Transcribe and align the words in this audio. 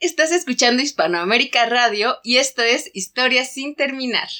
Estás 0.00 0.32
escuchando 0.32 0.82
Hispanoamérica 0.82 1.66
Radio 1.66 2.16
y 2.24 2.38
esto 2.38 2.62
es 2.62 2.90
Historias 2.94 3.52
sin 3.52 3.74
terminar. 3.74 4.30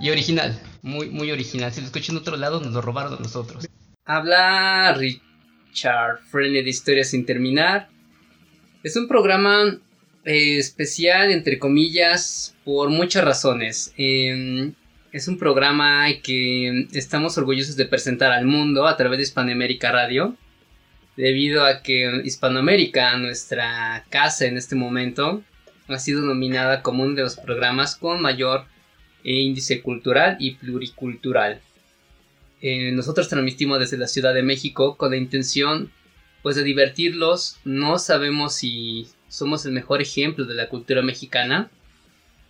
Y 0.00 0.10
original, 0.10 0.56
muy, 0.82 1.10
muy 1.10 1.32
original. 1.32 1.72
Si 1.72 1.80
lo 1.80 1.86
escuchan 1.86 2.14
en 2.14 2.20
otro 2.22 2.36
lado, 2.36 2.60
nos 2.60 2.72
lo 2.72 2.80
robaron 2.80 3.14
a 3.14 3.16
nosotros. 3.16 3.66
Habla 4.04 4.94
Richard 4.94 6.20
Friendly 6.30 6.62
de 6.62 6.70
Historias 6.70 7.08
sin 7.10 7.26
terminar. 7.26 7.88
Es 8.84 8.94
un 8.96 9.08
programa 9.08 9.78
eh, 10.24 10.58
especial, 10.58 11.32
entre 11.32 11.58
comillas, 11.58 12.54
por 12.64 12.90
muchas 12.90 13.24
razones. 13.24 13.92
Eh, 13.96 14.70
es 15.10 15.26
un 15.26 15.36
programa 15.36 16.06
que 16.22 16.86
estamos 16.92 17.36
orgullosos 17.36 17.76
de 17.76 17.86
presentar 17.86 18.30
al 18.30 18.46
mundo 18.46 18.86
a 18.86 18.96
través 18.96 19.18
de 19.18 19.24
Hispanoamérica 19.24 19.90
Radio. 19.90 20.36
Debido 21.16 21.64
a 21.64 21.82
que 21.82 22.22
Hispanoamérica, 22.24 23.16
nuestra 23.16 24.04
casa 24.10 24.46
en 24.46 24.56
este 24.56 24.76
momento, 24.76 25.42
ha 25.88 25.98
sido 25.98 26.22
nominada 26.22 26.82
como 26.82 27.02
uno 27.02 27.16
de 27.16 27.22
los 27.22 27.36
programas 27.36 27.96
con 27.96 28.22
mayor 28.22 28.64
índice 29.24 29.82
cultural 29.82 30.36
y 30.40 30.54
pluricultural. 30.54 31.60
Eh, 32.60 32.92
nosotros 32.92 33.28
transmitimos 33.28 33.80
desde 33.80 33.98
la 33.98 34.06
Ciudad 34.06 34.34
de 34.34 34.42
México 34.42 34.96
con 34.96 35.10
la 35.10 35.16
intención 35.16 35.90
pues 36.42 36.56
de 36.56 36.64
divertirlos. 36.64 37.58
No 37.64 37.98
sabemos 37.98 38.54
si 38.54 39.08
somos 39.28 39.64
el 39.64 39.72
mejor 39.72 40.02
ejemplo 40.02 40.44
de 40.44 40.54
la 40.54 40.68
cultura 40.68 41.02
mexicana, 41.02 41.70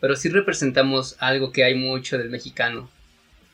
pero 0.01 0.17
sí 0.17 0.29
representamos 0.29 1.17
algo 1.19 1.53
que 1.53 1.65
hay 1.65 1.75
mucho 1.75 2.19
del 2.19 2.31
mexicano. 2.31 2.91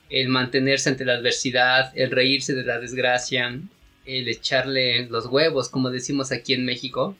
El 0.08 0.28
mantenerse 0.28 0.88
ante 0.88 1.04
la 1.04 1.14
adversidad, 1.14 1.92
el 1.94 2.10
reírse 2.10 2.54
de 2.54 2.64
la 2.64 2.80
desgracia, 2.80 3.60
el 4.06 4.28
echarle 4.28 5.06
los 5.06 5.26
huevos, 5.26 5.68
como 5.68 5.90
decimos 5.90 6.32
aquí 6.32 6.54
en 6.54 6.64
México. 6.64 7.14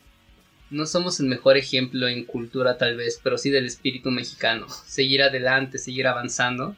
No 0.69 0.85
somos 0.85 1.19
el 1.19 1.25
mejor 1.25 1.57
ejemplo 1.57 2.07
en 2.07 2.25
cultura 2.25 2.77
tal 2.77 2.95
vez, 2.95 3.19
pero 3.23 3.37
sí 3.37 3.49
del 3.49 3.65
espíritu 3.65 4.11
mexicano. 4.11 4.67
Seguir 4.69 5.23
adelante, 5.23 5.79
seguir 5.79 6.05
avanzando 6.05 6.75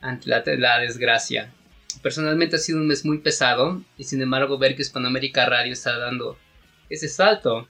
ante 0.00 0.28
la, 0.28 0.42
la 0.44 0.80
desgracia. 0.80 1.52
Personalmente 2.02 2.56
ha 2.56 2.58
sido 2.58 2.78
un 2.78 2.88
mes 2.88 3.04
muy 3.04 3.18
pesado 3.18 3.82
y 3.96 4.04
sin 4.04 4.22
embargo 4.22 4.58
ver 4.58 4.74
que 4.74 4.82
Hispanoamérica 4.82 5.46
Radio 5.46 5.72
está 5.72 5.98
dando 5.98 6.36
ese 6.90 7.08
salto, 7.08 7.68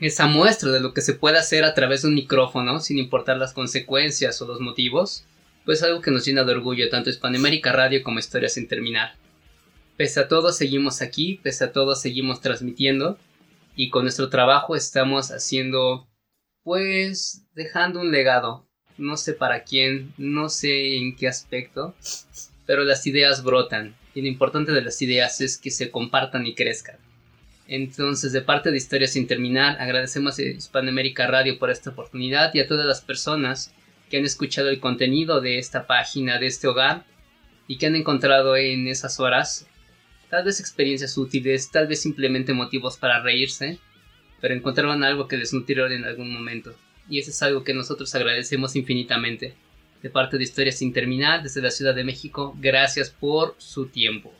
esa 0.00 0.26
muestra 0.26 0.70
de 0.70 0.80
lo 0.80 0.92
que 0.92 1.00
se 1.00 1.14
puede 1.14 1.38
hacer 1.38 1.64
a 1.64 1.74
través 1.74 2.02
de 2.02 2.08
un 2.08 2.14
micrófono 2.14 2.80
sin 2.80 2.98
importar 2.98 3.38
las 3.38 3.54
consecuencias 3.54 4.40
o 4.42 4.46
los 4.46 4.60
motivos, 4.60 5.24
pues 5.64 5.82
algo 5.82 6.02
que 6.02 6.10
nos 6.10 6.26
llena 6.26 6.44
de 6.44 6.52
orgullo 6.52 6.90
tanto 6.90 7.10
Hispanoamérica 7.10 7.72
Radio 7.72 8.02
como 8.02 8.18
Historia 8.18 8.50
sin 8.50 8.68
terminar. 8.68 9.14
Pese 9.96 10.20
a 10.20 10.28
todo 10.28 10.52
seguimos 10.52 11.00
aquí, 11.00 11.40
pese 11.42 11.64
a 11.64 11.72
todo 11.72 11.94
seguimos 11.94 12.40
transmitiendo 12.40 13.18
y 13.78 13.90
con 13.90 14.02
nuestro 14.02 14.28
trabajo 14.28 14.74
estamos 14.74 15.30
haciendo 15.30 16.08
pues 16.64 17.46
dejando 17.54 18.00
un 18.00 18.10
legado. 18.10 18.66
No 18.96 19.16
sé 19.16 19.34
para 19.34 19.62
quién, 19.62 20.12
no 20.18 20.48
sé 20.48 20.96
en 20.96 21.14
qué 21.14 21.28
aspecto, 21.28 21.94
pero 22.66 22.82
las 22.82 23.06
ideas 23.06 23.44
brotan 23.44 23.94
y 24.16 24.22
lo 24.22 24.26
importante 24.26 24.72
de 24.72 24.82
las 24.82 25.00
ideas 25.00 25.40
es 25.40 25.58
que 25.58 25.70
se 25.70 25.92
compartan 25.92 26.44
y 26.44 26.56
crezcan. 26.56 26.96
Entonces, 27.68 28.32
de 28.32 28.40
parte 28.40 28.72
de 28.72 28.78
Historia 28.78 29.06
sin 29.06 29.28
terminar, 29.28 29.80
agradecemos 29.80 30.40
a 30.40 30.42
Hispanoamérica 30.42 31.28
Radio 31.28 31.56
por 31.56 31.70
esta 31.70 31.90
oportunidad 31.90 32.52
y 32.54 32.60
a 32.60 32.66
todas 32.66 32.84
las 32.84 33.00
personas 33.00 33.72
que 34.10 34.16
han 34.16 34.24
escuchado 34.24 34.70
el 34.70 34.80
contenido 34.80 35.40
de 35.40 35.60
esta 35.60 35.86
página, 35.86 36.40
de 36.40 36.46
este 36.48 36.66
hogar, 36.66 37.04
y 37.68 37.78
que 37.78 37.86
han 37.86 37.94
encontrado 37.94 38.56
en 38.56 38.88
esas 38.88 39.20
horas 39.20 39.68
tal 40.30 40.44
vez 40.44 40.60
experiencias 40.60 41.16
útiles, 41.16 41.70
tal 41.70 41.86
vez 41.86 42.00
simplemente 42.02 42.52
motivos 42.52 42.96
para 42.96 43.22
reírse, 43.22 43.78
pero 44.40 44.54
encontraron 44.54 45.02
algo 45.04 45.28
que 45.28 45.36
les 45.36 45.52
nutrió 45.52 45.86
en 45.90 46.04
algún 46.04 46.32
momento. 46.32 46.74
Y 47.08 47.18
eso 47.18 47.30
es 47.30 47.42
algo 47.42 47.64
que 47.64 47.74
nosotros 47.74 48.14
agradecemos 48.14 48.76
infinitamente. 48.76 49.54
De 50.02 50.10
parte 50.10 50.36
de 50.38 50.44
Historia 50.44 50.70
sin 50.70 50.92
terminar, 50.92 51.42
desde 51.42 51.60
la 51.60 51.70
Ciudad 51.70 51.94
de 51.94 52.04
México, 52.04 52.54
gracias 52.60 53.10
por 53.10 53.56
su 53.58 53.86
tiempo. 53.86 54.32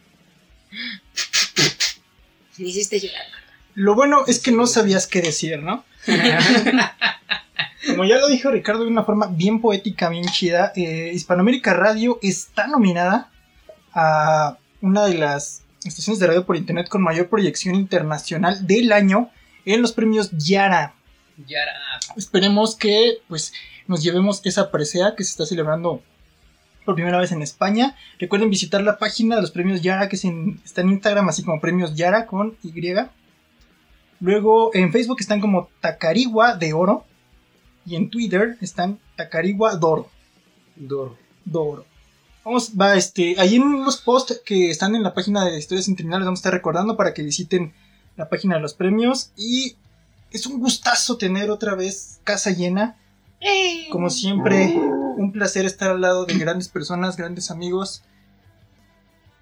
Me 2.59 2.69
hiciste 2.69 3.01
llorar. 3.01 3.27
Lo 3.75 3.95
bueno 3.95 4.25
es 4.27 4.41
que 4.41 4.53
no 4.53 4.67
sabías 4.67 5.07
qué 5.07 5.21
decir, 5.21 5.61
¿no? 5.63 5.85
Como 7.87 8.05
ya 8.05 8.19
lo 8.19 8.29
dijo 8.29 8.51
Ricardo 8.51 8.85
de 8.85 8.91
una 8.91 9.05
forma 9.05 9.29
bien 9.29 9.61
poética, 9.61 10.09
bien 10.09 10.27
chida, 10.27 10.73
eh, 10.77 11.11
Hispanoamérica 11.15 11.75
Radio 11.75 12.19
está 12.23 12.67
nominada 12.67 13.31
a 13.95 14.59
una 14.81 15.07
de 15.07 15.15
las 15.15 15.63
estaciones 15.85 16.19
de 16.21 16.27
radio 16.27 16.45
por 16.47 16.57
internet 16.57 16.89
con 16.89 17.03
mayor 17.03 17.29
proyección 17.29 17.75
internacional 17.75 18.67
del 18.67 18.93
año 18.93 19.31
en 19.65 19.83
los 19.83 19.93
premios 19.93 20.31
Yara. 20.33 20.95
Yara. 21.47 21.73
Esperemos 22.17 22.75
que 22.77 23.19
pues 23.29 23.53
nos 23.87 24.03
llevemos 24.03 24.41
esa 24.45 24.71
presea 24.71 25.15
que 25.17 25.25
se 25.25 25.31
está 25.31 25.47
celebrando 25.47 26.03
por 26.85 26.95
primera 26.95 27.19
vez 27.19 27.33
en 27.33 27.43
España. 27.43 27.95
Recuerden 28.19 28.51
visitar 28.51 28.83
la 28.83 28.99
página 28.99 29.37
de 29.37 29.43
los 29.43 29.51
premios 29.51 29.83
Yara 29.83 30.09
que 30.09 30.17
es 30.17 30.25
en- 30.25 30.61
está 30.65 30.81
en 30.81 30.91
Instagram 30.91 31.29
así 31.29 31.43
como 31.43 31.61
premios 31.61 31.95
Yara 31.95 32.27
con 32.27 32.57
Y. 32.63 32.73
Luego 34.21 34.75
en 34.75 34.91
Facebook 34.93 35.19
están 35.21 35.41
como 35.41 35.69
Tacarigua 35.81 36.57
de 36.57 36.73
Oro 36.73 37.05
y 37.87 37.95
en 37.95 38.11
Twitter 38.11 38.57
están 38.61 38.99
Tacarigua 39.17 39.77
Doro. 39.77 40.11
Doro. 40.77 41.17
Doro. 41.45 41.87
Vamos, 42.49 42.73
va, 42.81 42.97
este, 42.97 43.39
ahí 43.39 43.57
en 43.57 43.85
los 43.85 43.99
posts 43.99 44.41
que 44.43 44.71
están 44.71 44.95
en 44.95 45.03
la 45.03 45.13
página 45.13 45.45
de 45.45 45.59
Historias 45.59 45.85
Sin 45.85 45.97
Terminar 45.97 46.21
les 46.21 46.25
vamos 46.25 46.39
a 46.39 46.41
estar 46.41 46.53
recordando 46.55 46.97
para 46.97 47.13
que 47.13 47.23
visiten 47.23 47.75
la 48.17 48.31
página 48.31 48.55
de 48.55 48.63
los 48.63 48.73
premios 48.73 49.33
y 49.37 49.77
es 50.31 50.47
un 50.47 50.59
gustazo 50.59 51.19
tener 51.19 51.51
otra 51.51 51.75
vez 51.75 52.21
casa 52.25 52.51
llena. 52.51 52.97
Como 53.93 54.09
siempre, 54.09 54.73
un 54.73 55.31
placer 55.31 55.67
estar 55.67 55.91
al 55.91 56.01
lado 56.01 56.25
de 56.25 56.39
grandes 56.39 56.69
personas, 56.69 57.19
grandes 57.19 57.51
amigos. 57.51 58.03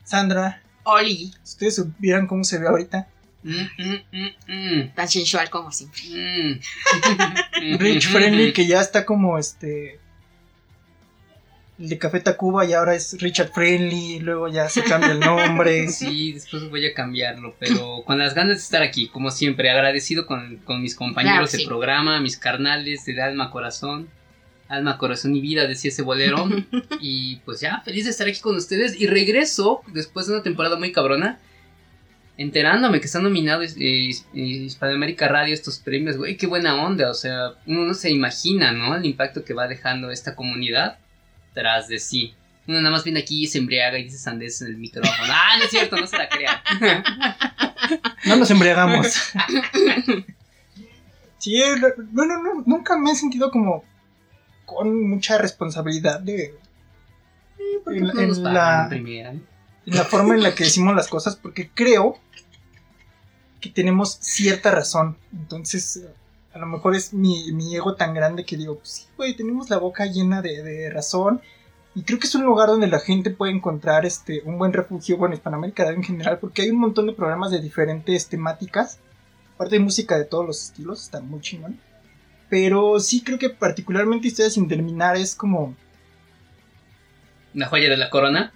Sandra, 0.03 0.61
Oli, 0.83 1.33
si 1.45 1.53
ustedes 1.53 1.77
supieran 1.77 2.27
cómo 2.27 2.43
se 2.43 2.59
ve 2.59 2.67
ahorita. 2.67 3.07
Mm, 3.45 3.53
mm, 3.53 3.99
mm, 4.11 4.53
mm, 4.53 4.95
tan 4.97 5.09
sensual 5.09 5.49
como 5.49 5.71
siempre. 5.71 6.03
mm. 6.11 7.79
Rich 7.79 8.09
Friendly, 8.09 8.53
que 8.53 8.67
ya 8.67 8.81
está 8.81 9.07
como 9.07 9.39
este. 9.39 10.01
El 11.79 11.91
de 11.91 11.99
Café 11.99 12.21
Tacuba 12.21 12.65
y 12.65 12.73
ahora 12.73 12.95
es 12.95 13.21
Richard 13.21 13.53
Friendly, 13.53 14.21
luego 14.21 14.49
ya 14.49 14.69
se 14.69 14.83
cambia 14.83 15.13
el 15.13 15.21
nombre. 15.21 15.89
Sí, 15.91 16.33
después 16.33 16.71
voy 16.71 16.87
a 16.87 16.95
cambiarlo, 16.95 17.55
pero 17.59 18.03
con 18.07 18.19
las 18.19 18.35
ganas 18.35 18.57
de 18.57 18.63
estar 18.63 18.83
aquí, 18.83 19.09
como 19.09 19.31
siempre, 19.31 19.71
agradecido 19.71 20.27
con, 20.27 20.57
con 20.65 20.81
mis 20.81 20.95
compañeros 20.95 21.51
Claro, 21.51 21.63
de 21.63 21.67
programa, 21.67 22.21
mis 22.21 22.39
carnales 22.39 23.05
de 23.05 23.21
alma, 23.21 23.51
corazón, 23.51 24.09
alma, 24.69 24.97
corazón 24.97 25.37
y 25.37 25.41
vida, 25.41 25.67
decía 25.67 25.91
ese 25.91 26.03
bolero. 26.03 26.49
y 27.01 27.37
pues 27.45 27.61
ya, 27.61 27.83
feliz 27.85 28.05
de 28.05 28.11
estar 28.11 28.27
aquí 28.27 28.41
con 28.41 28.57
ustedes. 28.57 28.99
Y 28.99 29.07
regreso, 29.07 29.83
después 29.89 30.27
de 30.27 30.35
una 30.35 30.43
temporada 30.43 30.77
muy 30.77 30.93
cabrona, 30.93 31.39
enterándome 32.39 33.01
que 33.01 33.07
está 33.07 33.21
nominado 33.21 33.63
eh, 33.63 33.75
eh, 33.79 34.13
Hispanoamérica 34.35 35.29
Radio 35.29 35.53
estos 35.53 35.79
premios, 35.79 36.17
güey, 36.17 36.39
qué 36.39 36.47
buena 36.47 36.83
onda, 36.83 37.11
o 37.11 37.15
sea, 37.15 37.53
uno 37.67 37.85
no 37.85 37.95
se 37.95 38.11
imagina, 38.11 38.73
¿no? 38.73 38.97
El 38.97 39.05
impacto 39.05 39.45
que 39.45 39.55
va 39.55 39.69
dejando 39.69 40.11
esta 40.11 40.35
comunidad 40.35 40.99
tras 41.57 41.89
de 41.89 41.99
sí. 41.99 42.35
Uno 42.69 42.79
nada 42.81 42.91
más 42.91 43.03
viene 43.05 43.21
aquí 43.21 43.45
y 43.45 43.47
se 43.47 43.59
embriaga 43.59 43.99
y 43.99 44.05
dice 44.05 44.19
sandez 44.19 44.61
en 44.61 44.69
el 44.69 44.77
micrófono. 44.77 45.17
Ah, 45.33 45.57
no 45.59 45.65
es 45.65 45.71
cierto, 45.71 45.97
no 45.97 46.07
se 46.07 46.19
la 46.19 46.29
crean. 46.29 46.59
No 48.27 48.37
nos 48.37 48.51
embriagamos. 48.51 49.07
Sí, 51.39 51.63
eh, 51.63 51.77
bueno, 52.11 52.43
no, 52.43 52.63
nunca 52.67 52.97
me 52.97 53.13
he 53.13 53.15
sentido 53.15 53.51
como 53.51 53.85
con 54.65 55.09
mucha 55.09 55.39
responsabilidad 55.39 56.19
de 56.21 56.55
Porque 57.85 57.99
En- 58.01 58.05
no 58.07 58.11
en 58.21 58.43
la- 58.55 58.89
en 58.91 59.95
la 59.97 60.05
forma 60.05 60.35
en 60.35 60.43
la 60.43 60.55
que 60.55 60.65
decimos 60.65 60.97
las 60.97 61.07
cosas, 61.09 61.37
porque 61.37 61.71
creo 61.73 62.19
que 63.61 63.69
tenemos 63.71 64.19
cierta 64.21 64.73
razón. 64.73 65.17
Entonces, 65.33 66.03
A 66.57 66.59
lo 66.59 66.67
mejor 66.67 66.97
es 66.97 67.13
mi, 67.13 67.53
mi 67.53 67.77
ego 67.77 67.97
tan 67.97 68.15
grande 68.15 68.47
que 68.47 68.57
digo, 68.57 68.79
pues 68.79 68.89
sí, 68.89 69.07
güey, 69.15 69.37
tenemos 69.37 69.69
la 69.69 69.77
boca 69.77 70.07
llena 70.07 70.41
de, 70.41 70.63
de 70.63 70.89
razón. 70.89 71.43
Y 71.95 72.03
creo 72.03 72.19
que 72.19 72.27
es 72.27 72.35
un 72.35 72.47
lugar 72.47 72.69
donde 72.69 72.87
la 72.87 72.99
gente 72.99 73.29
puede 73.29 73.53
encontrar 73.53 74.07
este, 74.07 74.41
un 74.47 74.57
buen 74.57 74.73
refugio, 74.73 75.19
bueno, 75.19 75.35
Hispanoamérica 75.35 75.91
en 75.91 76.03
general, 76.03 76.39
porque 76.39 76.63
hay 76.63 76.71
un 76.71 76.79
montón 76.79 77.07
de 77.07 77.13
programas 77.13 77.51
de 77.51 77.61
diferentes 77.61 78.29
temáticas. 78.29 79.01
Aparte 79.55 79.75
de 79.75 79.81
música 79.81 80.17
de 80.17 80.25
todos 80.25 80.47
los 80.47 80.63
estilos, 80.63 81.03
está 81.03 81.21
muy 81.21 81.41
chingón. 81.43 81.79
Pero 82.49 83.01
sí 83.01 83.23
creo 83.23 83.39
que 83.39 83.51
particularmente 83.51 84.29
Historia 84.29 84.51
sin 84.51 84.67
terminar 84.67 85.17
es 85.17 85.35
como... 85.35 85.77
¿Una 87.55 87.67
joya 87.67 87.91
de 87.91 87.99
la 87.99 88.09
corona? 88.09 88.55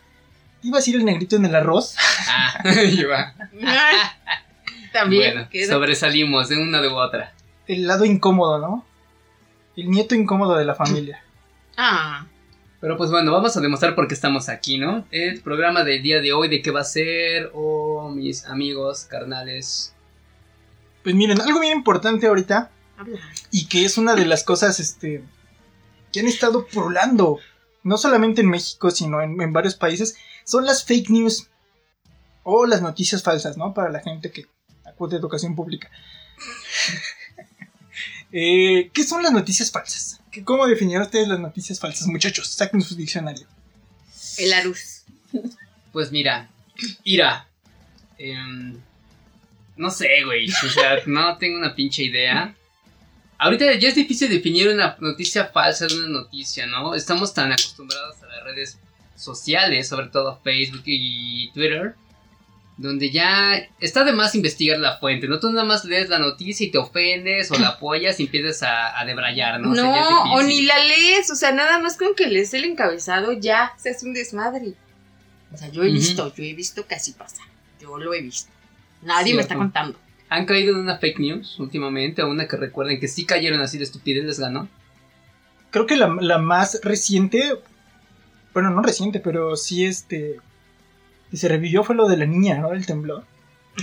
Iba 0.63 0.79
a 0.79 0.81
decir 0.81 0.97
el 0.97 1.05
negrito 1.05 1.37
en 1.37 1.45
el 1.45 1.55
arroz. 1.55 1.97
Ah, 2.29 2.63
iba. 2.91 3.35
También. 4.95 5.49
Bueno, 5.51 5.67
sobresalimos 5.69 6.49
de 6.49 6.57
una 6.57 6.81
de 6.81 6.89
u 6.89 6.97
otra. 6.97 7.35
El 7.71 7.87
lado 7.87 8.05
incómodo, 8.05 8.59
¿no? 8.59 8.85
El 9.77 9.91
nieto 9.93 10.17
incómodo 10.17 10.57
de 10.57 10.65
la 10.65 10.75
familia. 10.75 11.23
Ah, 11.77 12.27
Pero 12.81 12.97
pues 12.97 13.11
bueno, 13.11 13.31
vamos 13.31 13.57
a 13.57 13.61
demostrar 13.61 13.95
por 13.95 14.09
qué 14.09 14.15
estamos 14.15 14.49
aquí, 14.49 14.77
¿no? 14.77 15.07
El 15.13 15.41
programa 15.41 15.85
del 15.85 16.03
día 16.03 16.21
de 16.21 16.33
hoy, 16.33 16.49
de 16.49 16.63
qué 16.63 16.73
va 16.73 16.81
a 16.81 16.85
ser, 16.85 17.53
o 17.55 18.11
mis 18.11 18.45
amigos, 18.47 19.05
carnales. 19.05 19.95
Pues 21.05 21.15
miren, 21.15 21.41
algo 21.41 21.61
bien 21.61 21.77
importante 21.79 22.27
ahorita 22.27 22.73
habla. 22.99 23.21
y 23.53 23.67
que 23.67 23.85
es 23.85 23.99
una 23.99 24.17
de 24.17 24.27
las 24.27 24.43
cosas 24.43 24.81
este, 24.81 25.23
que 26.13 26.19
han 26.19 26.27
estado 26.27 26.67
pululando, 26.67 27.39
no 27.85 27.97
solamente 27.99 28.41
en 28.41 28.49
México, 28.51 28.91
sino 28.91 29.23
en, 29.23 29.41
en 29.41 29.53
varios 29.53 29.77
países, 29.77 30.17
son 30.43 30.65
las 30.67 30.85
fake 30.85 31.11
news 31.11 31.49
o 32.43 32.67
las 32.67 32.83
noticias 32.83 33.23
falsas, 33.23 33.57
¿no? 33.57 33.75
Para 33.75 33.91
la 33.91 34.01
gente 34.01 34.33
que 34.33 34.47
acude 34.85 35.15
a 35.15 35.21
educación 35.21 35.55
pública. 35.55 35.89
Eh, 38.33 38.91
¿Qué 38.93 39.05
son 39.05 39.23
las 39.23 39.33
noticias 39.33 39.71
falsas? 39.71 40.21
¿Qué- 40.31 40.45
¿Cómo 40.45 40.67
definirán 40.67 41.03
ustedes 41.03 41.27
las 41.29 41.41
noticias 41.41 41.79
falsas, 41.81 42.07
muchachos? 42.07 42.49
Saquen 42.49 42.81
su 42.83 42.95
diccionario. 42.95 43.47
El 44.39 44.53
Arus. 44.53 45.03
Pues 45.93 46.13
mira, 46.13 46.49
Ira. 47.05 47.49
em, 48.19 48.79
no 49.77 49.91
sé, 49.91 50.09
güey. 50.25 50.49
O 50.51 50.69
sea, 50.69 50.99
no 51.07 51.37
tengo 51.39 51.59
una 51.59 51.75
pinche 51.75 52.05
idea. 52.05 52.55
Ahorita 53.39 53.75
ya 53.75 53.89
es 53.89 53.95
difícil 53.95 54.29
definir 54.29 54.69
una 54.69 54.97
noticia 55.01 55.47
falsa 55.47 55.87
de 55.87 55.95
una 55.99 56.09
noticia, 56.09 56.67
¿no? 56.67 56.95
Estamos 56.95 57.33
tan 57.33 57.51
acostumbrados 57.51 58.23
a 58.23 58.27
las 58.27 58.45
redes 58.45 58.79
sociales, 59.17 59.89
sobre 59.89 60.09
todo 60.09 60.39
Facebook 60.45 60.83
y 60.85 61.51
Twitter, 61.53 61.95
donde 62.81 63.11
ya 63.11 63.69
está 63.79 64.05
de 64.05 64.13
más 64.13 64.35
investigar 64.35 64.79
la 64.79 64.97
fuente, 64.97 65.29
¿no? 65.29 65.39
Tú 65.39 65.51
nada 65.51 65.67
más 65.67 65.85
lees 65.85 66.09
la 66.09 66.19
noticia 66.19 66.67
y 66.67 66.71
te 66.71 66.79
ofendes 66.79 67.51
o 67.51 67.59
la 67.59 67.69
apoyas 67.77 68.19
y 68.21 68.25
empiezas 68.25 68.63
a, 68.63 68.99
a 68.99 69.05
debrayar, 69.05 69.61
¿no? 69.61 69.75
No, 69.75 70.33
O 70.33 70.39
sea, 70.39 70.47
ni 70.47 70.63
la 70.63 70.83
lees, 70.83 71.31
o 71.31 71.35
sea, 71.35 71.53
nada 71.53 71.79
más 71.79 71.99
con 71.99 72.15
que 72.15 72.27
lees 72.27 72.55
el 72.55 72.65
encabezado 72.65 73.33
ya 73.33 73.75
se 73.77 73.91
hace 73.91 74.07
un 74.07 74.15
desmadre. 74.15 74.73
O 75.53 75.59
sea, 75.59 75.69
yo 75.69 75.83
he 75.83 75.91
visto, 75.91 76.35
yo 76.35 76.43
he 76.43 76.55
visto 76.55 76.87
que 76.87 76.95
así 76.95 77.13
pasa. 77.13 77.43
Yo 77.83 77.99
lo 77.99 78.15
he 78.15 78.23
visto. 78.23 78.51
Nadie 79.03 79.35
me 79.35 79.43
está 79.43 79.57
contando. 79.57 79.99
¿Han 80.31 80.47
caído 80.47 80.73
en 80.73 80.81
una 80.81 80.97
fake 80.97 81.19
news 81.19 81.59
últimamente? 81.59 82.23
¿O 82.23 82.31
una 82.31 82.49
que 82.49 82.57
recuerden 82.57 82.99
que 82.99 83.09
sí 83.09 83.27
cayeron 83.27 83.61
así 83.61 83.77
de 83.77 83.85
estupidez 83.85 84.25
les 84.25 84.41
ganó? 84.41 84.69
Creo 85.71 85.87
que 85.87 85.97
la, 85.97 86.17
la 86.19 86.39
más 86.39 86.81
reciente, 86.83 87.59
bueno, 88.55 88.71
no 88.71 88.81
reciente, 88.81 89.21
pero 89.21 89.57
sí 89.57 89.85
este, 89.85 90.39
que 91.31 91.37
se 91.37 91.49
revivió 91.49 91.85
fue 91.85 91.95
lo 91.97 92.09
de 92.09 92.17
la 92.17 92.27
niña, 92.27 92.57
¿no? 92.59 92.73
El 92.73 92.87
temblor. 92.87 93.25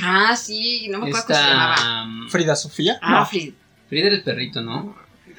Ah, 0.04 0.36
sí, 0.36 0.88
no 0.90 1.00
me 1.00 1.08
acuerdo 1.08 1.28
cómo 1.28 1.40
se 1.40 1.46
llamaba. 1.46 1.76
Esta... 1.76 2.04
um, 2.04 2.30
Frida 2.30 2.56
Sofía. 2.56 3.00
Ah, 3.02 3.20
No. 3.22 3.26
Frida. 3.26 3.54
Frida 3.90 4.08
era 4.08 4.16
el 4.16 4.24
perrito, 4.24 4.62
¿no? 4.62 4.96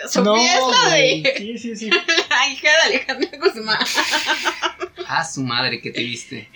Sofía 0.08 0.22
No, 0.22 0.36
es 0.36 0.60
la 0.82 0.88
güey. 0.88 1.22
de 1.22 1.34
Sí, 1.38 1.58
sí, 1.58 1.76
sí. 1.76 1.90
la 1.90 2.48
hija 2.48 2.68
de 2.70 2.96
Alejandra 2.96 3.30
Guzmán. 3.38 3.78
Ah, 5.10 5.24
su 5.24 5.42
madre 5.42 5.80
que 5.80 5.90
te 5.90 6.02
viste. 6.02 6.50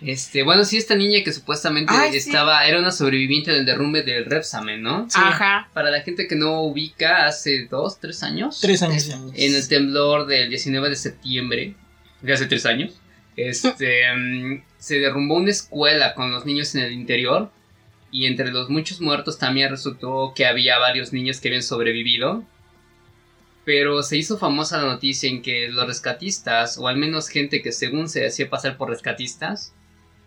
Este, 0.00 0.42
bueno, 0.42 0.64
sí, 0.64 0.78
esta 0.78 0.94
niña 0.94 1.22
que 1.22 1.34
supuestamente 1.34 1.92
Ay, 1.94 2.12
sí. 2.12 2.16
estaba, 2.16 2.64
era 2.64 2.78
una 2.78 2.92
sobreviviente 2.92 3.50
del 3.52 3.66
derrumbe 3.66 4.02
del 4.02 4.24
Repsamen, 4.24 4.80
¿no? 4.80 5.04
Sí. 5.10 5.18
Ajá. 5.22 5.68
Para 5.74 5.90
la 5.90 6.00
gente 6.00 6.26
que 6.26 6.34
no 6.34 6.62
ubica, 6.62 7.26
hace 7.26 7.66
dos, 7.70 8.00
tres 8.00 8.22
años. 8.22 8.58
Tres 8.62 8.82
años. 8.82 9.06
En 9.34 9.54
el 9.54 9.68
temblor 9.68 10.26
del 10.26 10.48
19 10.48 10.88
de 10.88 10.96
septiembre, 10.96 11.74
de 12.22 12.32
hace 12.32 12.46
tres 12.46 12.64
años, 12.64 12.94
este, 13.42 14.02
mm, 14.14 14.62
se 14.78 14.98
derrumbó 15.00 15.36
una 15.36 15.50
escuela 15.50 16.14
con 16.14 16.30
los 16.30 16.46
niños 16.46 16.74
en 16.74 16.82
el 16.82 16.92
interior. 16.92 17.50
Y 18.12 18.26
entre 18.26 18.50
los 18.50 18.68
muchos 18.70 19.00
muertos 19.00 19.38
también 19.38 19.70
resultó 19.70 20.32
que 20.34 20.46
había 20.46 20.78
varios 20.78 21.12
niños 21.12 21.40
que 21.40 21.48
habían 21.48 21.62
sobrevivido. 21.62 22.44
Pero 23.64 24.02
se 24.02 24.16
hizo 24.16 24.38
famosa 24.38 24.78
la 24.78 24.88
noticia 24.88 25.28
en 25.28 25.42
que 25.42 25.68
los 25.68 25.86
rescatistas, 25.86 26.78
o 26.78 26.88
al 26.88 26.96
menos 26.96 27.28
gente 27.28 27.62
que 27.62 27.72
según 27.72 28.08
se 28.08 28.26
hacía 28.26 28.50
pasar 28.50 28.76
por 28.76 28.88
rescatistas, 28.88 29.72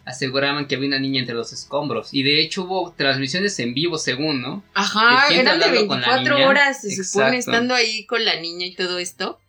aseguraban 0.05 0.67
que 0.67 0.75
había 0.75 0.87
una 0.89 0.99
niña 0.99 1.19
entre 1.21 1.35
los 1.35 1.51
escombros. 1.51 2.13
Y 2.13 2.23
de 2.23 2.41
hecho 2.41 2.63
hubo 2.63 2.93
transmisiones 2.93 3.57
en 3.59 3.73
vivo 3.73 3.97
según, 3.97 4.41
¿no? 4.41 4.63
Ajá, 4.73 5.29
¿De 5.29 5.39
eran 5.39 5.59
de 5.59 5.65
hablando 5.65 5.87
con 5.87 6.01
la 6.01 6.07
24 6.07 6.35
niña? 6.35 6.49
horas, 6.49 6.81
se 6.81 7.03
supone, 7.03 7.37
estando 7.37 7.73
ahí 7.73 8.05
con 8.05 8.23
la 8.23 8.39
niña 8.39 8.65
y 8.65 8.75
todo 8.75 8.99
esto. 8.99 9.39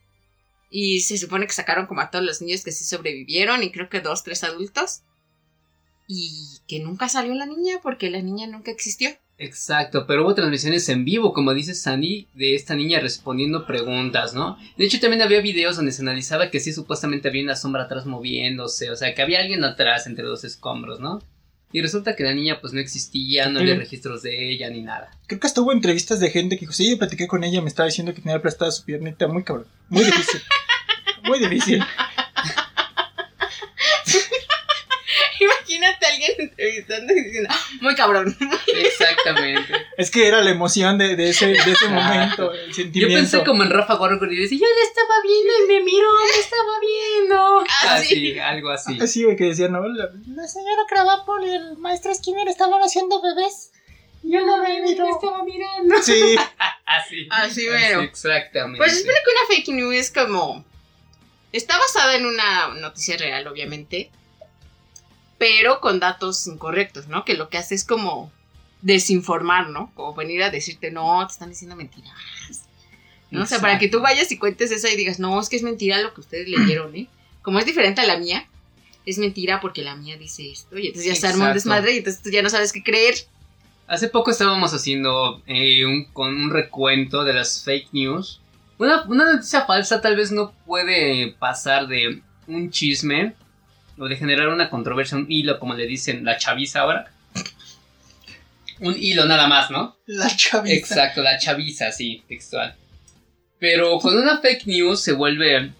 Y 0.77 0.99
se 0.99 1.17
supone 1.17 1.47
que 1.47 1.53
sacaron 1.53 1.85
como 1.85 2.01
a 2.01 2.11
todos 2.11 2.25
los 2.25 2.41
niños 2.41 2.65
que 2.65 2.73
sí 2.73 2.83
sobrevivieron 2.83 3.63
y 3.63 3.71
creo 3.71 3.87
que 3.87 4.01
dos, 4.01 4.23
tres 4.23 4.43
adultos. 4.43 5.03
Y 6.05 6.59
que 6.67 6.81
nunca 6.81 7.07
salió 7.07 7.33
la 7.33 7.45
niña 7.45 7.75
porque 7.81 8.09
la 8.09 8.21
niña 8.21 8.45
nunca 8.45 8.71
existió. 8.71 9.11
Exacto, 9.37 10.05
pero 10.05 10.23
hubo 10.23 10.35
transmisiones 10.35 10.89
en 10.89 11.05
vivo, 11.05 11.31
como 11.31 11.53
dice 11.53 11.73
Sandy, 11.75 12.27
de 12.33 12.55
esta 12.55 12.75
niña 12.75 12.99
respondiendo 12.99 13.65
preguntas, 13.65 14.33
¿no? 14.33 14.57
De 14.75 14.83
hecho, 14.83 14.99
también 14.99 15.21
había 15.21 15.39
videos 15.39 15.77
donde 15.77 15.93
se 15.93 16.01
analizaba 16.01 16.51
que 16.51 16.59
sí 16.59 16.73
supuestamente 16.73 17.29
había 17.29 17.43
una 17.43 17.55
sombra 17.55 17.83
atrás 17.83 18.05
moviéndose, 18.05 18.91
o 18.91 18.97
sea, 18.97 19.15
que 19.15 19.21
había 19.21 19.39
alguien 19.39 19.63
atrás 19.63 20.07
entre 20.07 20.25
los 20.25 20.43
escombros, 20.43 20.99
¿no? 20.99 21.21
Y 21.71 21.81
resulta 21.81 22.17
que 22.17 22.23
la 22.23 22.33
niña 22.33 22.59
pues 22.59 22.73
no 22.73 22.81
existía, 22.81 23.47
no 23.47 23.61
había 23.61 23.75
registros 23.75 24.23
de 24.23 24.51
ella 24.51 24.69
ni 24.69 24.81
nada. 24.81 25.09
Creo 25.27 25.39
que 25.39 25.47
hasta 25.47 25.61
hubo 25.61 25.71
entrevistas 25.71 26.19
de 26.19 26.31
gente 26.31 26.57
que 26.57 26.61
dijo, 26.61 26.73
sí, 26.73 26.89
yo 26.89 26.97
platiqué 26.97 27.27
con 27.27 27.45
ella, 27.45 27.61
me 27.61 27.69
estaba 27.69 27.87
diciendo 27.87 28.13
que 28.13 28.21
tenía 28.21 28.35
aplastada 28.35 28.71
su 28.71 28.83
piernita, 28.83 29.29
muy 29.29 29.43
cabrón. 29.43 29.67
Muy 29.87 30.03
difícil. 30.03 30.41
muy 31.25 31.39
difícil. 31.39 31.83
Imagínate 35.39 36.05
a 36.05 36.09
alguien 36.09 36.31
entrevistando 36.39 37.13
y 37.13 37.23
diciendo, 37.23 37.49
"Ah, 37.51 37.59
muy 37.81 37.95
cabrón. 37.95 38.35
Exactamente. 38.67 39.73
Es 39.97 40.09
que 40.09 40.27
era 40.27 40.41
la 40.41 40.49
emoción 40.49 40.97
de, 40.97 41.15
de 41.15 41.29
ese, 41.29 41.47
de 41.47 41.71
ese 41.71 41.87
momento, 41.89 42.53
el 42.53 42.67
Yo 42.67 42.73
sentimiento. 42.73 43.15
pensé 43.15 43.43
como 43.43 43.63
en 43.63 43.69
Rafa 43.69 43.95
Gorgo 43.95 44.25
y 44.25 44.35
decía, 44.35 44.57
yo 44.59 44.65
le 44.65 44.81
estaba 44.83 45.15
viendo 45.23 45.53
y 45.63 45.67
me 45.77 45.83
miró, 45.83 46.07
me 46.33 46.39
estaba 46.39 46.79
viendo. 46.81 47.59
Ah, 47.69 47.95
Así, 47.95 48.15
sí. 48.33 48.39
algo 48.39 48.69
así. 48.69 48.97
Así, 49.01 49.23
güey, 49.23 49.35
que 49.35 49.45
decía, 49.45 49.67
no, 49.67 49.87
la, 49.87 50.09
la 50.27 50.47
señora 50.47 50.83
Cravapol 50.87 51.45
y 51.45 51.51
el 51.51 51.77
maestro 51.77 52.13
Skinner 52.15 52.47
estaban 52.47 52.81
haciendo 52.81 53.21
bebés. 53.21 53.71
Yo 54.23 54.43
no 54.45 54.57
me 54.63 54.81
miro. 54.81 55.07
estaba 55.09 55.43
mirando. 55.43 56.01
Sí, 56.01 56.35
Así. 56.85 57.27
Así 57.29 57.67
mero. 57.67 58.01
Exactamente. 58.01 58.77
Pues 58.77 58.93
explica 58.93 59.19
que 59.23 59.31
una 59.31 59.47
fake 59.55 59.67
news 59.75 59.95
es 59.95 60.11
como. 60.11 60.65
Está 61.55 61.77
basada 61.77 62.17
en 62.17 62.25
una 62.25 62.73
noticia 62.75 63.15
real, 63.15 63.47
obviamente. 63.47 64.09
Pero 65.37 65.79
con 65.79 65.99
datos 66.01 66.47
incorrectos, 66.47 67.07
¿no? 67.07 67.23
Que 67.23 67.35
lo 67.35 67.49
que 67.49 67.57
hace 67.57 67.75
es 67.75 67.85
como 67.85 68.31
desinformar, 68.81 69.69
¿no? 69.69 69.89
Como 69.95 70.13
venir 70.13 70.43
a 70.43 70.49
decirte, 70.49 70.91
no, 70.91 71.25
te 71.25 71.31
están 71.31 71.49
diciendo 71.49 71.77
mentiras. 71.77 72.11
¿no? 73.31 73.43
O 73.43 73.45
sea, 73.45 73.59
para 73.59 73.79
que 73.79 73.87
tú 73.87 74.01
vayas 74.01 74.31
y 74.31 74.37
cuentes 74.37 74.71
eso 74.71 74.87
y 74.87 74.97
digas, 74.97 75.17
no, 75.19 75.39
es 75.39 75.47
que 75.47 75.55
es 75.55 75.63
mentira 75.63 76.01
lo 76.01 76.13
que 76.13 76.21
ustedes 76.21 76.47
leyeron, 76.47 76.93
¿eh? 76.95 77.07
Como 77.41 77.59
es 77.59 77.65
diferente 77.65 78.01
a 78.01 78.05
la 78.05 78.17
mía, 78.17 78.47
es 79.05 79.17
mentira 79.17 79.61
porque 79.61 79.81
la 79.81 79.95
mía 79.95 80.17
dice 80.17 80.49
esto. 80.49 80.77
Y 80.77 80.87
entonces 80.87 81.13
ya 81.13 81.19
se 81.19 81.27
arma 81.27 81.45
un 81.45 81.51
Exacto. 81.51 81.69
desmadre 81.69 81.93
y 81.93 81.97
entonces 81.99 82.21
tú 82.21 82.31
ya 82.31 82.41
no 82.41 82.49
sabes 82.49 82.73
qué 82.73 82.83
creer. 82.83 83.15
Hace 83.87 84.09
poco 84.09 84.31
estábamos 84.31 84.73
haciendo 84.73 85.41
eh, 85.47 85.85
un, 85.85 86.05
con 86.11 86.35
un 86.35 86.49
recuento 86.49 87.23
de 87.23 87.33
las 87.33 87.63
fake 87.63 87.93
news. 87.93 88.41
Una, 88.77 89.03
una 89.03 89.33
noticia 89.33 89.65
falsa 89.65 90.01
tal 90.01 90.15
vez 90.15 90.31
no 90.31 90.53
puede 90.65 91.33
pasar 91.39 91.87
de 91.87 92.21
un 92.47 92.69
chisme 92.71 93.33
o 93.97 94.07
de 94.07 94.17
generar 94.17 94.49
una 94.49 94.69
controversia, 94.69 95.17
un 95.17 95.27
hilo, 95.29 95.59
como 95.59 95.73
le 95.73 95.87
dicen 95.87 96.25
la 96.25 96.37
chaviza 96.37 96.81
ahora. 96.81 97.11
Un 98.79 98.95
hilo 98.97 99.25
nada 99.25 99.47
más, 99.47 99.71
¿no? 99.71 99.95
la 100.05 100.27
chavita. 100.35 100.75
Exacto, 100.75 101.21
la 101.21 101.37
chaviza, 101.37 101.91
sí, 101.91 102.23
textual. 102.27 102.75
Pero 103.59 103.99
con 103.99 104.17
una 104.17 104.39
fake 104.39 104.67
news 104.67 105.01
se 105.01 105.13
vuelve... 105.13 105.71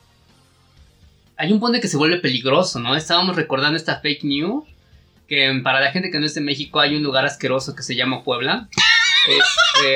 Hay 1.37 1.51
un 1.51 1.59
punto 1.59 1.81
que 1.81 1.89
se 1.89 1.97
vuelve 1.97 2.19
peligroso, 2.19 2.79
¿no? 2.79 2.95
Estábamos 2.95 3.35
recordando 3.35 3.75
esta 3.75 3.99
fake 3.99 4.23
news. 4.23 4.63
Que 5.27 5.59
para 5.63 5.81
la 5.81 5.91
gente 5.91 6.11
que 6.11 6.19
no 6.19 6.25
es 6.25 6.35
de 6.35 6.41
México 6.41 6.79
hay 6.79 6.95
un 6.95 7.03
lugar 7.03 7.25
asqueroso 7.25 7.75
que 7.75 7.83
se 7.83 7.95
llama 7.95 8.23
Puebla. 8.23 8.69
Este, 9.27 9.95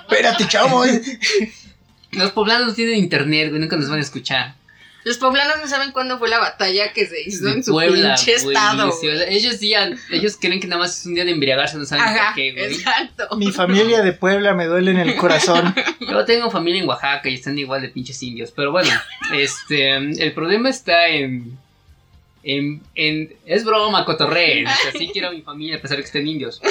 Espérate, 0.00 0.48
chavo. 0.48 0.84
los 2.16 2.32
poblanos 2.32 2.66
no 2.68 2.74
tienen 2.74 2.96
internet, 2.96 3.48
güey, 3.50 3.60
nunca 3.60 3.76
nos 3.76 3.88
van 3.88 3.98
a 3.98 4.02
escuchar. 4.02 4.54
Los 5.04 5.18
poblanos 5.18 5.58
no 5.60 5.68
saben 5.68 5.92
cuándo 5.92 6.18
fue 6.18 6.28
la 6.28 6.40
batalla 6.40 6.92
que 6.92 7.06
se 7.06 7.22
hizo 7.22 7.44
De 7.44 7.52
en 7.52 7.62
su 7.62 7.70
Puebla, 7.70 8.16
pinche 8.16 8.42
güey, 8.42 8.56
estado. 8.56 8.90
sí, 8.90 9.06
o 9.06 9.16
sea, 9.16 9.28
ellos 9.28 9.52
decían, 9.52 9.96
ellos 10.10 10.36
creen 10.40 10.58
que 10.58 10.66
nada 10.66 10.80
más 10.80 10.98
es 10.98 11.06
un 11.06 11.14
día 11.14 11.24
de 11.24 11.30
embriagarse, 11.30 11.76
no 11.78 11.84
saben 11.84 12.02
Ajá, 12.02 12.26
por 12.26 12.34
qué, 12.34 12.50
güey. 12.52 12.64
exacto. 12.74 13.36
Mi 13.36 13.52
familia 13.52 14.02
de 14.02 14.12
Puebla 14.12 14.52
me 14.54 14.64
duele 14.66 14.90
en 14.90 14.98
el 14.98 15.14
corazón. 15.14 15.72
Yo 16.00 16.24
tengo 16.24 16.50
familia 16.50 16.82
en 16.82 16.88
Oaxaca 16.88 17.28
y 17.28 17.34
están 17.34 17.56
igual 17.56 17.82
de 17.82 17.88
pinches 17.90 18.20
indios. 18.24 18.50
Pero 18.50 18.72
bueno, 18.72 18.90
este, 19.32 19.94
el 19.96 20.32
problema 20.32 20.70
está 20.70 21.06
en. 21.06 21.56
En, 22.42 22.80
en- 22.96 23.32
es 23.44 23.64
broma, 23.64 24.04
cotorreen. 24.04 24.66
O 24.66 24.70
sea, 24.70 24.90
sí 24.92 25.10
quiero 25.12 25.28
a 25.28 25.32
mi 25.32 25.42
familia 25.42 25.76
a 25.76 25.80
pesar 25.80 25.96
de 25.98 26.02
que 26.02 26.06
estén 26.08 26.26
indios. 26.26 26.60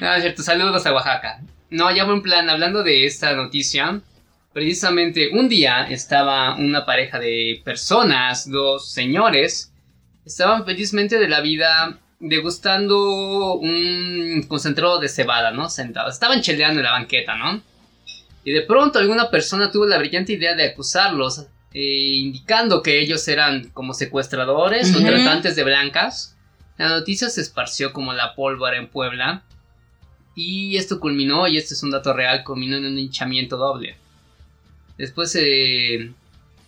No, 0.00 0.14
es 0.14 0.22
cierto, 0.22 0.42
saludos 0.42 0.84
a 0.86 0.92
Oaxaca. 0.92 1.40
No, 1.74 1.90
ya 1.90 2.04
buen 2.04 2.22
plan, 2.22 2.48
hablando 2.48 2.84
de 2.84 3.04
esta 3.04 3.32
noticia. 3.34 4.00
Precisamente 4.52 5.30
un 5.32 5.48
día 5.48 5.82
estaba 5.90 6.54
una 6.54 6.86
pareja 6.86 7.18
de 7.18 7.60
personas, 7.64 8.48
dos 8.48 8.92
señores, 8.92 9.72
estaban 10.24 10.64
felizmente 10.64 11.18
de 11.18 11.26
la 11.28 11.40
vida 11.40 11.98
degustando 12.20 13.54
un 13.54 14.44
concentrado 14.46 15.00
de 15.00 15.08
cebada, 15.08 15.50
¿no? 15.50 15.68
Sentados. 15.68 16.14
Estaban 16.14 16.42
cheleando 16.42 16.78
en 16.78 16.84
la 16.84 16.92
banqueta, 16.92 17.36
¿no? 17.36 17.60
Y 18.44 18.52
de 18.52 18.62
pronto 18.62 19.00
alguna 19.00 19.28
persona 19.28 19.72
tuvo 19.72 19.86
la 19.86 19.98
brillante 19.98 20.34
idea 20.34 20.54
de 20.54 20.66
acusarlos, 20.66 21.40
eh, 21.72 21.80
indicando 22.18 22.82
que 22.84 23.00
ellos 23.00 23.26
eran 23.26 23.70
como 23.70 23.94
secuestradores 23.94 24.94
o 24.94 24.98
Ujú. 24.98 25.08
tratantes 25.08 25.56
de 25.56 25.64
blancas. 25.64 26.36
La 26.78 26.88
noticia 26.88 27.28
se 27.30 27.40
esparció 27.40 27.92
como 27.92 28.12
la 28.12 28.36
pólvora 28.36 28.76
en 28.76 28.86
Puebla. 28.86 29.42
Y 30.34 30.76
esto 30.76 30.98
culminó, 31.00 31.46
y 31.46 31.56
este 31.56 31.74
es 31.74 31.82
un 31.82 31.90
dato 31.90 32.12
real, 32.12 32.42
culminó 32.44 32.76
en 32.76 32.86
un 32.86 32.98
hinchamiento 32.98 33.56
doble. 33.56 33.96
Después 34.98 35.36
eh, 35.40 36.12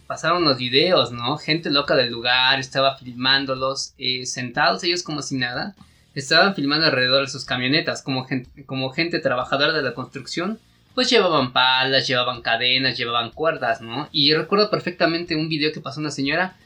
pasaron 0.06 0.44
los 0.44 0.58
videos, 0.58 1.12
¿no? 1.12 1.36
Gente 1.36 1.70
loca 1.70 1.94
del 1.96 2.10
lugar 2.12 2.58
estaba 2.60 2.96
filmándolos, 2.96 3.92
eh, 3.98 4.26
sentados 4.26 4.82
ellos 4.84 5.02
como 5.02 5.22
si 5.22 5.36
nada. 5.36 5.74
Estaban 6.14 6.54
filmando 6.54 6.86
alrededor 6.86 7.22
de 7.26 7.30
sus 7.30 7.44
camionetas, 7.44 8.02
como 8.02 8.24
gente, 8.24 8.64
como 8.64 8.90
gente 8.90 9.18
trabajadora 9.18 9.72
de 9.72 9.82
la 9.82 9.94
construcción. 9.94 10.58
Pues 10.94 11.10
llevaban 11.10 11.52
palas, 11.52 12.08
llevaban 12.08 12.40
cadenas, 12.40 12.96
llevaban 12.96 13.30
cuerdas, 13.30 13.82
¿no? 13.82 14.08
Y 14.12 14.32
recuerdo 14.32 14.70
perfectamente 14.70 15.36
un 15.36 15.48
video 15.50 15.72
que 15.72 15.80
pasó 15.82 16.00
una 16.00 16.10
señora. 16.10 16.56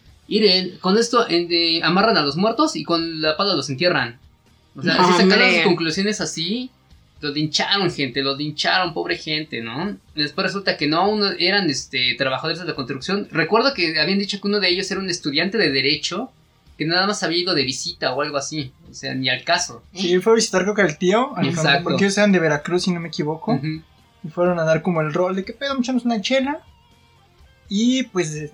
Con 0.81 0.97
esto 0.97 1.29
en- 1.29 1.49
de- 1.49 1.81
amarran 1.83 2.17
a 2.17 2.23
los 2.23 2.37
muertos 2.37 2.77
y 2.77 2.85
con 2.85 3.21
la 3.21 3.37
pala 3.37 3.55
los 3.57 3.69
entierran. 3.69 4.21
O 4.77 4.83
sea, 4.83 4.95
si 4.95 5.01
sacaron 5.31 5.51
sus 5.55 5.63
conclusiones 5.65 6.21
así, 6.21 6.71
los 7.21 7.35
lincharon, 7.35 7.91
gente, 7.91 8.23
los 8.23 8.39
lincharon, 8.39 8.95
pobre 8.95 9.17
gente, 9.17 9.61
¿no? 9.61 9.97
Después 10.15 10.47
resulta 10.47 10.77
que 10.77 10.87
no, 10.87 11.09
uno, 11.09 11.31
eran 11.39 11.69
este, 11.69 12.15
trabajadores 12.17 12.61
de 12.61 12.65
la 12.65 12.75
construcción. 12.75 13.29
Recuerdo 13.31 13.75
que 13.75 13.99
habían 14.01 14.19
dicho 14.19 14.41
que 14.41 14.49
uno 14.49 14.61
de 14.61 14.69
ellos 14.69 14.91
era 14.91 15.01
un 15.01 15.11
estudiante 15.11 15.59
de 15.59 15.71
Derecho 15.71 16.33
que 16.81 16.87
nada 16.87 17.07
más 17.07 17.23
había 17.23 17.43
ido 17.43 17.55
de 17.55 17.63
visita 17.63 18.15
o 18.15 18.23
algo 18.23 18.39
así. 18.39 18.73
O 18.91 18.95
sea, 18.95 19.15
ni 19.15 19.29
al 19.29 19.45
caso. 19.45 19.83
Sí, 19.93 20.19
fue 20.21 20.33
a 20.33 20.37
visitar 20.37 20.63
creo 20.63 20.75
que 20.75 20.81
al 20.81 20.97
tío, 20.97 21.37
al 21.37 21.45
Exacto. 21.45 21.63
familia, 21.63 21.83
porque 21.83 22.05
ellos 22.05 22.17
eran 22.17 22.33
de 22.33 22.39
Veracruz, 22.39 22.85
si 22.85 22.91
no 22.91 23.01
me 23.01 23.09
equivoco. 23.09 23.61
Y 24.25 24.29
fueron 24.31 24.59
a 24.59 24.65
dar 24.65 24.81
como 24.81 25.03
el 25.03 25.13
rol 25.13 25.37
de 25.37 25.45
que 25.45 25.53
pedo, 25.53 25.77
echamos 25.79 26.07
una 26.07 26.23
chela. 26.23 26.61
Y 27.69 28.05
pues, 28.05 28.51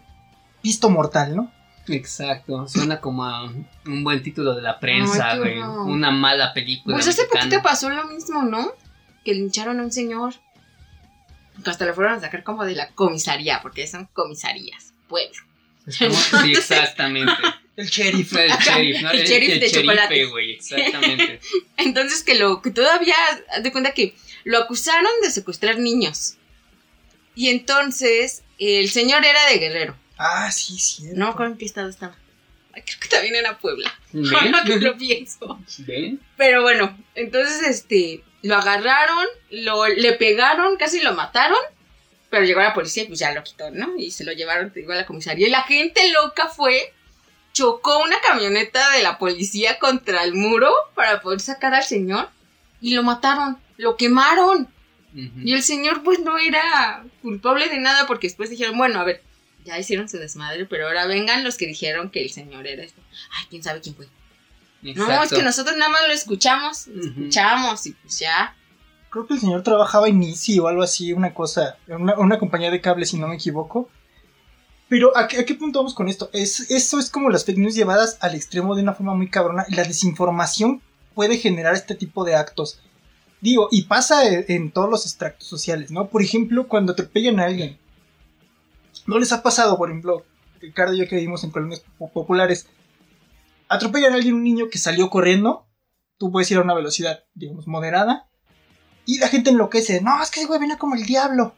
pisto 0.61 0.91
mortal, 0.91 1.37
¿no? 1.37 1.53
Exacto, 1.89 2.67
suena 2.69 3.01
como 3.01 3.25
a 3.25 3.45
un 3.45 4.05
buen 4.05 4.23
título 4.23 4.55
de 4.55 4.63
la 4.63 4.81
prensa, 4.81 5.37
güey. 5.37 5.59
Una 5.59 6.11
mala 6.11 6.53
película. 6.53 6.97
Pues 6.97 7.09
hace 7.09 7.23
mexicana. 7.23 7.45
poquito 7.45 7.63
pasó 7.63 7.91
lo 7.91 8.05
mismo, 8.07 8.43
¿no? 8.43 8.73
Que 9.25 9.35
lincharon 9.35 9.81
a 9.81 9.83
un 9.83 9.93
señor. 9.93 10.35
Que 11.63 11.71
hasta 11.71 11.87
lo 11.87 11.95
fueron 11.95 12.15
a 12.15 12.21
sacar 12.21 12.43
como 12.43 12.65
de 12.65 12.75
la 12.75 12.91
comisaría, 12.91 13.61
porque 13.63 13.87
son 13.87 14.07
comisarías, 14.13 14.93
pueblo. 15.09 15.43
Sí, 15.89 16.05
exactamente. 16.53 17.33
El 17.77 17.89
sheriff. 17.89 18.35
El 18.35 18.51
sheriff, 18.51 19.03
¿no? 19.03 19.11
El 19.11 19.25
sheriff 19.25 19.61
de 19.61 19.69
sherife, 19.69 19.81
chocolates. 19.81 20.31
güey, 20.31 20.53
exactamente. 20.53 21.41
Entonces 21.77 22.23
que 22.23 22.35
lo 22.35 22.63
que 22.63 22.71
todavía 22.71 23.15
haz 23.51 23.63
de 23.63 23.71
cuenta 23.71 23.93
que 23.93 24.15
lo 24.45 24.59
acusaron 24.59 25.11
de 25.23 25.31
secuestrar 25.31 25.79
niños. 25.79 26.37
Y 27.35 27.51
entonces 27.51 28.43
el 28.59 28.89
señor 28.89 29.27
era 29.27 29.45
de 29.51 29.59
Guerrero. 29.59 29.95
Ah, 30.19 30.51
sí, 30.51 30.79
sí. 30.79 31.09
No 31.15 31.37
estado 31.61 31.89
estaba. 31.89 32.17
Ay, 32.73 32.83
Creo 32.83 33.01
que 33.01 33.09
también 33.09 33.35
era 33.35 33.59
Puebla. 33.59 33.93
Ahora 34.15 34.63
que 34.65 34.77
lo 34.77 34.97
pienso. 34.97 35.59
¿Ven? 35.79 36.21
Pero 36.37 36.63
bueno, 36.63 36.97
entonces 37.15 37.63
este 37.63 38.23
lo 38.43 38.57
agarraron, 38.57 39.27
lo 39.51 39.87
le 39.87 40.13
pegaron, 40.13 40.77
casi 40.77 41.01
lo 41.01 41.15
mataron. 41.15 41.59
Pero 42.31 42.45
llegó 42.45 42.61
la 42.61 42.75
policía 42.75 43.05
y 43.05 43.07
pues 43.07 43.19
ya 43.21 43.33
lo 43.33 43.45
quitó, 43.45 43.71
¿no? 43.71 43.97
Y 43.97 44.11
se 44.11 44.25
lo 44.25 44.33
llevaron 44.33 44.71
te 44.71 44.81
digo, 44.81 44.93
a 44.93 44.97
la 44.97 45.07
comisaría. 45.07 45.47
Y 45.47 45.51
la 45.51 45.63
gente 45.63 46.11
loca 46.13 46.49
fue, 46.49 46.93
chocó 47.53 47.99
una 48.03 48.21
camioneta 48.21 48.91
de 48.91 49.03
la 49.03 49.19
policía 49.19 49.79
contra 49.79 50.25
el 50.25 50.35
muro 50.35 50.73
para 50.95 51.21
poder 51.21 51.41
sacar 51.41 51.73
al 51.75 51.85
señor. 51.85 52.29
Y 52.81 52.95
lo 52.95 53.03
mataron, 53.03 53.59
lo 53.77 53.97
quemaron. 53.97 54.69
Y 55.15 55.55
el 55.55 55.63
señor 55.63 56.03
pues 56.03 56.19
no 56.21 56.37
era 56.37 57.03
culpable 57.23 57.71
de 57.71 57.79
nada 57.79 58.07
porque 58.07 58.27
después 58.27 58.51
dijeron, 58.51 58.77
bueno, 58.77 59.01
a 59.01 59.05
ver, 59.05 59.23
ya 59.67 59.79
hicieron 59.79 60.09
su 60.09 60.19
desmadre, 60.19 60.65
pero 60.67 60.87
ahora 60.87 61.07
vengan 61.07 61.45
los 61.45 61.57
que 61.57 61.67
dijeron 61.67 62.11
que 62.11 62.23
el 62.23 62.31
señor 62.31 62.67
era 62.67 62.83
este. 62.85 63.01
Ay, 63.39 63.47
quién 63.51 63.63
sabe 63.63 63.81
quién 63.81 63.95
fue. 63.95 64.07
No, 64.83 64.91
es 64.93 64.99
Exacto. 64.99 65.37
que 65.37 65.43
nosotros 65.43 65.77
nada 65.77 65.91
más 65.91 66.03
lo 66.07 66.13
escuchamos, 66.15 66.87
lo 66.87 67.01
Ujú. 67.01 67.09
escuchamos 67.21 67.87
y 67.87 67.93
pues 67.93 68.19
ya. 68.21 68.55
Creo 69.11 69.27
que 69.27 69.35
el 69.35 69.41
señor 69.41 69.63
trabajaba 69.63 70.09
en 70.09 70.23
Easy 70.23 70.59
o 70.59 70.69
algo 70.69 70.83
así, 70.83 71.13
una 71.13 71.35
cosa, 71.35 71.77
una, 71.89 72.17
una 72.19 72.39
compañía 72.39 72.71
de 72.71 72.81
cables, 72.81 73.11
si 73.11 73.19
no 73.19 73.27
me 73.29 73.35
equivoco. 73.37 73.89
Pero, 74.89 75.17
¿a 75.17 75.27
qué, 75.27 75.39
a 75.41 75.45
qué 75.45 75.55
punto 75.55 75.81
vamos 75.81 75.95
con 75.95 76.09
esto? 76.09 76.31
Es, 76.33 76.71
eso 76.71 77.01
es 77.01 77.11
como 77.11 77.29
las 77.31 77.45
fake 77.45 77.59
news 77.59 77.75
llevadas 77.75 78.19
al 78.21 78.37
extremo 78.37 78.77
de 78.77 78.83
una 78.83 78.95
forma 78.95 79.15
muy 79.15 79.29
cabrona. 79.29 79.65
Y 79.69 79.75
la 79.75 79.83
desinformación 79.83 80.81
puede 81.15 81.39
generar 81.39 81.75
este 81.75 81.97
tipo 81.97 82.25
de 82.25 82.37
actos. 82.37 82.79
Digo, 83.41 83.69
y 83.73 83.85
pasa 83.85 84.27
en, 84.29 84.45
en 84.49 84.71
todos 84.71 84.89
los 84.89 85.05
extractos 85.05 85.49
sociales, 85.49 85.91
¿no? 85.91 86.09
Por 86.09 86.23
ejemplo, 86.23 86.69
cuando 86.69 86.93
atropellan 86.93 87.41
a 87.41 87.47
alguien. 87.47 87.79
¿No 89.07 89.19
les 89.19 89.33
ha 89.33 89.43
pasado, 89.43 89.77
por 89.79 89.89
ejemplo, 89.91 90.25
Ricardo 90.61 90.95
y 90.95 90.99
yo 90.99 91.09
que 91.09 91.17
vivimos 91.17 91.45
en 91.45 91.51
colonias 91.51 91.83
po- 91.99 92.11
populares? 92.11 92.67
Atropellan 93.69 94.13
a 94.13 94.17
alguien, 94.17 94.35
un 94.35 94.45
niño 94.45 94.69
que 94.71 94.79
salió 94.79 95.11
corriendo. 95.11 95.67
Tú 96.19 96.31
puedes 96.31 96.51
ir 96.51 96.59
a 96.59 96.63
una 96.63 96.75
velocidad, 96.75 97.25
digamos, 97.35 97.67
moderada. 97.67 98.29
Y 99.05 99.19
la 99.19 99.29
gente 99.29 99.51
enloquece. 99.51 100.01
No, 100.01 100.23
es 100.23 100.31
que 100.31 100.41
ese 100.41 100.47
güey 100.47 100.61
venía 100.61 100.79
como 100.79 100.95
el 100.95 101.05
diablo. 101.05 101.55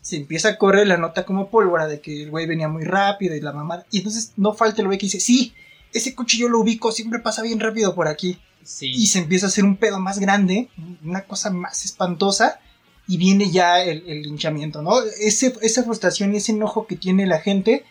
Se 0.00 0.16
empieza 0.16 0.50
a 0.50 0.58
correr 0.58 0.86
la 0.86 0.96
nota 0.96 1.24
como 1.24 1.50
pólvora 1.50 1.86
de 1.86 2.00
que 2.00 2.22
el 2.22 2.30
güey 2.30 2.46
venía 2.46 2.68
muy 2.68 2.84
rápido 2.84 3.34
y 3.34 3.40
la 3.40 3.52
mamada. 3.52 3.84
Y 3.90 3.98
entonces 3.98 4.32
no 4.36 4.54
falta 4.54 4.80
el 4.80 4.86
güey 4.86 4.98
que 4.98 5.06
dice, 5.06 5.20
sí, 5.20 5.54
ese 5.92 6.14
coche 6.14 6.38
yo 6.38 6.48
lo 6.48 6.60
ubico, 6.60 6.92
siempre 6.92 7.18
pasa 7.18 7.42
bien 7.42 7.58
rápido 7.58 7.94
por 7.94 8.06
aquí. 8.06 8.38
Sí. 8.62 8.86
Y 8.90 9.06
se 9.08 9.18
empieza 9.18 9.46
a 9.46 9.48
hacer 9.48 9.64
un 9.64 9.76
pedo 9.76 9.98
más 9.98 10.18
grande, 10.18 10.68
una 11.04 11.22
cosa 11.24 11.50
más 11.50 11.84
espantosa. 11.84 12.60
Y 13.08 13.16
viene 13.18 13.50
ya 13.50 13.82
el, 13.82 14.02
el 14.08 14.22
linchamiento, 14.22 14.82
¿no? 14.82 15.00
Ese, 15.20 15.54
esa 15.62 15.84
frustración 15.84 16.34
y 16.34 16.38
ese 16.38 16.52
enojo 16.52 16.86
que 16.86 16.96
tiene 16.96 17.26
la 17.26 17.40
gente 17.40 17.84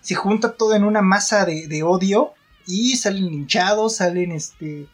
se 0.00 0.14
junta 0.14 0.52
todo 0.52 0.74
en 0.74 0.84
una 0.84 1.02
masa 1.02 1.44
de, 1.44 1.66
de 1.66 1.82
odio 1.82 2.32
y 2.66 2.96
salen 2.96 3.26
linchados, 3.26 3.96
salen 3.96 4.32
este... 4.32 4.86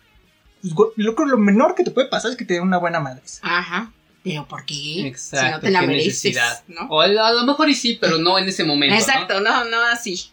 pues, 0.63 0.75
lo, 0.97 1.13
lo 1.13 1.39
menor 1.39 1.75
que 1.75 1.85
te 1.85 1.91
puede 1.93 2.09
pasar 2.09 2.33
es 2.33 2.37
que 2.37 2.45
te 2.45 2.55
den 2.55 2.63
una 2.65 2.79
buena 2.79 3.01
madre. 3.01 3.23
Ajá. 3.43 3.93
Pero 4.23 4.47
¿por 4.47 4.65
qué? 4.67 5.07
Exacto, 5.07 5.47
si 5.47 5.53
no 5.53 5.61
te 5.61 5.71
la 5.71 5.81
qué 5.81 5.87
mereces, 5.87 6.25
necesidad. 6.25 6.63
¿no? 6.69 6.83
O 6.91 7.01
a 7.01 7.07
lo 7.09 7.25
a 7.25 7.33
lo 7.33 7.45
mejor 7.45 7.69
y 7.71 7.75
sí, 7.75 7.97
pero 8.01 8.19
no 8.19 8.39
en 8.39 8.49
ese 8.49 8.65
momento. 8.65 8.95
¿no? 8.95 9.01
Exacto, 9.01 9.41
no, 9.41 9.65
no 9.65 9.83
así. 9.85 10.31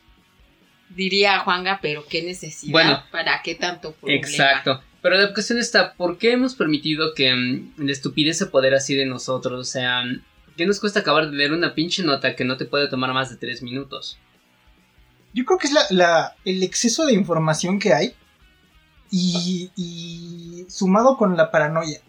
Diría 0.90 1.40
Juanga, 1.40 1.80
pero 1.82 2.06
qué 2.08 2.24
necesidad, 2.24 2.72
Bueno. 2.72 3.04
para 3.12 3.42
qué 3.44 3.56
tanto 3.56 3.94
problema. 3.94 4.28
Exacto. 4.28 4.82
Pero 5.10 5.22
la 5.22 5.34
cuestión 5.34 5.58
está, 5.58 5.94
¿por 5.94 6.18
qué 6.18 6.34
hemos 6.34 6.54
permitido 6.54 7.14
que 7.14 7.34
mm, 7.34 7.74
la 7.86 7.92
estupidez 7.94 8.38
se 8.40 8.48
poder 8.48 8.74
así 8.74 8.94
de 8.94 9.06
nosotros? 9.06 9.58
O 9.58 9.64
sea, 9.64 10.04
¿qué 10.58 10.66
nos 10.66 10.82
cuesta 10.82 11.00
acabar 11.00 11.30
de 11.32 11.38
leer 11.38 11.54
una 11.54 11.74
pinche 11.74 12.04
nota 12.04 12.36
que 12.36 12.44
no 12.44 12.58
te 12.58 12.66
puede 12.66 12.90
tomar 12.90 13.14
más 13.14 13.30
de 13.30 13.38
tres 13.38 13.62
minutos? 13.64 14.18
Yo 15.34 15.46
creo 15.46 15.58
que 15.60 15.68
es 15.68 15.74
la, 15.74 15.82
la- 15.92 16.36
el 16.44 16.62
exceso 16.62 17.06
de 17.06 17.14
información 17.14 17.80
que 17.80 17.94
hay 17.94 18.14
y, 19.10 19.72
y 19.78 20.66
sumado 20.70 21.16
con 21.16 21.38
la 21.38 21.52
paranoia. 21.52 22.02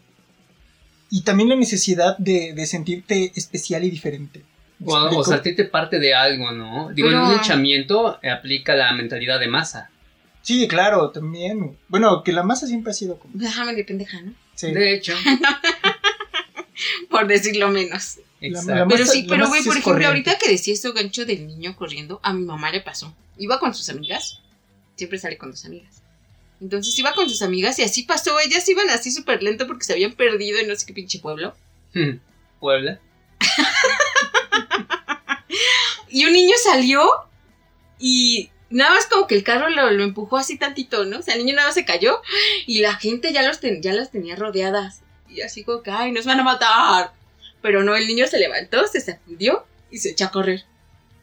Y 1.08 1.22
también 1.22 1.48
la 1.50 1.56
necesidad 1.56 2.18
de, 2.18 2.52
de 2.52 2.66
sentirte 2.66 3.32
especial 3.36 3.84
y 3.84 3.90
diferente. 3.90 4.44
¿Me 4.80 4.92
O, 4.92 5.22
sentirte 5.24 5.64
parte 5.66 6.00
de 6.00 6.14
algo, 6.14 6.50
¿no? 6.50 6.90
Digo, 6.92 7.08
en 7.10 7.16
un 7.18 7.32
hinchamiento 7.36 8.18
eh, 8.22 8.30
aplica 8.30 8.74
la 8.74 8.92
mentalidad 8.92 9.38
de 9.38 9.46
masa. 9.46 9.90
Sí, 10.42 10.66
claro, 10.68 11.10
también. 11.10 11.76
Bueno, 11.88 12.22
que 12.22 12.32
la 12.32 12.42
masa 12.42 12.66
siempre 12.66 12.90
ha 12.92 12.94
sido 12.94 13.18
como... 13.18 13.32
Déjame 13.36 13.74
de 13.74 13.84
pendeja, 13.84 14.20
¿no? 14.22 14.32
sí. 14.54 14.72
De 14.72 14.94
hecho, 14.94 15.14
Por 17.10 17.26
decirlo 17.26 17.68
menos. 17.68 18.18
exacto. 18.40 18.74
la 18.74 18.86
Pero 18.86 19.00
masa- 19.04 19.12
sí, 19.12 19.26
pero 19.28 19.48
güey, 19.48 19.62
por 19.62 19.72
ejemplo, 19.76 19.92
corriente. 19.92 20.06
ahorita 20.30 20.38
que 20.38 20.50
decía 20.50 20.72
esto 20.74 20.92
gancho 20.92 21.24
del 21.26 21.46
niño 21.46 21.74
corriendo, 21.76 22.20
a 22.22 22.32
mi 22.32 22.44
mamá 22.44 22.70
le 22.70 22.80
pasó. 22.80 23.14
Iba 23.36 23.58
con 23.58 23.74
sus 23.74 23.88
amigas. 23.88 24.40
Siempre 24.96 25.18
sale 25.18 25.36
con 25.38 25.50
dos 25.50 25.64
amigas. 25.64 26.02
Entonces 26.60 26.96
iba 26.98 27.12
con 27.14 27.28
sus 27.28 27.42
amigas 27.42 27.78
y 27.78 27.82
así 27.82 28.02
pasó. 28.04 28.38
Ellas 28.40 28.68
iban 28.68 28.88
así 28.90 29.10
súper 29.12 29.42
lento 29.42 29.66
porque 29.66 29.84
se 29.84 29.92
habían 29.92 30.12
perdido 30.12 30.58
en 30.58 30.68
no 30.68 30.74
sé 30.76 30.86
qué 30.86 30.92
pinche 30.94 31.18
pueblo. 31.20 31.54
Puebla. 32.60 33.00
Y 36.10 36.24
un 36.24 36.32
niño 36.32 36.54
salió 36.64 37.06
y 37.98 38.50
nada 38.70 38.94
más 38.94 39.06
como 39.06 39.26
que 39.26 39.34
el 39.34 39.44
carro 39.44 39.68
lo, 39.70 39.90
lo 39.90 40.04
empujó 40.04 40.36
así 40.36 40.58
tantito, 40.58 41.04
¿no? 41.04 41.18
O 41.18 41.22
sea, 41.22 41.34
el 41.34 41.44
niño 41.44 41.56
nada 41.56 41.68
más 41.68 41.74
se 41.74 41.84
cayó 41.84 42.20
y 42.66 42.80
la 42.80 42.94
gente 42.94 43.32
ya, 43.32 43.42
los 43.42 43.60
ten- 43.60 43.80
ya 43.82 43.92
las 43.92 44.10
tenía 44.10 44.36
rodeadas. 44.36 45.02
Y 45.28 45.40
así 45.42 45.64
como 45.64 45.82
que, 45.82 45.90
ay, 45.90 46.12
nos 46.12 46.24
van 46.26 46.40
a 46.40 46.44
matar. 46.44 47.12
Pero 47.62 47.82
no, 47.82 47.96
el 47.96 48.06
niño 48.06 48.26
se 48.26 48.38
levantó, 48.38 48.86
se 48.86 49.00
sacudió 49.00 49.66
y 49.90 49.98
se 49.98 50.10
echó 50.10 50.26
a 50.26 50.30
correr. 50.30 50.64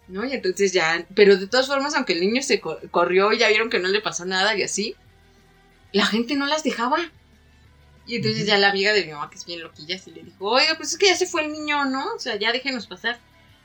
¿No? 0.08 0.24
Y 0.26 0.34
entonces 0.34 0.72
ya, 0.74 1.06
pero 1.16 1.36
de 1.38 1.48
todas 1.48 1.66
formas, 1.68 1.96
aunque 1.96 2.14
el 2.14 2.20
niño 2.22 2.42
se 2.44 2.60
co- 2.60 2.78
corrió 2.92 3.34
y 3.34 3.40
ya 3.40 3.48
vieron 3.50 3.70
que 3.72 3.80
no 3.80 3.88
le 3.88 4.02
pasó 4.02 4.24
nada 4.26 4.56
y 4.56 4.62
así, 4.62 4.96
la 5.92 6.06
gente 6.06 6.36
no 6.36 6.46
las 6.46 6.64
dejaba. 6.64 6.98
Y 8.08 8.18
entonces 8.18 8.46
ya 8.46 8.60
la 8.60 8.70
amiga 8.70 8.94
de 8.94 9.04
mi 9.06 9.14
mamá, 9.14 9.32
que 9.32 9.38
es 9.38 9.46
bien 9.46 9.62
loquilla, 9.62 9.98
se 9.98 10.12
le 10.12 10.22
dijo, 10.22 10.48
oiga, 10.48 10.76
pues 10.78 10.92
es 10.92 10.98
que 11.00 11.08
ya 11.08 11.16
se 11.16 11.26
fue 11.26 11.44
el 11.46 11.52
niño, 11.52 11.86
¿no? 11.86 12.14
O 12.14 12.20
sea, 12.20 12.36
ya 12.36 12.52
déjenos 12.52 12.86
pasar. 12.86 13.20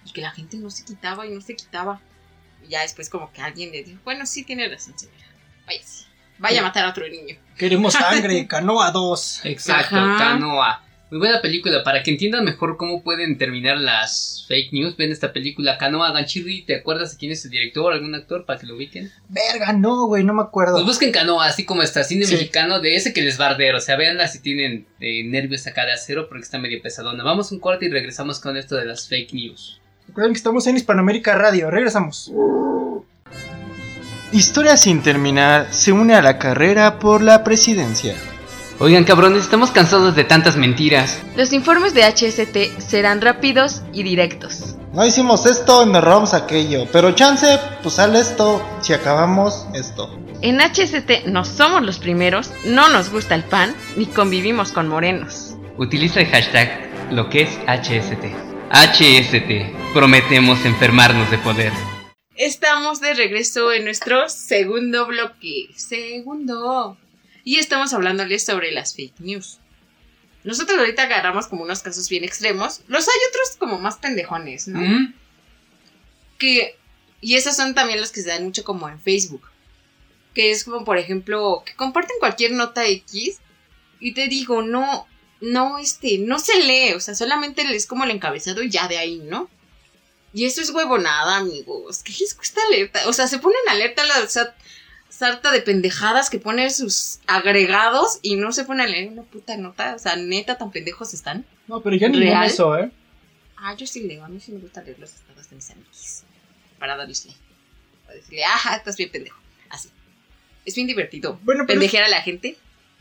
Y 0.07 0.13
que 0.13 0.23
la 0.23 0.31
gente 0.31 0.57
no 0.57 0.71
se 0.71 0.83
quitaba 0.87 1.27
y 1.27 1.31
no 1.31 1.43
se 1.43 1.55
quitaba. 1.57 2.01
Y 2.67 2.71
ya 2.71 2.83
después 2.83 3.09
como 3.11 3.33
que 3.33 3.43
alguien 3.43 3.71
le 3.73 3.83
dijo, 3.85 4.01
bueno, 4.05 4.27
sí 4.27 4.45
tiene 4.45 4.69
razón, 4.69 4.99
señora. 4.99 5.19
Vaya, 5.67 5.81
vaya 6.39 6.61
a 6.61 6.63
matar 6.65 6.85
a 6.87 6.91
otro 6.91 7.09
niño. 7.09 7.37
Queremos 7.57 7.93
sangre, 7.95 8.47
canoa 8.47 8.91
2. 8.91 9.41
Exacto, 9.45 9.97
Ajá. 9.97 10.19
Canoa. 10.19 10.85
Muy 11.11 11.19
buena 11.19 11.41
película. 11.43 11.83
Para 11.83 12.05
que 12.05 12.13
entiendan 12.13 12.45
mejor 12.45 12.77
cómo 12.77 13.03
pueden 13.03 13.37
terminar 13.37 13.79
las 13.79 14.45
fake 14.47 14.73
news, 14.73 14.97
ven 14.97 15.11
esta 15.11 15.33
película 15.33 15.77
Canoa 15.77 16.13
Ganchirri. 16.13 16.63
¿Te 16.63 16.77
acuerdas 16.77 17.11
de 17.11 17.19
quién 17.19 17.33
es 17.33 17.45
el 17.45 17.51
director, 17.51 17.93
algún 17.93 18.15
actor 18.15 18.47
para 18.47 18.61
que 18.61 18.67
lo 18.67 18.77
ubiquen? 18.77 19.11
Verga, 19.29 19.73
no, 19.73 20.07
güey, 20.07 20.23
no 20.23 20.35
me 20.35 20.43
acuerdo. 20.43 20.75
Pues 20.75 20.85
busquen 20.87 21.11
Canoa, 21.11 21.47
así 21.47 21.65
como 21.65 21.83
está, 21.83 22.05
cine 22.05 22.27
Sí. 22.27 22.35
mexicano 22.35 22.79
de 22.79 22.95
ese 22.95 23.13
que 23.13 23.23
les 23.23 23.39
bardero. 23.39 23.79
O 23.79 23.81
sea, 23.81 23.97
véanla 23.97 24.29
si 24.29 24.39
tienen 24.41 24.87
eh, 25.01 25.25
nervios 25.25 25.67
acá 25.67 25.85
de 25.85 25.91
acero 25.93 26.29
porque 26.29 26.45
está 26.45 26.59
medio 26.59 26.81
pesadona. 26.81 27.25
Vamos 27.25 27.51
a 27.51 27.55
un 27.57 27.61
corte 27.61 27.87
y 27.87 27.89
regresamos 27.91 28.39
con 28.39 28.57
esto 28.57 28.77
de 28.77 28.85
las 28.85 29.09
fake 29.09 29.33
news. 29.35 29.80
Recuerden 30.11 30.33
que 30.33 30.39
estamos 30.39 30.67
en 30.67 30.77
Hispanoamérica 30.77 31.37
Radio. 31.37 31.71
Regresamos. 31.71 32.33
Historia 34.33 34.77
sin 34.77 35.05
terminar 35.05 35.69
se 35.71 35.93
une 35.93 36.17
a 36.17 36.21
la 36.21 36.37
carrera 36.37 36.99
por 36.99 37.23
la 37.23 37.45
presidencia. 37.45 38.17
Oigan, 38.81 39.05
cabrones, 39.05 39.45
estamos 39.45 39.71
cansados 39.71 40.17
de 40.17 40.25
tantas 40.25 40.57
mentiras. 40.57 41.23
Los 41.37 41.53
informes 41.53 41.95
de 41.95 42.03
HST 42.03 42.81
serán 42.81 43.21
rápidos 43.21 43.83
y 43.93 44.03
directos. 44.03 44.75
No 44.93 45.07
hicimos 45.07 45.47
esto, 45.47 45.87
nos 45.87 46.03
robamos 46.03 46.35
aquello. 46.35 46.89
Pero 46.91 47.13
chance, 47.13 47.61
pues 47.81 47.95
sale 47.95 48.19
esto 48.19 48.61
si 48.81 48.93
acabamos 48.93 49.69
esto. 49.75 50.13
En 50.43 50.59
HST 50.59 51.27
no 51.27 51.45
somos 51.45 51.83
los 51.83 52.01
primeros, 52.01 52.51
no 52.65 52.89
nos 52.89 53.13
gusta 53.13 53.37
el 53.37 53.45
pan, 53.45 53.77
ni 53.97 54.07
convivimos 54.07 54.73
con 54.73 54.89
morenos. 54.89 55.55
Utiliza 55.77 56.19
el 56.19 56.27
hashtag 56.27 56.91
lo 57.13 57.29
que 57.29 57.43
es 57.43 57.59
HST. 57.69 58.50
HST. 58.73 59.93
Prometemos 59.93 60.65
enfermarnos 60.65 61.29
de 61.29 61.39
poder. 61.39 61.73
Estamos 62.37 63.01
de 63.01 63.15
regreso 63.15 63.73
en 63.73 63.83
nuestro 63.83 64.29
segundo 64.29 65.07
bloque. 65.07 65.71
Segundo. 65.75 66.97
Y 67.43 67.57
estamos 67.57 67.93
hablándoles 67.93 68.45
sobre 68.45 68.71
las 68.71 68.95
fake 68.95 69.19
news. 69.19 69.59
Nosotros 70.45 70.79
ahorita 70.79 71.03
agarramos 71.03 71.49
como 71.49 71.65
unos 71.65 71.83
casos 71.83 72.09
bien 72.09 72.23
extremos. 72.23 72.83
Los 72.87 73.09
hay 73.09 73.15
otros 73.31 73.57
como 73.59 73.81
más 73.81 73.97
pendejones, 73.97 74.69
¿no? 74.69 74.81
¿Mm? 74.81 75.15
Que. 76.39 76.77
Y 77.21 77.35
esos 77.35 77.57
son 77.57 77.75
también 77.75 78.01
los 78.01 78.13
que 78.13 78.23
se 78.23 78.29
dan 78.29 78.45
mucho 78.45 78.63
como 78.63 78.89
en 78.89 79.01
Facebook. 79.01 79.51
Que 80.33 80.53
es 80.53 80.63
como, 80.63 80.85
por 80.85 80.97
ejemplo, 80.97 81.65
que 81.67 81.75
comparten 81.75 82.17
cualquier 82.21 82.53
nota 82.53 82.87
X. 82.87 83.41
Y 83.99 84.13
te 84.13 84.29
digo, 84.29 84.63
no. 84.63 85.09
No, 85.41 85.79
este, 85.79 86.19
no 86.19 86.39
se 86.39 86.59
lee. 86.61 86.93
O 86.95 87.01
sea, 87.01 87.15
solamente 87.15 87.63
es 87.63 87.87
como 87.87 88.05
el 88.05 88.11
encabezado 88.11 88.63
y 88.63 88.71
ya 88.71 88.89
de 88.89 88.99
ahí, 88.99 89.19
¿no? 89.25 89.49
Y 90.33 90.45
eso 90.45 90.61
es 90.61 90.71
huevonada, 90.71 91.39
amigos. 91.39 92.03
¿Qué 92.05 92.13
les 92.21 92.35
cuesta 92.35 92.61
alerta? 92.69 93.09
O 93.09 93.13
sea, 93.13 93.27
se 93.27 93.39
ponen 93.39 93.59
alerta 93.69 94.03
a 94.03 94.07
la 94.07 94.29
sa- 94.29 94.55
sarta 95.09 95.51
de 95.51 95.61
pendejadas 95.63 96.31
que 96.31 96.39
ponen 96.39 96.71
sus 96.71 97.19
agregados 97.27 98.19
y 98.23 98.37
no 98.37 98.53
se 98.53 98.65
ponen 98.65 98.87
a 98.87 98.89
leer 98.89 99.09
una 99.11 99.23
puta 99.23 99.57
nota. 99.57 99.95
O 99.97 99.99
sea, 99.99 100.17
neta, 100.17 100.57
tan 100.59 100.71
pendejos 100.71 101.15
están. 101.15 101.45
No, 101.67 101.81
pero 101.83 101.97
ya 101.97 102.09
ni 102.09 102.21
¿Real? 102.21 102.47
eso, 102.47 102.77
¿eh? 102.79 102.91
Ah, 103.57 103.75
yo 103.75 103.87
sí 103.87 104.03
leo. 104.03 104.25
A 104.25 104.29
mí 104.29 104.41
sí 104.41 104.53
me 104.53 104.61
gusta 104.61 104.83
leer 104.83 104.99
los 104.99 105.11
estados 105.11 105.51
de 105.51 105.57
mis 105.57 105.71
amigos. 105.71 106.23
Para 106.79 106.97
darles 106.97 107.25
like. 107.27 107.41
Para 108.07 108.17
decirle, 108.19 108.45
ah, 108.45 108.77
estás 108.77 108.97
bien 108.97 109.11
pendejo. 109.11 109.39
Así. 109.69 109.91
Es 110.65 110.75
bien 110.75 110.87
divertido. 110.87 111.39
Bueno, 111.43 111.65
pero 111.67 111.79
Pendejear 111.81 112.05
a 112.05 112.09
la 112.09 112.23
gente 112.23 112.57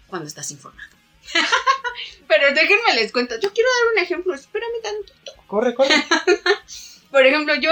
cuando 0.08 0.28
estás 0.28 0.50
informado. 0.52 0.90
pero 2.28 2.54
déjenme 2.54 2.96
les 2.96 3.12
cuento. 3.12 3.40
Yo 3.40 3.54
quiero 3.54 3.70
dar 3.70 3.94
un 3.94 4.04
ejemplo. 4.04 4.34
Espérame 4.34 4.82
tantito. 4.82 5.34
corre, 5.48 5.74
corre. 5.74 5.96
Por 7.12 7.26
ejemplo, 7.26 7.56
yo, 7.56 7.72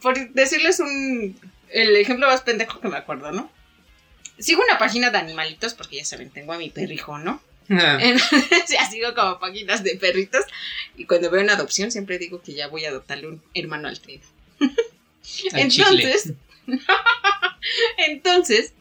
por 0.00 0.16
decirles 0.30 0.78
un. 0.78 1.36
El 1.68 1.96
ejemplo 1.96 2.28
más 2.28 2.42
pendejo 2.42 2.80
que 2.80 2.88
me 2.88 2.96
acuerdo, 2.96 3.32
¿no? 3.32 3.50
Sigo 4.38 4.62
una 4.62 4.78
página 4.78 5.10
de 5.10 5.18
animalitos 5.18 5.74
porque 5.74 5.96
ya 5.96 6.04
saben, 6.04 6.30
tengo 6.30 6.52
a 6.52 6.58
mi 6.58 6.70
perrijo, 6.70 7.18
¿no? 7.18 7.42
Entonces 7.68 8.68
ya 8.68 8.88
sigo 8.88 9.14
como 9.14 9.38
páginas 9.38 9.82
de 9.82 9.96
perritos. 9.96 10.44
Y 10.96 11.06
cuando 11.06 11.30
veo 11.30 11.42
una 11.42 11.54
adopción, 11.54 11.90
siempre 11.90 12.18
digo 12.18 12.40
que 12.40 12.54
ya 12.54 12.68
voy 12.68 12.84
a 12.84 12.90
adoptarle 12.90 13.28
un 13.28 13.42
hermano 13.54 13.88
al 13.88 14.00
tren. 14.00 14.22
Al 15.52 15.68
chicle. 15.68 16.04
Entonces, 16.04 16.34
entonces, 17.98 18.72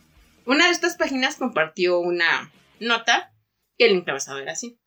una 0.45 0.65
de 0.65 0.71
estas 0.71 0.95
páginas 0.95 1.35
compartió 1.35 1.99
una 1.99 2.51
nota 2.79 3.31
que 3.77 3.85
el 3.85 3.93
encabezado 3.93 4.39
era 4.39 4.53
así. 4.53 4.77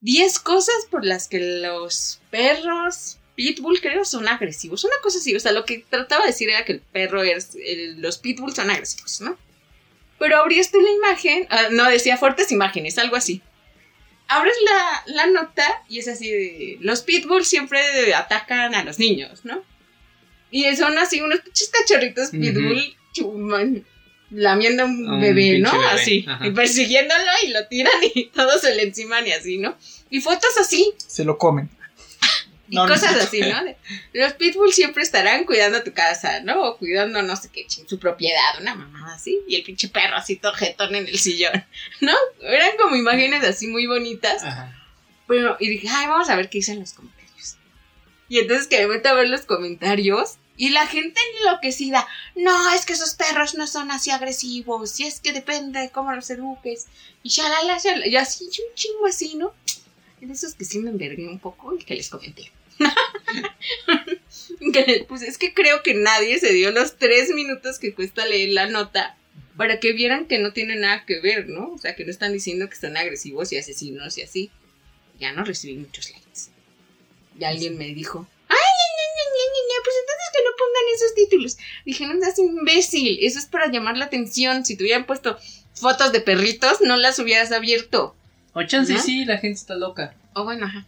10 0.00 0.38
cosas 0.38 0.74
por 0.90 1.04
las 1.04 1.28
que 1.28 1.60
los 1.60 2.20
perros 2.30 3.18
pitbull 3.34 3.80
creo 3.80 4.04
son 4.04 4.28
agresivos. 4.28 4.84
Una 4.84 4.94
cosa 5.02 5.18
así, 5.18 5.34
o 5.34 5.40
sea, 5.40 5.52
lo 5.52 5.64
que 5.64 5.84
trataba 5.88 6.22
de 6.24 6.30
decir 6.32 6.48
era 6.50 6.64
que 6.64 6.72
el 6.72 6.80
perro 6.80 7.22
es, 7.22 7.54
el- 7.54 8.00
los 8.00 8.18
pitbull 8.18 8.54
son 8.54 8.70
agresivos, 8.70 9.20
¿no? 9.20 9.36
Pero 10.18 10.36
abrías 10.38 10.70
tú 10.72 10.80
la 10.80 10.90
imagen, 10.90 11.46
ah, 11.50 11.68
no, 11.70 11.84
decía 11.88 12.16
fuertes 12.16 12.50
imágenes, 12.50 12.98
algo 12.98 13.16
así. 13.16 13.40
Abres 14.26 14.56
la, 14.64 15.02
la 15.14 15.26
nota 15.28 15.64
y 15.88 16.00
es 16.00 16.08
así 16.08 16.30
de, 16.30 16.76
los 16.80 17.02
pitbull 17.02 17.44
siempre 17.44 18.12
atacan 18.14 18.74
a 18.74 18.84
los 18.84 18.98
niños, 18.98 19.44
¿no? 19.44 19.64
Y 20.50 20.74
son 20.76 20.98
así 20.98 21.20
unos 21.20 21.40
pinches 21.40 21.70
cachorritos 21.70 22.30
pitbull 22.30 22.96
chuman, 23.12 23.86
lamiendo 24.30 24.84
un 24.84 25.20
bebé, 25.20 25.58
¿no? 25.58 25.72
bebé, 25.72 25.86
Así, 25.86 26.24
ajá. 26.28 26.46
y 26.46 26.50
persiguiéndolo 26.50 27.22
y 27.44 27.48
lo 27.48 27.66
tiran 27.68 27.92
y 28.14 28.24
todos 28.34 28.60
se 28.60 28.74
le 28.74 28.82
enciman 28.82 29.26
y 29.26 29.32
así, 29.32 29.58
¿no? 29.58 29.76
Y 30.10 30.20
fotos 30.20 30.56
así, 30.60 30.92
Se 30.98 31.24
lo 31.24 31.38
comen. 31.38 31.70
y 32.70 32.74
No, 32.76 32.86
no. 32.86 32.92
cosas 32.92 33.14
así, 33.16 33.40
¿no? 33.40 33.64
De- 33.64 33.76
Los 34.12 34.34
pitbull 34.34 34.72
siempre 34.72 35.02
estarán 35.02 35.44
cuidando 35.44 35.82
tu 35.82 35.92
casa, 35.92 36.40
¿no? 36.40 36.62
O 36.62 36.76
cuidando 36.78 37.22
no 37.22 37.34
sé 37.36 37.48
qué, 37.52 37.66
su 37.86 37.98
propiedad, 37.98 38.60
una 38.60 38.74
mamada 38.74 39.14
así. 39.14 39.38
Y 39.48 39.56
el 39.56 39.62
pinche 39.62 39.88
perro 39.88 40.16
así 40.16 40.36
todo 40.36 40.52
jetón 40.54 40.94
en 40.94 41.06
el 41.06 41.18
sillón, 41.18 41.64
¿no? 42.00 42.12
Eran 42.42 42.70
como 42.78 42.96
imágenes 42.96 43.42
así 43.44 43.66
muy 43.66 43.86
bonitas. 43.86 44.42
Ajá. 44.44 44.74
Pero, 45.26 45.56
y 45.60 45.68
dije, 45.68 45.88
ay, 45.90 46.06
vamos 46.06 46.28
a 46.30 46.36
ver 46.36 46.48
qué 46.50 46.58
dicen 46.58 46.80
los 46.80 46.92
comentarios. 46.92 47.56
Y 48.30 48.38
entonces 48.40 48.66
que 48.66 48.78
me 48.86 48.94
meto 48.94 49.08
a 49.08 49.14
ver 49.14 49.28
los 49.28 49.42
comentarios 49.42 50.36
y 50.58 50.70
la 50.70 50.86
gente 50.86 51.18
enloquecida. 51.38 52.06
No, 52.34 52.74
es 52.74 52.84
que 52.84 52.92
esos 52.92 53.14
perros 53.14 53.54
no 53.54 53.66
son 53.66 53.90
así 53.90 54.10
agresivos. 54.10 55.00
Y 55.00 55.04
es 55.04 55.20
que 55.20 55.32
depende 55.32 55.80
de 55.80 55.90
cómo 55.90 56.12
los 56.12 56.28
eduques. 56.28 56.86
Y 57.22 57.30
shalala, 57.30 57.78
shalala. 57.78 58.06
Y 58.06 58.16
así, 58.16 58.44
un 58.44 58.74
chingo 58.74 59.06
así, 59.06 59.36
¿no? 59.36 59.54
De 60.20 60.32
esos 60.32 60.54
que 60.54 60.64
sí 60.64 60.80
me 60.80 60.90
envergué 60.90 61.26
un 61.28 61.38
poco 61.38 61.74
y 61.74 61.84
que 61.84 61.94
les 61.94 62.10
comenté. 62.10 62.52
Pues 65.08 65.22
es 65.22 65.38
que 65.38 65.54
creo 65.54 65.82
que 65.82 65.94
nadie 65.94 66.38
se 66.38 66.52
dio 66.52 66.70
los 66.70 66.96
tres 66.96 67.30
minutos 67.30 67.78
que 67.78 67.94
cuesta 67.94 68.26
leer 68.26 68.50
la 68.50 68.66
nota 68.66 69.16
para 69.56 69.80
que 69.80 69.92
vieran 69.92 70.26
que 70.26 70.38
no 70.38 70.52
tiene 70.52 70.76
nada 70.76 71.04
que 71.06 71.20
ver, 71.20 71.48
¿no? 71.48 71.72
O 71.72 71.78
sea, 71.78 71.96
que 71.96 72.04
no 72.04 72.10
están 72.10 72.32
diciendo 72.32 72.68
que 72.68 72.76
son 72.76 72.96
agresivos 72.96 73.52
y 73.52 73.58
asesinos 73.58 74.18
y 74.18 74.22
así. 74.22 74.50
Ya 75.18 75.32
no 75.32 75.44
recibí 75.44 75.76
muchos 75.76 76.10
likes. 76.10 76.52
Y 77.38 77.44
alguien 77.44 77.76
me 77.76 77.86
dijo, 77.94 78.26
ay, 78.48 78.56
ña, 78.56 79.06
ña, 79.16 79.24
ña, 79.34 79.44
ña, 79.54 79.62
ña, 79.68 79.78
pues 79.84 79.96
entonces 80.00 80.28
que 80.32 80.44
no 80.44 80.47
pongan 80.58 80.94
esos 80.94 81.14
títulos. 81.14 81.56
Dije, 81.84 82.06
no 82.06 82.20
seas 82.20 82.38
imbécil, 82.38 83.18
eso 83.22 83.38
es 83.38 83.46
para 83.46 83.70
llamar 83.70 83.96
la 83.96 84.06
atención. 84.06 84.64
Si 84.64 84.76
te 84.76 84.84
hubieran 84.84 85.06
puesto 85.06 85.38
fotos 85.74 86.12
de 86.12 86.20
perritos, 86.20 86.80
no 86.80 86.96
las 86.96 87.18
hubieras 87.18 87.52
abierto. 87.52 88.14
O 88.52 88.62
chance 88.64 88.92
¿No? 88.92 89.00
sí, 89.00 89.24
la 89.24 89.38
gente 89.38 89.60
está 89.60 89.74
loca. 89.76 90.14
O 90.34 90.44
bueno, 90.44 90.66
ajá. 90.66 90.84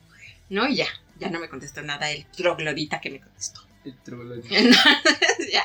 No, 0.49 0.69
y 0.69 0.77
ya, 0.77 0.89
ya 1.19 1.31
no 1.31 1.39
me 1.39 1.49
contestó 1.49 1.83
nada 1.83 2.11
el 2.11 2.27
troglodita 2.27 3.01
que 3.01 3.11
me 3.11 3.21
contestó. 3.21 3.61
El 3.85 3.95
troglodita. 3.97 4.49
Entonces, 4.59 5.53
ya. 5.53 5.65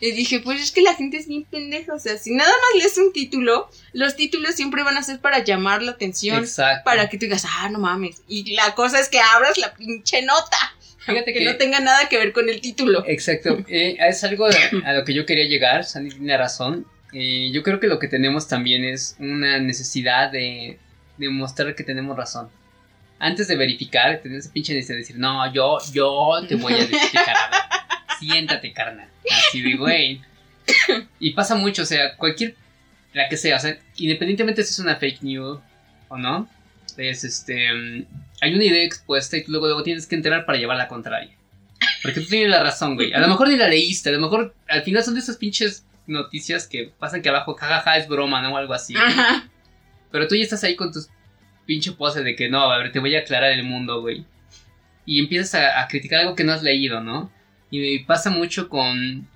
Y 0.00 0.12
dije, 0.12 0.40
pues 0.40 0.60
es 0.60 0.70
que 0.70 0.82
la 0.82 0.94
gente 0.94 1.16
es 1.16 1.26
bien 1.26 1.44
pendeja. 1.44 1.94
O 1.94 1.98
sea, 1.98 2.18
si 2.18 2.34
nada 2.34 2.50
más 2.50 2.82
lees 2.82 2.98
un 2.98 3.12
título, 3.12 3.70
los 3.92 4.16
títulos 4.16 4.54
siempre 4.54 4.82
van 4.82 4.96
a 4.96 5.02
ser 5.02 5.20
para 5.20 5.44
llamar 5.44 5.82
la 5.82 5.92
atención. 5.92 6.38
Exacto. 6.38 6.84
Para 6.84 7.08
que 7.08 7.16
tú 7.16 7.26
digas, 7.26 7.46
ah, 7.48 7.68
no 7.68 7.78
mames. 7.78 8.22
Y 8.28 8.54
la 8.54 8.74
cosa 8.74 9.00
es 9.00 9.08
que 9.08 9.20
abras 9.20 9.58
la 9.58 9.74
pinche 9.74 10.22
nota. 10.22 10.56
Fíjate 11.06 11.32
Que 11.32 11.40
que, 11.40 11.44
no 11.44 11.56
tenga 11.56 11.80
nada 11.80 12.08
que 12.08 12.18
ver 12.18 12.32
con 12.32 12.48
el 12.48 12.60
título. 12.60 13.04
Exacto, 13.06 13.64
eh, 13.68 13.96
es 13.98 14.24
algo 14.24 14.46
a 14.46 14.92
lo 14.92 15.04
que 15.04 15.14
yo 15.14 15.26
quería 15.26 15.46
llegar, 15.46 15.84
Sandy 15.84 16.10
tiene 16.10 16.36
razón. 16.36 16.86
Eh, 17.12 17.50
yo 17.52 17.62
creo 17.62 17.78
que 17.78 17.86
lo 17.86 17.98
que 17.98 18.08
tenemos 18.08 18.48
también 18.48 18.84
es 18.84 19.16
una 19.18 19.58
necesidad 19.58 20.32
de, 20.32 20.78
de 21.16 21.28
mostrar 21.28 21.74
que 21.74 21.84
tenemos 21.84 22.16
razón. 22.16 22.48
Antes 23.18 23.46
de 23.46 23.56
verificar, 23.56 24.20
tener 24.20 24.38
esa 24.38 24.52
pinche 24.52 24.74
necesidad 24.74 24.96
de 24.96 25.00
decir, 25.00 25.18
no, 25.18 25.52
yo, 25.52 25.78
yo 25.92 26.32
te 26.48 26.56
voy 26.56 26.72
a 26.72 26.76
verificar. 26.78 27.36
A 27.36 27.50
ver, 27.50 28.18
siéntate, 28.18 28.72
carnal. 28.72 29.08
Así 29.30 29.62
de, 29.62 29.76
güey. 29.76 30.20
Y 31.20 31.30
pasa 31.30 31.54
mucho, 31.54 31.82
o 31.82 31.86
sea, 31.86 32.16
cualquier, 32.16 32.54
la 33.12 33.28
que 33.28 33.36
sea, 33.36 33.56
o 33.56 33.60
sea, 33.60 33.78
independientemente 33.96 34.64
si 34.64 34.70
es 34.70 34.78
una 34.78 34.96
fake 34.96 35.22
news 35.22 35.60
o 36.08 36.16
no, 36.16 36.48
es 36.96 37.24
este, 37.24 37.72
mm, 37.72 38.06
hay 38.44 38.54
una 38.54 38.64
idea 38.64 38.84
expuesta 38.84 39.36
y 39.36 39.44
tú 39.44 39.52
luego, 39.52 39.66
luego 39.66 39.82
tienes 39.82 40.06
que 40.06 40.14
enterar 40.14 40.44
para 40.44 40.58
llevar 40.58 40.76
la 40.76 40.86
contraria. 40.86 41.34
Porque 42.02 42.20
tú 42.20 42.26
tienes 42.26 42.50
la 42.50 42.62
razón, 42.62 42.94
güey. 42.94 43.12
A 43.14 43.18
lo 43.18 43.28
mejor 43.28 43.48
ni 43.48 43.56
la 43.56 43.68
leíste, 43.68 44.10
a 44.10 44.12
lo 44.12 44.20
mejor 44.20 44.54
al 44.68 44.82
final 44.82 45.02
son 45.02 45.14
de 45.14 45.20
esas 45.20 45.38
pinches 45.38 45.86
noticias 46.06 46.66
que 46.66 46.92
pasan 46.98 47.22
que 47.22 47.30
abajo, 47.30 47.54
jajaja, 47.54 47.96
es 47.96 48.06
broma, 48.06 48.42
¿no? 48.42 48.52
O 48.52 48.56
algo 48.58 48.74
así. 48.74 48.94
Ajá. 48.94 49.48
Pero 50.10 50.28
tú 50.28 50.36
ya 50.36 50.42
estás 50.42 50.62
ahí 50.62 50.76
con 50.76 50.92
tus 50.92 51.08
pinche 51.66 51.92
pose 51.92 52.22
de 52.22 52.36
que 52.36 52.50
no, 52.50 52.70
a 52.70 52.78
ver, 52.78 52.92
te 52.92 52.98
voy 52.98 53.16
a 53.16 53.20
aclarar 53.20 53.52
el 53.52 53.64
mundo, 53.64 54.02
güey. 54.02 54.26
Y 55.06 55.20
empiezas 55.20 55.54
a, 55.54 55.80
a 55.80 55.88
criticar 55.88 56.20
algo 56.20 56.34
que 56.34 56.44
no 56.44 56.52
has 56.52 56.62
leído, 56.62 57.00
¿no? 57.00 57.32
Y 57.70 57.78
me 57.78 58.04
pasa 58.04 58.28
mucho 58.28 58.68
con, 58.68 59.26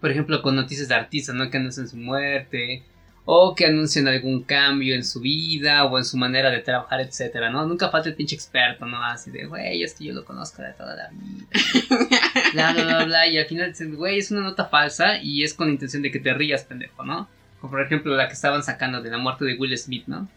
por 0.00 0.10
ejemplo, 0.10 0.42
con 0.42 0.54
noticias 0.54 0.88
de 0.88 0.94
artistas, 0.94 1.34
¿no? 1.34 1.50
Que 1.50 1.56
anuncian 1.56 1.88
su 1.88 1.96
muerte. 1.96 2.82
O 3.26 3.54
que 3.54 3.66
anuncian 3.66 4.06
algún 4.06 4.42
cambio 4.42 4.94
en 4.94 5.04
su 5.04 5.20
vida 5.20 5.84
o 5.84 5.96
en 5.98 6.04
su 6.04 6.16
manera 6.18 6.50
de 6.50 6.60
trabajar, 6.60 7.00
etcétera, 7.00 7.48
¿no? 7.48 7.66
Nunca 7.66 7.88
falta 7.88 8.10
el 8.10 8.14
pinche 8.14 8.34
experto, 8.34 8.84
¿no? 8.84 9.02
Así 9.02 9.30
de, 9.30 9.46
güey, 9.46 9.82
es 9.82 9.94
que 9.94 10.04
yo 10.04 10.12
lo 10.12 10.24
conozco 10.24 10.60
de 10.62 10.72
toda 10.74 10.94
la 10.94 11.08
vida. 11.10 11.46
bla, 12.52 12.72
bla, 12.72 12.84
bla, 12.84 13.04
bla. 13.04 13.26
Y 13.26 13.38
al 13.38 13.46
final 13.46 13.70
dicen, 13.70 13.94
güey, 13.96 14.18
es 14.18 14.30
una 14.30 14.42
nota 14.42 14.66
falsa 14.66 15.18
y 15.18 15.42
es 15.42 15.54
con 15.54 15.68
la 15.68 15.72
intención 15.72 16.02
de 16.02 16.10
que 16.10 16.20
te 16.20 16.34
rías, 16.34 16.64
pendejo, 16.64 17.02
¿no? 17.04 17.28
Como 17.60 17.70
por 17.70 17.80
ejemplo 17.80 18.14
la 18.14 18.28
que 18.28 18.34
estaban 18.34 18.62
sacando 18.62 19.00
de 19.00 19.10
la 19.10 19.18
muerte 19.18 19.46
de 19.46 19.54
Will 19.54 19.76
Smith, 19.78 20.04
¿no? 20.06 20.28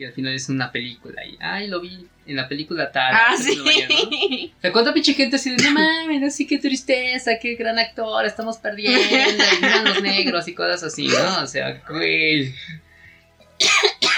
Y 0.00 0.06
al 0.06 0.14
final 0.14 0.32
es 0.34 0.48
una 0.48 0.72
película 0.72 1.22
y, 1.26 1.36
ay, 1.40 1.68
lo 1.68 1.78
vi 1.78 2.06
en 2.26 2.34
la 2.34 2.48
película 2.48 2.90
tal. 2.90 3.12
Ah, 3.14 3.36
sí. 3.36 3.60
veía, 3.62 3.86
¿no? 3.86 3.96
O 4.56 4.60
sea, 4.62 4.72
¿cuánta 4.72 4.94
pinche 4.94 5.12
gente 5.12 5.36
así 5.36 5.50
de, 5.50 5.62
no 5.62 5.72
mames, 5.72 6.22
así 6.22 6.46
qué 6.46 6.56
tristeza, 6.56 7.32
qué 7.38 7.54
gran 7.54 7.78
actor, 7.78 8.24
estamos 8.24 8.56
perdiendo, 8.56 8.98
y 8.98 9.60
miran 9.60 9.84
los 9.84 10.02
negros 10.02 10.48
y 10.48 10.54
cosas 10.54 10.84
así, 10.84 11.06
¿no? 11.06 11.42
O 11.42 11.46
sea, 11.46 11.82
güey. 11.86 12.54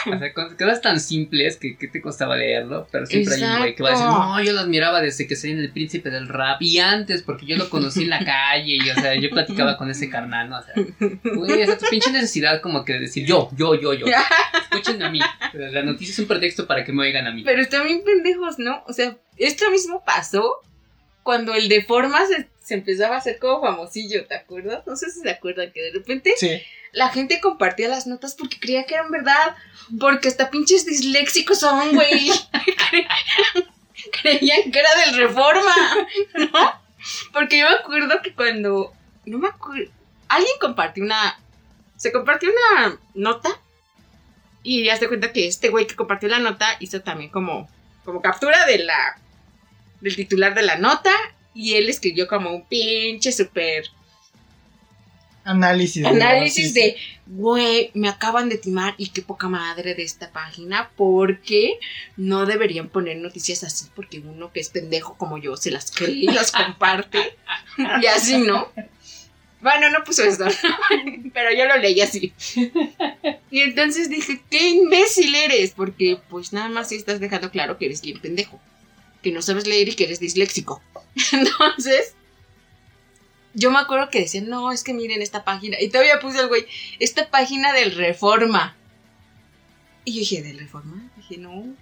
O 0.05 0.19
sea, 0.19 0.33
con- 0.35 0.57
cosas 0.57 0.81
tan 0.81 0.99
simples 0.99 1.57
que, 1.57 1.77
que 1.77 1.87
te 1.87 2.01
costaba 2.03 2.37
leerlo, 2.37 2.89
pero 2.91 3.07
siempre 3.07 3.37
hay 3.37 3.43
un 3.45 3.59
güey 3.59 3.75
que 3.77 3.83
va 3.85 3.91
a 3.91 3.93
decir, 3.93 4.05
Exacto. 4.07 4.27
no, 4.27 4.43
yo 4.43 4.53
lo 4.53 4.61
admiraba 4.61 5.01
desde 5.01 5.29
que 5.29 5.37
soy 5.37 5.53
el 5.53 5.71
príncipe 5.71 6.11
del 6.11 6.27
rap 6.29 6.61
y 6.61 6.79
antes, 6.81 7.23
porque 7.23 7.47
yo 7.47 7.57
lo 7.57 7.71
conocí 7.71 8.03
en 8.03 8.11
la 8.11 8.19
calle 8.25 8.79
y, 8.85 8.91
o 8.91 8.95
sea, 8.95 9.15
yo 9.15 9.31
platicaba 9.31 9.77
con 9.77 9.89
ese 9.91 10.11
carnal, 10.11 10.49
¿no? 10.51 10.59
O 10.59 10.63
sea, 10.63 10.75
güey, 11.37 11.61
esa 11.63 11.79
tu 11.79 11.87
pinche 11.87 12.11
necesidad 12.11 12.61
como 12.61 12.85
que 12.85 12.95
de 12.95 13.01
decir, 13.01 13.25
yo, 13.25 13.49
yo, 13.57 13.77
yo, 13.81 13.93
yo, 13.95 14.07
escúchenme 14.65 15.05
a 15.05 15.11
mí. 15.11 15.21
La 15.53 15.83
noticia 15.83 16.13
es 16.13 16.19
un 16.19 16.27
pretexto 16.27 16.67
para 16.67 16.85
que 16.85 16.93
me 16.93 17.03
oigan 17.03 17.29
a 17.29 17.31
mí. 17.31 17.43
Pero 17.45 17.63
están 17.63 17.87
bien 17.87 18.03
pendejos, 18.05 18.59
¿no? 18.59 18.83
O 18.89 18.93
sea, 18.93 19.17
esto 19.37 19.71
mismo 19.71 20.03
pasó 20.05 20.57
cuando 21.23 21.55
el 21.55 21.69
de 21.69 21.81
forma 21.83 22.27
se, 22.27 22.49
se 22.61 22.75
empezaba 22.75 23.15
a 23.15 23.19
hacer 23.19 23.39
como 23.39 23.61
famosillo, 23.61 24.27
¿te 24.27 24.35
acuerdas? 24.35 24.83
No 24.85 24.97
sé 24.97 25.11
si 25.11 25.21
se 25.21 25.31
acuerdan 25.31 25.71
que 25.73 25.81
de 25.81 25.93
repente 25.93 26.33
Sí. 26.37 26.61
La 26.93 27.09
gente 27.09 27.41
compartía 27.41 27.89
las 27.89 28.07
notas 28.07 28.35
porque 28.35 28.61
creía 28.61 28.85
que 28.85 28.95
eran 28.95 29.11
verdad. 29.11 29.57
Porque 29.99 30.29
hasta 30.29 30.51
pinches 30.51 30.87
disléxicos 30.87 31.61
son, 31.61 31.95
güey. 31.95 32.31
Cre- 32.31 33.07
Creían 34.23 34.71
que 34.71 34.79
era 34.79 34.95
del 34.97 35.17
Reforma, 35.17 35.75
¿no? 36.35 36.83
Porque 37.33 37.59
yo 37.59 37.69
me 37.69 37.77
acuerdo 37.77 38.23
que 38.23 38.35
cuando. 38.35 38.93
No 39.27 39.39
me 39.39 39.49
acuerdo. 39.49 39.91
Alguien 40.29 40.55
compartió 40.61 41.05
una. 41.05 41.39
Se 41.97 42.13
compartió 42.13 42.51
una 42.51 42.99
nota. 43.15 43.51
Y 44.63 44.85
ya 44.85 44.99
te 44.99 45.09
cuenta 45.09 45.33
que 45.33 45.47
este 45.49 45.69
güey 45.71 45.87
que 45.87 45.97
compartió 45.97 46.29
la 46.29 46.39
nota 46.39 46.77
hizo 46.81 47.01
también 47.03 47.31
como. 47.31 47.69
Como 48.05 48.21
captura 48.23 48.65
de 48.67 48.79
la. 48.79 49.19
Del 50.01 50.17
titular 50.17 50.55
de 50.55 50.63
la 50.63 50.77
nota. 50.77 51.13
Y 51.55 51.75
él 51.75 51.89
escribió 51.89 52.27
como 52.29 52.51
un 52.51 52.67
pinche 52.67 53.31
súper 53.33 53.85
Análisis. 55.45 56.05
análisis 56.05 56.75
de, 56.75 56.97
güey, 57.27 57.91
me 57.95 58.09
acaban 58.09 58.49
de 58.49 58.59
timar 58.59 58.95
y 58.97 59.09
qué 59.09 59.23
poca 59.23 59.49
madre 59.49 59.95
de 59.95 60.03
esta 60.03 60.31
página, 60.31 60.91
porque 60.97 61.79
no 62.17 62.47
deberían 62.47 62.89
poner 62.89 63.17
noticias 63.17 63.65
así, 63.65 63.87
porque 63.95 64.21
uno 64.21 64.53
que 64.53 64.61
es 64.61 64.69
pendejo 64.69 65.17
como 65.17 65.39
yo 65.39 65.57
se 65.57 65.71
las 65.71 65.91
cree 65.91 66.15
y 66.15 66.27
las 66.27 66.53
comparte, 66.53 67.37
y 68.01 68.07
así, 68.07 68.39
¿no? 68.39 68.69
Bueno, 69.63 69.91
no 69.91 70.03
puso 70.05 70.25
eso, 70.25 70.45
¿no? 70.45 70.51
pero 71.33 71.51
yo 71.57 71.67
lo 71.67 71.77
leí 71.79 72.01
así. 72.01 72.33
Y 73.51 73.61
entonces 73.61 74.11
dije, 74.11 74.43
qué 74.51 74.71
imbécil 74.71 75.35
eres, 75.35 75.71
porque 75.71 76.19
pues 76.29 76.53
nada 76.53 76.69
más 76.69 76.91
estás 76.91 77.21
dejando 77.21 77.51
claro 77.51 77.79
que 77.79 77.87
eres 77.87 78.03
bien 78.03 78.21
pendejo, 78.21 78.61
que 79.23 79.31
no 79.31 79.41
sabes 79.41 79.67
leer 79.67 79.89
y 79.89 79.95
que 79.95 80.05
eres 80.05 80.19
disléxico. 80.19 80.83
Entonces, 81.33 82.15
yo 83.55 83.71
me 83.71 83.79
acuerdo 83.79 84.11
que 84.11 84.21
decían, 84.21 84.49
no, 84.49 84.73
es 84.73 84.83
que 84.83 84.95
miren 84.95 85.23
esta 85.23 85.45
página. 85.45 85.81
Y 85.81 85.89
todavía 85.89 86.21
puse 86.21 86.41
el 86.41 86.49
güey, 86.49 86.67
esta 86.99 87.31
página 87.31 87.73
del 87.73 87.95
Reforma. 87.95 88.77
Y 90.05 90.15
yo 90.15 90.19
dije, 90.21 90.43
¿del 90.43 90.59
Reforma? 90.59 91.11
Dije, 91.17 91.39
no. 91.39 91.75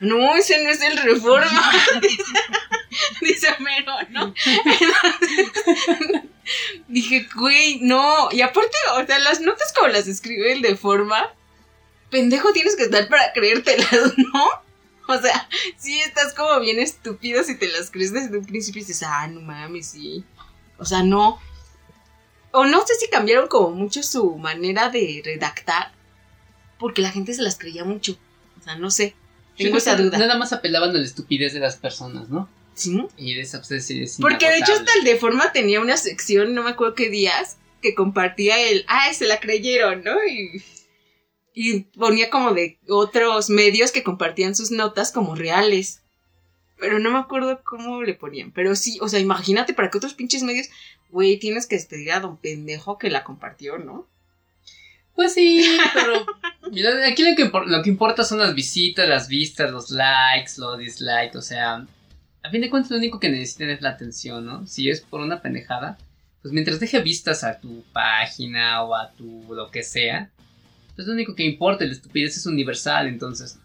No, 0.00 0.36
ese 0.36 0.62
no 0.62 0.70
es 0.70 0.80
el 0.82 0.96
Reforma. 0.98 1.72
Dice 3.20 3.48
Homero, 3.58 3.92
¿no? 4.10 4.34
Dije, 6.88 7.26
güey, 7.34 7.78
no. 7.80 8.28
Y 8.30 8.42
aparte, 8.42 8.76
o 8.96 9.06
sea, 9.06 9.18
las 9.20 9.40
notas 9.40 9.72
como 9.72 9.88
las 9.88 10.06
escribe 10.06 10.52
el 10.52 10.62
de 10.62 10.76
forma, 10.76 11.32
pendejo 12.10 12.52
tienes 12.52 12.76
que 12.76 12.84
estar 12.84 13.08
para 13.08 13.32
creértelas, 13.32 14.12
¿no? 14.16 14.48
O 15.06 15.20
sea, 15.20 15.48
sí 15.76 16.00
estás 16.00 16.32
como 16.32 16.60
bien 16.60 16.78
estúpido 16.78 17.42
si 17.44 17.56
te 17.56 17.68
las 17.68 17.90
crees 17.90 18.12
desde 18.12 18.38
un 18.38 18.46
principio 18.46 18.80
y 18.80 18.84
dices, 18.84 19.02
ah, 19.02 19.26
no 19.26 19.40
mames, 19.40 19.88
sí. 19.88 20.24
O 20.84 20.86
sea, 20.86 21.02
no. 21.02 21.40
O 22.52 22.66
no 22.66 22.86
sé 22.86 22.94
si 23.00 23.08
cambiaron 23.08 23.48
como 23.48 23.70
mucho 23.70 24.02
su 24.02 24.36
manera 24.36 24.90
de 24.90 25.22
redactar. 25.24 25.92
Porque 26.78 27.00
la 27.00 27.10
gente 27.10 27.32
se 27.32 27.40
las 27.40 27.58
creía 27.58 27.84
mucho. 27.84 28.18
O 28.60 28.62
sea, 28.62 28.76
no 28.76 28.90
sé. 28.90 29.16
Tengo 29.56 29.78
esa 29.78 29.96
duda. 29.96 30.18
Nada 30.18 30.36
más 30.36 30.52
apelaban 30.52 30.90
a 30.90 30.98
la 30.98 31.04
estupidez 31.04 31.54
de 31.54 31.60
las 31.60 31.76
personas, 31.76 32.28
¿no? 32.28 32.50
¿Sí? 32.74 33.02
Y 33.16 33.32
de 33.32 33.40
esa 33.40 33.62
es 33.70 34.18
Porque 34.20 34.50
de 34.50 34.58
hecho 34.58 34.74
hasta 34.74 34.92
el 34.98 35.04
de 35.04 35.16
forma 35.16 35.52
tenía 35.52 35.80
una 35.80 35.96
sección, 35.96 36.54
no 36.54 36.64
me 36.64 36.70
acuerdo 36.72 36.94
qué 36.94 37.08
días, 37.08 37.56
que 37.80 37.94
compartía 37.94 38.60
el, 38.60 38.84
ay, 38.88 39.14
se 39.14 39.26
la 39.26 39.40
creyeron, 39.40 40.04
¿no? 40.04 40.22
Y, 40.22 40.62
y 41.54 41.80
ponía 41.96 42.28
como 42.28 42.52
de 42.52 42.78
otros 42.88 43.48
medios 43.48 43.90
que 43.90 44.02
compartían 44.02 44.54
sus 44.54 44.70
notas 44.70 45.12
como 45.12 45.34
reales. 45.34 46.02
Pero 46.78 46.98
no 46.98 47.10
me 47.10 47.18
acuerdo 47.18 47.62
cómo 47.62 48.02
le 48.02 48.14
ponían. 48.14 48.50
Pero 48.50 48.74
sí, 48.74 48.98
o 49.00 49.08
sea, 49.08 49.20
imagínate 49.20 49.74
para 49.74 49.90
que 49.90 49.98
otros 49.98 50.14
pinches 50.14 50.42
medios, 50.42 50.68
güey, 51.10 51.38
tienes 51.38 51.66
que 51.66 51.76
despedir 51.76 52.12
a 52.12 52.20
don 52.20 52.36
pendejo 52.36 52.98
que 52.98 53.10
la 53.10 53.24
compartió, 53.24 53.78
¿no? 53.78 54.08
Pues 55.14 55.34
sí, 55.34 55.64
pero 55.94 56.24
aquí 57.06 57.22
lo 57.22 57.36
que, 57.36 57.50
lo 57.66 57.82
que 57.82 57.88
importa 57.88 58.24
son 58.24 58.40
las 58.40 58.54
visitas, 58.54 59.08
las 59.08 59.28
vistas, 59.28 59.70
los 59.70 59.90
likes, 59.90 60.52
los 60.58 60.76
dislikes, 60.76 61.38
o 61.38 61.42
sea, 61.42 61.86
a 62.42 62.50
fin 62.50 62.60
de 62.60 62.68
cuentas 62.68 62.90
lo 62.90 62.96
único 62.98 63.20
que 63.20 63.28
necesitan 63.28 63.70
es 63.70 63.80
la 63.80 63.90
atención, 63.90 64.44
¿no? 64.44 64.66
Si 64.66 64.90
es 64.90 65.00
por 65.00 65.20
una 65.20 65.40
pendejada, 65.40 65.98
pues 66.42 66.52
mientras 66.52 66.80
deje 66.80 67.00
vistas 67.00 67.44
a 67.44 67.60
tu 67.60 67.84
página 67.92 68.82
o 68.82 68.94
a 68.96 69.12
tu 69.12 69.54
lo 69.54 69.70
que 69.70 69.84
sea, 69.84 70.30
pues 70.96 71.06
lo 71.06 71.14
único 71.14 71.34
que 71.36 71.44
importa, 71.44 71.84
la 71.84 71.92
estupidez 71.92 72.36
es 72.36 72.46
universal, 72.46 73.06
entonces, 73.06 73.58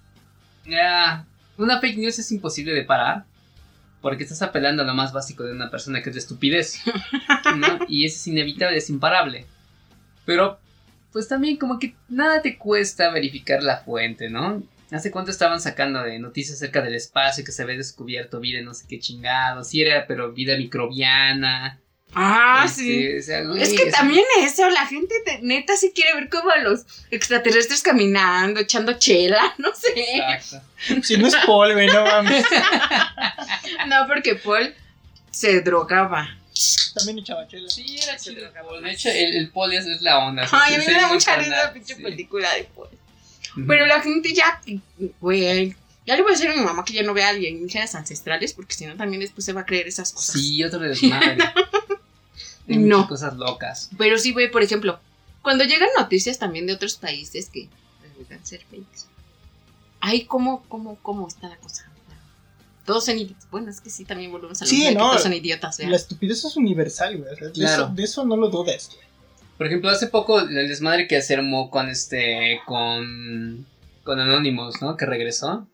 ya, 0.66 1.26
una 1.64 1.80
fake 1.80 1.98
news 1.98 2.20
es 2.20 2.32
imposible 2.32 2.74
de 2.74 2.84
parar. 2.84 3.26
Porque 4.02 4.24
estás 4.24 4.42
apelando 4.42 4.84
a 4.84 4.86
lo 4.86 4.94
más 4.94 5.12
básico 5.12 5.44
de 5.44 5.52
una 5.52 5.70
persona 5.70 6.02
que 6.02 6.10
es 6.10 6.16
la 6.16 6.22
estupidez. 6.22 6.82
Y 7.90 8.06
eso 8.06 8.16
es 8.16 8.28
inevitable, 8.28 8.78
es 8.78 8.90
imparable. 8.90 9.46
Pero 10.26 10.58
pues 11.12 11.28
también 11.28 11.58
como 11.58 11.80
que 11.80 11.96
nada 12.08 12.42
te 12.42 12.58
cuesta 12.58 13.12
verificar 13.12 13.64
la 13.64 13.78
fuente, 13.78 14.30
¿no? 14.30 14.64
¿Hace 14.92 15.12
cuánto 15.12 15.32
estaban 15.32 15.60
sacando 15.60 16.02
de 16.02 16.18
noticias 16.18 16.58
acerca 16.58 16.82
del 16.82 16.96
espacio 16.96 17.44
que 17.44 17.52
se 17.52 17.64
había 17.64 17.78
descubierto 17.78 18.40
vida 18.40 18.62
no 18.62 18.74
sé 18.74 18.86
qué 18.88 19.00
chingados? 19.00 19.68
Si 19.68 19.82
era, 19.82 20.08
pero 20.08 20.32
vida 20.32 20.58
microbiana. 20.58 21.80
Ah, 22.14 22.64
Este, 22.66 22.82
sí. 22.82 23.18
o 23.20 23.22
sea, 23.22 23.44
güey, 23.44 23.62
Es 23.62 23.70
que 23.70 23.84
es- 23.84 23.94
también 23.94 24.24
eso, 24.40 24.68
la 24.70 24.86
gente 24.88 25.14
te- 25.26 25.40
neta 25.44 25.76
sí 25.78 25.92
quiere 25.94 26.16
ver 26.16 26.30
como 26.30 26.50
a 26.50 26.58
los 26.58 26.82
extraterrestres 27.12 27.84
caminando, 27.84 28.60
echando 28.60 28.94
chela, 28.98 29.54
no 29.60 29.70
sé. 29.76 29.94
Exacto. 30.34 30.62
Si 31.04 31.18
no 31.18 31.28
es 31.28 31.36
Paul, 31.46 31.74
güey, 31.74 31.88
no 31.88 32.04
mames. 32.04 32.44
No, 33.88 34.08
porque 34.08 34.36
Paul 34.36 34.74
se 35.32 35.62
drogaba. 35.62 36.28
También 36.96 37.20
echaba 37.20 37.48
chela. 37.48 37.70
Sí, 37.70 37.98
era 38.02 38.18
chido 38.18 38.46
el 38.46 38.52
Paul. 38.52 38.84
De 38.84 38.92
hecho, 38.92 39.10
el, 39.10 39.36
el 39.38 39.50
Paul 39.52 39.74
es, 39.74 39.86
es 39.86 40.02
la 40.02 40.20
onda. 40.20 40.48
Ay, 40.52 40.74
a 40.76 40.78
mí 40.80 40.84
se- 40.86 40.92
me 40.92 40.96
se 40.98 41.02
da 41.02 41.08
mucha 41.14 41.36
risa 41.36 41.56
la 41.66 41.74
pinche 41.74 41.96
sí. 41.96 42.02
película 42.02 42.54
de 42.56 42.64
Paul. 42.64 42.90
Pero 43.68 43.86
la 43.86 44.02
gente 44.02 44.34
ya, 44.34 44.62
güey, 45.20 45.76
ya 46.06 46.16
le 46.16 46.22
voy 46.24 46.32
a 46.32 46.36
decir 46.36 46.50
a 46.50 46.56
mi 46.56 46.62
mamá 46.62 46.84
que 46.86 46.94
ya 46.94 47.04
no 47.04 47.14
vea 47.14 47.30
alienígenas 47.30 47.94
ancestrales, 47.96 48.54
porque 48.54 48.74
si 48.74 48.86
no 48.86 48.96
también 48.96 49.22
después 49.22 49.44
se 49.46 49.54
va 49.54 49.62
a 49.62 49.66
creer 49.66 49.88
esas 49.88 50.12
cosas. 50.12 50.34
Sí, 50.34 50.64
otro 50.64 50.80
desmadre. 50.80 51.38
Hay 52.70 52.78
No. 52.78 52.98
muchas 52.98 53.10
cosas 53.10 53.38
locas. 53.38 53.90
Pero 53.98 54.18
sí, 54.18 54.32
güey, 54.32 54.50
por 54.52 54.62
ejemplo, 54.64 55.00
cuando 55.42 55.64
llegan 55.64 55.90
noticias 55.98 56.38
también 56.40 56.68
de 56.68 56.74
otros 56.74 56.96
países 56.98 57.50
que 57.50 57.68
resultan 58.04 58.46
ser 58.46 58.62
fakes. 58.64 59.08
Ay, 60.02 60.26
¿cómo, 60.26 60.64
cómo, 60.70 60.98
cómo 61.02 61.28
está 61.28 61.50
la 61.50 61.58
cosa? 61.58 61.86
todos 62.86 63.06
son 63.06 63.20
idiotas. 63.20 63.48
Bueno, 63.52 63.70
es 63.70 63.82
que 63.82 63.92
sí, 63.92 64.04
también 64.04 64.32
volvemos 64.32 64.60
a 64.60 64.66
lo 64.66 64.70
Sí, 64.72 64.82
de 64.84 64.90
que 64.90 64.96
no. 64.96 65.02
todos 65.10 65.22
son 65.22 65.32
idiotas, 65.34 65.78
¿verdad? 65.78 65.92
La 65.92 65.98
estupidez 65.98 66.44
es 66.44 66.58
universal, 66.58 67.18
güey. 67.18 67.30
de, 67.36 67.52
Claro. 67.52 67.84
eso, 67.86 67.94
de 67.94 68.04
eso 68.04 68.26
no 68.26 68.36
lo 68.36 68.50
dudes. 68.50 68.90
Por 69.60 69.68
ejemplo, 69.68 69.92
hace 69.92 70.08
poco 70.08 70.40
el 70.40 70.68
desmadre 70.68 71.08
que 71.08 71.22
se 71.22 71.36
armó 71.36 71.70
con 71.70 71.88
este. 71.88 72.62
con. 72.66 73.68
con 74.04 74.20
Anonymous, 74.20 74.82
¿no? 74.82 74.98
Que 74.98 75.06
regresó. 75.06 75.68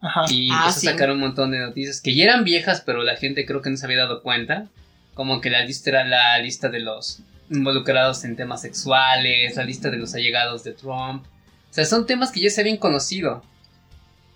Ajá. 0.00 0.24
Y 0.30 0.48
Ah, 0.50 0.60
empezó 0.60 0.80
sí. 0.80 0.88
a 0.88 0.92
sacar 0.92 1.10
un 1.10 1.18
montón 1.20 1.50
de 1.50 1.58
noticias 1.58 2.00
que 2.00 2.14
ya 2.14 2.24
eran 2.24 2.42
viejas, 2.42 2.80
pero 2.86 3.02
la 3.02 3.16
gente 3.16 3.44
creo 3.44 3.60
que 3.60 3.68
no 3.68 3.76
se 3.76 3.84
había 3.84 3.98
dado 3.98 4.22
cuenta. 4.22 4.66
Como 5.14 5.40
que 5.40 5.50
la 5.50 5.64
lista 5.64 5.90
era 5.90 6.04
la 6.04 6.38
lista 6.38 6.68
de 6.68 6.80
los 6.80 7.22
involucrados 7.50 8.24
en 8.24 8.36
temas 8.36 8.62
sexuales, 8.62 9.56
la 9.56 9.64
lista 9.64 9.90
de 9.90 9.98
los 9.98 10.14
allegados 10.14 10.64
de 10.64 10.72
Trump. 10.72 11.24
O 11.24 11.72
sea, 11.72 11.84
son 11.84 12.06
temas 12.06 12.30
que 12.30 12.40
ya 12.40 12.50
se 12.50 12.60
habían 12.60 12.76
conocido. 12.76 13.42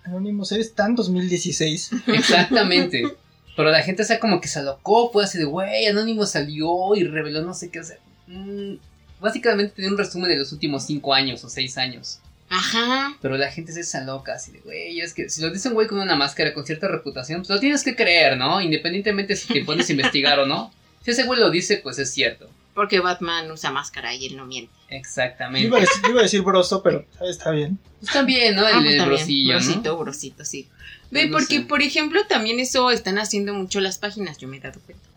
Anónimos, 0.03 0.51
eres 0.51 0.73
tan 0.73 0.95
2016. 0.95 1.91
Exactamente. 2.07 3.03
Pero 3.55 3.71
la 3.71 3.81
gente, 3.81 4.03
o 4.03 4.05
sea, 4.05 4.19
como 4.19 4.41
que 4.41 4.47
se 4.47 4.59
alocó, 4.59 5.11
fue 5.11 5.23
así 5.23 5.37
de, 5.37 5.45
güey, 5.45 5.87
Anonymous 5.87 6.31
salió 6.31 6.95
y 6.95 7.03
reveló 7.03 7.41
no 7.41 7.53
sé 7.53 7.71
qué. 7.71 7.83
Sea, 7.83 7.97
mm, 8.27 8.75
básicamente 9.19 9.73
tenía 9.75 9.91
un 9.91 9.97
resumen 9.97 10.29
de 10.29 10.37
los 10.37 10.51
últimos 10.51 10.85
cinco 10.85 11.13
años 11.13 11.43
o 11.43 11.49
seis 11.49 11.77
años. 11.77 12.19
Ajá. 12.49 13.17
Pero 13.21 13.37
la 13.37 13.51
gente 13.51 13.71
se 13.71 13.79
desaloca 13.79 14.33
así 14.35 14.51
de, 14.51 14.59
güey, 14.59 14.99
es 15.01 15.13
que 15.13 15.29
si 15.29 15.41
lo 15.41 15.49
dice 15.51 15.67
un 15.69 15.73
güey 15.73 15.87
con 15.87 15.99
una 15.99 16.15
máscara 16.15 16.53
con 16.53 16.65
cierta 16.65 16.87
reputación, 16.87 17.41
pues 17.41 17.49
lo 17.49 17.59
tienes 17.59 17.83
que 17.83 17.95
creer, 17.95 18.37
¿no? 18.37 18.61
Independientemente 18.61 19.35
si 19.35 19.51
te 19.51 19.65
pones 19.65 19.89
a 19.89 19.91
investigar 19.91 20.39
o 20.39 20.45
no. 20.45 20.71
Si 21.05 21.11
ese 21.11 21.23
güey 21.25 21.39
lo 21.39 21.51
dice, 21.51 21.77
pues 21.77 21.99
es 21.99 22.11
cierto. 22.11 22.49
Porque 22.73 22.99
Batman 22.99 23.51
usa 23.51 23.69
máscara 23.69 24.15
y 24.15 24.25
él 24.25 24.35
no 24.37 24.47
miente. 24.47 24.73
Yo 24.89 24.95
Exactamente. 24.97 25.67
iba 25.67 25.77
a 25.77 25.81
decir, 25.81 26.01
yo 26.01 26.09
iba 26.09 26.19
a 26.21 26.23
decir 26.23 26.41
broso, 26.41 26.81
pero 26.81 27.05
está 27.21 27.51
bien. 27.51 27.77
Pues 27.99 28.11
también, 28.11 28.55
¿no? 28.55 28.67
El, 28.67 28.73
Ah, 28.73 28.79
pues 28.79 28.91
el 28.93 28.97
también. 28.97 29.19
brosillo, 29.19 29.53
¿no? 29.53 29.59
Brosito, 29.59 29.97
brosito, 29.99 30.45
sí. 30.45 30.67
Ve, 31.11 31.19
Pues 31.21 31.29
no 31.29 31.37
porque, 31.37 31.55
sé. 31.57 31.61
por 31.65 31.83
ejemplo, 31.83 32.25
también 32.25 32.59
eso 32.59 32.89
están 32.89 33.19
haciendo 33.19 33.53
mucho 33.53 33.79
las 33.81 33.99
páginas, 33.99 34.39
yo 34.39 34.47
me 34.47 34.57
he 34.57 34.59
dado 34.61 34.79
cuenta. 34.79 35.07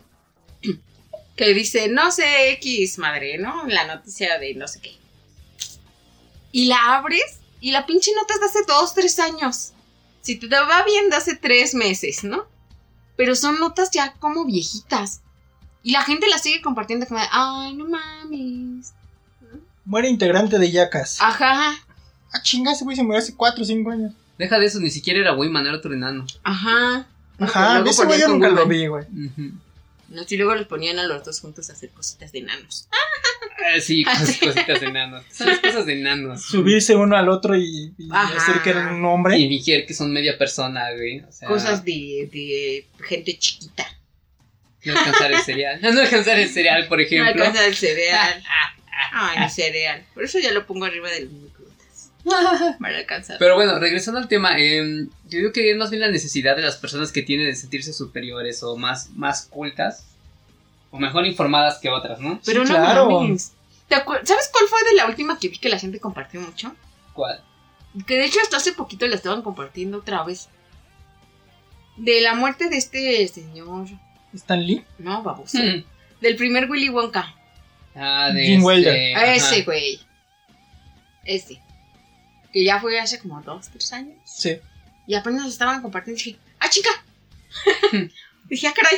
Que 1.35 1.53
dice, 1.55 1.87
no 1.87 2.11
sé, 2.11 2.51
X 2.51 2.99
madre, 2.99 3.39
¿no? 3.39 3.65
La 3.67 3.87
noticia 3.87 4.37
de 4.37 4.53
no 4.53 4.67
sé 4.67 4.81
qué. 4.81 4.91
Y 6.51 6.65
la 6.65 6.97
abres 6.97 7.39
y 7.61 7.71
la 7.71 7.85
pinche 7.85 8.11
nota 8.15 8.33
es 8.33 8.39
de 8.39 8.45
hace 8.47 8.59
dos, 8.67 8.93
tres 8.93 9.19
años. 9.19 9.73
Si 10.21 10.35
te 10.37 10.47
va 10.47 10.83
bien 10.83 11.09
de 11.09 11.15
hace 11.15 11.35
tres 11.35 11.73
meses, 11.73 12.23
¿no? 12.23 12.45
Pero 13.15 13.35
son 13.35 13.59
notas 13.59 13.91
ya 13.91 14.13
como 14.13 14.45
viejitas. 14.45 15.21
Y 15.83 15.91
la 15.91 16.03
gente 16.03 16.27
las 16.27 16.41
sigue 16.43 16.61
compartiendo 16.61 17.05
como 17.05 17.19
de, 17.19 17.27
ay, 17.31 17.73
no 17.75 17.85
mames. 17.87 18.93
Muere 19.85 20.09
integrante 20.09 20.59
de 20.59 20.71
Yacas. 20.71 21.17
Ajá, 21.21 21.73
Ah, 22.31 22.43
chinga, 22.43 22.71
ese 22.73 22.83
güey 22.83 22.95
se 22.95 23.01
murió 23.03 23.17
hace 23.19 23.35
4 23.35 23.63
o 23.63 23.65
5 23.65 23.89
años. 23.89 24.13
Deja 24.37 24.59
de 24.59 24.67
eso, 24.67 24.79
ni 24.79 24.91
siquiera 24.91 25.19
era 25.19 25.33
Wayman, 25.35 25.65
era 25.65 25.77
otro 25.77 25.93
enano. 25.93 26.25
ajá. 26.43 27.07
Ajá, 27.39 27.75
Luego 27.75 27.89
ese 27.89 28.05
güey 28.05 28.19
yo 28.19 28.27
nunca 28.27 28.49
lo 28.49 28.65
vi, 28.67 28.85
güey. 28.87 29.05
No, 30.09 30.21
y 30.27 30.37
luego 30.37 30.53
los 30.55 30.67
ponían 30.67 30.99
a 30.99 31.03
los 31.07 31.23
dos 31.23 31.39
juntos 31.39 31.69
a 31.69 31.73
hacer 31.73 31.89
cositas 31.91 32.31
de 32.33 32.39
enanos. 32.39 32.87
Ah, 33.75 33.79
sí, 33.79 34.03
cos- 34.05 34.39
cositas 34.39 34.79
de 34.81 34.87
enanos. 34.87 35.23
Son 35.31 35.47
las 35.47 35.59
cosas 35.61 35.85
de 35.85 35.99
enanos. 35.99 36.41
Subirse 36.43 36.95
uno 36.95 37.15
al 37.17 37.29
otro 37.29 37.55
y, 37.55 37.93
y 37.97 38.07
decir 38.33 38.61
que 38.63 38.69
era 38.71 38.93
un 38.93 39.03
hombre. 39.05 39.37
Y 39.37 39.47
fingir 39.49 39.85
que 39.85 39.93
son 39.93 40.11
media 40.11 40.37
persona, 40.37 40.91
güey. 40.93 41.19
O 41.21 41.31
sea, 41.31 41.47
Cosas 41.47 41.83
de, 41.85 42.29
de 42.31 42.85
gente 43.05 43.37
chiquita. 43.37 43.85
No 44.85 44.97
alcanzar 44.97 45.31
el 45.33 45.39
cereal. 45.41 45.79
No 45.93 45.99
alcanzar 46.01 46.39
el 46.39 46.49
cereal, 46.49 46.87
por 46.87 46.99
No 46.99 47.03
ejemplo. 47.03 47.29
alcanza 47.43 47.65
el 47.67 47.75
cereal. 47.75 48.43
Ay, 49.13 49.39
mi 49.39 49.49
cereal. 49.49 50.03
Por 50.13 50.23
eso 50.23 50.39
ya 50.39 50.51
lo 50.51 50.65
pongo 50.65 50.85
arriba 50.85 51.09
del 51.09 51.29
microondas. 51.29 52.11
Para 52.79 52.97
alcanzar. 52.97 53.37
Pero 53.39 53.55
bueno, 53.55 53.77
regresando 53.79 54.19
al 54.19 54.27
tema, 54.27 54.57
eh, 54.59 55.05
yo 55.29 55.37
digo 55.39 55.51
que 55.51 55.69
es 55.71 55.77
más 55.77 55.89
bien 55.89 56.01
la 56.01 56.09
necesidad 56.11 56.55
de 56.55 56.61
las 56.63 56.77
personas 56.77 57.11
que 57.11 57.21
tienen 57.21 57.47
de 57.47 57.55
sentirse 57.55 57.93
superiores 57.93 58.63
o 58.63 58.77
más, 58.77 59.09
más 59.11 59.45
cultas 59.45 60.05
o 60.91 60.99
mejor 60.99 61.25
informadas 61.25 61.79
que 61.79 61.89
otras, 61.89 62.19
¿no? 62.19 62.39
Pero 62.45 62.65
Sí, 62.65 62.71
no 62.71 62.77
claro. 62.77 63.09
mames. 63.09 63.53
¿Te 63.87 63.95
acuer- 63.95 64.23
¿Sabes 64.25 64.49
cuál 64.51 64.65
fue 64.67 64.83
de 64.89 64.95
la 64.95 65.05
última 65.07 65.37
que 65.39 65.49
vi 65.49 65.57
que 65.57 65.69
la 65.69 65.79
gente 65.79 65.99
compartió 65.99 66.39
mucho? 66.41 66.75
¿Cuál? 67.13 67.43
Que 68.05 68.15
de 68.17 68.25
hecho 68.25 68.39
hasta 68.41 68.57
hace 68.57 68.73
poquito 68.73 69.07
la 69.07 69.15
estaban 69.15 69.41
compartiendo 69.41 69.97
otra 69.99 70.23
vez. 70.23 70.47
De 71.97 72.21
la 72.21 72.35
muerte 72.35 72.69
de 72.69 72.77
este 72.77 73.27
señor. 73.27 73.87
Stan 74.33 74.63
Lee. 74.65 74.85
No, 74.99 75.23
baboso. 75.23 75.57
Hmm. 75.57 75.83
Del 76.21 76.35
primer 76.35 76.69
Willy 76.69 76.89
Wonka. 76.89 77.35
Ah, 77.95 78.29
de 78.33 78.45
Jim 78.45 78.69
este, 78.69 79.35
ese, 79.35 79.63
güey. 79.63 79.99
Ese. 81.25 81.59
Que 82.53 82.63
ya 82.63 82.79
fue 82.79 82.99
hace 82.99 83.19
como 83.19 83.41
dos, 83.41 83.67
tres 83.69 83.91
años. 83.93 84.15
Sí. 84.25 84.57
Y 85.07 85.15
apenas 85.15 85.47
estaban 85.47 85.81
compartiendo. 85.81 86.21
Y 86.21 86.23
dije, 86.25 86.39
¡ah, 86.59 86.69
chica! 86.69 86.89
dije, 88.45 88.67
¡ah, 88.67 88.73
caray! 88.75 88.97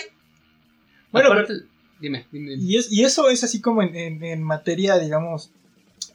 Bueno, 1.12 1.32
Aparte- 1.32 1.54
dime, 2.02 2.28
dime. 2.32 2.54
Y, 2.56 2.78
es, 2.78 2.92
y 2.92 3.04
eso 3.06 3.30
es 3.30 3.44
así 3.44 3.62
como 3.62 3.82
en, 3.84 3.96
en- 3.96 4.24
en 4.24 4.44
materia, 4.44 4.98
digamos, 4.98 5.52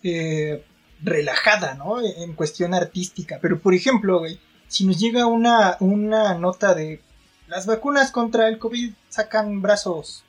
eh, 0.02 0.62
relajada, 1.02 1.74
¿no? 1.74 2.00
En 2.02 2.32
cuestión 2.34 2.74
artística. 2.74 3.38
Pero, 3.40 3.58
por 3.60 3.74
ejemplo, 3.74 4.18
güey, 4.18 4.38
si 4.68 4.84
nos 4.84 4.98
llega 4.98 5.26
una, 5.26 5.76
una 5.80 6.34
nota 6.34 6.74
de 6.74 7.00
las 7.48 7.66
vacunas 7.66 8.10
contra 8.10 8.48
el 8.48 8.58
COVID 8.58 8.92
sacan 9.08 9.62
brazos 9.62 10.24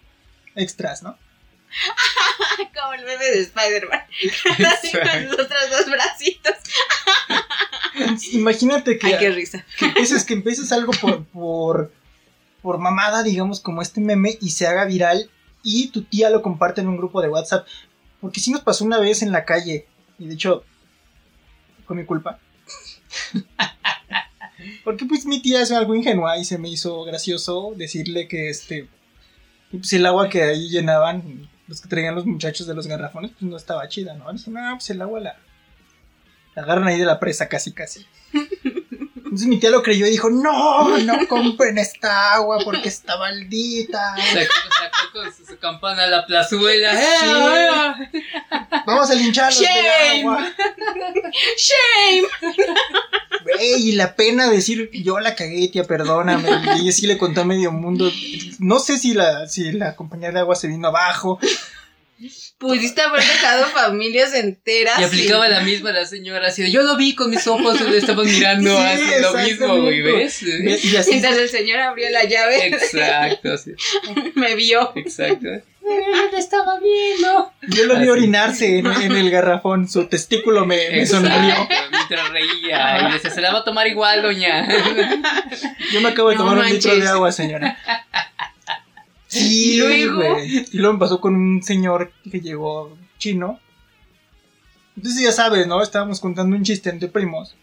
extras, 0.55 1.03
¿no? 1.03 1.17
Como 2.79 2.93
el 2.93 3.03
bebé 3.03 3.31
de 3.31 3.39
Spider-Man. 3.41 4.01
Así 4.73 4.91
con 4.91 5.25
los 5.25 5.33
otros 5.33 5.69
dos 5.71 5.89
bracitos. 5.89 6.53
Imagínate 8.33 8.97
que, 8.99 9.07
Ay, 9.07 9.17
qué 9.19 9.31
risa. 9.31 9.65
que 9.77 9.85
empieces, 9.85 10.23
que 10.23 10.33
empieces 10.33 10.71
algo 10.71 10.91
por, 10.93 11.25
por, 11.25 11.91
por 12.61 12.77
mamada, 12.77 13.23
digamos, 13.23 13.59
como 13.59 13.81
este 13.81 14.01
meme, 14.01 14.37
y 14.41 14.51
se 14.51 14.67
haga 14.67 14.85
viral, 14.85 15.29
y 15.67 15.89
tu 15.89 16.03
tía 16.03 16.29
lo 16.29 16.41
comparte 16.41 16.79
en 16.79 16.87
un 16.87 16.97
grupo 16.97 17.21
de 17.21 17.27
WhatsApp. 17.27 17.67
Porque 18.21 18.39
sí 18.39 18.51
nos 18.51 18.61
pasó 18.61 18.85
una 18.85 18.99
vez 18.99 19.21
en 19.21 19.33
la 19.33 19.43
calle, 19.43 19.85
y 20.17 20.27
de 20.27 20.33
hecho, 20.33 20.63
fue 21.85 21.95
mi 21.95 22.05
culpa. 22.05 22.39
Porque 24.83 25.05
pues 25.05 25.25
mi 25.25 25.41
tía 25.41 25.61
es 25.61 25.71
algo 25.71 25.93
ingenua 25.93 26.37
y 26.37 26.45
se 26.45 26.57
me 26.57 26.69
hizo 26.69 27.03
gracioso 27.03 27.73
decirle 27.75 28.27
que 28.27 28.49
este 28.49 28.87
pues 29.69 29.91
el 29.93 30.05
agua 30.05 30.29
que 30.29 30.43
ahí 30.43 30.69
llenaban 30.69 31.49
los 31.67 31.81
que 31.81 31.89
traían 31.89 32.15
los 32.15 32.25
muchachos 32.25 32.65
de 32.65 32.73
los 32.73 32.87
garrafones 32.87 33.31
pues 33.31 33.43
no 33.43 33.55
estaba 33.55 33.87
chida, 33.87 34.15
¿no? 34.15 34.25
No, 34.31 34.75
pues 34.75 34.89
el 34.89 35.01
agua 35.01 35.19
la, 35.19 35.35
la 36.55 36.61
agarran 36.63 36.87
ahí 36.87 36.97
de 36.97 37.05
la 37.05 37.19
presa 37.19 37.47
casi 37.47 37.71
casi. 37.71 38.05
Entonces 39.37 39.49
mi 39.49 39.59
tía 39.59 39.69
lo 39.69 39.83
creyó 39.83 40.07
y 40.07 40.09
dijo, 40.09 40.31
no, 40.31 40.97
no 40.97 41.27
compren 41.27 41.77
esta 41.77 42.33
agua 42.33 42.57
porque 42.63 42.89
está 42.89 43.19
maldita. 43.19 44.15
Sacó, 44.15 44.53
sacó 44.79 45.11
con 45.13 45.31
su, 45.31 45.45
su 45.45 45.59
campana 45.59 46.05
a 46.05 46.07
la 46.07 46.25
plazuela. 46.25 46.91
Sí. 46.99 47.05
¡Eh! 47.27 48.19
Vamos 48.87 49.11
a 49.11 49.13
lincharlos 49.13 49.59
del 49.59 49.67
Shame. 49.69 50.21
agua. 50.21 50.53
¡Shame! 51.55 52.27
Güey, 53.43 53.89
y 53.89 53.91
la 53.91 54.15
pena 54.15 54.49
decir, 54.49 54.89
yo 54.91 55.19
la 55.19 55.35
cagué, 55.35 55.67
tía, 55.67 55.83
perdóname. 55.83 56.49
Y 56.81 56.91
sí 56.91 57.05
le 57.05 57.19
contó 57.19 57.41
a 57.41 57.45
medio 57.45 57.71
mundo. 57.71 58.11
No 58.57 58.79
sé 58.79 58.97
si 58.97 59.13
la, 59.13 59.47
si 59.47 59.71
la 59.71 59.95
compañía 59.95 60.31
de 60.31 60.39
agua 60.39 60.55
se 60.55 60.67
vino 60.67 60.87
abajo. 60.87 61.37
Pudiste 62.57 63.01
haber 63.01 63.21
dejado 63.21 63.65
familias 63.67 64.33
enteras. 64.33 64.99
Y 64.99 65.03
aplicaba 65.03 65.47
la 65.47 65.61
misma 65.61 65.91
la 65.91 66.05
señora, 66.05 66.47
así 66.47 66.63
de, 66.63 66.71
yo 66.71 66.81
lo 66.81 66.97
vi 66.97 67.13
con 67.15 67.29
mis 67.29 67.45
ojos, 67.47 67.79
le 67.81 67.97
estaban 67.97 68.25
mirando, 68.25 68.75
Sí, 68.75 68.83
así 68.83 69.21
lo 69.21 69.33
mismo, 69.35 69.81
güey, 69.83 70.01
¿ves? 70.01 70.39
Ve- 70.43 70.79
Y 70.83 70.95
así, 70.95 71.11
Mientras 71.11 71.37
el 71.37 71.49
señor 71.49 71.79
abrió 71.79 72.09
la 72.09 72.23
llave, 72.23 72.67
Exacto, 72.67 73.57
sí, 73.57 73.73
me 74.35 74.55
vio. 74.55 74.91
exacto. 74.95 75.47
estaba 76.37 76.79
viendo. 76.79 77.51
yo 77.69 77.85
lo 77.85 77.93
vi 77.95 78.01
Así. 78.01 78.09
orinarse 78.09 78.79
en, 78.79 78.87
en 78.87 79.11
el 79.13 79.29
garrafón. 79.29 79.87
Su 79.87 80.07
testículo 80.07 80.65
me, 80.65 80.89
me 80.89 81.05
sonrió. 81.05 81.67
Mientras 81.91 82.29
reía 82.29 83.07
y 83.09 83.13
decía, 83.13 83.29
se 83.31 83.39
la 83.41 83.53
va 83.53 83.59
a 83.59 83.63
tomar 83.63 83.87
igual, 83.87 84.21
doña. 84.21 84.67
Yo 85.93 86.01
me 86.01 86.09
acabo 86.09 86.29
de 86.29 86.35
No 86.35 86.41
tomar 86.41 86.57
un 86.57 86.65
litro 86.65 86.89
manches. 86.89 87.03
de 87.05 87.09
agua, 87.09 87.31
señora. 87.31 87.77
Sí, 89.27 89.73
¿Y 89.75 89.77
luego? 89.77 90.15
güey. 90.17 90.65
Y 90.71 90.77
luego 90.77 90.93
me 90.93 90.99
pasó 90.99 91.19
con 91.21 91.35
un 91.35 91.61
señor 91.63 92.11
que 92.31 92.39
llegó 92.41 92.97
chino. 93.17 93.59
Entonces 94.95 95.21
ya 95.21 95.31
sabes, 95.31 95.67
¿no? 95.67 95.81
Estábamos 95.81 96.19
contando 96.19 96.55
un 96.55 96.63
chiste 96.63 96.89
entre 96.89 97.09
primos. 97.09 97.55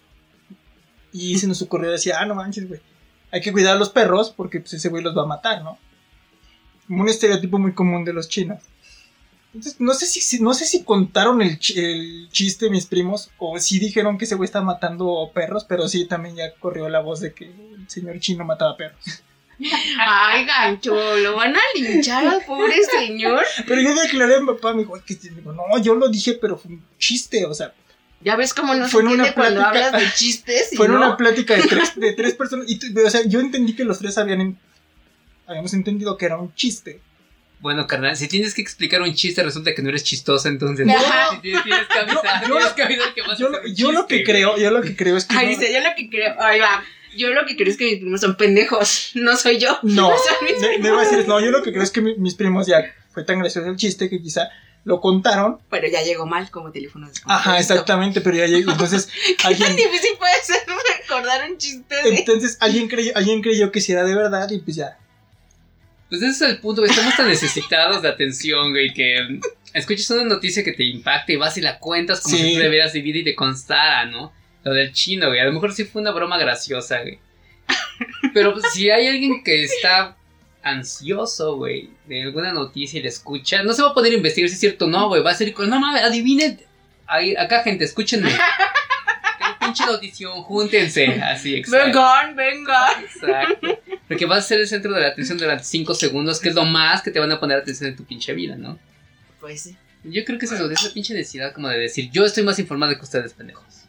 Y 1.12 1.38
se 1.38 1.46
nos 1.46 1.62
ocurrió 1.62 1.90
decir, 1.90 2.12
ah, 2.12 2.26
no 2.26 2.34
manches, 2.34 2.68
güey. 2.68 2.80
Hay 3.30 3.40
que 3.40 3.52
cuidar 3.52 3.76
a 3.76 3.78
los 3.78 3.90
perros 3.90 4.30
porque 4.36 4.60
pues, 4.60 4.74
ese 4.74 4.88
güey 4.88 5.02
los 5.02 5.16
va 5.16 5.22
a 5.22 5.26
matar, 5.26 5.62
¿no? 5.62 5.78
Como 6.86 7.02
un 7.02 7.08
estereotipo 7.08 7.58
muy 7.58 7.72
común 7.72 8.04
de 8.04 8.12
los 8.12 8.28
chinos. 8.28 8.60
Entonces, 9.52 9.80
no 9.80 9.94
sé 9.94 10.06
si, 10.06 10.40
no 10.40 10.52
sé 10.54 10.64
si 10.66 10.82
contaron 10.82 11.40
el, 11.40 11.58
chi- 11.58 11.78
el 11.78 12.28
chiste 12.30 12.70
mis 12.70 12.86
primos 12.86 13.30
o 13.38 13.58
si 13.60 13.78
dijeron 13.78 14.18
que 14.18 14.24
ese 14.24 14.34
güey 14.34 14.46
está 14.46 14.60
matando 14.62 15.30
perros, 15.32 15.64
pero 15.64 15.88
sí 15.88 16.06
también 16.06 16.34
ya 16.36 16.52
corrió 16.56 16.88
la 16.88 17.00
voz 17.00 17.20
de 17.20 17.32
que 17.32 17.46
el 17.46 17.84
señor 17.88 18.18
chino 18.18 18.44
mataba 18.44 18.76
perros. 18.76 18.98
Ay, 19.98 20.44
gancho, 20.44 20.94
lo 21.18 21.36
van 21.36 21.54
a 21.56 21.60
linchar 21.74 22.26
al 22.26 22.44
pobre 22.44 22.74
señor. 22.84 23.44
Pero 23.66 23.80
yo 23.80 23.94
le 23.94 24.00
aclaré 24.02 24.36
a 24.36 24.40
mi 24.40 24.46
papá, 24.46 24.72
me 24.74 24.80
dijo, 24.82 24.96
"Es 24.96 25.02
que 25.04 25.16
no, 25.44 25.78
yo 25.82 25.94
lo 25.94 26.08
dije, 26.08 26.34
pero 26.40 26.56
fue 26.58 26.72
un 26.72 26.84
chiste, 26.98 27.44
o 27.46 27.54
sea, 27.54 27.72
Ya 28.20 28.36
ves 28.36 28.54
cómo 28.54 28.74
no 28.74 28.88
se 28.88 28.98
entiende 28.98 29.34
cuando 29.34 29.62
hablas 29.62 29.92
de 29.92 30.10
chistes 30.14 30.72
y 30.72 30.76
Fue 30.78 30.88
no. 30.88 30.96
una 30.96 31.16
plática 31.16 31.54
de 31.54 31.62
tres, 31.68 31.94
de 31.94 32.12
tres 32.14 32.34
personas. 32.34 32.66
Y, 32.70 32.78
o 32.98 33.10
sea, 33.10 33.20
yo 33.26 33.38
entendí 33.40 33.74
que 33.76 33.84
los 33.84 33.98
tres 33.98 34.16
habían. 34.18 34.58
habíamos 35.46 35.74
entendido 35.74 36.16
que 36.16 36.24
era 36.26 36.38
un 36.38 36.54
chiste. 36.54 37.00
Bueno, 37.60 37.86
carnal, 37.86 38.16
si 38.16 38.28
tienes 38.28 38.52
que 38.54 38.60
explicar 38.62 39.00
un 39.02 39.14
chiste, 39.14 39.42
resulta 39.42 39.74
que 39.74 39.80
no 39.82 39.88
eres 39.90 40.04
chistosa, 40.04 40.48
entonces. 40.48 40.86
Tienes, 40.86 41.62
tienes 41.62 41.86
que 41.86 41.98
avisar, 41.98 42.46
Yo- 42.46 42.48
yo- 42.48 42.56
tienes 42.58 42.72
que 42.74 42.82
avisar 42.82 43.14
que 43.14 43.20
vas 43.22 43.30
a 43.30 43.36
Yo, 43.36 43.48
hacer 43.48 43.60
un 43.66 43.74
yo 43.74 43.92
lo 43.92 44.06
que 44.06 44.14
güey. 44.16 44.24
creo, 44.24 44.56
yo 44.58 44.70
lo 44.70 44.82
que 44.82 44.96
creo 44.96 45.16
es 45.16 45.24
que. 45.26 45.36
Ay, 45.36 45.44
no- 45.46 45.50
dice, 45.50 45.72
yo 45.72 45.80
lo 45.80 45.94
que 45.96 46.08
creo. 46.10 46.34
Ahí 46.42 46.60
va. 46.60 46.82
Yo 47.16 47.30
lo 47.30 47.44
que 47.46 47.56
creo 47.56 47.68
es 47.68 47.76
que 47.76 47.84
mis 47.86 47.98
primos 48.00 48.20
son 48.20 48.36
pendejos. 48.36 49.10
No 49.14 49.36
soy 49.36 49.58
yo. 49.58 49.78
No, 49.82 50.08
Son 50.16 50.44
mis 50.44 50.60
me, 50.60 50.68
primos. 50.68 50.80
me 50.82 50.88
iba 50.88 51.00
a 51.02 51.04
decir, 51.04 51.28
no, 51.28 51.40
yo 51.40 51.50
lo 51.50 51.62
que 51.62 51.70
creo 51.72 51.82
es 51.82 51.90
que 51.90 52.00
mi- 52.00 52.16
mis 52.16 52.34
primos 52.34 52.66
ya 52.66 52.84
fue 53.12 53.24
tan 53.24 53.38
gracioso 53.38 53.68
el 53.68 53.76
chiste 53.76 54.08
que 54.10 54.20
quizá 54.20 54.48
lo 54.84 55.00
contaron. 55.00 55.58
Pero 55.70 55.88
ya 55.88 56.02
llegó 56.02 56.26
mal 56.26 56.50
como 56.50 56.70
teléfono 56.70 57.08
descompuesto. 57.08 57.48
Ajá, 57.50 57.58
exactamente, 57.58 58.20
pero 58.20 58.36
ya 58.36 58.46
llegó. 58.46 58.72
Entonces, 58.72 59.08
Qué 59.26 59.54
tan 59.54 59.76
difícil 59.76 60.10
puede 60.18 60.42
ser 60.42 60.58
recordar 61.00 61.50
un 61.50 61.56
chiste 61.56 61.94
de. 62.02 62.16
entonces 62.18 62.58
alguien 62.60 62.88
creyó, 62.88 63.12
alguien 63.14 63.40
creyó 63.40 63.72
que 63.72 63.80
si 63.80 63.92
era 63.92 64.04
de 64.04 64.14
verdad 64.14 64.50
y 64.50 64.58
pues 64.58 64.76
ya. 64.76 64.98
Pues 66.10 66.20
ese 66.22 66.30
es 66.30 66.50
el 66.52 66.58
punto, 66.60 66.82
güey. 66.82 66.90
Estamos 66.90 67.16
tan 67.16 67.28
necesitados 67.28 68.02
de 68.02 68.08
atención, 68.08 68.70
güey, 68.72 68.92
que 68.92 69.40
escuchas 69.72 70.10
una 70.10 70.24
noticia 70.24 70.62
que 70.62 70.72
te 70.72 70.84
impacta 70.84 71.32
y 71.32 71.36
vas 71.36 71.56
y 71.56 71.60
la 71.62 71.78
cuentas 71.78 72.20
como 72.20 72.36
Sí. 72.36 72.42
si 72.42 72.52
tú 72.54 72.60
la 72.60 72.68
hubieras 72.68 72.92
vivido 72.92 73.18
y 73.20 73.24
te 73.24 73.34
constara, 73.34 74.04
¿no? 74.04 74.32
Lo 74.64 74.72
del 74.72 74.92
chino, 74.92 75.28
güey. 75.28 75.40
A 75.40 75.44
lo 75.44 75.52
mejor 75.52 75.72
sí 75.72 75.84
fue 75.84 76.02
una 76.02 76.10
broma 76.10 76.38
graciosa, 76.38 77.02
güey. 77.02 77.18
Pero 78.32 78.52
pues, 78.52 78.72
si 78.72 78.90
hay 78.90 79.06
alguien 79.06 79.44
que 79.44 79.62
está 79.62 80.16
ansioso, 80.62 81.56
güey, 81.56 81.90
de 82.06 82.22
alguna 82.22 82.52
noticia 82.52 82.98
y 82.98 83.02
la 83.02 83.10
escucha, 83.10 83.62
no 83.62 83.74
se 83.74 83.82
va 83.82 83.90
a 83.90 83.94
poder 83.94 84.14
investigar 84.14 84.48
si 84.48 84.54
es 84.54 84.60
cierto 84.60 84.86
o 84.86 84.88
no, 84.88 85.08
güey. 85.08 85.22
Va 85.22 85.30
a 85.30 85.34
ser 85.34 85.52
con, 85.52 85.68
no 85.68 85.78
mames, 85.78 86.02
adivinen. 86.02 86.60
Ahí, 87.06 87.36
acá, 87.36 87.62
gente, 87.62 87.84
escúchenme. 87.84 88.30
Pinche 89.60 89.86
notición, 89.86 90.42
júntense. 90.42 91.06
Así, 91.22 91.56
exacto. 91.56 91.86
Vengan, 91.86 92.36
vengan. 92.36 93.04
Exacto. 93.04 93.80
Porque 94.08 94.26
vas 94.26 94.44
a 94.44 94.48
ser 94.48 94.60
el 94.60 94.68
centro 94.68 94.92
de 94.92 95.00
la 95.00 95.08
atención 95.08 95.38
durante 95.38 95.64
5 95.64 95.94
segundos, 95.94 96.40
que 96.40 96.48
es 96.48 96.54
lo 96.54 96.64
más 96.64 97.02
que 97.02 97.10
te 97.10 97.20
van 97.20 97.32
a 97.32 97.40
poner 97.40 97.58
atención 97.58 97.90
en 97.90 97.96
tu 97.96 98.04
pinche 98.04 98.32
vida, 98.32 98.56
¿no? 98.56 98.78
Pues 99.40 99.62
sí. 99.62 99.76
Yo 100.04 100.24
creo 100.24 100.38
que 100.38 100.44
es 100.44 100.52
eso, 100.52 100.68
de 100.68 100.74
esa 100.74 100.92
pinche 100.92 101.14
necesidad 101.14 101.52
como 101.52 101.68
de 101.68 101.78
decir, 101.78 102.10
yo 102.10 102.26
estoy 102.26 102.42
más 102.42 102.58
informado 102.58 102.94
que 102.94 103.02
ustedes, 103.02 103.32
pendejos. 103.32 103.83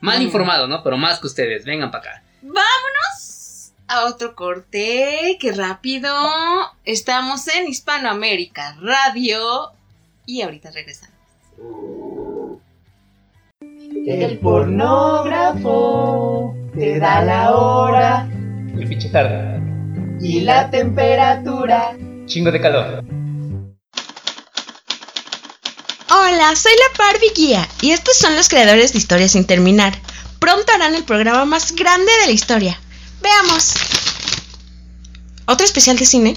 Mal 0.00 0.22
informado, 0.22 0.66
¿no? 0.68 0.82
Pero 0.82 0.96
más 0.96 1.18
que 1.18 1.26
ustedes, 1.26 1.64
vengan 1.64 1.90
para 1.90 2.10
acá. 2.10 2.22
Vámonos 2.42 3.72
a 3.88 4.04
otro 4.06 4.34
corte. 4.34 5.36
Qué 5.40 5.52
rápido. 5.52 6.14
Estamos 6.84 7.48
en 7.48 7.68
Hispanoamérica 7.68 8.76
Radio. 8.80 9.72
Y 10.26 10.42
ahorita 10.42 10.70
regresamos. 10.70 11.16
El 14.06 14.38
pornógrafo 14.38 16.54
te 16.74 16.98
da 16.98 17.22
la 17.22 17.54
hora 17.56 18.28
Y 18.76 18.86
pinche 18.86 19.08
tarde. 19.10 19.60
y 20.20 20.40
la 20.40 20.70
temperatura. 20.70 21.96
Chingo 22.26 22.50
de 22.52 22.60
calor. 22.60 23.04
Hola, 26.10 26.56
soy 26.56 26.72
la 26.72 27.04
Barbie 27.04 27.32
Guía 27.34 27.68
y 27.82 27.90
estos 27.90 28.16
son 28.16 28.34
los 28.34 28.48
creadores 28.48 28.92
de 28.92 28.98
Historia 28.98 29.28
sin 29.28 29.44
terminar. 29.44 30.00
Pronto 30.38 30.72
harán 30.72 30.94
el 30.94 31.04
programa 31.04 31.44
más 31.44 31.74
grande 31.74 32.10
de 32.22 32.26
la 32.26 32.32
historia. 32.32 32.80
Veamos. 33.20 33.74
¿Otro 35.44 35.66
especial 35.66 35.98
de 35.98 36.06
cine? 36.06 36.36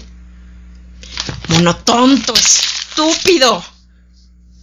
Monotonto, 1.47 2.33
estúpido. 2.33 3.63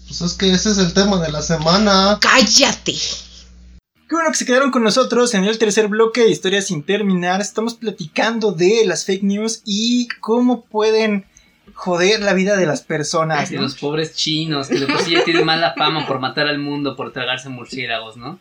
Pues 0.09 0.21
es 0.21 0.35
que 0.35 0.53
ese 0.53 0.73
es 0.73 0.79
el 0.79 0.93
tema 0.93 1.19
de 1.21 1.33
la 1.33 1.41
semana. 1.41 2.19
Cállate. 2.21 2.93
Qué 2.93 4.15
bueno 4.15 4.31
que 4.31 4.37
se 4.37 4.45
quedaron 4.45 4.71
con 4.71 4.83
nosotros 4.83 5.33
en 5.33 5.45
el 5.45 5.57
tercer 5.57 5.89
bloque 5.89 6.21
de 6.21 6.31
Historias 6.31 6.67
sin 6.67 6.83
terminar. 6.83 7.41
Estamos 7.41 7.75
platicando 7.75 8.53
de 8.53 8.85
las 8.85 9.07
fake 9.07 9.23
news 9.23 9.63
y 9.65 10.09
cómo 10.21 10.67
pueden 10.67 11.25
joder 11.79 12.21
la 12.23 12.35
vida 12.35 12.57
de 12.57 12.67
las 12.67 12.83
personas. 12.83 13.51
De 13.51 13.57
¿no? 13.57 13.63
los 13.63 13.77
pobres 13.77 14.13
chinos, 14.17 14.67
que 14.67 14.81
de 14.81 14.87
por 14.87 14.99
sí 15.01 15.13
ya 15.13 15.23
tienen 15.23 15.47
mala 15.47 15.75
fama 15.75 16.09
por 16.09 16.19
matar 16.19 16.49
al 16.49 16.59
mundo, 16.59 16.97
por 16.97 17.13
tragarse 17.13 17.49
murciélagos, 17.49 18.17
¿no? 18.17 18.41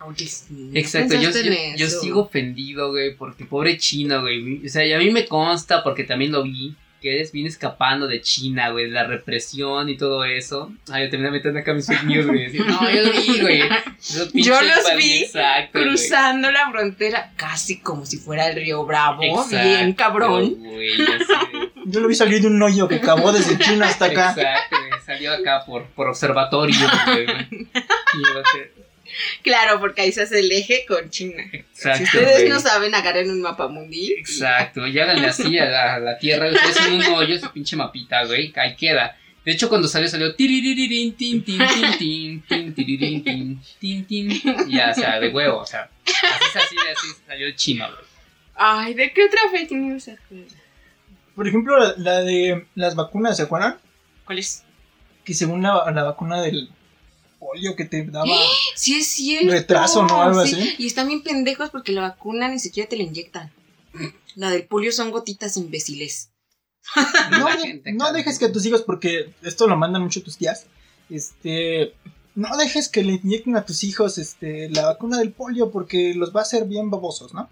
Oye, 0.00 0.26
sí. 0.26 0.70
Exacto, 0.72 1.14
yo, 1.16 1.30
yo, 1.76 1.88
sigo 1.88 2.22
ofendido, 2.22 2.90
güey, 2.90 3.14
porque 3.14 3.44
pobre 3.44 3.76
China, 3.76 4.22
güey. 4.22 4.64
O 4.64 4.68
sea, 4.70 4.86
y 4.86 4.94
a 4.94 4.98
mí 4.98 5.10
me 5.10 5.26
consta, 5.26 5.84
porque 5.84 6.04
también 6.04 6.32
lo 6.32 6.42
vi, 6.42 6.76
que 7.00 7.14
eres 7.14 7.32
bien 7.32 7.46
escapando 7.46 8.06
de 8.06 8.20
China, 8.20 8.70
güey, 8.70 8.86
de 8.86 8.90
la 8.90 9.04
represión 9.04 9.88
y 9.88 9.96
todo 9.96 10.24
eso. 10.24 10.72
Ay, 10.90 11.04
yo 11.04 11.10
terminé 11.10 11.30
metiendo 11.30 11.60
acá 11.60 11.72
mis 11.72 11.86
fake 11.86 12.04
news, 12.04 12.26
güey. 12.26 12.52
no, 12.58 12.90
yo 12.90 13.02
lo 13.02 13.12
vi, 13.12 13.40
güey. 13.40 13.62
Yo 14.34 14.60
los 14.60 14.96
vi 14.96 15.24
exacto, 15.24 15.78
güey. 15.78 15.88
Cruzando 15.88 16.50
la 16.50 16.70
frontera 16.70 17.32
casi 17.36 17.80
como 17.80 18.06
si 18.06 18.18
fuera 18.18 18.48
el 18.48 18.56
río 18.56 18.84
Bravo. 18.84 19.22
Exacto, 19.22 19.56
bien 19.56 19.92
cabrón. 19.92 20.54
güey, 20.56 20.90
Yo 21.86 22.00
lo 22.00 22.08
vi 22.08 22.14
salir 22.14 22.40
de 22.40 22.48
un 22.48 22.62
hoyo 22.62 22.86
que 22.88 22.96
acabó 22.96 23.32
desde 23.32 23.58
China 23.58 23.86
hasta 23.86 24.06
acá. 24.06 24.30
Exacto, 24.30 24.76
güey. 24.78 25.00
Salió 25.04 25.32
acá 25.32 25.64
por, 25.66 25.86
por 25.86 26.08
observatorio, 26.08 26.76
güey. 27.06 27.26
Y 28.14 28.22
yo 28.22 28.42
Claro, 29.42 29.80
porque 29.80 30.02
ahí 30.02 30.12
se 30.12 30.22
hace 30.22 30.40
el 30.40 30.50
eje 30.52 30.84
con 30.86 31.10
China. 31.10 31.42
Exacto. 31.52 31.98
Si 31.98 32.04
ustedes 32.04 32.38
güey. 32.38 32.48
no 32.48 32.60
saben, 32.60 32.94
agarren 32.94 33.30
un 33.30 33.40
mapa 33.40 33.68
mundi. 33.68 34.12
Exacto, 34.12 34.86
y 34.86 34.98
háganle 34.98 35.26
así 35.26 35.58
a 35.58 35.66
la, 35.66 35.94
a 35.94 35.98
la 35.98 36.18
tierra, 36.18 36.50
ustedes 36.50 36.86
en 36.86 36.94
un 36.94 37.02
hoyo, 37.14 37.38
su 37.38 37.50
pinche 37.52 37.76
mapita, 37.76 38.24
güey, 38.24 38.52
ahí 38.56 38.76
queda. 38.76 39.16
De 39.44 39.52
hecho, 39.52 39.68
cuando 39.68 39.88
salió, 39.88 40.08
salió 40.08 40.34
tiririririn, 40.34 41.14
tin, 41.14 41.42
tin, 41.42 41.58
tin, 41.58 41.98
tin, 41.98 42.42
tin, 42.42 42.74
tiririn, 42.74 43.24
tin, 43.24 43.60
tin, 43.78 44.04
tin, 44.04 44.30
y 44.66 44.76
ya, 44.76 44.90
o 44.90 44.94
sea, 44.94 45.18
de 45.18 45.28
huevo, 45.30 45.58
o 45.58 45.66
sea, 45.66 45.88
así 46.04 46.46
es 46.48 46.56
así, 46.56 46.76
así 46.76 47.22
salió 47.26 47.46
el 47.46 47.56
chino, 47.56 47.86
güey. 47.86 48.04
Ay, 48.54 48.94
¿de 48.94 49.12
qué 49.12 49.24
otra 49.24 49.40
fake 49.50 49.70
news 49.70 50.04
se? 50.04 50.18
Por 51.34 51.46
ejemplo, 51.46 51.78
la, 51.78 51.94
la 51.96 52.20
de 52.20 52.66
las 52.74 52.94
vacunas, 52.96 53.36
¿se 53.36 53.44
acuerdan? 53.44 53.78
¿Cuál 54.24 54.40
es? 54.40 54.64
Que 55.24 55.32
según 55.32 55.62
la, 55.62 55.90
la 55.92 56.02
vacuna 56.02 56.42
del 56.42 56.68
polio 57.38 57.74
que 57.76 57.84
te 57.84 58.04
daba... 58.04 58.26
Sí, 58.74 58.98
es 58.98 59.08
cierto. 59.08 59.50
Retraso, 59.52 60.04
¿no? 60.06 60.22
Algo 60.22 60.44
Sí, 60.44 60.54
así. 60.54 60.74
Y 60.78 60.86
están 60.86 61.08
bien 61.08 61.22
pendejos 61.22 61.70
porque 61.70 61.92
la 61.92 62.02
vacuna 62.02 62.48
ni 62.48 62.58
siquiera 62.58 62.88
te 62.88 62.96
la 62.96 63.02
inyectan. 63.04 63.52
La 64.34 64.50
del 64.50 64.66
polio 64.66 64.92
son 64.92 65.10
gotitas 65.10 65.56
imbéciles. 65.56 66.30
No, 67.30 67.48
La 67.48 67.56
de- 67.56 67.62
gente 67.62 67.92
no 67.92 68.04
acá, 68.04 68.12
dejes 68.18 68.38
que 68.38 68.48
tus 68.48 68.64
hijos, 68.66 68.82
porque 68.82 69.34
esto 69.42 69.66
lo 69.66 69.76
mandan 69.76 70.02
mucho 70.02 70.22
tus 70.22 70.36
tías, 70.38 70.66
este, 71.10 71.94
no 72.34 72.56
dejes 72.56 72.88
que 72.88 73.02
le 73.02 73.14
inyecten 73.14 73.56
a 73.56 73.64
tus 73.66 73.82
hijos 73.84 74.16
este, 74.18 74.70
la 74.70 74.86
vacuna 74.86 75.18
del 75.18 75.32
polio 75.32 75.70
porque 75.70 76.14
los 76.14 76.34
va 76.34 76.40
a 76.40 76.42
hacer 76.44 76.64
bien 76.66 76.90
babosos, 76.90 77.34
¿no? 77.34 77.48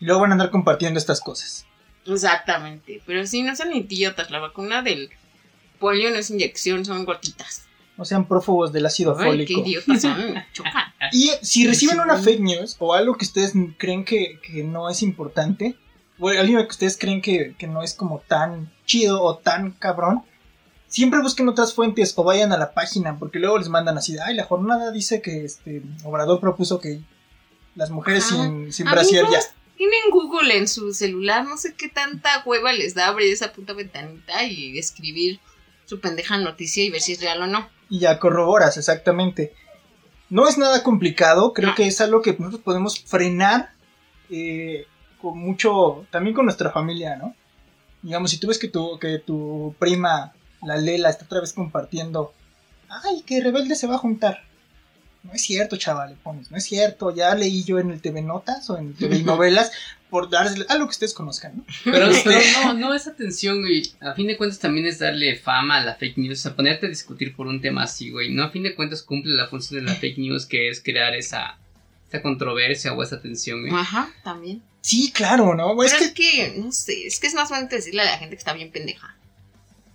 Y 0.00 0.04
luego 0.04 0.20
van 0.22 0.30
a 0.30 0.34
andar 0.34 0.50
compartiendo 0.50 0.98
estas 0.98 1.20
cosas. 1.20 1.64
Exactamente. 2.06 3.02
Pero 3.06 3.26
sí, 3.26 3.42
no 3.42 3.54
son 3.56 3.72
idiotas. 3.74 4.30
La 4.30 4.38
vacuna 4.38 4.82
del 4.82 5.10
polio 5.78 6.10
no 6.10 6.16
es 6.16 6.30
inyección, 6.30 6.84
son 6.84 7.04
gotitas. 7.04 7.62
No 7.98 8.04
sean 8.04 8.26
prófugos 8.26 8.72
del 8.72 8.86
ácido 8.86 9.16
Ay, 9.18 9.18
qué 9.18 9.54
fólico. 9.54 9.60
idiotas 9.60 10.02
son. 10.02 10.14
Y 11.12 11.30
si 11.42 11.66
reciben 11.66 12.00
una 12.00 12.16
fake 12.16 12.40
news 12.40 12.76
o 12.78 12.94
algo 12.94 13.16
que 13.16 13.24
ustedes 13.24 13.52
creen 13.76 14.04
que, 14.04 14.40
que 14.40 14.64
no 14.64 14.88
es 14.88 15.02
importante, 15.02 15.76
o 16.18 16.28
algo 16.28 16.58
que 16.62 16.70
ustedes 16.70 16.96
creen 16.96 17.22
que, 17.22 17.54
que 17.58 17.66
no 17.66 17.82
es 17.82 17.94
como 17.94 18.20
tan 18.26 18.72
chido 18.86 19.22
o 19.22 19.36
tan 19.36 19.72
cabrón, 19.72 20.24
siempre 20.88 21.20
busquen 21.20 21.48
otras 21.48 21.74
fuentes 21.74 22.12
o 22.16 22.24
vayan 22.24 22.52
a 22.52 22.58
la 22.58 22.72
página, 22.72 23.18
porque 23.18 23.38
luego 23.38 23.58
les 23.58 23.68
mandan 23.68 23.98
así, 23.98 24.14
de, 24.14 24.22
ay, 24.22 24.34
la 24.34 24.44
jornada 24.44 24.90
dice 24.90 25.22
que 25.22 25.44
este 25.44 25.82
Obrador 26.04 26.40
propuso 26.40 26.80
que 26.80 27.00
las 27.74 27.90
mujeres 27.90 28.26
Ajá. 28.26 28.42
sin, 28.42 28.72
sin 28.72 28.86
brasier 28.86 29.24
ya. 29.30 29.38
Tienen 29.76 30.10
Google 30.10 30.56
en 30.56 30.66
su 30.66 30.92
celular, 30.92 31.46
no 31.46 31.56
sé 31.56 31.74
qué 31.74 31.88
tanta 31.88 32.42
hueva 32.44 32.72
les 32.72 32.94
da 32.94 33.06
abrir 33.06 33.32
esa 33.32 33.52
puta 33.52 33.74
ventanita 33.74 34.42
y 34.42 34.76
escribir 34.76 35.38
su 35.84 36.00
pendeja 36.00 36.36
noticia 36.38 36.82
y 36.82 36.90
ver 36.90 37.00
si 37.00 37.12
es 37.12 37.20
real 37.20 37.42
o 37.42 37.46
no. 37.46 37.68
Y 37.88 38.00
ya 38.00 38.18
corroboras, 38.18 38.76
exactamente. 38.76 39.54
No 40.30 40.46
es 40.46 40.58
nada 40.58 40.82
complicado, 40.82 41.52
creo 41.52 41.74
que 41.74 41.86
es 41.86 42.00
algo 42.00 42.20
que 42.20 42.36
nosotros 42.38 42.62
podemos 42.62 43.00
frenar 43.00 43.72
eh, 44.30 44.86
con 45.20 45.38
mucho, 45.38 46.06
también 46.10 46.34
con 46.34 46.44
nuestra 46.44 46.70
familia, 46.70 47.16
¿no? 47.16 47.34
Digamos, 48.02 48.30
si 48.30 48.38
tú 48.38 48.48
ves 48.48 48.58
que 48.58 48.68
tu, 48.68 48.98
que 48.98 49.18
tu 49.18 49.74
prima, 49.78 50.32
la 50.62 50.76
Lela, 50.76 51.08
está 51.08 51.24
otra 51.24 51.40
vez 51.40 51.52
compartiendo, 51.52 52.32
ay, 52.88 53.22
que 53.22 53.40
Rebelde 53.40 53.74
se 53.74 53.86
va 53.86 53.96
a 53.96 53.98
juntar. 53.98 54.47
No 55.28 55.34
es 55.34 55.42
cierto, 55.42 55.76
chaval, 55.76 56.10
le 56.10 56.16
pones, 56.16 56.50
no 56.50 56.56
es 56.56 56.64
cierto, 56.64 57.14
ya 57.14 57.34
leí 57.34 57.62
yo 57.62 57.78
en 57.78 57.90
el 57.90 58.00
TV 58.00 58.22
Notas 58.22 58.70
o 58.70 58.78
en 58.78 58.88
el 58.88 58.94
TV 58.94 59.22
Novelas, 59.22 59.70
por 60.10 60.30
darles 60.30 60.64
algo 60.70 60.86
que 60.86 60.92
ustedes 60.92 61.12
conozcan, 61.12 61.58
¿no? 61.58 61.64
Pero, 61.84 62.08
pero 62.24 62.40
no, 62.64 62.72
no 62.72 62.94
es 62.94 63.06
atención, 63.06 63.60
güey. 63.60 63.82
A 64.00 64.14
fin 64.14 64.26
de 64.26 64.38
cuentas 64.38 64.58
también 64.58 64.86
es 64.86 64.98
darle 64.98 65.36
fama 65.36 65.76
a 65.76 65.84
la 65.84 65.96
fake 65.96 66.16
news, 66.16 66.38
o 66.38 66.42
sea, 66.42 66.56
ponerte 66.56 66.86
a 66.86 66.88
discutir 66.88 67.36
por 67.36 67.46
un 67.46 67.60
tema 67.60 67.82
así, 67.82 68.10
güey. 68.10 68.32
No, 68.32 68.44
a 68.44 68.50
fin 68.50 68.62
de 68.62 68.74
cuentas 68.74 69.02
cumple 69.02 69.34
la 69.34 69.48
función 69.48 69.84
de 69.84 69.90
la 69.92 69.94
fake 70.00 70.16
news 70.16 70.46
que 70.46 70.70
es 70.70 70.82
crear 70.82 71.14
esa, 71.14 71.58
esa 72.08 72.22
controversia 72.22 72.94
o 72.94 73.02
esa 73.02 73.16
atención, 73.16 73.60
güey. 73.60 73.74
Ajá, 73.74 74.10
también. 74.24 74.62
Sí, 74.80 75.12
claro, 75.12 75.54
¿no? 75.54 75.82
Es 75.82 75.92
Pero 75.92 76.14
que 76.14 76.46
es 76.46 76.52
que, 76.52 76.58
no 76.58 76.72
sé, 76.72 77.06
es 77.06 77.20
que 77.20 77.26
es 77.26 77.34
más 77.34 77.50
bonito 77.50 77.76
decirle 77.76 78.00
a 78.00 78.06
la 78.06 78.18
gente 78.18 78.34
que 78.34 78.38
está 78.38 78.54
bien 78.54 78.70
pendeja. 78.70 79.17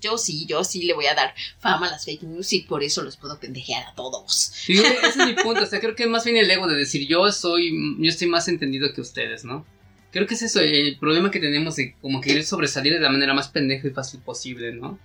Yo 0.04 0.18
sí, 0.18 0.46
yo 0.46 0.64
sí 0.64 0.84
le 0.84 0.94
voy 0.94 1.08
a 1.08 1.16
dar 1.16 1.34
fama 1.60 1.88
a 1.88 1.92
las 1.92 2.06
fake 2.06 2.24
news 2.24 2.52
y 2.54 2.62
por 2.62 2.84
eso 2.84 3.02
los 3.02 3.18
puedo 3.18 3.40
pendejear 3.40 3.86
a 3.88 3.96
todos. 3.96 4.52
Sí, 4.54 4.74
ese 4.74 5.08
es 5.08 5.18
mi 5.18 5.34
punto. 5.34 5.64
O 5.64 5.66
sea, 5.66 5.80
creo 5.80 5.96
que 5.96 6.08
más 6.08 6.26
bien 6.26 6.38
el 6.38 6.52
ego 6.52 6.68
de 6.68 6.76
decir 6.76 7.08
yo 7.08 7.32
soy, 7.32 7.72
yo 8.00 8.10
estoy 8.10 8.28
más 8.28 8.48
entendido 8.48 8.94
que 8.94 9.02
ustedes, 9.02 9.46
¿no? 9.46 9.66
Creo 10.12 10.28
que 10.28 10.36
es 10.36 10.44
eso, 10.44 10.60
el 10.60 10.98
problema 11.00 11.32
que 11.32 11.40
tenemos 11.40 11.76
de 11.76 11.96
como 12.02 12.22
querer 12.22 12.44
sobresalir 12.44 12.94
de 12.94 13.00
la 13.00 13.10
manera 13.10 13.34
más 13.34 13.48
pendeja 13.48 13.88
y 13.88 13.92
fácil 13.92 14.20
posible, 14.20 14.72
¿no? 14.72 15.00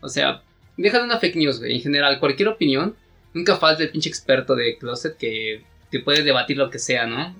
O 0.00 0.08
sea, 0.08 0.42
deja 0.76 0.98
de 0.98 1.04
una 1.04 1.18
fake 1.18 1.36
news, 1.36 1.58
güey. 1.58 1.74
En 1.74 1.80
general, 1.80 2.20
cualquier 2.20 2.48
opinión, 2.48 2.94
nunca 3.34 3.56
falta 3.56 3.82
el 3.82 3.90
pinche 3.90 4.08
experto 4.08 4.54
de 4.54 4.78
closet 4.78 5.16
que 5.16 5.64
te 5.90 6.00
puede 6.00 6.22
debatir 6.22 6.56
lo 6.56 6.70
que 6.70 6.78
sea, 6.78 7.06
¿no? 7.06 7.34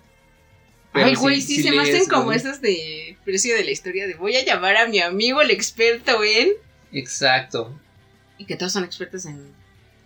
Pero 0.93 1.07
Ay, 1.07 1.15
güey, 1.15 1.41
sí, 1.41 1.57
si 1.57 1.63
se 1.63 1.71
me 1.71 1.81
hacen 1.81 2.07
como 2.07 2.33
esas 2.33 2.61
de 2.61 3.17
precio 3.25 3.57
de 3.57 3.65
la 3.65 3.71
historia 3.71 4.07
de 4.07 4.15
voy 4.15 4.37
a 4.37 4.45
llamar 4.45 4.77
a 4.77 4.89
mi 4.89 5.01
amigo 5.01 5.41
el 5.41 5.51
experto 5.51 6.23
en... 6.23 6.51
Exacto. 6.93 7.79
Y 8.39 8.45
que 8.45 8.57
todos 8.57 8.73
son 8.73 8.85
expertos 8.85 9.27
en 9.27 9.53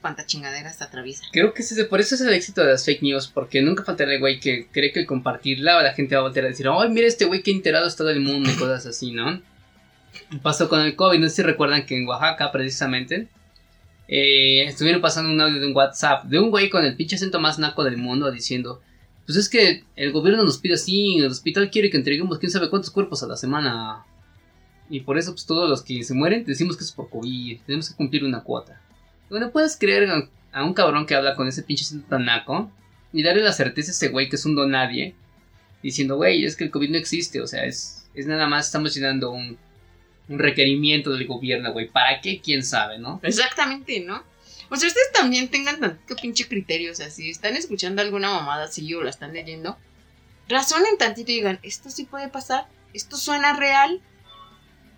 cuánta 0.01 0.24
chingadera 0.26 0.72
se 0.72 0.84
atraviesa. 0.84 1.24
Creo 1.32 1.53
que 1.53 1.62
ese, 1.62 1.84
por 1.84 2.01
eso 2.01 2.14
es 2.14 2.20
el 2.20 2.32
éxito 2.32 2.62
de 2.62 2.70
las 2.70 2.84
fake 2.84 3.03
news, 3.03 3.26
porque 3.26 3.61
nunca 3.62 3.82
faltará 3.82 4.14
el 4.14 4.20
güey 4.20 4.39
que 4.39 4.68
cree 4.70 4.93
que 4.93 5.01
al 5.01 5.07
compartirla 5.07 5.82
la 5.82 5.95
gente 5.95 6.14
va 6.14 6.20
a 6.20 6.24
voltear 6.24 6.47
a 6.47 6.49
decir, 6.49 6.66
ay, 6.68 6.89
mira 6.91 7.07
este 7.07 7.24
güey 7.24 7.43
que 7.43 7.51
enterado 7.51 7.87
está 7.87 8.05
del 8.05 8.20
mundo 8.20 8.51
y 8.51 8.55
cosas 8.55 8.87
así, 8.87 9.12
¿no? 9.12 9.43
Pasó 10.43 10.68
con 10.68 10.80
el 10.80 10.97
COVID, 10.97 11.18
no 11.18 11.28
sé 11.28 11.37
si 11.37 11.43
recuerdan 11.43 11.87
que 11.87 11.97
en 11.97 12.07
Oaxaca, 12.07 12.53
precisamente, 12.53 13.28
eh, 14.09 14.64
estuvieron 14.64 15.03
pasando 15.03 15.30
un 15.30 15.41
audio 15.41 15.61
de 15.61 15.66
un 15.66 15.74
WhatsApp 15.74 16.24
de 16.26 16.39
un 16.39 16.51
güey 16.51 16.70
con 16.70 16.84
el 16.84 16.95
pinche 16.95 17.16
acento 17.16 17.41
más 17.41 17.59
naco 17.59 17.82
del 17.82 17.97
mundo 17.97 18.30
diciendo, 18.30 18.80
pues 19.26 19.37
es 19.37 19.49
que 19.49 19.82
el 19.97 20.12
gobierno 20.12 20.45
nos 20.45 20.59
pide 20.59 20.74
así, 20.74 21.16
el 21.18 21.26
hospital 21.26 21.70
quiere 21.70 21.91
que 21.91 21.97
entreguemos 21.97 22.39
quién 22.39 22.53
sabe 22.53 22.70
cuántos 22.70 22.91
cuerpos 22.91 23.24
a 23.24 23.26
la 23.26 23.37
semana. 23.37 24.05
Y 24.89 25.01
por 25.01 25.18
eso, 25.18 25.32
pues 25.32 25.47
todos 25.47 25.68
los 25.68 25.82
que 25.82 26.03
se 26.05 26.14
mueren 26.14 26.45
decimos 26.45 26.76
que 26.76 26.84
es 26.84 26.93
por 26.93 27.11
COVID, 27.11 27.61
tenemos 27.66 27.91
que 27.91 27.97
cumplir 27.97 28.24
una 28.24 28.43
cuota. 28.43 28.80
Bueno, 29.28 29.51
puedes 29.51 29.76
creer 29.76 30.09
a, 30.53 30.64
un 30.64 30.74
cabrón 30.74 31.07
que 31.07 31.14
habla 31.14 31.34
con 31.34 31.49
ese 31.49 31.62
pinche 31.62 31.84
acento 31.84 32.09
tan 32.09 32.24
naco 32.24 32.70
y 33.12 33.22
darle 33.22 33.43
la 33.43 33.53
certeza 33.53 33.91
a 33.91 33.93
ese 33.93 34.09
güey 34.09 34.28
que 34.28 34.37
es 34.37 34.47
un 34.47 34.55
don 34.55 34.70
nadie, 34.70 35.14
diciendo, 35.82 36.16
güey, 36.16 36.45
es 36.45 36.57
que 36.57 36.64
el 36.64 36.70
COVID 36.70 36.91
no 36.91 36.97
existe, 36.97 37.41
o 37.41 37.47
sea, 37.47 37.64
es, 37.64 38.09
es 38.14 38.26
nada 38.26 38.47
más, 38.47 38.66
estamos 38.66 38.95
llenando 38.95 39.30
un, 39.30 39.59
un 40.28 40.39
requerimiento 40.39 41.12
del 41.12 41.26
gobierno, 41.26 41.72
güey. 41.72 41.89
¿Para 41.89 42.20
qué? 42.20 42.41
¿Quién 42.41 42.62
sabe, 42.62 42.99
no? 42.99 43.20
Exactamente, 43.22 44.01
¿no? 44.01 44.22
O 44.68 44.76
sea, 44.76 44.89
ustedes 44.89 45.12
también 45.12 45.49
tengan 45.49 45.78
tantito 45.78 46.16
pinche 46.16 46.49
criterio, 46.49 46.91
o 46.91 46.95
sea, 46.95 47.11
si 47.11 47.30
están 47.30 47.55
escuchando 47.57 48.03
alguna 48.03 48.30
mamada 48.30 48.64
así 48.64 48.93
o 48.95 49.03
la 49.03 49.11
están 49.11 49.32
leyendo, 49.32 49.76
razonen 50.49 50.99
tantito 50.99 51.30
y 51.30 51.37
digan, 51.37 51.61
esto 51.62 51.89
sí 51.91 52.05
puede 52.05 52.28
pasar, 52.28 52.66
esto 52.93 53.16
suena 53.16 53.57
real, 53.57 54.01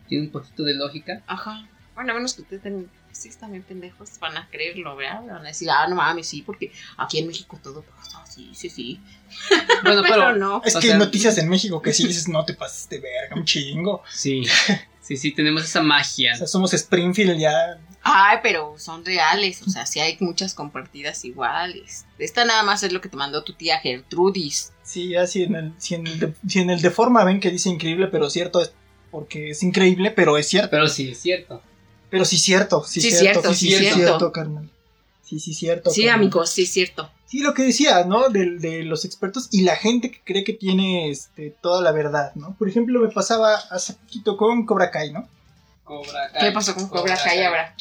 Tiene 0.09 0.25
un 0.27 0.31
poquito 0.33 0.63
de 0.65 0.75
lógica. 0.75 1.23
ajá. 1.27 1.67
Bueno, 1.95 2.13
a 2.13 2.15
menos 2.15 2.35
que 2.35 2.43
ustedes 2.43 2.59
estén, 2.65 2.89
sí, 3.11 3.29
están 3.29 3.51
bien 3.51 3.65
pendejos, 3.65 4.21
van 4.21 4.37
a 4.37 4.49
creerlo, 4.49 4.95
¿verdad? 4.95 5.21
Van 5.27 5.45
a 5.45 5.49
decir, 5.49 5.69
ah, 5.69 5.85
no 5.89 5.97
mames, 5.97 6.29
sí, 6.29 6.43
porque 6.43 6.71
aquí 6.97 7.19
en 7.19 7.27
México 7.27 7.59
todo 7.61 7.83
pasa, 7.83 8.25
sí, 8.25 8.53
sí, 8.55 8.71
sí. 8.71 9.01
Bueno, 9.83 10.03
Pero, 10.03 10.15
pero... 10.15 10.37
no. 10.37 10.63
Es 10.65 10.77
que 10.77 10.83
sea- 10.83 10.93
hay 10.93 10.99
noticias 10.99 11.37
en 11.39 11.49
México 11.49 11.83
que 11.83 11.93
sí 11.93 12.07
dices, 12.07 12.29
no 12.29 12.45
te 12.45 12.55
pases 12.55 12.89
de 12.89 13.01
verga, 13.01 13.35
un 13.35 13.45
chingo. 13.45 14.05
Sí, 14.13 14.45
sí, 15.01 15.17
sí, 15.17 15.33
tenemos 15.33 15.65
esa 15.65 15.83
magia. 15.83 16.35
O 16.35 16.37
sea, 16.37 16.47
somos 16.47 16.73
Springfield 16.73 17.37
ya. 17.37 17.81
Ay, 18.03 18.39
pero 18.45 18.77
son 18.79 19.05
reales, 19.05 19.61
o 19.67 19.69
sea, 19.71 19.85
sí 19.85 19.99
hay 19.99 20.17
muchas 20.21 20.55
compartidas 20.55 21.25
iguales. 21.25 22.07
Esta 22.21 22.45
nada 22.45 22.63
más 22.63 22.85
es 22.85 22.93
lo 22.93 23.01
que 23.01 23.09
te 23.09 23.17
mandó 23.17 23.43
tu 23.43 23.55
tía 23.55 23.81
Gertrudis. 23.81 24.73
Sí, 24.85 25.09
ya 25.09 25.27
si 25.27 25.43
en 25.43 25.57
el, 25.57 25.73
si 25.79 25.97
en 25.97 26.07
el, 26.07 26.21
de, 26.21 26.35
si 26.47 26.61
en 26.61 26.71
el 26.71 26.81
de 26.81 26.91
forma 26.93 27.25
ven 27.25 27.41
que 27.41 27.51
dice 27.51 27.69
increíble, 27.71 28.07
pero 28.07 28.31
cierto 28.31 28.63
es 28.63 28.73
porque 29.11 29.51
es 29.51 29.63
increíble, 29.63 30.11
pero 30.11 30.37
es 30.37 30.49
cierto. 30.49 30.71
Pero 30.71 30.89
sí, 30.89 31.11
es 31.11 31.21
cierto. 31.21 31.63
Pero 32.11 32.25
sí 32.25 32.39
cierto, 32.39 32.85
sí, 32.85 33.01
Sí, 33.01 33.11
cierto, 33.11 33.41
cierto, 33.41 33.55
sí, 33.55 33.71
sí, 33.71 33.77
cierto. 33.77 33.95
cierto, 33.97 34.33
carnal. 34.33 34.71
Sí, 35.23 35.41
sí, 35.41 35.55
cierto. 35.55 35.91
Sí, 35.91 36.03
carnal. 36.03 36.21
amigos, 36.21 36.51
sí 36.51 36.63
es 36.63 36.71
cierto. 36.71 37.11
Sí, 37.27 37.41
lo 37.41 37.53
que 37.53 37.63
decía, 37.63 38.05
¿no? 38.05 38.31
De, 38.31 38.59
de 38.59 38.85
los 38.85 39.05
expertos 39.05 39.49
y 39.53 39.63
la 39.63 39.77
gente 39.77 40.11
que 40.11 40.21
cree 40.25 40.45
que 40.45 40.55
tiene 40.55 41.11
este, 41.11 41.51
toda 41.61 41.83
la 41.83 41.93
verdad, 41.93 42.33
¿no? 42.35 42.55
Por 42.55 42.69
ejemplo, 42.69 43.01
me 43.01 43.11
pasaba 43.11 43.55
hace 43.71 43.93
poquito 43.93 44.39
con 44.39 44.65
Cobra 44.65 44.91
Kai, 44.91 45.13
¿no? 45.13 45.29
Cobra 45.85 46.33
¿Qué 46.41 46.51
pasó 46.53 46.75
con 46.75 46.89
Cobra 46.89 47.17
Kai 47.23 47.43
ahora? 47.43 47.75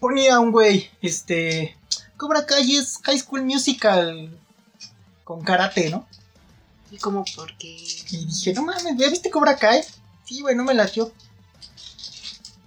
Ponía 0.00 0.40
un 0.40 0.50
güey, 0.50 0.90
este... 1.00 1.76
Cobra 2.16 2.44
Kai 2.44 2.76
es 2.76 2.98
High 3.04 3.20
School 3.20 3.44
Musical 3.44 4.36
con 5.22 5.42
karate, 5.42 5.90
¿no? 5.90 6.04
¿Y 6.90 6.98
cómo? 6.98 7.24
Porque... 7.36 7.68
Y 8.10 8.24
dije, 8.24 8.52
no 8.54 8.64
mames, 8.64 8.96
¿ya 8.96 9.08
viste 9.08 9.30
Cobra 9.30 9.56
Kai? 9.56 9.82
Sí, 10.28 10.42
güey, 10.42 10.54
no 10.54 10.62
me 10.62 10.74
latió. 10.74 11.10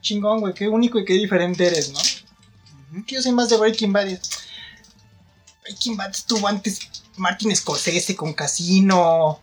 Chingón, 0.02 0.40
güey, 0.40 0.56
qué 0.56 0.68
único 0.68 0.98
y 0.98 1.06
qué 1.06 1.14
diferente 1.14 1.68
eres, 1.68 1.92
¿no? 1.92 3.06
Que 3.06 3.16
yo 3.16 3.22
soy 3.22 3.34
más 3.34 3.50
de 3.50 3.58
Breaking 3.58 3.94
Bad. 3.94 4.20
Breaking 5.62 5.96
Bad 5.96 6.10
estuvo 6.10 6.48
antes 6.48 6.80
Martin 7.18 7.56
Scorsese 7.56 8.16
con 8.16 8.34
Casino, 8.34 9.40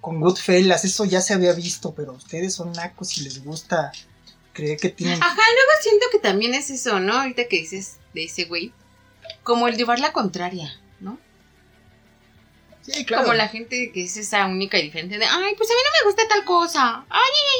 con 0.00 0.20
Goodfellas, 0.20 0.84
eso 0.84 1.04
ya 1.04 1.20
se 1.20 1.34
había 1.34 1.52
visto, 1.52 1.92
pero 1.96 2.12
ustedes 2.12 2.54
son 2.54 2.70
nacos 2.74 3.18
y 3.18 3.22
les 3.22 3.42
gusta 3.42 3.90
creer 4.52 4.78
que 4.78 4.90
tienen... 4.90 5.20
Ajá, 5.20 5.34
luego 5.34 5.70
siento 5.82 6.06
que 6.12 6.20
también 6.20 6.54
es 6.54 6.70
eso, 6.70 7.00
¿no? 7.00 7.14
Ahorita 7.14 7.48
que 7.48 7.56
dices 7.56 7.96
de 8.14 8.22
ese 8.22 8.44
güey. 8.44 8.72
Como 9.42 9.66
el 9.66 9.76
llevar 9.76 9.98
la 9.98 10.12
contraria. 10.12 10.80
Sí, 12.82 13.04
claro. 13.04 13.22
Como 13.24 13.34
la 13.34 13.48
gente 13.48 13.90
que 13.92 14.02
es 14.04 14.16
esa 14.16 14.46
única 14.46 14.78
y 14.78 14.82
diferente 14.82 15.16
de, 15.18 15.24
ay, 15.24 15.54
pues 15.56 15.70
a 15.70 15.74
mí 15.74 15.80
no 15.84 15.90
me 16.04 16.06
gusta 16.10 16.28
tal 16.28 16.44
cosa. 16.44 17.04
Ay, 17.08 17.20
ay, 17.20 17.58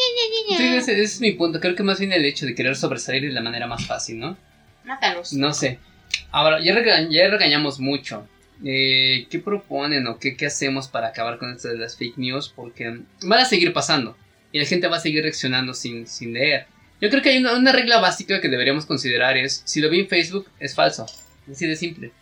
ay, 0.51 0.57
Sí, 0.57 0.63
ay, 0.63 0.69
ay, 0.73 0.77
ese, 0.79 0.93
ese 0.93 1.03
es 1.03 1.21
mi 1.21 1.33
punto. 1.33 1.61
Creo 1.61 1.75
que 1.77 1.83
más 1.85 1.99
bien 2.01 2.13
el 2.13 2.25
hecho 2.25 2.45
de 2.45 2.55
querer 2.55 2.75
sobresalir 2.77 3.23
de 3.23 3.31
la 3.33 3.41
manera 3.41 3.67
más 3.67 3.87
fácil, 3.87 4.19
¿no? 4.19 4.37
Mátalos. 4.85 5.33
No 5.33 5.55
sé. 5.55 5.79
Ahora, 6.33 6.61
ya, 6.63 6.75
rega- 6.75 7.09
ya 7.09 7.29
regañamos 7.29 7.79
mucho. 7.79 8.27
Eh, 8.65 9.27
¿Qué 9.31 9.39
proponen 9.39 10.07
o 10.07 10.19
qué, 10.19 10.37
qué 10.37 10.47
hacemos 10.47 10.89
para 10.89 11.09
acabar 11.09 11.39
con 11.39 11.53
esto 11.53 11.69
de 11.69 11.79
las 11.79 11.97
fake 11.97 12.19
news? 12.19 12.53
Porque 12.55 13.01
van 13.23 13.39
a 13.41 13.45
seguir 13.45 13.73
pasando. 13.73 14.17
Y 14.51 14.59
la 14.59 14.67
gente 14.67 14.89
va 14.89 14.97
a 14.97 15.01
seguir 15.01 15.23
reaccionando 15.23 15.73
sin, 15.75 16.07
sin 16.07 16.33
leer. 16.35 16.67
Yo 17.01 17.11
creo 17.11 17.23
que 17.23 17.31
hay 17.31 17.39
una, 17.39 17.57
una 17.57 17.73
regla 17.73 17.99
básica 18.01 18.41
que 18.41 18.49
deberíamos 18.49 18.87
considerar 18.87 19.37
es, 19.37 19.63
si 19.65 19.81
lo 19.81 19.89
vi 19.89 20.01
en 20.01 20.09
Facebook, 20.09 20.49
es 20.61 20.75
falso. 20.75 21.07
Así 21.51 21.67
de 21.67 21.75
simple. 21.77 22.13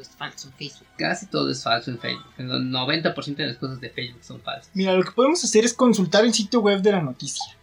Es 0.00 0.08
falso 0.08 0.48
en 0.48 0.54
Facebook. 0.54 0.86
Casi 0.96 1.26
todo 1.26 1.50
es 1.50 1.62
falso 1.62 1.90
en 1.90 1.98
Facebook. 1.98 2.32
El 2.38 2.48
90% 2.48 3.36
de 3.36 3.46
las 3.46 3.56
cosas 3.56 3.80
de 3.80 3.90
Facebook 3.90 4.24
son 4.24 4.40
falsas. 4.40 4.70
Mira, 4.74 4.94
lo 4.94 5.02
que 5.02 5.12
podemos 5.12 5.42
hacer 5.44 5.64
es 5.64 5.74
consultar 5.74 6.24
el 6.24 6.34
sitio 6.34 6.60
web 6.60 6.80
de 6.82 6.92
la 6.92 7.00
noticia. 7.00 7.56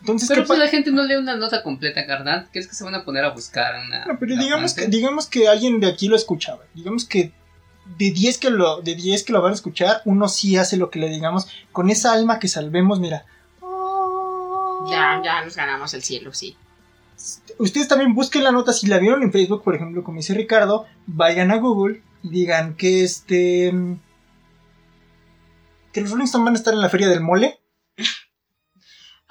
Entonces, 0.00 0.28
Pero 0.28 0.42
¿qué 0.42 0.46
pues 0.46 0.58
la 0.58 0.68
gente 0.68 0.90
no 0.90 1.04
lee 1.04 1.16
una 1.16 1.36
nota 1.36 1.62
completa, 1.62 2.06
carnal. 2.06 2.48
¿Crees 2.50 2.68
que 2.68 2.74
se 2.74 2.84
van 2.84 2.94
a 2.94 3.04
poner 3.04 3.24
a 3.24 3.30
buscar 3.30 3.74
una... 3.86 4.06
No, 4.06 4.18
pero 4.18 4.32
una 4.32 4.42
digamos 4.42 4.72
que, 4.72 4.86
digamos 4.86 5.26
que 5.26 5.48
alguien 5.48 5.78
de 5.78 5.88
aquí 5.88 6.08
lo 6.08 6.16
escuchaba. 6.16 6.64
Digamos 6.74 7.04
que 7.04 7.32
de 7.98 8.10
10 8.10 8.38
que 8.38 8.50
lo, 8.50 8.80
de 8.80 8.94
10 8.94 9.24
que 9.24 9.32
lo 9.32 9.42
van 9.42 9.52
a 9.52 9.54
escuchar, 9.54 10.00
uno 10.04 10.28
sí 10.28 10.56
hace 10.56 10.76
lo 10.76 10.90
que 10.90 10.98
le 10.98 11.08
digamos. 11.08 11.48
Con 11.72 11.90
esa 11.90 12.12
alma 12.12 12.38
que 12.38 12.48
salvemos, 12.48 12.98
mira. 12.98 13.26
Ya, 14.88 15.20
ya 15.22 15.44
nos 15.44 15.54
ganamos 15.54 15.92
el 15.92 16.02
cielo, 16.02 16.32
sí. 16.32 16.56
Ustedes 17.58 17.88
también 17.88 18.14
busquen 18.14 18.44
la 18.44 18.52
nota. 18.52 18.72
Si 18.72 18.86
la 18.86 18.98
vieron 18.98 19.22
en 19.22 19.32
Facebook, 19.32 19.62
por 19.62 19.74
ejemplo, 19.74 20.02
como 20.04 20.18
dice 20.18 20.34
Ricardo, 20.34 20.86
vayan 21.06 21.50
a 21.50 21.56
Google 21.58 22.02
y 22.22 22.30
digan 22.30 22.74
que 22.76 23.04
este. 23.04 23.72
Que 25.92 26.00
los 26.00 26.10
Rolling 26.10 26.24
Stones 26.24 26.44
van 26.44 26.54
a 26.54 26.58
estar 26.58 26.72
en 26.74 26.80
la 26.80 26.88
feria 26.88 27.08
del 27.08 27.20
mole. 27.20 27.60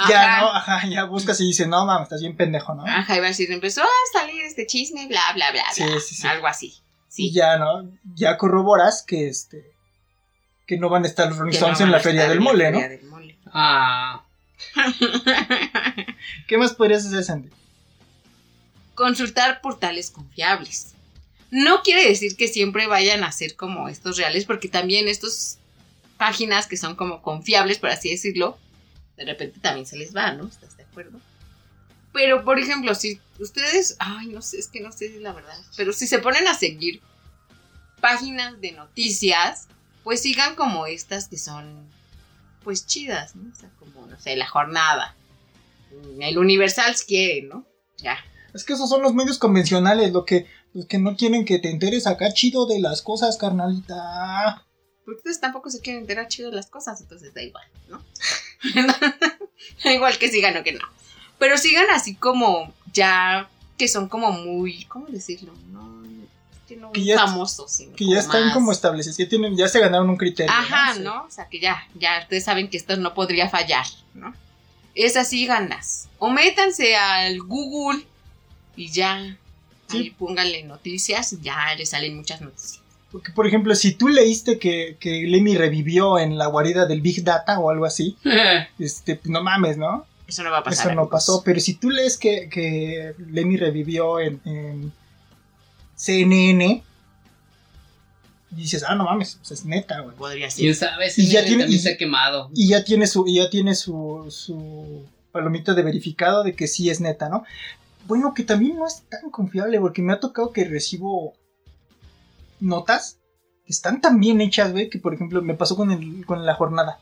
Ya. 0.10 0.40
¿no? 0.42 0.48
Ajá, 0.54 0.88
ya 0.88 1.04
buscas 1.06 1.42
y 1.42 1.48
dices, 1.48 1.68
no 1.68 1.86
mames, 1.86 2.04
estás 2.04 2.22
bien 2.22 2.38
pendejo, 2.38 2.74
¿no? 2.74 2.86
Ajá, 2.86 3.18
iba 3.18 3.26
a 3.26 3.30
decir, 3.30 3.52
empezó 3.52 3.82
a 3.82 3.88
salir 4.14 4.42
este 4.44 4.66
chisme, 4.66 5.08
bla, 5.08 5.22
bla, 5.34 5.52
bla, 5.52 5.64
Sí, 5.74 5.84
bla. 5.84 6.00
sí, 6.00 6.16
sí. 6.16 6.26
Algo 6.28 6.48
así. 6.48 6.68
Y 6.68 7.30
Sí. 7.30 7.32
ya, 7.34 7.58
¿no? 7.58 7.92
Ya 8.14 8.38
corroboras 8.38 9.04
que 9.06 9.28
este. 9.28 9.72
Que 10.68 10.78
no 10.78 10.88
van 10.90 11.04
a 11.04 11.08
estar 11.08 11.28
los 11.28 11.38
Rolling 11.38 11.52
no 11.52 11.58
Stones 11.58 11.82
en 11.82 11.92
la 11.92 12.00
feria 12.00 12.22
del 12.30 12.38
en 12.38 12.38
la 12.38 12.44
mole, 12.44 12.72
¿no? 12.72 12.80
feria 12.80 12.98
del 12.98 13.06
mole. 13.10 13.40
Ah, 13.48 14.24
¿Qué 16.48 16.58
más 16.58 16.74
podrías 16.74 17.06
hacer, 17.06 17.24
Sandy? 17.24 17.50
Consultar 19.00 19.62
portales 19.62 20.12
confiables. 20.12 20.94
No 21.52 21.84
quiere 21.84 22.06
decir 22.06 22.36
que 22.36 22.50
siempre 22.50 22.86
vayan 22.86 23.24
a 23.24 23.32
ser 23.32 23.56
como 23.56 23.88
estos 23.88 24.18
reales, 24.18 24.44
porque 24.44 24.68
también 24.68 25.08
estas 25.08 25.58
páginas 26.18 26.68
que 26.68 26.76
son 26.76 26.98
como 26.98 27.22
confiables, 27.22 27.80
por 27.80 27.92
así 27.92 28.10
decirlo, 28.10 28.58
de 29.16 29.24
repente 29.24 29.62
también 29.62 29.86
se 29.86 29.96
les 29.96 30.14
va, 30.14 30.34
¿no? 30.34 30.46
¿Estás 30.50 30.76
de 30.76 30.84
acuerdo? 30.84 31.18
Pero, 32.12 32.44
por 32.44 32.60
ejemplo, 32.60 32.94
si 32.94 33.22
ustedes, 33.40 33.96
ay, 34.00 34.28
no 34.28 34.42
sé, 34.42 34.60
es 34.60 34.68
que 34.68 34.82
no 34.82 34.92
sé 34.92 35.18
la 35.22 35.32
verdad, 35.32 35.58
pero 35.78 35.94
si 35.94 36.06
se 36.06 36.20
ponen 36.20 36.46
a 36.50 36.54
seguir 36.54 37.02
páginas 38.02 38.60
de 38.60 38.74
noticias, 38.74 39.70
pues 40.04 40.22
sigan 40.22 40.56
como 40.56 40.88
estas 40.88 41.30
que 41.30 41.38
son, 41.38 41.90
pues 42.66 42.86
chidas, 42.86 43.34
¿no? 43.38 43.50
O 43.50 43.56
sea, 43.56 43.70
como, 43.80 44.06
no 44.08 44.20
sé, 44.20 44.36
la 44.36 44.46
jornada. 44.46 45.16
El 46.20 46.38
Universal 46.38 46.98
si 46.98 47.06
quiere, 47.06 47.44
¿no? 47.44 47.66
Ya. 48.00 48.18
Es 48.54 48.64
que 48.64 48.74
esos 48.74 48.90
son 48.90 49.02
los 49.02 49.14
medios 49.14 49.38
convencionales, 49.38 50.12
lo 50.12 50.26
que, 50.26 50.48
los 50.74 50.86
que 50.86 50.98
no 50.98 51.16
quieren 51.16 51.46
que 51.46 51.60
te 51.60 51.70
enteres 51.70 52.08
acá 52.08 52.34
chido 52.34 52.66
de 52.68 52.80
las 52.80 53.02
cosas, 53.02 53.38
carnalita. 53.38 54.66
Porque 55.06 55.18
ustedes 55.20 55.40
tampoco 55.42 55.70
se 55.70 55.80
quieren 55.82 56.02
enterar 56.02 56.28
chido 56.28 56.50
de 56.50 56.56
las 56.56 56.68
cosas, 56.70 57.02
entonces 57.02 57.34
da 57.34 57.42
igual, 57.42 57.66
¿no? 57.90 58.04
da 59.84 59.94
igual 59.94 60.18
que 60.18 60.30
sigan 60.30 60.58
o 60.58 60.64
que 60.64 60.74
no. 60.74 60.86
Pero 61.38 61.58
sigan 61.58 61.86
así 61.92 62.16
como 62.16 62.74
ya 62.94 63.50
que 63.78 63.88
son 63.88 64.10
como 64.10 64.32
muy, 64.32 64.84
¿cómo 64.86 65.08
decirlo? 65.08 65.54
No, 65.72 66.04
que 66.68 66.76
no 66.76 66.92
Que 66.92 67.04
ya- 67.04 67.18
famosos, 67.18 67.72
sino 67.72 67.96
Que 67.96 68.06
ya 68.10 68.20
están 68.20 68.46
más- 68.46 68.54
como 68.54 68.72
establecidos, 68.72 69.18
ya, 69.18 69.28
tienen, 69.30 69.56
ya 69.56 69.68
se 69.68 69.80
ganaron 69.80 70.10
un 70.10 70.18
criterio. 70.18 70.52
Ajá, 70.52 70.94
Sí. 70.96 71.02
¿no? 71.02 71.24
O 71.26 71.32
sea, 71.32 71.48
que 71.48 71.60
ya, 71.60 71.88
ya 71.96 72.20
ustedes 72.24 72.44
saben 72.44 72.70
que 72.70 72.78
esto 72.78 72.96
no 72.98 73.14
podría 73.14 73.50
fallar, 73.50 73.86
¿no? 74.14 74.34
Esas 74.96 75.30
síganlas. 75.30 76.10
O 76.18 76.30
métanse 76.30 76.96
al 76.98 77.40
Google 77.42 78.06
y 78.76 78.90
ya. 78.92 79.38
Sí. 79.88 79.98
Ahí 79.98 80.10
pónganle 80.12 80.64
noticias 80.64 81.34
y 81.34 81.42
ya 81.42 81.74
les 81.76 81.90
salen 81.90 82.16
muchas 82.16 82.42
noticias. 82.42 82.82
Porque, 83.12 83.32
por 83.32 83.48
ejemplo, 83.48 83.74
si 83.74 83.94
tú 83.94 84.08
leíste 84.08 84.60
que, 84.60 84.98
que 85.00 85.24
Lemmy 85.24 85.58
revivió 85.58 86.20
en 86.20 86.38
la 86.38 86.46
guarida 86.46 86.86
del 86.86 87.02
Big 87.02 87.24
Data 87.24 87.58
o 87.60 87.72
algo 87.72 87.86
así, 87.86 88.16
este, 88.80 89.16
pues 89.16 89.30
no 89.30 89.42
mames, 89.44 89.78
¿no? 89.78 90.06
Eso 90.28 90.44
no 90.44 90.52
va 90.52 90.60
a 90.60 90.64
pasar. 90.64 90.86
Eso 90.86 90.94
no 90.96 91.02
amigos. 91.02 91.10
pasó. 91.10 91.42
Pero 91.44 91.60
si 91.60 91.74
tú 91.74 91.90
lees 91.90 92.18
que, 92.18 92.50
que 92.50 93.16
Lemmy 93.32 93.58
revivió 93.58 94.20
en, 94.20 94.40
en 94.46 94.94
CNN, 95.96 96.84
dices, 98.52 98.84
ah, 98.88 98.94
no 98.96 99.06
mames, 99.06 99.38
pues 99.40 99.52
es 99.52 99.66
neta, 99.66 100.02
güey. 100.02 100.16
Podría 100.16 100.50
ser. 100.50 100.62
¿Quién 100.64 100.76
sabe? 100.76 101.10
Si 101.10 101.24
Y 101.24 101.30
ya 101.32 101.44
tiene- 101.44 101.64
también 101.64 101.80
y- 101.80 101.82
se 101.84 101.94
ha 101.94 101.98
quemado. 101.98 102.50
Y 102.54 102.68
ya 102.68 102.84
tiene 102.84 103.08
su, 103.08 103.26
y 103.28 103.36
ya 103.36 103.50
tiene 103.50 103.74
su, 103.76 104.26
su 104.30 105.04
palomita 105.32 105.74
de 105.74 105.82
verificado 105.84 106.44
de 106.44 106.54
que 106.56 106.68
sí 106.68 106.90
es 106.92 107.02
neta, 107.02 107.28
¿no? 107.30 107.44
Bueno, 108.10 108.34
que 108.34 108.44
también 108.44 108.76
no 108.76 108.88
es 108.88 109.04
tan 109.08 109.30
confiable, 109.30 109.80
porque 109.80 110.02
me 110.02 110.14
ha 110.14 110.20
tocado 110.20 110.52
que 110.52 110.66
recibo 110.66 111.34
notas 112.60 113.20
que 113.64 113.72
están 113.72 114.02
tan 114.02 114.20
bien 114.20 114.42
hechas, 114.42 114.72
güey, 114.72 114.90
que 114.90 114.98
por 114.98 115.14
ejemplo 115.14 115.44
me 115.44 115.54
pasó 115.54 115.78
con, 115.78 115.92
el, 115.92 116.26
con 116.26 116.44
la 116.44 116.56
jornada. 116.56 116.98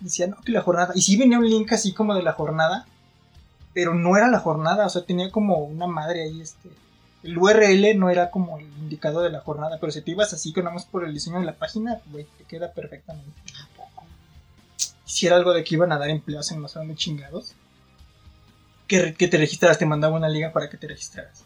Decía, 0.00 0.26
no, 0.26 0.36
que 0.40 0.50
la 0.50 0.62
jornada. 0.62 0.92
Y 0.96 1.02
sí 1.02 1.16
venía 1.16 1.38
un 1.38 1.48
link 1.48 1.72
así 1.72 1.94
como 1.94 2.16
de 2.16 2.24
la 2.24 2.32
jornada, 2.32 2.86
pero 3.72 3.94
no 3.94 4.16
era 4.16 4.26
la 4.26 4.40
jornada, 4.40 4.84
o 4.84 4.90
sea, 4.90 5.04
tenía 5.04 5.30
como 5.30 5.58
una 5.58 5.86
madre 5.86 6.24
ahí, 6.24 6.40
este. 6.40 6.68
El 7.22 7.38
URL 7.38 8.00
no 8.00 8.10
era 8.10 8.32
como 8.32 8.58
el 8.58 8.66
indicador 8.80 9.22
de 9.22 9.30
la 9.30 9.42
jornada, 9.42 9.78
pero 9.78 9.92
si 9.92 10.02
te 10.02 10.10
ibas 10.10 10.32
así 10.32 10.52
con 10.52 10.64
nada 10.64 10.74
más 10.74 10.86
por 10.86 11.04
el 11.04 11.14
diseño 11.14 11.38
de 11.38 11.44
la 11.46 11.54
página, 11.54 12.00
güey, 12.06 12.26
te 12.36 12.42
queda 12.44 12.72
perfectamente. 12.72 13.30
Si 15.04 15.28
era 15.28 15.36
algo 15.36 15.52
de 15.52 15.62
que 15.62 15.76
iban 15.76 15.92
a 15.92 15.98
dar 15.98 16.10
empleos 16.10 16.50
en 16.50 16.62
dónde 16.62 16.96
chingados, 16.96 17.54
que, 18.90 19.14
que 19.14 19.28
te 19.28 19.38
registraras, 19.38 19.78
te 19.78 19.86
mandaba 19.86 20.16
una 20.16 20.28
liga 20.28 20.52
para 20.52 20.68
que 20.68 20.76
te 20.76 20.88
registraras. 20.88 21.44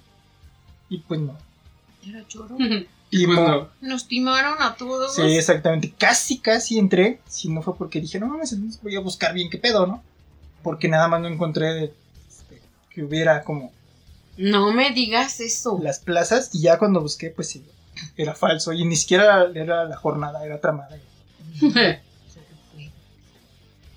Y 0.88 0.98
pues 0.98 1.20
no. 1.20 1.36
Era 2.08 2.26
choro. 2.26 2.56
Y 3.10 3.26
Pues 3.26 3.38
no. 3.38 3.48
no. 3.48 3.68
Nos 3.82 4.08
timaron 4.08 4.60
a 4.62 4.74
todos. 4.76 5.14
Sí, 5.14 5.22
exactamente. 5.36 5.92
Casi, 5.98 6.38
casi 6.38 6.78
entré. 6.78 7.20
Si 7.28 7.50
no 7.50 7.60
fue 7.60 7.76
porque 7.76 8.00
dije, 8.00 8.18
no 8.18 8.28
mames, 8.28 8.56
voy 8.82 8.96
a 8.96 9.00
buscar 9.00 9.34
bien 9.34 9.50
qué 9.50 9.58
pedo, 9.58 9.86
¿no? 9.86 10.02
Porque 10.62 10.88
nada 10.88 11.06
más 11.06 11.20
no 11.20 11.28
encontré 11.28 11.92
este, 12.28 12.62
que 12.88 13.04
hubiera 13.04 13.44
como 13.44 13.70
No 14.38 14.72
me 14.72 14.90
digas 14.92 15.38
eso. 15.40 15.78
las 15.82 15.98
plazas. 15.98 16.48
Y 16.54 16.62
ya 16.62 16.78
cuando 16.78 17.02
busqué, 17.02 17.28
pues 17.28 17.50
sí, 17.50 17.62
era 18.16 18.34
falso. 18.34 18.72
Y 18.72 18.86
ni 18.86 18.96
siquiera 18.96 19.50
era 19.54 19.84
la 19.84 19.96
jornada, 19.96 20.44
era 20.46 20.58
tramada. 20.60 20.96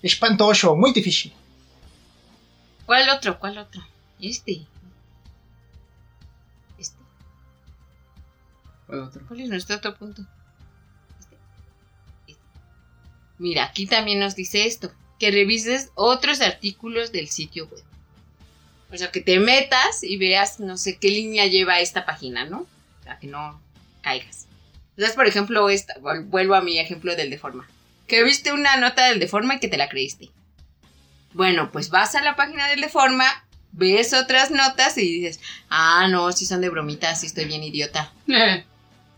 Espantoso, 0.03 0.75
muy 0.75 0.91
difícil. 0.91 1.33
¿Cuál 2.87 3.09
otro? 3.09 3.37
¿Cuál 3.37 3.57
otro? 3.57 3.85
Este. 4.21 4.65
Este. 6.79 6.95
¿Cuál 8.87 8.99
otro? 9.01 9.21
¿Cuál 9.27 9.41
es 9.41 9.49
nuestro 9.49 9.75
otro 9.75 9.93
punto? 9.95 10.25
Este. 11.19 11.35
Este. 12.27 12.41
Mira, 13.39 13.65
aquí 13.65 13.87
también 13.87 14.19
nos 14.19 14.37
dice 14.37 14.65
esto. 14.65 14.89
Que 15.19 15.31
revises 15.31 15.91
otros 15.95 16.39
artículos 16.39 17.11
del 17.11 17.27
sitio 17.27 17.67
web. 17.67 17.83
O 18.89 18.97
sea, 18.97 19.11
que 19.11 19.19
te 19.19 19.37
metas 19.39 20.01
y 20.01 20.15
veas 20.15 20.61
no 20.61 20.77
sé 20.77 20.97
qué 20.97 21.09
línea 21.09 21.45
lleva 21.45 21.81
esta 21.81 22.05
página, 22.05 22.45
¿no? 22.45 22.59
O 22.61 23.03
sea, 23.03 23.19
que 23.19 23.27
no 23.27 23.61
caigas. 24.01 24.47
Entonces, 24.91 25.13
por 25.13 25.27
ejemplo, 25.27 25.69
esta, 25.69 25.95
vuelvo 25.99 26.55
a 26.55 26.61
mi 26.61 26.79
ejemplo 26.79 27.17
del 27.17 27.31
Deforma. 27.31 27.67
Que 28.07 28.23
viste 28.23 28.53
una 28.53 28.77
nota 28.77 29.09
del 29.09 29.19
Deforma 29.19 29.55
y 29.55 29.59
que 29.59 29.67
te 29.67 29.77
la 29.77 29.89
creíste. 29.89 30.29
Bueno, 31.37 31.71
pues 31.71 31.91
vas 31.91 32.15
a 32.15 32.23
la 32.23 32.35
página 32.35 32.67
del 32.67 32.81
Deforma, 32.81 33.23
ves 33.71 34.11
otras 34.15 34.49
notas 34.49 34.97
y 34.97 35.01
dices, 35.01 35.39
ah, 35.69 36.07
no, 36.09 36.31
si 36.31 36.47
son 36.47 36.61
de 36.61 36.69
bromitas, 36.69 37.21
sí 37.21 37.27
estoy 37.27 37.45
bien 37.45 37.61
idiota. 37.61 38.11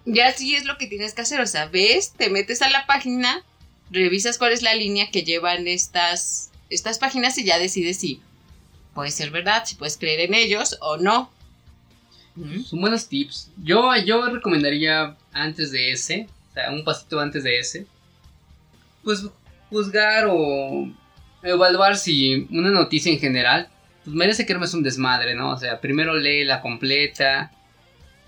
Y 0.05 0.19
así 0.19 0.53
es 0.53 0.65
lo 0.65 0.77
que 0.77 0.87
tienes 0.87 1.13
que 1.13 1.21
hacer, 1.21 1.39
o 1.39 1.47
sea, 1.47 1.67
ves, 1.67 2.11
te 2.11 2.29
metes 2.29 2.61
a 2.61 2.69
la 2.69 2.85
página, 2.85 3.41
revisas 3.89 4.37
cuál 4.37 4.51
es 4.51 4.63
la 4.63 4.73
línea 4.73 5.09
que 5.11 5.23
llevan 5.23 5.65
estas, 5.69 6.51
estas 6.69 6.99
páginas 6.99 7.37
y 7.37 7.45
ya 7.45 7.57
decides 7.57 7.99
si 7.99 8.19
puede 8.93 9.11
ser 9.11 9.31
verdad, 9.31 9.63
si 9.65 9.75
puedes 9.75 9.95
creer 9.95 10.19
en 10.19 10.33
ellos 10.33 10.77
o 10.81 10.97
no. 10.97 11.31
¿Mm? 12.35 12.63
Son 12.63 12.81
buenos 12.81 13.07
tips. 13.07 13.49
Yo, 13.63 13.95
yo 13.95 14.29
recomendaría 14.29 15.15
antes 15.31 15.71
de 15.71 15.93
ese, 15.93 16.27
o 16.51 16.53
sea, 16.53 16.69
un 16.71 16.83
pasito 16.83 17.17
antes 17.21 17.45
de 17.45 17.59
ese, 17.59 17.87
pues 19.05 19.23
juzgar 19.69 20.25
o 20.29 20.91
evaluar 21.43 21.97
si 21.97 22.47
una 22.51 22.69
noticia 22.69 23.11
en 23.11 23.19
general, 23.19 23.69
pues 24.03 24.15
merece 24.15 24.45
que 24.45 24.53
no 24.53 24.63
es 24.63 24.73
un 24.73 24.83
desmadre, 24.83 25.35
¿no? 25.35 25.51
O 25.51 25.57
sea, 25.57 25.79
primero 25.79 26.15
léela 26.15 26.61
completa. 26.61 27.51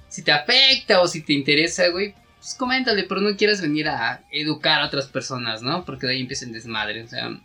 Si 0.07 0.23
te 0.23 0.31
afecta 0.31 1.01
o 1.01 1.07
si 1.07 1.21
te 1.21 1.33
interesa, 1.33 1.87
güey, 1.89 2.13
pues 2.37 2.55
coméntale, 2.55 3.03
pero 3.03 3.21
no 3.21 3.35
quieras 3.37 3.61
venir 3.61 3.87
a 3.87 4.23
educar 4.31 4.81
a 4.81 4.87
otras 4.87 5.07
personas, 5.07 5.61
¿no? 5.61 5.85
Porque 5.85 6.07
de 6.07 6.13
ahí 6.13 6.21
empieza 6.21 6.45
el 6.45 6.53
desmadre, 6.53 7.03
o 7.03 7.07
sea, 7.07 7.39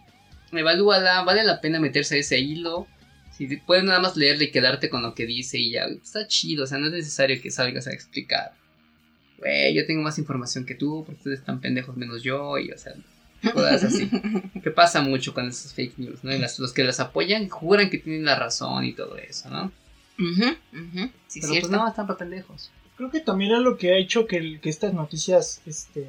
evalúala, 0.52 1.22
vale 1.22 1.44
la 1.44 1.60
pena 1.60 1.78
meterse 1.80 2.16
a 2.16 2.18
ese 2.18 2.38
hilo. 2.40 2.86
Si 3.32 3.58
puedes 3.58 3.84
nada 3.84 4.00
más 4.00 4.16
leerle 4.16 4.46
y 4.46 4.50
quedarte 4.50 4.88
con 4.88 5.02
lo 5.02 5.14
que 5.14 5.26
dice 5.26 5.58
y 5.58 5.72
ya, 5.72 5.84
güey, 5.84 5.98
pues 5.98 6.08
está 6.08 6.26
chido, 6.26 6.64
o 6.64 6.66
sea, 6.66 6.78
no 6.78 6.86
es 6.86 6.92
necesario 6.92 7.40
que 7.42 7.50
salgas 7.50 7.86
a 7.86 7.92
explicar. 7.92 8.52
Güey, 9.38 9.74
yo 9.74 9.86
tengo 9.86 10.02
más 10.02 10.18
información 10.18 10.64
que 10.64 10.74
tú, 10.74 11.04
porque 11.04 11.18
ustedes 11.18 11.40
están 11.40 11.60
pendejos 11.60 11.96
menos 11.96 12.22
yo, 12.22 12.58
y 12.58 12.72
o 12.72 12.78
sea, 12.78 12.94
cosas 13.52 13.84
así. 13.84 14.10
que 14.62 14.70
pasa 14.70 15.00
mucho 15.02 15.32
con 15.34 15.48
esas 15.48 15.72
fake 15.74 15.98
news, 15.98 16.24
¿no? 16.24 16.34
Y 16.34 16.38
las- 16.38 16.58
los 16.58 16.72
que 16.72 16.84
las 16.84 17.00
apoyan 17.00 17.48
juran 17.48 17.90
que 17.90 17.98
tienen 17.98 18.24
la 18.24 18.36
razón 18.36 18.84
y 18.84 18.92
todo 18.92 19.16
eso, 19.16 19.48
¿no? 19.50 19.70
Ujú, 20.18 20.56
Sí, 21.28 21.40
Pero 21.40 21.52
cierto. 21.52 21.68
pues 21.68 21.70
no, 21.70 21.86
están 21.88 22.06
para 22.06 22.18
pendejos. 22.18 22.70
Creo 22.96 23.10
que 23.10 23.20
también 23.20 23.52
es 23.52 23.60
lo 23.60 23.76
que 23.76 23.92
ha 23.92 23.98
hecho 23.98 24.26
que, 24.26 24.38
el- 24.38 24.60
que 24.60 24.70
estas 24.70 24.94
noticias 24.94 25.60
este, 25.66 26.08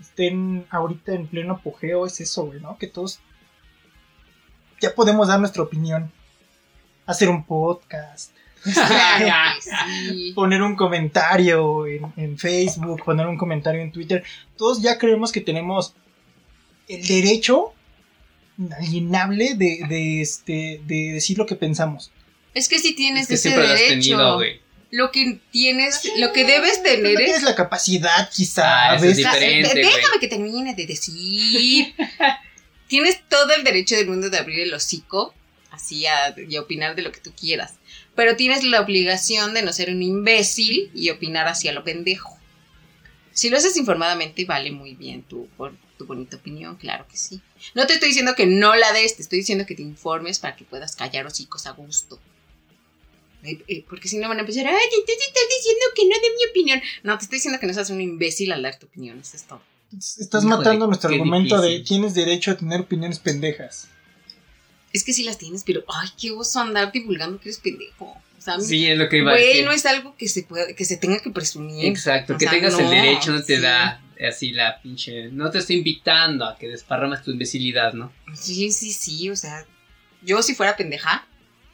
estén 0.00 0.66
ahorita 0.70 1.12
en 1.12 1.26
pleno 1.28 1.54
apogeo, 1.54 2.06
es 2.06 2.20
eso, 2.20 2.46
güey, 2.46 2.60
¿no? 2.60 2.76
Que 2.78 2.86
todos 2.88 3.20
ya 4.80 4.94
podemos 4.94 5.28
dar 5.28 5.38
nuestra 5.40 5.62
opinión, 5.62 6.10
hacer 7.06 7.28
un 7.28 7.44
podcast, 7.44 8.32
sí. 8.64 10.32
poner 10.34 10.62
un 10.62 10.74
comentario 10.76 11.86
en, 11.86 12.12
en 12.16 12.38
Facebook, 12.38 13.04
poner 13.04 13.26
un 13.26 13.36
comentario 13.38 13.80
en 13.80 13.92
Twitter. 13.92 14.24
Todos 14.56 14.82
ya 14.82 14.98
creemos 14.98 15.30
que 15.32 15.40
tenemos 15.40 15.94
el 16.88 17.06
derecho 17.06 17.74
inalienable 18.58 19.54
de, 19.54 19.80
de, 19.88 20.20
este, 20.22 20.80
de 20.84 21.12
decir 21.12 21.38
lo 21.38 21.46
que 21.46 21.54
pensamos. 21.54 22.10
Es 22.54 22.68
que 22.68 22.78
si 22.78 22.94
tienes 22.94 23.22
Es 23.22 23.28
que 23.28 23.34
ese 23.34 23.42
siempre 23.50 23.66
lo 23.68 23.72
has 23.72 23.78
derecho. 23.80 23.94
tenido, 24.10 24.34
güey. 24.36 24.60
lo 24.90 25.10
que 25.12 25.38
tienes, 25.52 26.10
lo 26.16 26.32
que 26.32 26.44
debes 26.44 26.82
tener 26.82 27.02
no 27.02 27.08
es 27.20 27.24
tienes 27.24 27.42
la 27.42 27.54
capacidad, 27.54 28.28
quizá, 28.34 28.90
Ah, 28.92 28.96
eso 28.96 29.04
es 29.04 29.16
diferente. 29.16 29.70
Güey. 29.70 29.84
Déjame 29.84 30.18
que 30.20 30.28
termine 30.28 30.74
de 30.74 30.86
decir. 30.86 31.94
Tienes 32.88 33.20
todo 33.28 33.52
el 33.54 33.64
derecho 33.64 33.96
del 33.96 34.08
mundo 34.08 34.30
de 34.30 34.38
abrir 34.38 34.60
el 34.60 34.72
hocico 34.72 35.34
así 35.70 36.06
a, 36.06 36.34
y 36.48 36.56
a 36.56 36.62
opinar 36.62 36.96
de 36.96 37.02
lo 37.02 37.12
que 37.12 37.20
tú 37.20 37.32
quieras. 37.38 37.74
Pero 38.16 38.34
tienes 38.34 38.64
la 38.64 38.80
obligación 38.80 39.52
de 39.52 39.62
no 39.62 39.72
ser 39.74 39.90
un 39.90 40.02
imbécil 40.02 40.90
y 40.94 41.10
opinar 41.10 41.46
hacia 41.48 41.72
lo 41.72 41.84
pendejo. 41.84 42.36
Si 43.32 43.50
lo 43.50 43.58
haces 43.58 43.76
informadamente, 43.76 44.46
vale 44.46 44.72
muy 44.72 44.94
bien 44.94 45.22
tu, 45.22 45.46
por 45.58 45.74
tu 45.98 46.06
bonita 46.06 46.36
opinión, 46.36 46.76
claro 46.76 47.06
que 47.10 47.16
sí. 47.16 47.40
No 47.74 47.86
te 47.86 47.94
estoy 47.94 48.08
diciendo 48.08 48.34
que 48.36 48.46
no 48.46 48.74
la 48.76 48.92
des, 48.92 49.16
te 49.16 49.22
estoy 49.22 49.40
diciendo 49.40 49.66
que 49.66 49.74
te 49.74 49.82
informes 49.82 50.38
para 50.38 50.56
que 50.56 50.64
puedas 50.64 50.96
callar 50.96 51.26
hocicos 51.26 51.66
a 51.66 51.72
gusto. 51.72 52.18
Eh, 53.42 53.62
eh, 53.68 53.84
porque 53.88 54.08
si 54.08 54.18
no 54.18 54.28
van 54.28 54.38
a 54.38 54.40
empezar, 54.40 54.66
ay, 54.66 54.74
entonces 54.74 55.26
estás 55.28 55.42
diciendo 55.58 55.84
que 55.94 56.02
no 56.04 56.14
de 56.14 56.36
mi 56.36 56.50
opinión. 56.50 56.80
No, 57.02 57.18
te 57.18 57.24
estoy 57.24 57.36
diciendo 57.38 57.60
que 57.60 57.66
no 57.66 57.74
seas 57.74 57.90
un 57.90 58.00
imbécil 58.00 58.50
al 58.52 58.62
dar 58.62 58.78
tu 58.78 58.86
opinión, 58.86 59.18
eso 59.20 59.36
es 59.36 59.44
todo. 59.44 59.60
Estás 59.96 60.44
matando 60.44 60.86
nuestro 60.86 61.10
argumento 61.10 61.60
de 61.60 61.68
difícil. 61.68 61.86
tienes 61.88 62.14
derecho 62.14 62.50
a 62.50 62.56
tener 62.56 62.80
opiniones 62.80 63.18
pendejas. 63.18 63.88
Es 64.92 65.04
que 65.04 65.12
sí 65.12 65.22
las 65.22 65.38
tienes, 65.38 65.64
pero 65.64 65.84
ay, 65.88 66.08
qué 66.20 66.30
oso 66.30 66.60
andar 66.60 66.90
divulgando 66.92 67.38
que 67.40 67.48
eres 67.50 67.58
pendejo. 67.60 68.04
O 68.06 68.40
sea, 68.40 68.58
Sí, 68.60 68.86
es 68.86 68.96
lo 68.98 69.08
que 69.08 69.18
iba 69.18 69.32
a 69.32 69.34
decir. 69.34 69.64
no 69.64 69.72
es 69.72 69.84
algo 69.86 70.14
que 70.16 70.28
se 70.28 70.42
pueda, 70.42 70.72
que 70.74 70.84
se 70.84 70.96
tenga 70.96 71.20
que 71.20 71.30
presumir. 71.30 71.86
Exacto, 71.86 72.34
O 72.34 72.38
que 72.38 72.44
sea, 72.44 72.52
tengas 72.52 72.78
el 72.78 72.88
derecho 72.88 73.32
no 73.32 73.42
te 73.42 73.56
sí. 73.56 73.62
da 73.62 74.00
así 74.26 74.52
la 74.52 74.80
pinche... 74.80 75.30
No 75.30 75.50
te 75.50 75.58
estoy 75.58 75.76
invitando 75.76 76.44
a 76.44 76.56
que 76.56 76.68
desparramas 76.68 77.22
tu 77.22 77.30
imbecilidad, 77.30 77.92
¿no? 77.92 78.12
Sí, 78.34 78.70
sí, 78.72 78.92
sí, 78.92 79.30
o 79.30 79.36
sea, 79.36 79.64
yo 80.22 80.42
si 80.42 80.54
fuera 80.54 80.76
pendeja, 80.76 81.26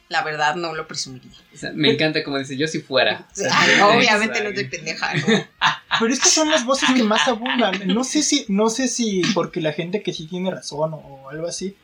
la 0.09 0.23
verdad 0.23 0.55
no 0.55 0.75
lo 0.75 0.87
presumiría. 0.87 1.31
O 1.53 1.57
sea, 1.57 1.71
me 1.73 1.91
encanta 1.91 2.23
como 2.23 2.37
dice, 2.37 2.57
yo 2.57 2.67
si 2.67 2.81
fuera. 2.81 3.27
O 3.31 3.35
sea, 3.35 3.49
Ay, 3.51 3.75
no 3.77 3.89
obviamente 3.89 4.43
no 4.43 4.53
soy 4.53 4.65
pendeja, 4.65 5.13
¿no? 5.15 5.25
Pero 5.99 6.13
es 6.13 6.19
que 6.19 6.29
son 6.29 6.51
las 6.51 6.65
voces 6.65 6.89
que 6.93 7.03
más 7.03 7.27
abundan. 7.27 7.87
No 7.87 8.03
sé 8.03 8.21
si, 8.21 8.45
no 8.49 8.69
sé 8.69 8.87
si 8.87 9.21
porque 9.33 9.61
la 9.61 9.71
gente 9.71 10.03
que 10.03 10.13
sí 10.13 10.27
tiene 10.27 10.51
razón 10.51 10.93
o, 10.93 10.97
o 10.97 11.29
algo 11.29 11.47
así, 11.47 11.75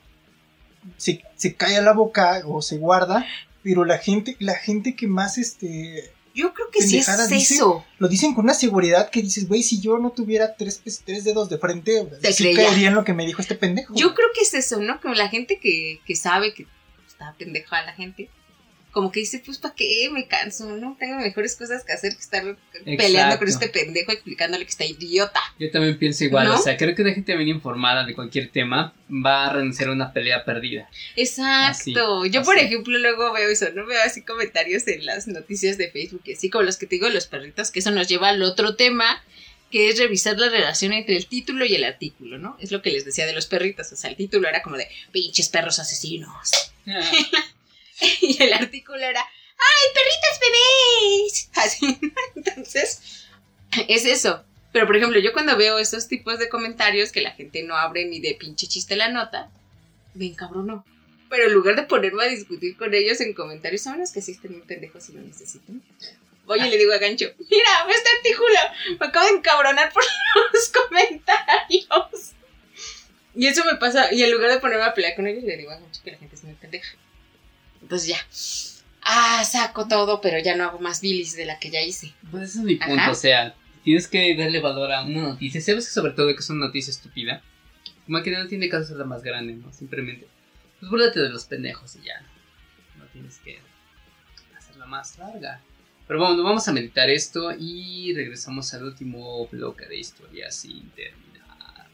se, 0.98 1.24
se 1.36 1.56
calla 1.56 1.82
la 1.82 1.94
boca 1.94 2.42
o 2.46 2.62
se 2.62 2.78
guarda, 2.78 3.26
pero 3.64 3.86
la 3.86 3.98
gente, 3.98 4.36
la 4.40 4.56
gente 4.56 4.96
que 4.96 5.08
más 5.08 5.38
este 5.38 6.12
Yo 6.34 6.54
creo 6.54 6.70
que 6.72 6.82
sí 6.82 6.98
es 6.98 7.30
dice. 7.30 7.56
eso. 7.56 7.86
lo 7.98 8.08
dicen 8.08 8.34
con 8.34 8.46
una 8.46 8.54
seguridad 8.54 9.10
que 9.10 9.22
dices, 9.22 9.48
güey, 9.48 9.64
si 9.64 9.82
yo 9.82 9.98
no 9.98 10.12
tuviera 10.12 10.56
tres, 10.56 10.80
pues, 10.84 11.02
tres 11.06 11.24
dedos 11.24 11.50
de 11.50 11.58
frente, 11.58 12.06
Te 12.22 12.34
sí 12.34 12.50
en 12.50 12.94
lo 12.94 13.04
que 13.04 13.14
me 13.14 13.26
dijo 13.26 13.42
este 13.42 13.56
pendejo. 13.56 13.94
Yo 13.96 14.14
creo 14.14 14.30
que 14.34 14.42
es 14.42 14.54
eso, 14.54 14.80
¿no? 14.80 15.02
Como 15.02 15.14
la 15.14 15.30
gente 15.30 15.60
que, 15.60 16.00
que 16.06 16.16
sabe 16.16 16.54
que 16.54 16.68
está 17.08 17.34
pendeja 17.38 17.82
la 17.84 17.94
gente. 17.94 18.30
Como 18.92 19.12
que 19.12 19.22
dice, 19.22 19.42
pues, 19.46 19.58
¿para 19.58 19.74
qué? 19.74 20.10
Me 20.12 20.28
canso, 20.28 20.66
¿no? 20.76 20.98
Tengo 21.00 21.18
mejores 21.20 21.56
cosas 21.56 21.84
que 21.86 21.94
hacer 21.94 22.14
que 22.14 22.20
estar 22.20 22.44
peleando 22.98 23.40
con 23.40 23.48
este 23.48 23.70
pendejo 23.70 24.12
explicándole 24.12 24.66
que 24.66 24.72
está 24.72 24.84
idiota. 24.86 25.40
Yo 25.60 25.72
también 25.72 25.98
pienso 25.98 26.26
igual, 26.26 26.48
¿No? 26.48 26.56
o 26.56 26.58
sea, 26.58 26.76
creo 26.76 26.94
que 26.94 27.02
una 27.02 27.14
gente 27.14 27.36
bien 27.38 27.48
informada 27.48 28.06
de 28.06 28.14
cualquier 28.14 28.52
tema 28.52 28.94
va 29.10 29.48
a 29.48 29.54
renunciar 29.54 29.90
a 29.90 29.94
una 29.94 30.12
pelea 30.12 30.44
perdida. 30.44 30.90
Exacto. 31.16 32.22
Así, 32.22 32.32
Yo, 32.32 32.44
por 32.44 32.58
así. 32.58 32.66
ejemplo, 32.66 32.98
luego 32.98 33.32
veo 33.34 33.50
eso, 33.50 33.68
¿no? 33.74 33.86
Veo 33.86 34.02
así 34.06 34.24
comentarios 34.24 34.88
en 34.88 35.06
las 35.06 35.28
noticias 35.28 35.78
de 35.78 35.90
Facebook, 35.90 36.24
así 36.36 36.50
como 36.50 36.64
los 36.64 36.78
que 36.78 36.86
te 36.86 36.96
digo, 36.96 37.08
de 37.08 37.14
los 37.14 37.28
perritos, 37.28 37.72
que 37.72 37.80
eso 37.80 37.92
nos 37.92 38.08
lleva 38.08 38.30
al 38.30 38.42
otro 38.44 38.76
tema, 38.76 39.24
que 39.72 39.88
es 39.90 39.98
revisar 40.00 40.38
la 40.38 40.50
relación 40.50 40.92
entre 40.92 41.16
el 41.16 41.28
título 41.28 41.64
y 41.66 41.76
el 41.76 41.86
artículo, 41.86 42.38
¿no? 42.38 42.58
Es 42.60 42.72
lo 42.72 42.82
que 42.82 42.92
les 42.92 43.06
decía 43.06 43.26
de 43.26 43.32
los 43.34 43.46
perritos. 43.48 43.90
O 43.94 43.96
sea, 43.96 44.10
el 44.10 44.18
título 44.18 44.50
era 44.50 44.62
como 44.62 44.76
de 44.76 44.88
pinches 45.14 45.48
perros 45.48 45.80
asesinos. 45.80 46.52
y 48.22 48.42
el 48.42 48.54
artículo 48.54 49.00
era 49.00 49.26
¡Ay, 49.62 49.94
perritos 49.94 50.40
bebés! 50.42 51.50
Así. 51.56 52.00
Entonces, 52.36 53.26
es 53.88 54.06
eso. 54.06 54.44
Pero, 54.72 54.88
por 54.88 54.96
ejemplo, 54.96 55.20
yo 55.20 55.34
cuando 55.34 55.58
veo 55.58 55.78
esos 55.80 56.08
tipos 56.08 56.40
de 56.40 56.50
comentarios 56.50 57.12
que 57.12 57.22
la 57.22 57.32
gente 57.32 57.64
no 57.64 57.76
abre 57.76 58.06
ni 58.06 58.20
de 58.20 58.36
pinche 58.36 58.68
chiste 58.68 58.96
la 58.96 59.10
nota, 59.10 59.52
me 60.14 60.28
encabronó. 60.28 60.86
Pero 61.30 61.46
en 61.46 61.54
lugar 61.54 61.76
de 61.76 61.84
ponerme 61.84 62.24
a 62.24 62.28
discutir 62.28 62.78
con 62.78 62.94
ellos 62.94 63.22
en 63.22 63.34
comentarios, 63.34 63.82
son 63.82 64.00
los 64.00 64.12
que 64.12 64.22
sí 64.22 64.32
están 64.32 64.54
muy 64.54 64.62
pendejos 64.62 65.10
y 65.10 65.14
lo 65.14 65.22
necesitan. 65.22 65.82
Oye, 66.48 66.70
le 66.70 66.78
digo 66.78 66.94
a 66.94 66.98
Gancho, 66.98 67.32
mira, 67.38 67.86
ve 67.86 67.94
este 67.94 68.10
artículo, 68.18 68.60
me 69.00 69.06
acabo 69.06 69.28
de 69.28 69.34
encabronar 69.34 69.94
por 69.94 70.04
los 70.54 70.70
comentarios. 70.70 72.32
Y 73.36 73.48
eso 73.48 73.64
me 73.64 73.76
pasa, 73.76 74.14
y 74.14 74.24
en 74.24 74.32
lugar 74.32 74.52
de 74.52 74.60
ponerme 74.60 74.84
a 74.84 74.94
pelear 74.94 75.16
con 75.16 75.28
ellos, 75.28 75.44
le 75.44 75.56
digo 75.56 75.72
a 75.72 75.76
Gancho 75.76 76.02
que 76.04 76.12
la 76.12 76.18
gente 76.18 76.36
es 76.36 76.44
muy 76.44 76.56
pendeja. 76.56 76.98
Entonces 77.92 78.08
ya, 78.08 78.26
ah, 79.02 79.44
saco 79.44 79.86
todo, 79.86 80.22
pero 80.22 80.40
ya 80.40 80.56
no 80.56 80.64
hago 80.64 80.80
más 80.80 81.02
bilis 81.02 81.36
de 81.36 81.44
la 81.44 81.60
que 81.60 81.70
ya 81.70 81.82
hice. 81.82 82.14
Pues 82.32 82.44
ese 82.44 82.60
es 82.60 82.64
mi 82.64 82.76
punto, 82.78 82.94
Ajá. 82.94 83.12
o 83.12 83.16
sea, 83.16 83.54
tienes 83.84 84.08
que 84.08 84.34
darle 84.38 84.62
valor 84.62 84.94
a 84.94 85.04
una 85.04 85.24
noticia. 85.24 85.60
Sabes 85.60 85.88
que 85.88 85.92
sobre 85.92 86.14
todo 86.14 86.28
que 86.28 86.40
es 86.40 86.50
una 86.50 86.68
noticia 86.68 86.90
estúpida. 86.90 87.42
Como 88.06 88.24
que 88.24 88.32
no 88.32 88.48
tiene 88.48 88.70
caso 88.70 88.88
ser 88.88 88.96
la 88.96 89.04
más 89.04 89.24
grande, 89.24 89.56
¿no? 89.56 89.74
Simplemente, 89.74 90.26
pues 90.80 90.90
búrdate 90.90 91.20
de 91.20 91.28
los 91.32 91.44
pendejos 91.44 91.98
y 91.98 92.06
ya. 92.06 92.22
No 92.98 93.04
tienes 93.08 93.40
que 93.40 93.60
hacerla 94.58 94.86
más 94.86 95.18
larga. 95.18 95.60
Pero 96.08 96.22
bueno, 96.22 96.42
vamos 96.44 96.66
a 96.70 96.72
meditar 96.72 97.10
esto 97.10 97.52
y 97.52 98.14
regresamos 98.16 98.74
al 98.74 98.86
último 98.86 99.48
bloque 99.48 99.86
de 99.86 99.98
historia 99.98 100.50
sin 100.50 100.90
terminar. 100.92 101.90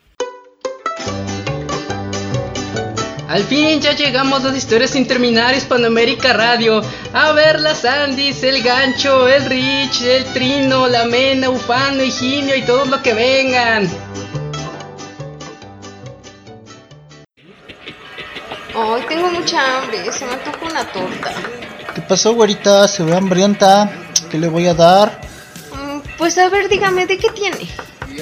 Al 3.28 3.44
fin 3.44 3.82
ya 3.82 3.92
llegamos 3.94 4.42
a 4.42 4.48
las 4.50 4.56
historias 4.58 4.92
sin 4.92 5.06
terminar 5.06 5.54
Hispanoamérica 5.54 6.32
Radio. 6.34 6.82
A 7.14 7.34
ver 7.34 7.60
las 7.60 7.84
Andis, 7.84 8.42
el 8.44 8.64
gancho, 8.64 9.28
el 9.28 9.46
Rich, 9.46 10.02
el 10.04 10.24
Trino, 10.34 10.88
la 10.88 11.06
Mena, 11.06 11.50
Ufano, 11.50 12.04
Higinio 12.04 12.56
y 12.56 12.62
todos 12.62 12.88
lo 12.88 13.02
que 13.02 13.14
vengan. 13.14 13.90
Ay, 18.76 19.02
tengo 19.10 19.30
mucha 19.32 19.78
hambre, 19.82 20.12
se 20.12 20.26
me 20.26 20.34
antoja 20.34 20.58
una 20.70 20.86
torta. 20.92 21.34
¿Qué 21.96 22.02
pasó, 22.02 22.34
güerita? 22.34 22.88
Se 22.88 23.04
ve 23.04 23.16
hambrienta. 23.16 23.90
¿Qué 24.30 24.38
le 24.38 24.48
voy 24.48 24.68
a 24.68 24.74
dar? 24.74 25.20
Mm, 25.74 26.00
Pues 26.18 26.38
a 26.38 26.48
ver, 26.50 26.70
dígame, 26.70 27.06
¿de 27.08 27.18
qué 27.18 27.30
tiene? 27.32 27.68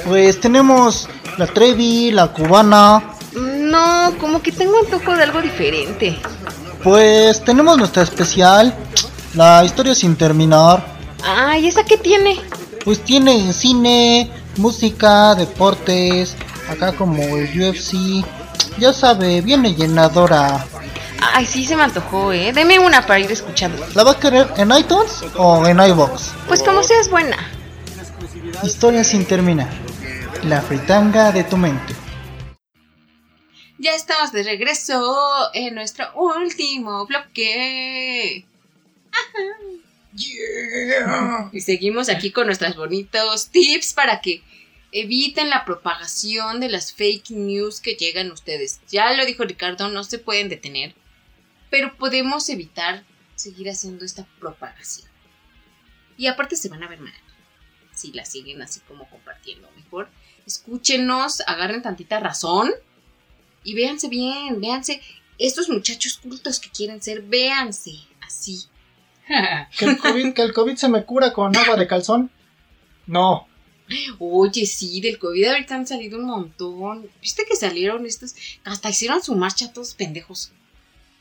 Pues 0.05 0.39
tenemos 0.39 1.09
la 1.37 1.45
Trevi, 1.47 2.11
la 2.11 2.27
cubana. 2.27 3.14
No, 3.75 4.17
como 4.19 4.41
que 4.41 4.53
tengo 4.53 4.79
antojo 4.79 5.17
de 5.17 5.23
algo 5.23 5.41
diferente. 5.41 6.17
Pues 6.81 7.43
tenemos 7.43 7.77
nuestra 7.77 8.03
especial, 8.03 8.73
la 9.33 9.65
historia 9.65 9.93
sin 9.93 10.15
terminar. 10.15 10.85
Ay, 11.25 11.67
¿esa 11.67 11.83
qué 11.83 11.97
tiene? 11.97 12.39
Pues 12.85 13.03
tiene 13.03 13.51
cine, 13.51 14.31
música, 14.55 15.35
deportes, 15.35 16.37
acá 16.69 16.93
como 16.93 17.21
el 17.35 17.49
UFC. 17.59 18.23
Ya 18.77 18.93
sabe, 18.93 19.41
viene 19.41 19.75
llenadora. 19.75 20.65
Ay, 21.33 21.45
sí, 21.45 21.65
se 21.65 21.75
me 21.75 21.83
antojó, 21.83 22.31
¿eh? 22.31 22.53
Deme 22.53 22.79
una 22.79 23.05
para 23.05 23.19
ir 23.19 23.31
escuchando. 23.31 23.85
¿La 23.93 24.03
va 24.03 24.11
a 24.11 24.19
querer 24.19 24.53
en 24.55 24.71
iTunes 24.71 25.21
o 25.35 25.67
en 25.67 25.81
iBox? 25.81 26.31
Pues 26.47 26.63
como 26.63 26.81
seas 26.81 27.09
buena. 27.09 27.37
Historia 28.63 29.03
sin 29.03 29.25
terminar. 29.25 29.69
La 30.43 30.61
fritanga 30.61 31.33
de 31.33 31.43
tu 31.43 31.57
mente. 31.57 31.94
Ya 33.77 33.93
estamos 33.93 34.31
de 34.31 34.43
regreso 34.43 35.49
en 35.53 35.75
nuestro 35.75 36.05
último 36.15 37.05
bloque. 37.05 38.45
Y 41.51 41.61
seguimos 41.61 42.07
aquí 42.07 42.31
con 42.31 42.45
nuestros 42.45 42.77
bonitos 42.77 43.49
tips 43.49 43.93
para 43.93 44.21
que 44.21 44.41
eviten 44.93 45.49
la 45.49 45.65
propagación 45.65 46.61
de 46.61 46.69
las 46.69 46.93
fake 46.93 47.31
news 47.31 47.81
que 47.81 47.95
llegan 47.95 48.29
a 48.29 48.33
ustedes. 48.33 48.79
Ya 48.89 49.11
lo 49.13 49.25
dijo 49.25 49.43
Ricardo, 49.43 49.89
no 49.89 50.05
se 50.05 50.19
pueden 50.19 50.47
detener, 50.47 50.95
pero 51.69 51.97
podemos 51.97 52.47
evitar 52.47 53.03
seguir 53.35 53.69
haciendo 53.69 54.05
esta 54.05 54.25
propagación. 54.39 55.09
Y 56.17 56.27
aparte 56.27 56.55
se 56.55 56.69
van 56.69 56.81
a 56.81 56.87
ver 56.87 57.01
mal 57.01 57.13
si 57.93 58.13
la 58.13 58.23
siguen 58.23 58.61
así 58.61 58.79
como 58.87 59.09
compartiendo. 59.09 59.69
Mejor 59.75 60.07
escúchenos, 60.45 61.41
agarren 61.41 61.81
tantita 61.81 62.21
razón 62.21 62.71
y 63.65 63.73
véanse 63.73 64.07
bien, 64.07 64.61
véanse. 64.61 65.01
Estos 65.37 65.67
muchachos 65.67 66.17
cultos 66.17 66.59
que 66.59 66.69
quieren 66.69 67.01
ser, 67.01 67.21
véanse 67.21 67.95
así. 68.21 68.65
¿Que 69.77 69.85
el, 69.85 69.97
COVID, 69.97 70.33
¿Que 70.33 70.41
el 70.43 70.53
COVID 70.53 70.75
se 70.75 70.87
me 70.87 71.03
cura 71.03 71.33
con 71.33 71.55
agua 71.57 71.75
de 71.75 71.87
calzón? 71.87 72.31
No. 73.07 73.47
Oye, 74.19 74.65
sí, 74.65 75.01
del 75.01 75.19
COVID 75.19 75.45
ahorita 75.45 75.75
han 75.75 75.87
salido 75.87 76.17
un 76.17 76.25
montón. 76.25 77.09
¿Viste 77.21 77.43
que 77.47 77.55
salieron 77.55 78.05
estos? 78.05 78.35
Hasta 78.63 78.89
hicieron 78.89 79.21
su 79.21 79.35
marcha 79.35 79.73
todos 79.73 79.93
pendejos. 79.93 80.51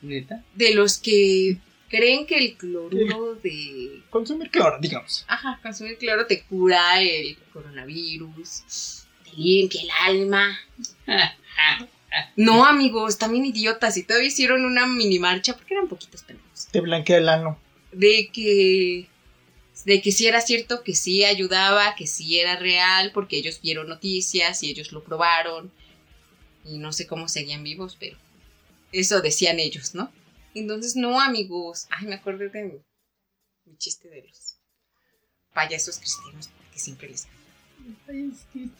¿Neta? 0.00 0.44
De 0.54 0.74
los 0.74 0.98
que 0.98 1.58
creen 1.88 2.26
que 2.26 2.38
el 2.38 2.56
cloruro 2.56 3.34
de... 3.36 4.02
Consumir 4.10 4.50
cloro, 4.50 4.78
digamos. 4.80 5.24
Ajá, 5.28 5.60
consumir 5.62 5.96
cloro 5.98 6.26
te 6.26 6.42
cura 6.42 7.00
el 7.00 7.36
coronavirus, 7.52 9.06
te 9.24 9.36
limpia 9.36 9.82
el 9.82 9.90
alma. 10.00 10.58
No, 12.36 12.64
amigos, 12.64 13.18
también 13.18 13.44
idiotas. 13.44 13.96
Y 13.96 14.02
todavía 14.02 14.28
hicieron 14.28 14.64
una 14.64 14.86
mini 14.86 15.18
marcha 15.18 15.54
porque 15.54 15.74
eran 15.74 15.88
poquitos 15.88 16.22
pendejos. 16.22 16.68
Te 16.70 16.80
blanquea 16.80 17.18
el 17.18 17.28
ano. 17.28 17.58
de 17.92 18.30
que 18.32 19.08
de 19.84 20.00
que 20.00 20.12
sí 20.12 20.26
era 20.26 20.40
cierto, 20.40 20.82
que 20.82 20.94
sí 20.94 21.24
ayudaba, 21.24 21.94
que 21.96 22.06
sí 22.06 22.38
era 22.38 22.56
real, 22.56 23.10
porque 23.12 23.36
ellos 23.36 23.60
vieron 23.60 23.88
noticias 23.88 24.62
y 24.62 24.70
ellos 24.70 24.92
lo 24.92 25.02
probaron. 25.02 25.72
Y 26.64 26.78
no 26.78 26.92
sé 26.92 27.06
cómo 27.06 27.28
seguían 27.28 27.62
vivos, 27.62 27.96
pero 27.98 28.16
eso 28.92 29.20
decían 29.20 29.58
ellos, 29.58 29.94
¿no? 29.94 30.10
Entonces, 30.54 30.96
no, 30.96 31.20
amigos. 31.20 31.86
Ay, 31.90 32.06
me 32.06 32.14
acordé 32.14 32.48
de 32.48 32.62
mi, 32.64 32.78
mi 33.66 33.76
chiste 33.76 34.08
de 34.08 34.22
los 34.22 34.56
payasos 35.52 35.98
cristianos 35.98 36.48
que 36.72 36.78
siempre 36.78 37.08
les 37.08 37.26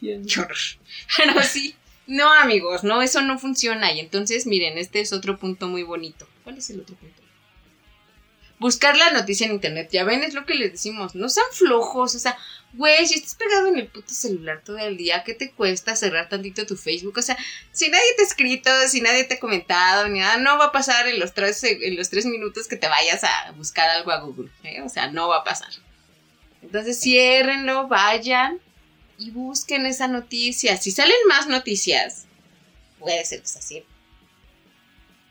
Qué 0.01 0.41
horror. 0.41 0.57
Pero 1.17 1.43
sí, 1.43 1.75
no, 2.07 2.33
amigos, 2.33 2.85
no, 2.85 3.03
eso 3.03 3.23
no 3.23 3.39
funciona. 3.39 3.93
Y 3.93 4.01
entonces, 4.01 4.47
miren, 4.47 4.79
este 4.79 5.01
es 5.01 5.13
otro 5.13 5.39
punto 5.39 5.69
muy 5.69 5.83
bonito. 5.83 6.29
¿Cuál 6.43 6.59
es 6.59 6.71
el 6.71 6.81
otro 6.81 6.97
punto? 6.97 7.23
Buscar 8.59 8.97
la 8.97 9.11
noticia 9.11 9.47
en 9.47 9.53
internet, 9.53 9.91
ya 9.93 10.05
ven, 10.05 10.23
es 10.23 10.33
lo 10.33 10.47
que 10.47 10.55
les 10.55 10.73
decimos. 10.73 11.15
No 11.15 11.29
sean 11.29 11.47
flojos, 11.53 12.15
o 12.15 12.19
sea, 12.19 12.39
güey, 12.73 13.07
si 13.07 13.15
estás 13.15 13.35
pegado 13.35 13.67
en 13.67 13.79
el 13.79 13.89
puto 13.89 14.15
celular 14.15 14.63
todo 14.65 14.79
el 14.79 14.97
día, 14.97 15.25
¿qué 15.25 15.35
te 15.35 15.51
cuesta 15.51 15.97
cerrar 15.97 16.29
tantito 16.29 16.65
tu 16.65 16.77
Facebook? 16.77 17.19
O 17.19 17.23
sea, 17.23 17.37
si 17.73 17.89
nadie 17.89 18.15
te 18.17 18.23
ha 18.23 18.27
escrito, 18.27 18.71
si 18.89 19.01
nadie 19.01 19.25
te 19.25 19.35
ha 19.35 19.41
comentado, 19.41 20.09
ni 20.09 20.21
nada, 20.21 20.37
no 20.37 20.57
va 20.57 20.67
a 20.67 20.73
pasar 20.73 21.09
en 21.09 21.19
los 21.19 21.35
tres, 21.35 21.63
en 21.65 21.97
los 21.97 22.11
tres 22.11 22.27
minutos 22.27 22.69
que 22.69 22.77
te 22.77 22.89
vayas 22.89 23.25
a 23.25 23.53
buscar 23.57 23.89
algo 23.91 24.13
a 24.13 24.21
Google, 24.21 24.51
¿eh? 24.63 24.81
O 24.83 24.89
sea, 24.89 25.11
no 25.11 25.29
va 25.29 25.39
a 25.39 25.45
pasar. 25.45 25.71
Entonces, 26.63 26.99
ciérrenlo, 27.01 27.89
vayan 27.89 28.61
y 29.19 29.31
busquen 29.31 29.87
esa 29.87 30.09
noticia. 30.09 30.77
Si 30.77 30.91
salen 30.91 31.17
más 31.29 31.49
noticias, 31.49 32.27
puede 32.99 33.25
ser 33.25 33.41
que 33.43 33.49
sea 33.49 33.63
cierto. 33.63 33.89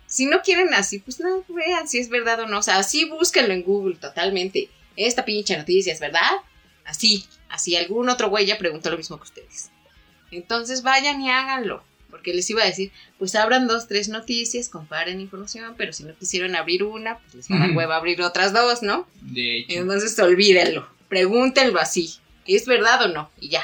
Si 0.08 0.26
no 0.26 0.42
quieren 0.42 0.74
así, 0.74 1.00
pues 1.00 1.20
no, 1.20 1.44
vean 1.50 1.88
si 1.88 1.98
es 1.98 2.10
verdad 2.10 2.42
o 2.42 2.48
no. 2.48 2.60
O 2.60 2.64
sea, 2.64 2.78
así 2.78 3.06
búsquenlo 3.06 3.54
en 3.54 3.64
Google 3.64 3.96
totalmente. 3.96 4.70
Esta 4.96 5.26
pinche 5.26 5.58
noticia 5.58 5.92
es 5.92 6.00
verdad. 6.00 6.32
Así, 6.86 7.26
así 7.50 7.76
algún 7.76 8.10
otro 8.10 8.30
güey 8.30 8.46
ya 8.46 8.58
preguntó 8.58 8.92
lo 8.92 8.98
mismo 8.98 9.18
que 9.18 9.24
ustedes. 9.24 9.72
Entonces 10.32 10.84
vayan 10.84 11.22
y 11.22 11.32
háganlo. 11.32 11.84
Porque 12.10 12.32
les 12.32 12.48
iba 12.52 12.62
a 12.62 12.68
decir, 12.68 12.92
pues 13.18 13.34
abran 13.34 13.68
dos, 13.68 13.88
tres 13.88 14.08
noticias, 14.08 14.70
comparen 14.70 15.20
información, 15.20 15.74
pero 15.76 15.94
si 15.94 16.04
no 16.04 16.16
quisieron 16.16 16.56
abrir 16.56 16.84
una, 16.84 17.18
pues 17.18 17.34
les 17.34 17.50
va 17.50 17.66
a 17.66 17.72
hueva 17.72 17.96
abrir 17.96 18.22
otras 18.22 18.54
dos, 18.54 18.84
¿no? 18.84 19.08
De 19.22 19.58
hecho. 19.58 19.80
Entonces 19.80 20.20
olvídenlo, 20.20 20.88
pregúntenlo 21.10 21.80
así, 21.80 22.20
¿es 22.48 22.66
verdad 22.66 23.04
o 23.04 23.08
no? 23.10 23.30
Y 23.40 23.50
ya. 23.50 23.64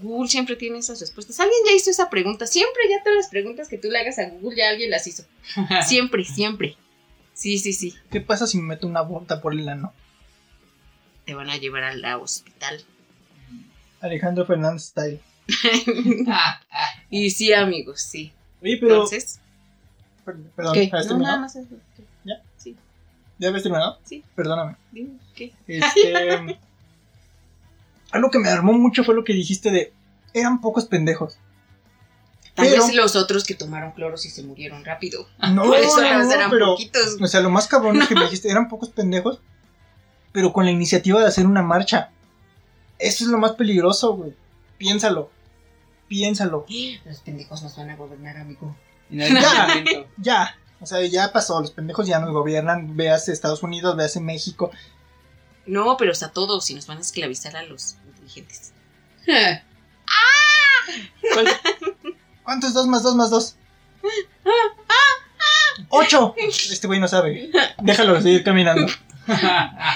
Google 0.00 0.28
siempre 0.28 0.54
tiene 0.56 0.78
esas 0.78 1.00
respuestas. 1.00 1.40
Alguien 1.40 1.58
ya 1.66 1.72
hizo 1.74 1.90
esa 1.90 2.08
pregunta. 2.08 2.46
Siempre 2.46 2.82
ya 2.88 3.02
todas 3.02 3.16
las 3.16 3.28
preguntas 3.28 3.68
que 3.68 3.78
tú 3.78 3.88
le 3.90 3.98
hagas 3.98 4.18
a 4.18 4.28
Google 4.28 4.56
ya 4.56 4.68
alguien 4.70 4.90
las 4.90 5.06
hizo. 5.06 5.24
Siempre, 5.86 6.24
siempre. 6.24 6.76
Sí, 7.34 7.58
sí, 7.58 7.72
sí. 7.72 7.94
¿Qué 8.10 8.20
pasa 8.20 8.46
si 8.46 8.58
me 8.58 8.64
meto 8.64 8.86
una 8.86 9.00
bota 9.00 9.40
por 9.40 9.52
el 9.54 9.68
ano? 9.68 9.92
Te 11.24 11.34
van 11.34 11.50
a 11.50 11.56
llevar 11.56 11.84
al 11.84 12.04
hospital. 12.20 12.84
Alejandro 14.00 14.46
Fernández 14.46 14.84
Style. 14.86 15.20
Ah, 16.28 16.60
ah. 16.70 16.86
y 17.10 17.30
sí, 17.30 17.52
amigos, 17.52 18.00
sí. 18.02 18.32
Oye, 18.62 18.76
pero. 18.80 18.94
Entonces, 18.94 19.40
per- 20.24 20.36
Perdón, 20.56 20.74
¿qué? 20.74 20.82
¿has 20.84 20.92
No, 20.92 20.98
terminado? 21.08 21.20
nada 21.22 21.38
más 21.38 21.56
eso. 21.56 21.74
¿Ya? 22.24 22.34
Sí, 22.56 22.76
¿Ya 23.38 23.48
habías 23.48 23.62
terminado? 23.62 23.98
Sí. 24.04 24.22
Perdóname. 24.36 24.76
dime, 24.92 25.18
¿qué? 25.34 25.52
Este. 25.66 26.58
algo 28.10 28.30
que 28.30 28.38
me 28.38 28.48
alarmó 28.48 28.72
mucho 28.72 29.04
fue 29.04 29.14
lo 29.14 29.24
que 29.24 29.32
dijiste 29.32 29.70
de. 29.70 29.92
Eran 30.34 30.60
pocos 30.60 30.84
pendejos. 30.86 31.38
Tal 32.54 32.66
Pero- 32.68 32.86
vez 32.86 32.94
los 32.94 33.16
otros 33.16 33.44
que 33.44 33.54
tomaron 33.54 33.92
cloros 33.92 34.24
y 34.26 34.30
se 34.30 34.42
murieron 34.42 34.84
rápido. 34.84 35.28
No, 35.52 35.62
Por 35.64 35.76
eso 35.78 36.00
no, 36.00 36.24
no, 36.24 36.32
eran 36.32 36.50
pero. 36.50 36.66
poquitos. 36.66 37.16
O 37.20 37.26
sea, 37.26 37.40
lo 37.40 37.50
más 37.50 37.68
cabrón 37.68 38.00
es 38.02 38.08
que 38.08 38.14
me 38.14 38.22
dijiste, 38.24 38.50
eran 38.50 38.68
pocos 38.68 38.90
pendejos, 38.90 39.40
pero 40.32 40.52
con 40.52 40.64
la 40.64 40.70
iniciativa 40.72 41.20
de 41.20 41.26
hacer 41.26 41.46
una 41.46 41.62
marcha. 41.62 42.10
Eso 42.98 43.24
es 43.24 43.30
lo 43.30 43.38
más 43.38 43.52
peligroso, 43.52 44.14
güey. 44.14 44.34
Piénsalo. 44.76 45.30
Piénsalo. 46.08 46.66
Los 47.04 47.20
pendejos 47.20 47.62
nos 47.62 47.76
van 47.76 47.90
a 47.90 47.96
gobernar, 47.96 48.36
amigo. 48.38 48.74
Ya. 49.10 49.28
Ya. 50.18 50.56
O 50.80 50.86
sea, 50.86 51.04
ya 51.06 51.32
pasó. 51.32 51.60
Los 51.60 51.70
pendejos 51.70 52.06
ya 52.06 52.18
nos 52.18 52.30
gobiernan. 52.32 52.96
Veas 52.96 53.28
Estados 53.28 53.62
Unidos, 53.62 53.96
veas 53.96 54.16
México. 54.16 54.70
No, 55.68 55.98
pero 55.98 56.12
es 56.12 56.22
a 56.22 56.32
todos 56.32 56.70
y 56.70 56.74
nos 56.74 56.86
van 56.86 56.96
a 56.98 57.02
esclavizar 57.02 57.54
a 57.54 57.62
los 57.62 57.96
inteligentes. 58.06 58.72
¿Cuál? 61.34 61.48
¿Cuánto 62.42 62.66
es 62.66 62.72
2 62.72 62.86
más 62.86 63.02
2 63.02 63.14
más 63.14 63.30
2? 63.30 63.56
¡Ocho! 65.90 66.34
Este 66.38 66.86
güey 66.86 66.98
no 66.98 67.06
sabe. 67.06 67.50
Déjalo 67.82 68.20
seguir 68.22 68.42
caminando. 68.42 68.90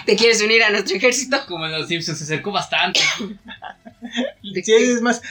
¿Te 0.04 0.14
quieres 0.14 0.42
unir 0.42 0.62
a 0.62 0.68
nuestro 0.68 0.94
ejército? 0.94 1.38
Como 1.46 1.64
en 1.64 1.72
los 1.72 1.88
Simpsons 1.88 2.18
se 2.18 2.24
acercó 2.24 2.52
bastante. 2.52 3.00
¿De 4.42 4.62
Si 4.62 4.72
es 4.74 5.00
más, 5.00 5.22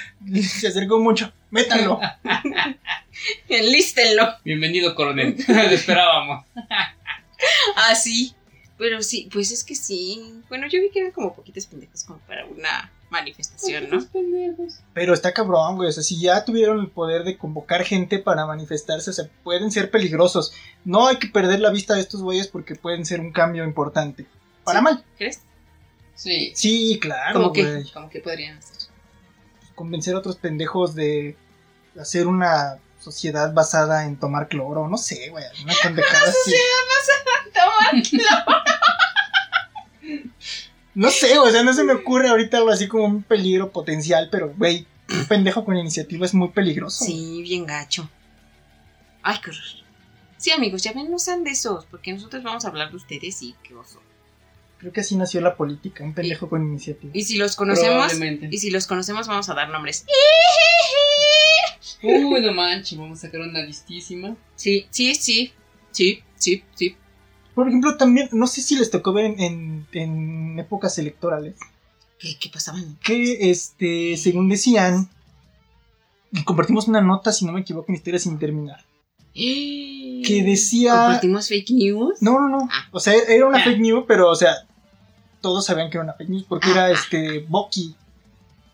se 0.60 0.68
acercó 0.68 1.00
mucho. 1.00 1.32
Métanlo. 1.52 2.00
Enlístenlo. 3.48 4.38
Bienvenido, 4.44 4.96
coronel. 4.96 5.36
Lo 5.48 5.62
esperábamos. 5.62 6.46
Ah, 7.76 7.94
sí. 7.94 8.34
Pero 8.82 9.04
sí, 9.04 9.30
pues 9.32 9.52
es 9.52 9.64
que 9.64 9.76
sí. 9.76 10.42
Bueno, 10.50 10.66
yo 10.68 10.82
vi 10.82 10.90
que 10.90 11.02
eran 11.02 11.12
como 11.12 11.36
poquitos 11.36 11.68
pendejos 11.68 12.04
como 12.04 12.18
para 12.22 12.48
una 12.48 12.92
manifestación, 13.12 13.92
¿no? 13.92 14.04
Pero 14.96 15.14
está 15.14 15.32
cabrón, 15.34 15.76
güey. 15.76 15.90
O 15.90 15.92
sea, 15.92 16.02
si 16.02 16.20
ya 16.20 16.44
tuvieron 16.44 16.80
el 16.80 16.90
poder 16.90 17.24
de 17.24 17.38
convocar 17.38 17.84
gente 17.84 18.18
para 18.18 18.48
manifestarse, 18.48 19.12
o 19.12 19.14
sea, 19.14 19.30
pueden 19.44 19.70
ser 19.70 19.92
peligrosos. 19.92 20.52
No 20.84 21.06
hay 21.06 21.18
que 21.18 21.28
perder 21.28 21.60
la 21.60 21.70
vista 21.70 21.94
de 21.94 22.02
estos 22.02 22.24
güeyes 22.24 22.48
porque 22.48 22.74
pueden 22.74 23.06
ser 23.06 23.20
un 23.22 23.32
cambio 23.32 23.64
importante. 23.66 24.26
Para 24.64 24.80
Sí. 24.80 24.84
mal. 24.84 25.06
¿Crees? 25.16 25.42
Sí. 26.16 26.52
Sí, 26.56 26.98
claro. 27.00 27.40
como 27.40 27.54
que, 27.54 27.84
como 27.94 28.10
que 28.10 28.20
podrían 28.20 28.58
hacer. 28.58 28.90
Convencer 29.76 30.16
a 30.16 30.18
otros 30.18 30.38
pendejos 30.38 30.96
de 30.96 31.38
hacer 32.00 32.26
una 32.26 32.80
sociedad 33.02 33.54
basada 33.54 34.06
en 34.06 34.18
tomar 34.18 34.48
cloro. 34.48 34.88
No 34.88 34.98
sé, 34.98 35.30
güey. 35.30 35.44
Una 35.64 35.74
pendejada 35.82 36.30
así. 36.30 36.56
No 40.94 41.10
sé, 41.10 41.38
o 41.40 41.50
sea, 41.50 41.64
no 41.64 41.74
se 41.74 41.84
me 41.84 41.94
ocurre 41.94 42.30
ahorita 42.30 42.58
algo 42.58 42.70
así 42.70 42.88
como 42.88 43.06
un 43.06 43.24
peligro 43.24 43.72
potencial, 43.72 44.28
pero, 44.30 44.54
güey, 44.56 44.86
un 45.10 45.26
pendejo 45.26 45.64
con 45.64 45.78
iniciativa 45.78 46.26
es 46.26 46.34
muy 46.34 46.50
peligroso. 46.50 47.06
Sí, 47.06 47.42
bien 47.42 47.66
gacho. 47.66 48.10
Ay, 49.24 49.38
qué 49.44 49.52
horror. 49.52 49.64
Sí, 50.38 50.52
amigos, 50.52 50.82
ya 50.82 50.92
ven, 50.94 51.10
no 51.12 51.20
sean 51.20 51.44
de 51.44 51.52
esos, 51.52 51.86
porque 51.86 52.12
nosotros 52.12 52.44
vamos 52.44 52.66
a 52.66 52.70
hablar 52.70 52.90
de 52.90 52.98
ustedes 52.98 53.42
y 53.42 53.56
qué 53.64 53.76
oso. 53.76 54.02
Creo 54.80 54.92
que 54.92 55.02
así 55.02 55.16
nació 55.16 55.42
la 55.42 55.56
política, 55.56 56.04
un 56.04 56.16
pendejo 56.16 56.50
con 56.50 56.64
iniciativa. 56.64 57.12
Y 57.14 57.24
si 57.24 57.38
los 57.38 57.56
conocemos, 57.56 58.12
y 58.50 58.58
si 58.58 58.72
los 58.72 58.88
conocemos, 58.88 59.28
vamos 59.28 59.48
a 59.50 59.54
dar 59.54 59.70
nombres. 59.70 60.06
Uy, 62.04 62.42
no 62.42 62.54
manches, 62.54 62.98
vamos 62.98 63.20
a 63.20 63.22
sacar 63.24 63.42
una 63.42 63.62
listísima. 63.62 64.36
Sí, 64.56 64.86
sí, 64.92 65.16
sí. 65.16 65.52
Sí, 65.92 66.22
sí, 66.36 66.64
sí. 66.76 66.96
Por 67.56 67.68
ejemplo, 67.68 67.98
también, 67.98 68.30
no 68.32 68.48
sé 68.48 68.62
si 68.62 68.76
les 68.76 68.90
tocó 68.92 69.12
ver 69.14 69.26
en, 69.26 69.40
en- 69.42 69.88
en 69.92 70.60
épocas 70.60 70.98
electorales, 70.98 71.56
¿Qué, 72.20 72.38
qué 72.40 72.50
pasaban? 72.50 72.98
que, 73.04 73.50
este, 73.52 74.16
según 74.18 74.48
decían, 74.48 75.10
y 76.32 76.44
compartimos 76.44 76.88
una 76.88 77.02
nota, 77.02 77.32
si 77.34 77.46
no 77.46 77.52
me 77.52 77.62
equivoco, 77.62 77.88
en 77.92 77.96
Historia 77.96 78.20
Sin 78.20 78.40
Terminar, 78.40 78.86
que 79.34 80.44
decía... 80.46 80.94
¿Compartimos 80.94 81.48
fake 81.50 81.72
news? 81.72 82.22
No, 82.22 82.40
no, 82.40 82.48
no. 82.48 82.70
Ah. 82.72 82.88
O 82.92 83.00
sea, 83.00 83.14
era 83.14 83.46
una 83.46 83.62
fake 83.64 83.80
news, 83.80 84.06
pero, 84.08 84.30
o 84.30 84.36
sea, 84.36 84.54
todos 85.42 85.66
sabían 85.66 85.90
que 85.90 85.98
era 85.98 86.04
una 86.06 86.14
fake 86.14 86.30
news 86.30 86.44
porque 86.48 86.70
Ah, 86.70 86.72
era, 86.72 86.86
ah. 86.86 86.92
este, 86.92 87.40
Bucky 87.40 87.96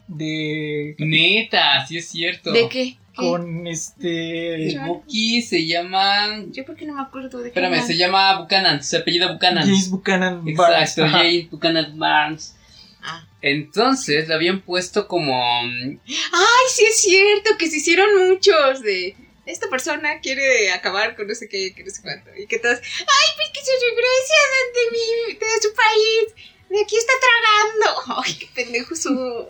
de... 0.07 0.95
Neta, 0.99 1.85
sí 1.85 1.97
es 1.97 2.07
cierto. 2.09 2.51
¿De 2.51 2.69
qué? 2.69 2.97
¿Qué? 3.13 3.15
Con, 3.15 3.65
este... 3.67 4.77
Bucky 4.85 5.41
se 5.41 5.65
llama. 5.65 6.43
Yo 6.51 6.65
porque 6.65 6.85
no 6.85 6.93
me 6.93 7.01
acuerdo 7.01 7.39
de 7.39 7.51
qué. 7.51 7.59
Espérame, 7.59 7.85
se 7.85 7.97
llama 7.97 8.39
Buchanan. 8.39 8.83
Se 8.83 8.97
apellida 8.97 9.31
Buchanan. 9.33 9.65
James 9.65 9.89
Buchanan 9.89 10.45
Barnes. 10.55 10.89
Exacto, 10.89 11.05
Ajá. 11.05 11.17
James 11.19 11.49
Buchanan 11.49 11.97
Barnes. 11.97 12.55
Ah. 13.01 13.27
Entonces 13.41 14.27
le 14.27 14.33
habían 14.33 14.61
puesto 14.61 15.07
como. 15.07 15.63
mm, 15.63 15.99
Ay, 16.05 16.65
sí 16.69 16.83
es 16.85 17.01
cierto, 17.01 17.51
que 17.57 17.67
se 17.67 17.77
hicieron 17.77 18.27
muchos 18.27 18.81
de... 18.81 19.15
Esta 19.45 19.69
persona 19.69 20.19
quiere 20.19 20.71
acabar 20.73 21.15
con 21.15 21.25
no 21.25 21.33
sé 21.33 21.47
qué, 21.47 21.73
que 21.73 21.83
no 21.83 21.89
sé 21.89 22.01
cuánto. 22.01 22.29
Y 22.37 22.47
que 22.47 22.59
todos, 22.59 22.77
ay, 22.77 23.29
pues 23.37 23.49
que 23.53 23.61
se 23.61 23.71
regrese 23.89 24.33
de, 24.53 24.79
de, 24.79 24.91
mi, 24.91 25.33
de 25.39 25.61
su 25.61 25.73
país. 25.73 26.51
De 26.69 26.81
aquí 26.81 26.95
está 26.97 27.13
tragando. 27.21 28.21
Ay, 28.25 28.33
qué 28.35 28.47
pendejo 28.53 28.95
su... 28.95 29.45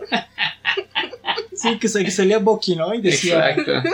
Sí, 1.54 1.78
que, 1.78 1.88
sa- 1.88 2.04
que 2.04 2.10
salía 2.10 2.38
Bucky, 2.38 2.76
¿no? 2.76 2.94
Y 2.94 3.00
decía, 3.00 3.50
Exacto. 3.50 3.88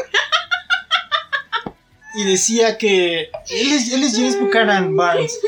y 2.14 2.24
decía 2.24 2.78
que 2.78 3.30
él 3.50 3.72
es, 3.72 3.92
él 3.92 4.02
es 4.04 4.14
James 4.14 4.38
Buchanan 4.38 4.94
Barnes, 4.94 5.38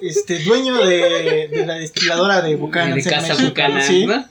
este, 0.00 0.38
dueño 0.40 0.76
de, 0.84 1.48
de 1.48 1.66
la 1.66 1.74
destiladora 1.74 2.40
de 2.40 2.54
Buchanan. 2.56 2.94
de 2.94 3.00
en 3.00 3.04
casa 3.10 3.28
México, 3.34 3.48
Buchanan, 3.48 3.82
¿sí? 3.82 4.06
¿no? 4.06 4.24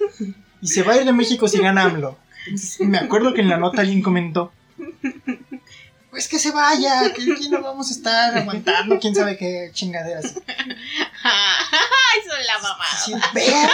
Y 0.61 0.67
se 0.67 0.83
va 0.83 0.93
a 0.93 0.97
ir 0.97 1.05
de 1.05 1.13
México 1.13 1.47
si 1.47 1.59
gana 1.59 1.83
AMLO. 1.83 2.17
Entonces, 2.45 2.79
me 2.87 2.97
acuerdo 2.97 3.33
que 3.33 3.41
en 3.41 3.49
la 3.49 3.57
nota 3.57 3.81
alguien 3.81 4.01
comentó, 4.01 4.51
pues 6.17 6.27
que 6.27 6.39
se 6.39 6.49
vaya, 6.49 7.13
que 7.13 7.31
aquí 7.31 7.47
no 7.47 7.61
vamos 7.61 7.91
a 7.91 7.93
estar 7.93 8.35
aguantando, 8.35 8.97
quién 8.99 9.13
sabe 9.13 9.37
qué 9.37 9.69
chingaderas. 9.71 10.33
Ay, 11.23 12.19
son 12.27 12.43
la 12.43 12.57
mamá. 12.57 12.83
Así, 12.91 13.13
verga. 13.35 13.69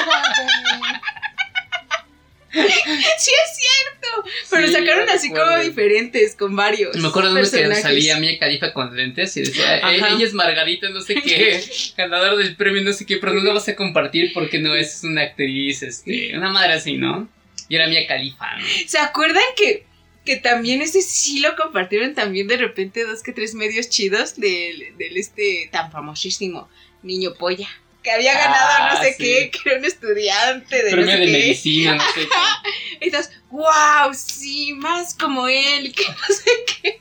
Sí 2.52 3.32
es 3.32 3.58
cierto. 3.58 4.30
Pero 4.52 4.68
Sí, 4.68 4.74
sacaron 4.74 5.10
así 5.10 5.30
como 5.32 5.58
diferentes, 5.60 6.36
con 6.36 6.54
varios. 6.54 6.98
Me 6.98 7.08
acuerdo 7.08 7.34
de 7.34 7.39
uno 7.41 7.50
que 7.50 7.76
salía 7.82 8.18
Mia 8.20 8.38
Califa 8.38 8.74
con 8.74 8.94
lentes 8.94 9.38
y 9.38 9.44
decía, 9.44 9.76
Ajá. 9.78 9.94
"Eh, 9.94 10.02
ella 10.16 10.26
es 10.26 10.34
Margarita, 10.34 10.89
no 10.89 11.00
sé 11.00 11.16
qué, 11.16 11.64
ganadora 11.98 12.36
del 12.36 12.58
premio, 12.58 12.82
no 12.84 12.91
sé 12.91 13.06
qué, 13.06 13.18
pero 13.20 13.34
no 13.34 13.39
lo 13.39 13.54
vas 13.54 13.70
a 13.70 13.76
compartir 13.78 14.34
porque 14.34 14.60
no 14.60 14.76
es 14.76 15.02
una 15.06 15.22
actriz, 15.22 15.82
este, 15.82 16.38
una 16.38 16.50
madre 16.50 16.74
así, 16.74 16.98
¿no? 16.98 17.30
Y 17.70 17.78
era 17.78 17.88
Mia 17.88 18.06
Califa, 18.06 18.58
¿no? 18.58 18.66
¿Se 18.86 19.00
acuerdan 19.00 19.44
que, 19.56 19.86
que 20.26 20.38
también 20.38 20.82
ese 20.82 21.02
sí 21.02 21.40
lo 21.40 21.56
compartieron 21.56 22.14
también 22.16 22.48
de 22.48 22.58
repente 22.58 23.04
dos 23.06 23.22
que 23.24 23.34
tres 23.34 23.54
medios 23.54 23.90
chidos 23.90 24.36
del, 24.38 24.96
del 24.98 25.18
este 25.18 25.70
tan 25.72 25.92
famosísimo 25.92 26.70
niño 27.02 27.34
polla? 27.34 27.68
Que 28.02 28.12
había 28.12 28.34
ganado 28.34 28.66
Ah, 28.70 28.94
no 28.96 29.02
sé 29.02 29.14
sí. 29.14 29.24
qué, 29.24 29.52
que 29.52 29.70
era 29.70 29.80
un 29.80 29.86
estudiante 29.86 30.76
de 30.84 30.92
no 30.92 30.98
Premio 30.98 31.14
sé 31.14 31.20
de 31.20 31.26
qué. 31.26 31.32
medicina, 31.32 31.96
no 31.96 32.04
sé 32.04 32.22
qué. 32.22 33.06
Y 33.08 33.12
todos, 33.12 33.30
wow, 33.50 34.14
sí, 34.14 34.74
más 34.74 35.14
como 35.14 35.48
él, 35.48 35.94
que 35.94 36.06
no 36.08 36.36
sé 36.36 36.52
qué. 36.82 37.00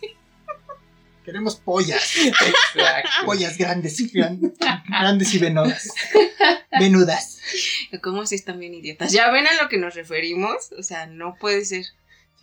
Queremos 1.25 1.55
pollas, 1.57 2.16
Exacto. 2.16 3.11
pollas 3.27 3.57
grandes 3.57 4.01
y 4.01 4.09
gran- 4.09 4.41
grandes 4.89 5.33
y 5.35 5.39
venudas. 5.39 5.89
Venudas. 6.81 7.39
¿Cómo 8.03 8.27
si 8.27 8.35
están 8.35 8.59
bien 8.59 8.75
idiotas? 8.75 9.12
¿Ya 9.12 9.31
ven 9.31 9.47
a 9.47 9.62
lo 9.62 9.68
que 9.68 9.79
nos 9.79 9.95
referimos? 9.95 10.73
O 10.77 10.83
sea, 10.83 11.07
no 11.07 11.37
puede 11.37 11.64
ser. 11.64 11.85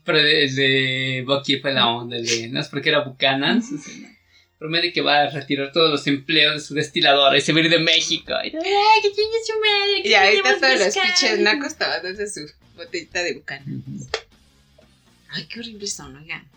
Pero 0.04 0.20
el 0.20 0.56
de 0.56 1.24
Bucky 1.28 1.58
fue 1.60 1.74
la 1.74 1.88
onda, 1.88 2.18
el 2.18 2.26
de, 2.26 2.48
no 2.50 2.60
es 2.60 2.68
porque 2.68 2.90
era 2.90 3.00
Buchanan, 3.04 3.60
o 3.60 3.62
sea, 3.62 3.94
no. 4.00 4.08
promete 4.58 4.92
que 4.92 5.02
va 5.02 5.22
a 5.22 5.30
retirar 5.30 5.72
todos 5.72 5.90
los 5.92 6.06
empleos 6.08 6.54
de 6.56 6.60
su 6.62 6.74
destiladora 6.74 7.38
y 7.38 7.42
se 7.42 7.54
va 7.54 7.60
a 7.60 7.64
ir 7.64 7.70
de 7.70 7.80
México. 7.80 8.34
Y- 8.44 8.48
¡Ay, 8.48 9.02
que 9.02 9.10
chingue 9.10 9.38
su 9.46 9.54
madre! 9.60 10.02
Y 10.10 10.14
ahorita 10.14 10.60
todos 10.60 10.80
los 10.86 10.98
pinches 10.98 11.40
nacos 11.40 11.76
tomándose 11.78 12.28
su 12.28 12.52
botellita 12.76 13.22
de 13.24 13.34
bucana. 13.36 13.66
Ay, 15.32 15.46
qué 15.46 15.60
horribles 15.60 15.94
son, 15.94 16.16
oigan. 16.18 16.48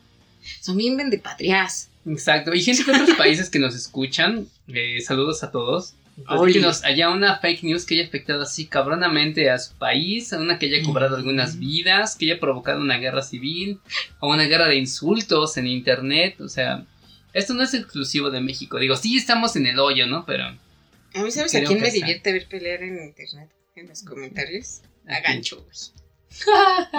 Son 0.61 0.76
bien 0.76 0.97
vendepatrias. 0.97 1.90
Exacto. 2.07 2.55
Y 2.55 2.62
gente 2.62 2.84
de 2.84 2.93
otros 3.03 3.16
países 3.16 3.51
que 3.51 3.59
nos 3.59 3.74
escuchan, 3.76 4.49
eh, 4.68 5.01
saludos 5.03 5.43
a 5.45 5.51
todos. 5.51 5.95
Oli. 6.29 6.55
que 6.55 6.61
nos 6.61 6.85
haya 6.85 7.11
una 7.11 7.39
fake 7.39 7.62
news 7.64 7.85
que 7.85 7.95
haya 7.95 8.07
afectado 8.07 8.43
así 8.43 8.66
cabronamente 8.66 9.51
a 9.51 9.59
su 9.59 9.75
país, 9.77 10.33
a 10.33 10.39
una 10.39 10.59
que 10.59 10.66
haya 10.66 10.85
cobrado 10.85 11.16
algunas 11.16 11.59
vidas, 11.59 12.16
que 12.16 12.27
haya 12.27 12.41
provocado 12.41 12.81
una 12.81 12.99
guerra 12.99 13.23
civil, 13.23 13.81
o 14.20 14.29
una 14.29 14.45
guerra 14.45 14.68
de 14.68 14.77
insultos 14.77 15.57
en 15.57 15.66
internet, 15.66 16.41
o 16.41 16.49
sea, 16.49 16.85
esto 17.33 17.55
no 17.55 17.62
es 17.62 17.75
exclusivo 17.75 18.31
de 18.31 18.41
México. 18.41 18.79
Digo, 18.79 18.97
sí 18.97 19.16
estamos 19.16 19.57
en 19.57 19.66
el 19.66 19.79
hoyo, 19.79 20.07
¿no? 20.07 20.25
Pero 20.27 20.45
A 20.45 21.23
mí, 21.23 21.31
¿sabes 21.31 21.55
a 21.55 21.62
quién 21.62 21.81
me 21.81 21.91
divierte 21.91 22.33
ver 22.33 22.47
pelear 22.49 22.83
en 22.83 23.03
internet? 23.03 23.51
En 23.75 23.89
los 23.89 24.03
comentarios. 24.03 24.83
A. 25.09 25.20
Gancho, 25.20 25.66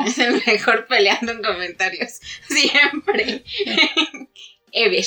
es 0.05 0.17
el 0.19 0.41
mejor 0.45 0.85
peleando 0.87 1.31
en 1.31 1.41
comentarios. 1.41 2.19
Siempre. 2.47 3.43
Ever. 4.71 5.05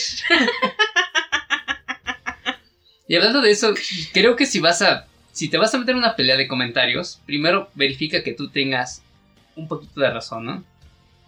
Y 3.08 3.14
hablando 3.14 3.40
de 3.40 3.50
eso, 3.50 3.74
creo 4.12 4.36
que 4.36 4.46
si 4.46 4.60
vas 4.60 4.82
a. 4.82 5.06
Si 5.32 5.48
te 5.48 5.58
vas 5.58 5.74
a 5.74 5.78
meter 5.78 5.92
en 5.92 5.98
una 5.98 6.16
pelea 6.16 6.36
de 6.36 6.48
comentarios, 6.48 7.20
primero 7.26 7.68
verifica 7.74 8.22
que 8.22 8.32
tú 8.32 8.48
tengas 8.48 9.02
un 9.54 9.68
poquito 9.68 10.00
de 10.00 10.10
razón, 10.10 10.46
¿no? 10.46 10.64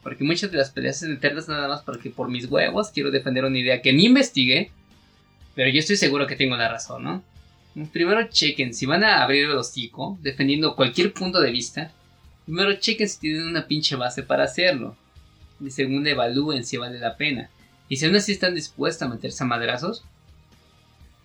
Porque 0.03 0.25
muchas 0.25 0.51
de 0.51 0.57
las 0.57 0.71
peleas 0.71 1.01
son 1.01 1.13
eternas 1.13 1.49
nada 1.49 1.69
más 1.69 1.83
porque 1.83 2.09
por 2.09 2.31
mis 2.31 2.47
huevos 2.47 2.91
quiero 2.91 3.11
defender 3.11 3.45
una 3.45 3.59
idea 3.59 3.83
que 3.83 3.93
ni 3.93 4.07
investigué, 4.07 4.71
pero 5.55 5.69
yo 5.71 5.79
estoy 5.79 5.97
seguro 5.97 6.27
que 6.27 6.37
tengo 6.37 6.57
la 6.57 6.69
razón, 6.69 7.05
¿no? 7.05 7.23
Primero 7.93 8.29
chequen, 8.29 8.73
si 8.73 8.87
van 8.87 9.05
a 9.05 9.23
abrir 9.23 9.45
el 9.45 9.57
hocico 9.57 10.19
defendiendo 10.23 10.75
cualquier 10.75 11.13
punto 11.13 11.41
de 11.41 11.51
vista, 11.51 11.93
primero 12.47 12.73
chequen 12.75 13.09
si 13.09 13.21
tienen 13.21 13.47
una 13.47 13.67
pinche 13.67 13.95
base 13.97 14.23
para 14.23 14.45
hacerlo. 14.45 14.97
Y 15.61 15.71
segundo, 15.71 16.09
evalúen 16.09 16.65
si 16.65 16.77
vale 16.77 16.99
la 16.99 17.17
pena. 17.17 17.51
Y 17.89 17.97
si 17.97 18.07
aún 18.07 18.17
así 18.17 18.33
están 18.33 18.55
dispuestos 18.55 19.03
a 19.03 19.11
meterse 19.11 19.45
a 19.45 19.47
madrazos, 19.47 20.05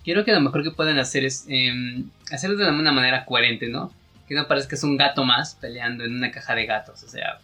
Creo 0.03 0.25
que 0.25 0.31
lo 0.31 0.41
mejor 0.41 0.63
que 0.63 0.71
pueden 0.71 0.99
hacer 0.99 1.23
es 1.23 1.45
em, 1.47 2.09
hacerlo 2.31 2.57
de 2.57 2.69
una 2.69 2.91
manera 2.91 3.25
coherente, 3.25 3.69
¿no? 3.69 3.93
Que 4.27 4.35
no 4.35 4.47
parezca 4.47 4.69
que 4.69 4.75
es 4.75 4.83
un 4.83 4.97
gato 4.97 5.23
más 5.23 5.55
peleando 5.55 6.03
en 6.03 6.13
una 6.15 6.31
caja 6.31 6.55
de 6.55 6.65
gatos. 6.65 7.03
O 7.03 7.07
sea, 7.07 7.39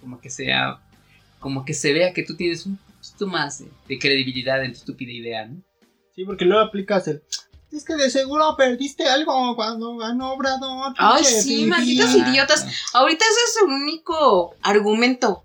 como 0.00 0.20
que 0.20 0.30
sea. 0.30 0.78
Como 1.38 1.64
que 1.64 1.74
se 1.74 1.92
vea 1.92 2.12
que 2.12 2.22
tú 2.22 2.36
tienes 2.36 2.66
un 2.66 2.78
poquito 2.78 3.26
más 3.26 3.58
de, 3.58 3.68
de 3.88 3.98
credibilidad 3.98 4.64
en 4.64 4.72
tu 4.72 4.78
estúpida 4.78 5.12
idea, 5.12 5.46
¿no? 5.46 5.62
Sí, 6.14 6.24
porque 6.24 6.44
luego 6.44 6.62
aplicas 6.62 7.06
el. 7.08 7.22
Es 7.72 7.84
que 7.84 7.96
de 7.96 8.08
seguro 8.08 8.54
perdiste 8.56 9.08
algo 9.08 9.56
cuando 9.56 9.96
ganó 9.96 10.32
Obrador. 10.32 10.94
Ay, 10.96 11.24
sí, 11.24 11.56
fifí". 11.56 11.64
malditos 11.66 12.14
idiotas. 12.14 12.66
Ahorita 12.92 13.24
ese 13.24 13.40
es 13.46 13.56
el 13.62 13.72
único 13.72 14.54
argumento. 14.62 15.44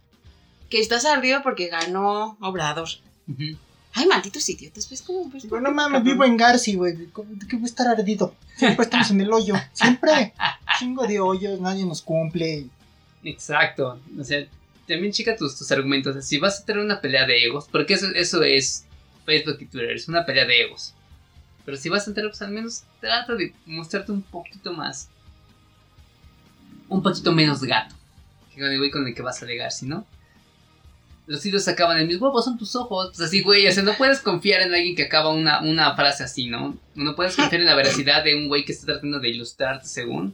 Que 0.69 0.79
estás 0.79 1.05
ardido 1.05 1.41
porque 1.41 1.67
ganó 1.67 2.37
Obrador. 2.39 2.87
Ujú. 3.27 3.57
Ay, 3.93 4.05
malditos 4.05 4.47
idiotas. 4.49 4.85
Pues 4.87 5.01
como. 5.01 5.29
Pues, 5.29 5.45
no 5.45 5.71
mames, 5.71 6.03
vivo 6.03 6.23
en 6.23 6.37
Garci, 6.37 6.75
güey. 6.75 7.07
¿Cómo- 7.07 7.29
¿De 7.33 7.47
qué 7.47 7.55
voy 7.55 7.63
a 7.63 7.67
estar 7.67 7.87
ardido? 7.87 8.35
Siempre 8.55 8.83
estamos 8.83 9.09
en 9.11 9.21
el 9.21 9.31
hoyo. 9.33 9.55
Siempre. 9.73 10.33
Chingo 10.79 11.05
de 11.07 11.19
hoyos, 11.19 11.59
nadie 11.59 11.85
nos 11.85 12.01
cumple. 12.01 12.67
Exacto. 13.23 13.99
O 14.19 14.23
sea, 14.23 14.45
también 14.87 15.11
checa 15.11 15.35
tus, 15.35 15.57
tus 15.57 15.71
argumentos. 15.71 16.11
O 16.11 16.13
sea, 16.13 16.21
si 16.21 16.37
vas 16.37 16.59
a 16.61 16.65
tener 16.65 16.83
una 16.83 17.01
pelea 17.01 17.25
de 17.25 17.43
egos, 17.43 17.67
porque 17.71 17.95
eso, 17.95 18.07
eso 18.15 18.43
es 18.43 18.85
Facebook 19.25 19.57
y 19.59 19.65
Twitter, 19.65 19.91
es 19.91 20.07
una 20.07 20.25
pelea 20.25 20.45
de 20.45 20.61
egos. 20.61 20.93
Pero 21.65 21.75
si 21.77 21.89
vas 21.89 22.07
a 22.07 22.13
tener, 22.13 22.29
pues 22.29 22.41
al 22.41 22.51
menos 22.51 22.83
trata 23.01 23.35
de 23.35 23.53
mostrarte 23.65 24.11
un 24.11 24.21
poquito 24.21 24.71
más. 24.73 25.09
Un 26.87 27.03
poquito 27.03 27.31
menos 27.31 27.61
gato. 27.63 27.95
Que 28.53 28.61
con 28.61 28.71
el 28.71 28.77
güey 28.77 28.89
con 28.91 29.05
el 29.07 29.13
que 29.13 29.21
vas 29.21 29.41
a 29.41 29.45
alegar, 29.45 29.71
si 29.71 29.85
no. 29.85 30.05
Los 31.29 31.45
hilos 31.45 31.67
acaban 31.67 31.99
en 31.99 32.07
mis 32.07 32.19
huevos, 32.19 32.43
son 32.43 32.57
tus 32.57 32.75
ojos. 32.75 33.11
Pues 33.15 33.21
así, 33.21 33.43
güey, 33.43 33.67
o 33.67 33.71
sea, 33.71 33.83
no 33.83 33.93
puedes 33.93 34.19
confiar 34.19 34.61
en 34.61 34.73
alguien 34.73 34.95
que 34.95 35.03
acaba 35.03 35.29
una, 35.29 35.61
una 35.61 35.95
frase 35.95 36.23
así, 36.23 36.47
¿no? 36.47 36.75
No 36.95 37.15
puedes 37.15 37.35
confiar 37.35 37.61
en 37.61 37.67
la 37.67 37.75
veracidad 37.75 38.23
de 38.23 38.33
un 38.33 38.47
güey 38.47 38.65
que 38.65 38.71
está 38.71 38.87
tratando 38.87 39.19
de 39.19 39.29
ilustrarte 39.29 39.87
según 39.87 40.33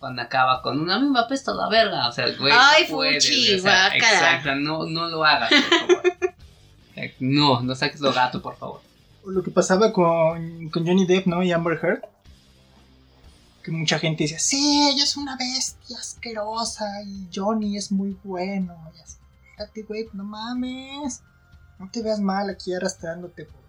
cuando 0.00 0.22
acaba 0.22 0.62
con 0.62 0.80
una 0.80 0.98
misma 0.98 1.20
apesta 1.20 1.54
la 1.54 1.68
verga. 1.68 2.08
O 2.08 2.12
sea, 2.12 2.26
güey. 2.40 2.52
Ay, 2.52 2.86
no 2.88 2.96
puedes, 2.96 3.24
fuchi, 3.24 3.54
o 3.54 3.60
sea. 3.60 3.94
Exacto, 3.94 4.56
no, 4.56 4.84
no 4.86 5.08
lo 5.08 5.24
hagas, 5.24 5.48
por 5.48 5.78
favor. 5.78 6.02
No, 7.20 7.60
no 7.62 7.74
saques 7.76 8.00
lo 8.00 8.12
gato, 8.12 8.42
por 8.42 8.56
favor. 8.56 8.80
Lo 9.24 9.44
que 9.44 9.52
pasaba 9.52 9.92
con, 9.92 10.70
con 10.70 10.84
Johnny 10.84 11.06
Depp, 11.06 11.26
¿no? 11.26 11.40
Y 11.44 11.52
Amber 11.52 11.78
Heard. 11.80 12.02
Que 13.62 13.70
mucha 13.70 14.00
gente 14.00 14.24
decía, 14.24 14.40
sí, 14.40 14.88
ella 14.92 15.04
es 15.04 15.16
una 15.16 15.36
bestia 15.36 15.98
asquerosa 15.98 16.84
y 17.04 17.28
Johnny 17.32 17.76
es 17.76 17.92
muy 17.92 18.16
bueno. 18.24 18.74
Y 18.96 19.00
así, 19.00 19.18
fíjate, 19.56 19.82
güey, 19.82 20.08
no 20.12 20.24
mames. 20.24 21.22
No 21.78 21.90
te 21.90 22.02
veas 22.02 22.20
mal 22.20 22.50
aquí 22.50 22.74
arrastrándote 22.74 23.46
por 23.46 23.65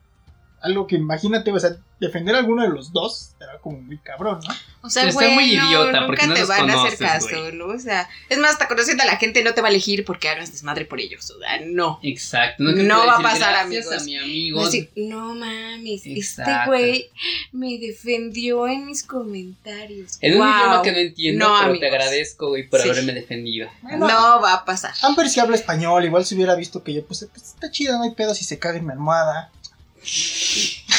algo 0.68 0.88
que 0.88 0.96
imagínate, 0.96 1.52
o 1.52 1.60
sea, 1.60 1.72
defender 2.00 2.36
a 2.36 2.40
alguno 2.40 2.62
de 2.64 2.70
los 2.70 2.94
dos 2.94 3.32
era 3.42 3.58
como 3.60 3.82
muy 3.82 3.98
cabrón, 3.98 4.40
¿no? 4.48 4.54
O 4.84 4.90
sea, 4.90 5.12
güey, 5.12 5.34
muy 5.34 5.56
no, 5.56 5.66
idiota, 5.66 6.06
porque 6.06 6.28
nunca 6.28 6.40
no 6.42 6.46
te 6.46 6.46
van 6.46 6.70
a 6.70 6.84
hacer 6.84 6.98
caso. 7.00 7.52
¿no? 7.54 7.66
O 7.68 7.80
sea, 7.80 8.08
es 8.30 8.38
más, 8.38 8.52
hasta 8.52 8.68
conociendo 8.68 9.04
a 9.04 9.06
la 9.08 9.18
gente 9.18 9.44
no 9.44 9.54
te 9.54 9.62
va 9.62 9.68
a 9.68 9.72
elegir 9.72 10.06
porque 10.06 10.30
hagas 10.30 10.52
desmadre 10.52 10.86
por 10.86 11.00
ellos. 11.02 11.30
O 11.32 11.40
sea, 11.40 11.60
no. 11.66 12.00
Exacto. 12.04 12.64
No 12.64 13.06
va 13.06 13.18
a 13.18 13.22
pasar, 13.22 13.56
amigos. 13.56 13.92
a 13.92 14.04
mi 14.04 14.16
amigo. 14.18 14.64
Decir, 14.64 14.92
no 14.96 15.34
mames, 15.36 16.04
este 16.06 16.44
güey 16.68 17.10
me 17.52 17.78
defendió 17.80 18.68
en 18.68 18.86
mis 18.86 19.04
comentarios. 19.04 20.18
En 20.22 20.34
un 20.34 20.40
Wow. 20.40 20.48
idioma 20.58 20.82
que 20.84 20.92
no 20.92 20.98
entiendo, 21.00 21.46
No, 21.48 21.54
pero 21.56 21.70
amigos. 21.72 21.80
te 21.80 21.88
agradezco, 21.88 22.48
güey, 22.50 22.70
por 22.70 22.82
Sí. 22.82 22.90
haberme 22.90 23.14
defendido. 23.14 23.70
Bueno, 23.82 24.08
No 24.08 24.42
va 24.42 24.54
a 24.54 24.66
pasar. 24.66 24.94
Amber 25.02 25.28
sí 25.30 25.40
habla 25.40 25.56
español, 25.56 26.06
igual 26.06 26.26
si 26.26 26.36
hubiera 26.36 26.56
visto 26.56 26.84
que 26.84 26.94
yo, 26.94 27.04
pues, 27.06 27.28
pues, 27.34 27.44
está 27.54 27.72
chida, 27.72 27.98
no 27.98 28.04
hay 28.04 28.12
pedo 28.12 28.34
si 28.36 28.46
se 28.46 28.60
caga 28.60 28.78
en 28.78 28.86
mi 28.86 28.92
almohada. 28.92 29.52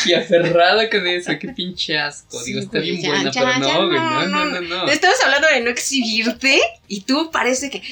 Y 0.04 0.12
aferrado 0.12 0.82
con 0.90 1.06
eso, 1.06 1.32
qué 1.40 1.48
pinche 1.48 1.98
asco. 1.98 2.38
Sí, 2.40 2.52
Digo, 2.52 2.60
está 2.60 2.78
bien 2.78 3.00
ya, 3.00 3.08
buena, 3.08 3.30
ya, 3.30 3.40
pero 3.40 3.58
no, 3.58 3.86
güey, 3.86 3.98
no, 3.98 4.10
no, 4.10 4.26
no, 4.26 4.44
no. 4.44 4.60
no, 4.60 4.86
no. 4.86 4.88
Estamos 4.88 5.16
hablando 5.24 5.48
de 5.48 5.60
no 5.60 5.70
exhibirte 5.70 6.60
y 6.86 7.00
tú 7.02 7.30
parece 7.30 7.70
que. 7.70 7.82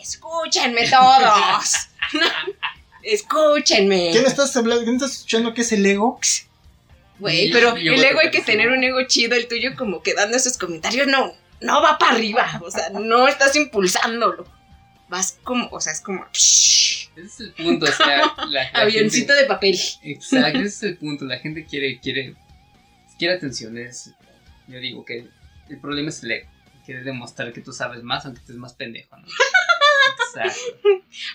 Escúchenme 0.00 0.88
todos. 0.88 1.74
Escúchenme. 3.02 4.10
¿Quién 4.12 4.26
estás 4.26 4.54
hablando? 4.56 4.84
¿Quién 4.84 4.96
estás 4.96 5.12
escuchando 5.12 5.54
que 5.54 5.62
es 5.62 5.72
el 5.72 5.84
ego? 5.86 6.20
Güey, 7.18 7.50
pero 7.52 7.76
yo 7.76 7.92
el 7.92 8.02
ego 8.04 8.20
hay 8.20 8.30
que 8.30 8.40
tener 8.40 8.70
un 8.70 8.82
ego 8.82 9.06
chido, 9.06 9.36
el 9.36 9.46
tuyo 9.46 9.76
como 9.76 10.02
que 10.02 10.14
dando 10.14 10.36
esos 10.36 10.56
comentarios 10.56 11.06
no, 11.06 11.34
no 11.60 11.82
va 11.82 11.98
para 11.98 12.12
arriba, 12.12 12.60
o 12.64 12.70
sea, 12.70 12.90
no 12.90 13.28
estás 13.28 13.56
impulsándolo. 13.56 14.46
Vas 15.10 15.38
como, 15.42 15.68
o 15.70 15.80
sea, 15.80 15.92
es 15.92 16.00
como 16.00 16.24
Ese 16.32 17.08
es 17.16 17.40
el 17.40 17.52
punto, 17.52 17.84
o 17.84 17.92
sea, 17.92 18.22
la, 18.48 18.70
la 18.72 18.80
avioncito 18.80 19.34
gente- 19.34 19.42
de 19.42 19.44
papel. 19.48 19.78
Exacto, 20.02 20.58
ese 20.60 20.66
es 20.68 20.82
el 20.84 20.96
punto. 20.96 21.24
La 21.26 21.38
gente 21.38 21.64
quiere, 21.66 21.98
quiere, 22.00 22.34
quiere 23.18 23.34
atención. 23.34 23.76
Es, 23.76 24.12
yo 24.68 24.78
digo 24.78 25.04
que 25.04 25.26
el 25.68 25.80
problema 25.80 26.08
es 26.08 26.22
el 26.22 26.30
ego. 26.30 26.48
Quiere 26.86 27.02
demostrar 27.02 27.52
que 27.52 27.60
tú 27.60 27.72
sabes 27.72 28.02
más, 28.02 28.24
aunque 28.24 28.40
estés 28.40 28.56
más 28.56 28.72
pendejo, 28.72 29.16
¿no? 29.16 29.26
Exacto. 30.26 30.60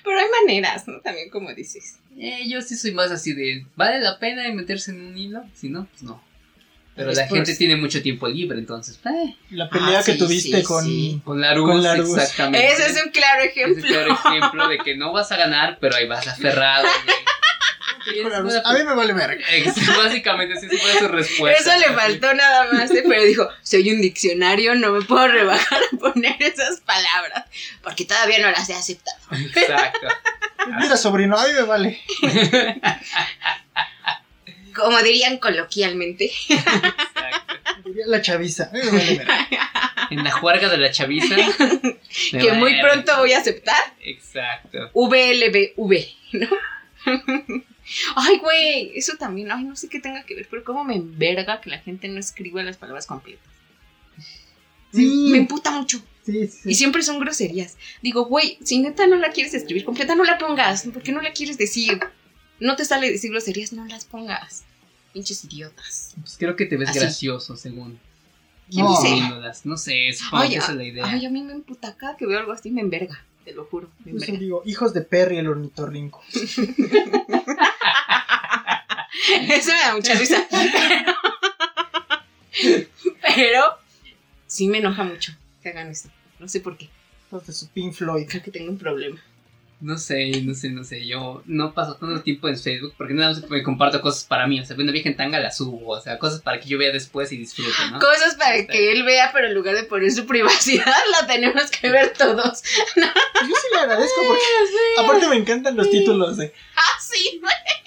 Pero 0.04 0.20
hay 0.20 0.26
maneras, 0.42 0.88
¿no? 0.88 1.00
También 1.02 1.30
como 1.30 1.54
dices. 1.54 2.00
Eh, 2.18 2.48
yo 2.50 2.62
sí 2.62 2.76
soy 2.76 2.92
más 2.94 3.12
así 3.12 3.34
de, 3.34 3.66
¿vale 3.76 4.00
la 4.00 4.18
pena 4.20 4.50
meterse 4.54 4.92
en 4.92 5.02
un 5.02 5.18
hilo? 5.18 5.44
Si 5.54 5.70
no, 5.70 5.86
pues 5.88 6.04
no. 6.04 6.22
Pero 6.96 7.12
Es 7.12 7.18
la 7.18 7.28
gente 7.28 7.54
tiene 7.56 7.76
mucho 7.76 8.02
tiempo 8.02 8.26
libre, 8.28 8.58
entonces, 8.58 8.98
eh, 9.06 9.36
La 9.52 9.70
pelea 9.70 10.00
Ah, 10.00 10.04
que 10.04 10.14
sí, 10.14 10.18
tuviste 10.18 10.58
sí, 10.60 10.64
con... 10.64 10.86
sí. 10.86 11.22
con 11.26 11.42
la 11.42 11.54
luz, 11.54 11.70
Con 11.70 11.84
la 11.84 11.96
luz. 11.96 12.18
exactamente. 12.18 12.72
Ese 12.72 12.86
es 12.88 13.04
un 13.06 13.12
claro 13.12 13.42
Ese 13.42 13.50
es 13.50 13.58
ejemplo. 13.58 13.84
el 13.84 13.86
claro 13.92 14.14
ejemplo 14.14 14.68
de 14.70 14.78
que 14.78 14.96
no 14.96 15.12
vas 15.12 15.30
a 15.32 15.36
ganar, 15.38 15.78
pero 15.82 15.96
ahí 15.98 16.08
vas 16.08 16.26
aferrado, 16.28 16.88
una- 18.24 18.38
A 18.64 18.74
mí 18.74 18.84
me 18.86 18.94
vale 18.96 19.12
verga. 19.14 19.44
Básicamente, 19.98 20.58
sí, 20.60 20.68
esa 20.72 20.78
fue 20.82 21.00
su 21.00 21.08
respuesta. 21.10 21.60
Eso 21.74 21.80
le 21.90 21.94
faltó 21.96 22.34
nada 22.34 22.72
más, 22.72 22.90
¿eh? 22.92 23.04
pero 23.08 23.24
dijo, 23.24 23.50
soy 23.64 23.92
un 23.92 24.00
diccionario, 24.00 24.76
no 24.76 24.92
me 24.94 25.02
puedo 25.02 25.28
rebajar 25.28 25.80
a 25.92 25.98
poner 25.98 26.36
esas 26.40 26.80
palabras, 26.82 27.44
porque 27.84 28.06
todavía 28.06 28.40
no 28.40 28.52
las 28.52 28.70
he 28.70 28.74
aceptado. 28.74 29.18
Exacto. 29.32 30.08
Mira, 30.80 30.96
sobrino, 30.98 31.36
a 31.38 31.46
mí 31.48 31.54
me 31.54 31.64
vale. 31.64 32.00
Como 34.76 35.02
dirían 35.02 35.38
coloquialmente. 35.38 36.32
exacto. 36.50 37.54
Diría 37.86 38.06
La 38.08 38.22
chaviza. 38.22 38.72
En 40.10 40.24
la 40.24 40.32
juerga 40.32 40.70
de 40.70 40.78
la 40.78 40.92
chaviza. 40.92 41.36
que 42.32 42.52
muy 42.54 42.80
pronto 42.82 43.18
voy 43.18 43.34
a 43.34 43.40
aceptar. 43.40 43.96
Exacto. 44.02 44.90
VLBV, 44.94 46.06
¿no? 46.34 46.48
Ay, 48.16 48.38
güey, 48.40 48.92
eso 48.96 49.14
también, 49.18 49.52
ay, 49.52 49.64
no 49.64 49.76
sé 49.76 49.88
qué 49.90 50.00
tenga 50.00 50.24
que 50.24 50.34
ver, 50.34 50.48
pero 50.50 50.64
cómo 50.64 50.84
me 50.84 50.96
enverga 50.96 51.62
que 51.62 51.70
la 51.70 51.78
gente 51.78 52.08
no 52.08 52.20
escriba 52.20 52.64
las 52.64 52.78
palabras 52.78 53.06
completas. 53.06 53.46
Me- 54.92 55.02
Sí. 55.02 55.28
Me 55.32 55.38
emputa 55.38 55.70
mucho. 55.72 56.02
Sí, 56.26 56.48
sí. 56.48 56.70
Y 56.72 56.74
siempre 56.76 57.04
son 57.04 57.20
groserías. 57.20 57.78
Digo, 58.02 58.26
güey, 58.26 58.58
si 58.64 58.80
neta 58.80 59.06
no 59.06 59.18
la 59.18 59.30
quieres 59.30 59.54
escribir 59.54 59.84
completa, 59.86 60.16
no 60.16 60.24
la 60.24 60.40
pongas. 60.40 60.88
¿Por 60.88 61.04
qué 61.04 61.12
no 61.12 61.22
la 61.22 61.32
quieres 61.34 61.58
decir? 61.60 62.00
No 62.60 62.76
te 62.76 62.86
sale 62.86 63.12
decir 63.12 63.32
groserías, 63.32 63.74
no 63.74 63.86
las 63.86 64.06
pongas. 64.06 64.64
Pinches 65.14 65.44
idiotas. 65.46 66.14
Pues 66.20 66.36
creo 66.38 66.56
que 66.56 66.66
te 66.66 66.78
ves 66.78 66.90
Así. 66.90 67.00
gracioso, 67.00 67.56
según. 67.58 68.00
¿Quién 68.70 68.86
No. 68.86 69.00
dice? 69.02 69.22
No 69.66 69.78
sé, 69.78 70.12
supongo 70.14 70.44
Ay, 70.44 70.50
que 70.52 70.58
esa 70.58 70.72
es 70.72 70.78
la 70.78 70.84
idea. 70.84 71.06
ay, 71.06 71.26
a 71.26 71.30
mí 71.30 71.42
me 71.44 71.54
emputa 71.54 71.96
cada 71.96 72.18
que 72.18 72.26
veo 72.26 72.40
algo 72.40 72.52
así, 72.52 72.72
me 72.72 72.82
enverga. 72.82 73.24
te 73.46 73.54
lo 73.54 73.66
juro. 73.66 73.90
sí 74.04 74.12
verga. 74.12 74.38
digo, 74.40 74.64
hijos 74.66 74.94
de 74.94 75.02
Perry 75.02 75.38
el 75.38 75.48
ornitorrinco. 75.48 76.22
Eso 79.50 79.72
me 79.72 79.80
da 79.80 79.96
mucha 79.96 80.14
risa. 80.16 80.46
Pero, 80.50 81.14
pero 83.36 83.64
sí 84.48 84.68
me 84.68 84.80
enoja 84.80 85.04
mucho 85.04 85.34
que 85.62 85.70
hagan 85.70 85.90
esto. 85.90 86.10
No 86.40 86.48
sé 86.48 86.60
por 86.60 86.78
qué. 86.78 86.90
Los 87.32 87.46
de 87.48 87.54
su 87.54 87.68
Pink 87.70 87.94
Floyd. 87.94 88.28
Creo 88.30 88.44
que 88.44 88.52
tengo 88.52 88.72
un 88.72 88.78
problema. 88.78 89.22
No 89.86 90.00
sé, 90.00 90.42
no 90.42 90.56
sé, 90.56 90.70
no 90.70 90.84
sé. 90.84 91.06
Yo 91.06 91.44
no 91.46 91.74
paso 91.76 91.96
tanto 91.96 92.22
tiempo 92.24 92.48
en 92.50 92.58
Facebook 92.58 92.96
porque 92.98 93.14
nada 93.14 93.34
más 93.34 93.48
me 93.50 93.62
comparto 93.62 94.02
cosas 94.02 94.24
para 94.24 94.48
mí. 94.48 94.60
O 94.60 94.66
sea, 94.66 94.76
una 94.76 94.92
vieja 94.92 95.10
en 95.10 95.16
tanga 95.16 95.40
la 95.40 95.52
subo. 95.52 95.90
O 95.92 96.02
sea, 96.02 96.18
cosas 96.18 96.42
para 96.42 96.60
que 96.60 96.68
yo 96.68 96.80
vea 96.80 96.92
después 96.92 97.32
y 97.32 97.38
disfrute, 97.38 97.70
¿no? 97.92 98.00
Cosas 98.00 98.34
para 98.34 98.56
Está 98.56 98.74
que 98.74 98.92
él 98.92 99.04
vea, 99.04 99.30
pero 99.32 99.46
en 99.48 99.54
lugar 99.54 99.76
de 99.76 99.84
poner 99.84 100.12
su 100.12 100.26
privacidad, 100.28 100.86
la 101.20 101.28
tenemos 101.28 101.70
que 101.70 101.90
ver 101.90 102.14
todos. 102.18 102.64
Yo 102.96 103.04
sí 103.56 103.68
le 103.74 103.80
agradezco 103.80 104.22
porque 104.28 104.44
aparte 105.00 105.28
me 105.28 105.36
encantan 105.36 105.76
los 105.78 105.90
títulos 105.92 106.38
de 106.38 106.52
Ah, 106.78 107.00
sí, 107.00 107.40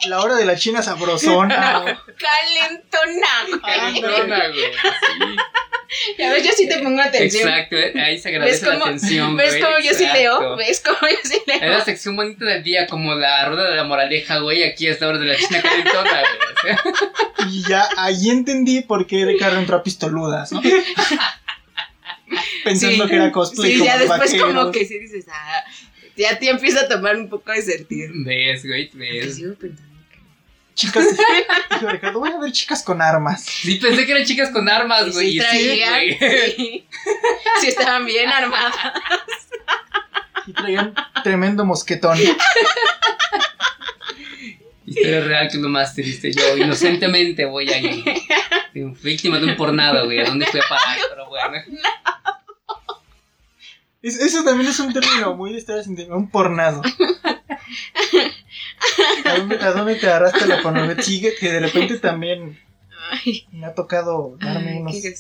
La 0.06 0.20
hora 0.20 0.36
de 0.36 0.44
la 0.44 0.56
china 0.56 0.82
sabrosona. 0.82 2.00
calentona. 2.18 3.60
Calentona, 3.60 4.48
güey. 4.48 4.72
Sí. 4.72 5.36
Ya 6.18 6.30
ves, 6.32 6.44
yo 6.44 6.52
sí 6.52 6.68
te 6.68 6.78
pongo 6.80 7.00
atención. 7.00 7.48
Exacto, 7.48 7.76
eh, 7.76 7.94
ahí 8.00 8.18
se 8.18 8.28
agradece 8.28 8.60
¿Ves 8.60 8.64
cómo- 8.74 8.78
la 8.84 8.92
atención. 8.92 9.36
¿Ves 9.36 9.50
güey, 9.52 9.62
cómo 9.62 9.78
yo 9.78 9.94
sí 9.94 10.06
leo? 10.12 10.56
¿Ves 10.56 10.82
cómo 10.84 10.98
yo 11.00 11.16
sí 11.24 11.38
leo? 11.46 11.60
Sección 11.88 12.16
bonita 12.16 12.44
del 12.44 12.62
día, 12.62 12.86
como 12.86 13.14
la 13.14 13.48
rueda 13.48 13.70
de 13.70 13.76
la 13.76 13.84
moraleja, 13.84 14.38
güey. 14.38 14.62
Aquí 14.62 14.86
es 14.86 15.00
la 15.00 15.08
hora 15.08 15.18
de 15.18 15.26
la 15.26 15.36
china 15.36 15.60
calentona, 15.62 16.10
güey. 16.20 16.38
O 16.54 16.60
sea, 16.62 17.46
Y 17.50 17.62
ya 17.68 17.88
ahí 17.96 18.30
entendí 18.30 18.80
por 18.82 19.06
qué 19.06 19.24
Ricardo 19.24 19.58
entró 19.58 19.76
a 19.76 19.82
pistoludas, 19.82 20.52
¿no? 20.52 20.60
Pensando 22.64 23.04
Sí. 23.04 23.10
que 23.10 23.16
era 23.16 23.32
cosplay. 23.32 23.72
Sí, 23.72 23.78
como 23.78 23.90
ya 23.90 23.98
después 23.98 24.20
vaqueros. 24.20 24.46
como 24.54 24.70
que 24.72 24.84
sí 24.84 24.98
dices, 24.98 25.24
ah, 25.32 25.64
ya 26.16 26.38
te 26.38 26.50
empieza 26.50 26.80
a 26.82 26.88
tomar 26.88 27.16
un 27.16 27.28
poco 27.28 27.52
de 27.52 27.62
sentido. 27.62 28.12
Ves, 28.24 28.66
güey, 28.66 28.90
ves. 28.94 29.36
sigo 29.36 29.54
pensando 29.54 29.82
que- 30.10 30.18
Chicas, 30.74 31.06
dijo 31.70 31.88
Ricardo, 31.88 32.20
voy 32.20 32.30
a 32.30 32.38
ver 32.38 32.52
chicas 32.52 32.82
con 32.84 33.00
armas. 33.02 33.42
Sí, 33.44 33.76
pensé 33.76 34.04
que 34.06 34.12
eran 34.12 34.24
chicas 34.24 34.50
con 34.50 34.68
armas, 34.68 35.12
güey. 35.12 35.32
sí 35.32 35.38
traían, 35.38 35.90
güey. 35.90 36.18
sí, 36.56 36.86
sí 37.60 37.66
estaban 37.68 38.04
bien 38.06 38.28
armadas. 38.28 38.74
Y 40.48 40.52
traían 40.54 40.94
tremendo 41.22 41.64
mosquetón. 41.64 42.18
Historia 44.86 45.20
real 45.20 45.48
que 45.48 45.56
es 45.58 45.62
lo 45.62 45.68
más 45.68 45.94
triste. 45.94 46.32
Yo 46.32 46.56
inocentemente 46.56 47.44
voy 47.44 47.68
ahí. 47.70 48.02
Fui 48.72 48.94
Víctima 49.02 49.38
de 49.38 49.46
un 49.46 49.56
pornado, 49.56 50.06
güey. 50.06 50.20
¿A 50.20 50.24
dónde 50.24 50.46
fui 50.46 50.60
a 50.60 50.64
parar? 50.68 50.96
Pero 51.10 51.28
bueno. 51.28 51.56
Es- 54.00 54.18
eso 54.20 54.44
también 54.44 54.70
es 54.70 54.80
un 54.80 54.92
término 54.92 55.34
muy 55.36 55.52
de 55.52 55.82
sin 55.84 56.12
un 56.12 56.30
pornado. 56.30 56.80
¿A 59.24 59.34
dónde, 59.34 59.56
a 59.56 59.72
dónde 59.72 59.96
te 59.96 60.06
agarraste 60.06 60.46
la 60.46 60.62
pornografía? 60.62 61.02
Sí, 61.02 61.20
que 61.20 61.34
que 61.34 61.52
de 61.52 61.60
repente 61.60 61.98
también 61.98 62.58
me 63.52 63.66
ha 63.66 63.74
tocado 63.74 64.36
darme 64.40 64.70
ay, 64.72 64.78
unos... 64.78 64.94
qué. 65.02 65.14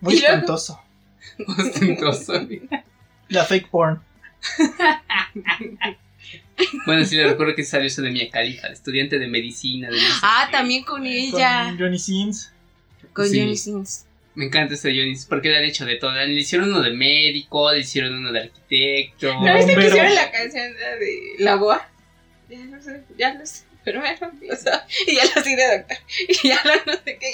Muy 0.00 0.16
espantoso. 0.16 0.80
Ostentoso, 1.46 2.32
güey. 2.46 2.62
La 3.28 3.44
fake 3.44 3.68
porn. 3.68 4.00
Bueno, 6.86 7.04
sí, 7.04 7.16
le 7.16 7.26
recuerdo 7.26 7.54
que 7.54 7.64
salió 7.64 7.86
eso 7.86 8.00
de 8.02 8.10
Mia 8.10 8.30
Khalifa, 8.30 8.68
estudiante 8.68 9.18
de 9.18 9.26
medicina. 9.26 9.90
De 9.90 9.96
no 9.96 10.02
Ah, 10.22 10.48
también 10.50 10.84
con 10.84 11.04
ella. 11.06 11.64
Con 11.66 11.78
Johnny 11.78 11.98
Sins. 11.98 12.52
Con 13.12 13.28
Sí. 13.28 13.38
Johnny 13.40 13.56
Sins. 13.56 14.06
Me 14.34 14.46
encanta 14.46 14.74
este 14.74 14.90
Johnny, 14.90 15.14
porque 15.28 15.48
le 15.48 15.58
han 15.58 15.64
hecho 15.64 15.84
de 15.84 15.96
todo. 15.96 16.12
Le 16.12 16.32
hicieron 16.32 16.68
uno 16.70 16.82
de 16.82 16.90
médico, 16.92 17.72
le 17.72 17.80
hicieron 17.80 18.14
uno 18.14 18.32
de 18.32 18.40
arquitecto. 18.44 19.34
¿No 19.40 19.54
viste 19.54 19.74
que 19.74 19.86
hicieron 19.86 20.14
la 20.14 20.30
canción 20.30 20.72
de 20.74 21.34
La 21.38 21.56
Boa? 21.56 21.88
Ya 22.48 22.58
lo 22.64 22.80
sé, 22.82 23.02
ya 23.18 23.34
lo 23.34 23.44
sé. 23.46 23.64
Pero 23.84 24.00
bueno, 24.00 24.32
lo 24.42 24.56
sabe. 24.56 24.82
Y 25.06 25.14
ya 25.16 25.22
lo 25.34 25.42
sé 25.42 25.56
de 25.56 25.78
doctor. 25.78 25.96
Y 26.42 26.48
ya 26.48 26.60
lo 26.64 26.92
no 26.92 26.98
sé 27.04 27.18
qué. 27.18 27.32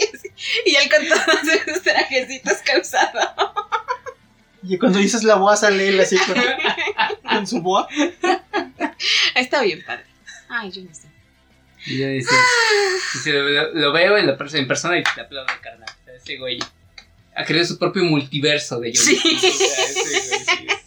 Y 0.66 0.74
él 0.76 0.90
con 0.90 1.08
todos 1.08 1.64
sus 1.74 1.82
trajecitos 1.82 2.58
causados. 2.64 3.30
Y 4.62 4.78
cuando 4.78 4.98
dices 4.98 5.24
la 5.24 5.34
boa 5.36 5.56
sale 5.56 5.88
él 5.88 6.00
así 6.00 6.16
con, 6.18 6.36
con 7.30 7.46
su 7.46 7.60
boa. 7.62 7.88
Está 9.34 9.62
bien 9.62 9.82
padre. 9.84 10.04
Ay, 10.48 10.70
yo 10.70 10.82
no 10.82 10.94
sé. 10.94 11.08
Y 11.86 11.98
yo 11.98 12.06
decía, 12.06 12.38
dice, 13.14 13.32
lo, 13.32 13.72
lo 13.74 13.92
veo 13.92 14.16
en, 14.16 14.26
la 14.28 14.38
perso- 14.38 14.56
en 14.58 14.68
persona 14.68 14.98
y 14.98 15.02
te 15.02 15.20
aplaudo, 15.20 15.48
carnal. 15.60 15.88
Ese 16.14 16.36
güey 16.36 16.58
ha 17.34 17.44
creado 17.44 17.66
su 17.66 17.76
propio 17.78 18.04
multiverso 18.04 18.78
de 18.78 18.92
Johnny. 18.94 19.16
Sí. 19.16 19.38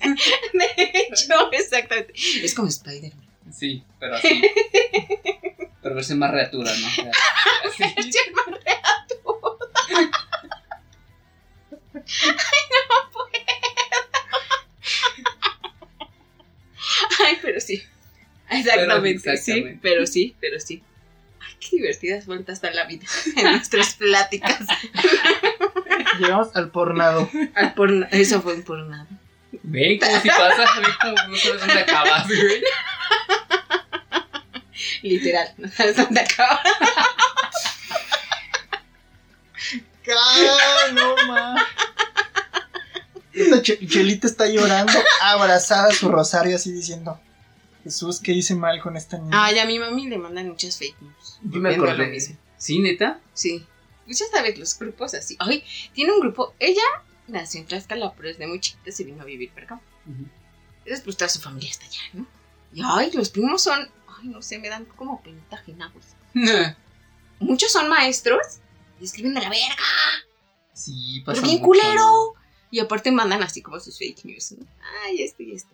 De 0.53 0.67
hecho, 0.93 1.51
exactamente. 1.51 2.13
Es 2.43 2.53
como 2.53 2.69
Spider-Man. 2.69 3.25
Sí, 3.51 3.83
pero 3.99 4.15
así. 4.15 4.41
Pero 5.81 5.93
verse 5.95 6.15
más 6.15 6.31
reatura, 6.31 6.71
¿no? 6.75 6.87
O 6.87 6.91
sea, 6.91 7.11
así. 7.67 7.83
Es 8.09 8.15
el 8.15 8.33
Ay, 17.25 17.37
pero 17.41 17.59
sí. 17.59 17.83
Exactamente, 18.49 19.21
Pero, 19.23 19.37
sí, 19.37 19.77
pero 19.81 20.05
sí, 20.07 20.35
pero 20.39 20.59
sí. 20.59 20.83
Ay, 21.41 21.53
qué 21.59 21.77
divertidas 21.77 22.25
vueltas 22.27 22.61
da 22.61 22.71
la 22.71 22.85
vida 22.85 23.05
en 23.37 23.43
nuestras 23.51 23.95
pláticas. 23.95 24.59
Llegamos 26.19 26.55
al 26.55 26.69
pornado. 26.71 27.29
Al 27.55 27.73
porno- 27.73 28.07
Eso 28.11 28.41
fue 28.41 28.53
un 28.53 28.63
pornado. 28.63 29.07
Ven 29.63 29.97
cómo 29.99 30.21
si 30.21 30.27
pasa, 30.29 30.65
ven 30.79 30.91
cómo 31.01 31.15
no 31.29 31.35
sabes 31.37 31.59
dónde 31.61 31.79
acabas, 31.79 32.27
güey. 32.27 32.61
Literal, 35.01 35.53
no 35.57 35.67
sabes 35.69 35.95
dónde 35.95 36.19
acaba. 36.21 36.61
¡Ah, 40.07 40.87
no, 40.93 41.15
ma! 41.27 41.55
Esta 43.35 43.61
Che- 43.61 43.85
Chelita 43.87 44.27
está 44.27 44.47
llorando, 44.47 44.93
abrazada 45.21 45.89
a 45.89 45.93
su 45.93 46.09
rosario, 46.09 46.55
así 46.55 46.71
diciendo: 46.71 47.19
Jesús, 47.83 48.19
¿qué 48.19 48.31
hice 48.31 48.55
mal 48.55 48.81
con 48.81 48.97
esta 48.97 49.17
niña? 49.17 49.31
Ay, 49.45 49.59
a 49.59 49.65
mi 49.65 49.77
mami 49.77 50.07
le 50.07 50.17
mandan 50.17 50.49
muchas 50.49 50.77
fake 50.77 50.99
news. 51.01 51.39
Yo 51.43 51.59
me 51.59 51.75
acordé. 51.75 51.97
lo 51.97 52.07
mismo. 52.07 52.37
¿Sí, 52.57 52.79
neta? 52.79 53.19
Sí. 53.33 53.65
Pues 54.05 54.19
ya 54.19 54.25
sabes, 54.31 54.57
los 54.57 54.77
grupos 54.77 55.13
así. 55.13 55.35
Ay, 55.39 55.63
tiene 55.93 56.13
un 56.13 56.19
grupo. 56.19 56.53
Ella 56.59 56.81
nació 57.27 57.59
en 57.61 57.67
Tlaxcala, 57.67 58.13
pero 58.15 58.29
desde 58.29 58.47
muy 58.47 58.59
chiquita 58.59 58.91
se 58.91 59.03
vino 59.03 59.21
a 59.21 59.25
vivir 59.25 59.51
para 59.51 59.65
acá. 59.65 59.81
Entonces, 60.05 61.03
pues 61.03 61.17
toda 61.17 61.29
su 61.29 61.39
familia 61.39 61.69
está 61.69 61.85
allá, 61.85 62.01
¿no? 62.13 62.27
Y 62.73 62.81
ay, 62.83 63.11
los 63.13 63.29
primos 63.29 63.61
son. 63.61 63.89
Ay, 64.19 64.27
no 64.29 64.41
sé, 64.41 64.59
me 64.59 64.69
dan 64.69 64.85
como 64.85 65.21
penita 65.21 65.63
güey. 65.65 65.75
Muchos 67.39 67.71
son 67.71 67.89
maestros 67.89 68.59
y 68.99 69.05
escriben 69.05 69.33
de 69.33 69.41
la 69.41 69.49
verga. 69.49 69.83
Sí, 70.73 71.21
pasa 71.25 71.41
Pero 71.41 71.47
bien 71.51 71.61
mucho, 71.61 71.67
culero. 71.81 72.33
Y 72.75 72.81
aparte 72.81 73.09
mandan 73.09 73.41
así 73.41 73.61
como 73.61 73.79
sus 73.79 73.97
fake 73.97 74.25
news. 74.25 74.51
¿no? 74.51 74.67
Ay, 75.05 75.21
esto 75.21 75.41
y 75.43 75.53
esto. 75.53 75.73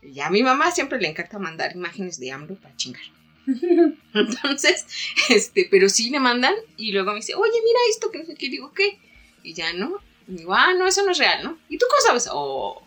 Y 0.00 0.12
ya 0.12 0.28
a 0.28 0.30
mi 0.30 0.44
mamá 0.44 0.70
siempre 0.70 1.00
le 1.00 1.08
encanta 1.08 1.40
mandar 1.40 1.74
imágenes 1.74 2.20
de 2.20 2.30
AMLO 2.30 2.54
para 2.54 2.76
chingar. 2.76 3.02
Entonces, 4.14 4.86
este, 5.28 5.66
pero 5.68 5.88
sí 5.88 6.10
le 6.10 6.20
mandan 6.20 6.54
y 6.76 6.92
luego 6.92 7.10
me 7.10 7.16
dice, 7.16 7.34
oye, 7.34 7.50
mira 7.64 7.78
esto, 7.90 8.12
que 8.12 8.18
no 8.18 8.26
sé 8.26 8.36
qué, 8.36 8.46
Y 8.46 8.50
digo, 8.50 8.72
¿qué? 8.72 8.96
Y 9.42 9.54
ya, 9.54 9.72
¿no? 9.72 9.98
Y 10.28 10.36
digo, 10.36 10.54
ah, 10.54 10.72
no, 10.74 10.86
eso 10.86 11.04
no 11.04 11.10
es 11.10 11.18
real, 11.18 11.42
¿no? 11.42 11.58
¿Y 11.68 11.78
tú 11.78 11.86
cómo 11.90 12.00
sabes? 12.02 12.28
Oh, 12.30 12.80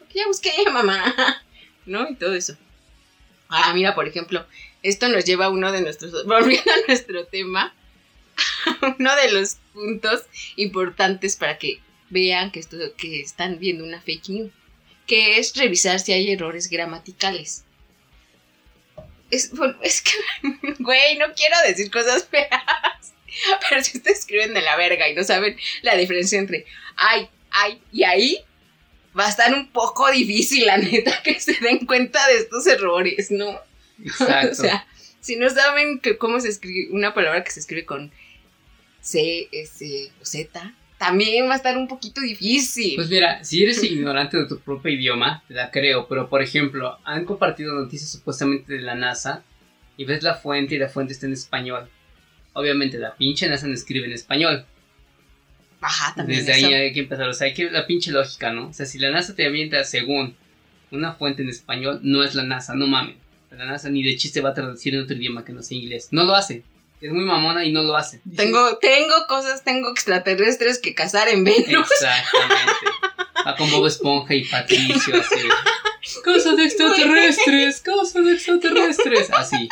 porque 0.00 0.18
ya 0.18 0.26
busqué, 0.26 0.50
mamá, 0.72 1.14
¿no? 1.86 2.10
Y 2.10 2.16
todo 2.16 2.34
eso. 2.34 2.56
Ah, 3.48 3.72
mira, 3.74 3.94
por 3.94 4.08
ejemplo, 4.08 4.44
esto 4.82 5.08
nos 5.08 5.24
lleva 5.24 5.44
a 5.44 5.50
uno 5.50 5.70
de 5.70 5.82
nuestros, 5.82 6.12
volviendo 6.26 6.72
a 6.72 6.86
nuestro 6.88 7.26
tema, 7.26 7.72
uno 8.98 9.14
de 9.14 9.30
los 9.30 9.58
puntos 9.72 10.22
importantes 10.56 11.36
para 11.36 11.58
que 11.58 11.80
vean 12.12 12.52
que, 12.52 12.60
esto, 12.60 12.76
que 12.96 13.20
están 13.20 13.58
viendo 13.58 13.84
una 13.84 14.00
fake 14.00 14.28
news, 14.28 14.52
que 15.06 15.38
es 15.38 15.56
revisar 15.56 15.98
si 15.98 16.12
hay 16.12 16.30
errores 16.30 16.68
gramaticales. 16.68 17.64
Es, 19.30 19.50
bueno, 19.52 19.76
es 19.82 20.02
que, 20.02 20.12
güey, 20.78 21.16
no 21.16 21.32
quiero 21.34 21.56
decir 21.66 21.90
cosas 21.90 22.28
feas, 22.28 23.14
pero 23.68 23.82
si 23.82 23.96
ustedes 23.96 24.20
escriben 24.20 24.52
de 24.52 24.60
la 24.60 24.76
verga 24.76 25.08
y 25.08 25.14
no 25.14 25.24
saben 25.24 25.56
la 25.80 25.96
diferencia 25.96 26.38
entre 26.38 26.66
ay, 26.96 27.28
ay 27.50 27.80
y 27.90 28.04
ahí, 28.04 28.44
va 29.18 29.26
a 29.26 29.30
estar 29.30 29.54
un 29.54 29.72
poco 29.72 30.10
difícil, 30.10 30.66
la 30.66 30.76
neta, 30.76 31.22
que 31.22 31.40
se 31.40 31.54
den 31.60 31.86
cuenta 31.86 32.26
de 32.28 32.36
estos 32.36 32.66
errores, 32.66 33.30
¿no? 33.30 33.58
Exacto. 34.04 34.52
o 34.52 34.54
sea, 34.54 34.86
si 35.20 35.36
no 35.36 35.48
saben 35.48 35.98
que 35.98 36.18
cómo 36.18 36.40
se 36.40 36.48
escribe 36.48 36.92
una 36.92 37.14
palabra 37.14 37.42
que 37.42 37.50
se 37.50 37.60
escribe 37.60 37.86
con 37.86 38.12
C, 39.00 39.48
S 39.50 40.10
o 40.20 40.24
Z, 40.26 40.74
también 41.02 41.48
va 41.48 41.54
a 41.54 41.56
estar 41.56 41.76
un 41.76 41.88
poquito 41.88 42.20
difícil. 42.20 42.94
Pues 42.94 43.10
mira, 43.10 43.42
si 43.42 43.64
eres 43.64 43.82
ignorante 43.82 44.36
de 44.36 44.46
tu 44.46 44.60
propio 44.60 44.92
idioma, 44.92 45.42
te 45.48 45.54
la 45.54 45.68
creo, 45.72 46.06
pero 46.06 46.28
por 46.28 46.42
ejemplo, 46.42 46.96
han 47.02 47.24
compartido 47.24 47.74
noticias 47.74 48.12
supuestamente 48.12 48.74
de 48.74 48.82
la 48.82 48.94
NASA 48.94 49.42
y 49.96 50.04
ves 50.04 50.22
la 50.22 50.34
fuente 50.34 50.76
y 50.76 50.78
la 50.78 50.88
fuente 50.88 51.12
está 51.12 51.26
en 51.26 51.32
español. 51.32 51.88
Obviamente 52.52 52.98
la 52.98 53.16
pinche 53.16 53.48
NASA 53.48 53.66
no 53.66 53.74
escribe 53.74 54.06
en 54.06 54.12
español. 54.12 54.64
Ajá, 55.80 56.14
también 56.14 56.38
Desde 56.38 56.56
eso. 56.56 56.68
ahí 56.68 56.74
hay 56.74 56.92
que 56.92 57.00
empezar, 57.00 57.28
o 57.28 57.34
sea, 57.34 57.48
hay 57.48 57.54
que 57.54 57.68
la 57.68 57.84
pinche 57.84 58.12
lógica, 58.12 58.52
¿no? 58.52 58.68
O 58.68 58.72
sea, 58.72 58.86
si 58.86 59.00
la 59.00 59.10
NASA 59.10 59.34
te 59.34 59.44
avienta 59.44 59.82
según 59.82 60.36
una 60.92 61.14
fuente 61.14 61.42
en 61.42 61.48
español 61.48 61.98
no 62.04 62.22
es 62.22 62.36
la 62.36 62.44
NASA, 62.44 62.76
no 62.76 62.86
mames. 62.86 63.16
La 63.50 63.64
NASA 63.64 63.90
ni 63.90 64.04
de 64.04 64.14
chiste 64.14 64.40
va 64.40 64.50
a 64.50 64.54
traducir 64.54 64.94
en 64.94 65.02
otro 65.02 65.16
idioma 65.16 65.44
que 65.44 65.52
no 65.52 65.62
sea 65.62 65.76
inglés. 65.76 66.10
No 66.12 66.22
lo 66.22 66.36
hace. 66.36 66.62
Es 67.02 67.10
muy 67.12 67.24
mamona 67.24 67.64
y 67.64 67.72
no 67.72 67.82
lo 67.82 67.96
hace. 67.96 68.20
Tengo, 68.36 68.78
tengo 68.78 69.26
cosas, 69.28 69.64
tengo 69.64 69.90
extraterrestres 69.90 70.78
que 70.78 70.94
cazar 70.94 71.28
en 71.28 71.42
Venus. 71.42 71.88
Exactamente. 71.90 72.72
Va 73.44 73.56
con 73.56 73.68
Bob 73.72 73.86
Esponja 73.86 74.34
y 74.34 74.44
Patricio 74.44 75.16
así. 75.20 76.20
Cosas 76.24 76.56
de 76.56 76.64
extraterrestres, 76.64 77.80
cosas 77.80 78.24
de 78.24 78.32
extraterrestres. 78.34 79.30
Así. 79.32 79.68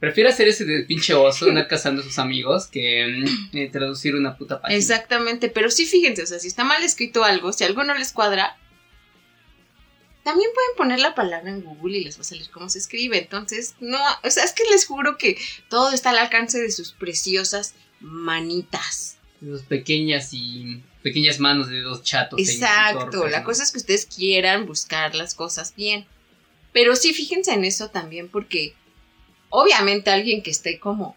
Prefiero 0.00 0.28
hacer 0.28 0.48
ese 0.48 0.64
de 0.64 0.82
pinche 0.82 1.14
oso, 1.14 1.46
andar 1.46 1.68
cazando 1.68 2.02
a 2.02 2.04
sus 2.04 2.18
amigos, 2.18 2.66
que 2.66 3.06
mm, 3.06 3.56
eh, 3.56 3.70
traducir 3.70 4.14
una 4.14 4.36
puta 4.36 4.60
página. 4.60 4.76
Exactamente, 4.76 5.48
pero 5.48 5.70
sí 5.70 5.86
fíjense, 5.86 6.22
o 6.22 6.26
sea, 6.26 6.38
si 6.38 6.48
está 6.48 6.64
mal 6.64 6.82
escrito 6.82 7.24
algo, 7.24 7.52
si 7.52 7.64
algo 7.64 7.82
no 7.82 7.94
les 7.94 8.12
cuadra, 8.12 8.58
también 10.26 10.50
pueden 10.52 10.76
poner 10.76 10.98
la 10.98 11.14
palabra 11.14 11.48
en 11.48 11.62
Google 11.62 11.98
y 11.98 12.04
les 12.04 12.16
va 12.16 12.22
a 12.22 12.24
salir 12.24 12.50
cómo 12.50 12.68
se 12.68 12.78
escribe. 12.78 13.16
Entonces, 13.16 13.76
no, 13.78 13.96
o 14.24 14.28
sea, 14.28 14.42
es 14.42 14.50
que 14.50 14.64
les 14.72 14.84
juro 14.84 15.18
que 15.18 15.38
todo 15.68 15.92
está 15.92 16.10
al 16.10 16.18
alcance 16.18 16.60
de 16.60 16.72
sus 16.72 16.90
preciosas 16.90 17.74
manitas. 18.00 19.18
Sus 19.38 19.62
pequeñas 19.62 20.30
y 20.32 20.82
pequeñas 21.04 21.38
manos 21.38 21.68
de 21.68 21.80
dos 21.80 22.02
chatos. 22.02 22.40
e 22.40 22.42
Exacto, 22.42 23.08
torpes, 23.08 23.30
la 23.30 23.38
¿no? 23.38 23.44
cosa 23.44 23.62
es 23.62 23.70
que 23.70 23.78
ustedes 23.78 24.04
quieran 24.04 24.66
buscar 24.66 25.14
las 25.14 25.36
cosas 25.36 25.72
bien. 25.76 26.08
Pero 26.72 26.96
sí, 26.96 27.14
fíjense 27.14 27.52
en 27.54 27.64
eso 27.64 27.90
también, 27.90 28.28
porque 28.28 28.74
obviamente 29.50 30.10
alguien 30.10 30.42
que 30.42 30.50
esté 30.50 30.80
como 30.80 31.16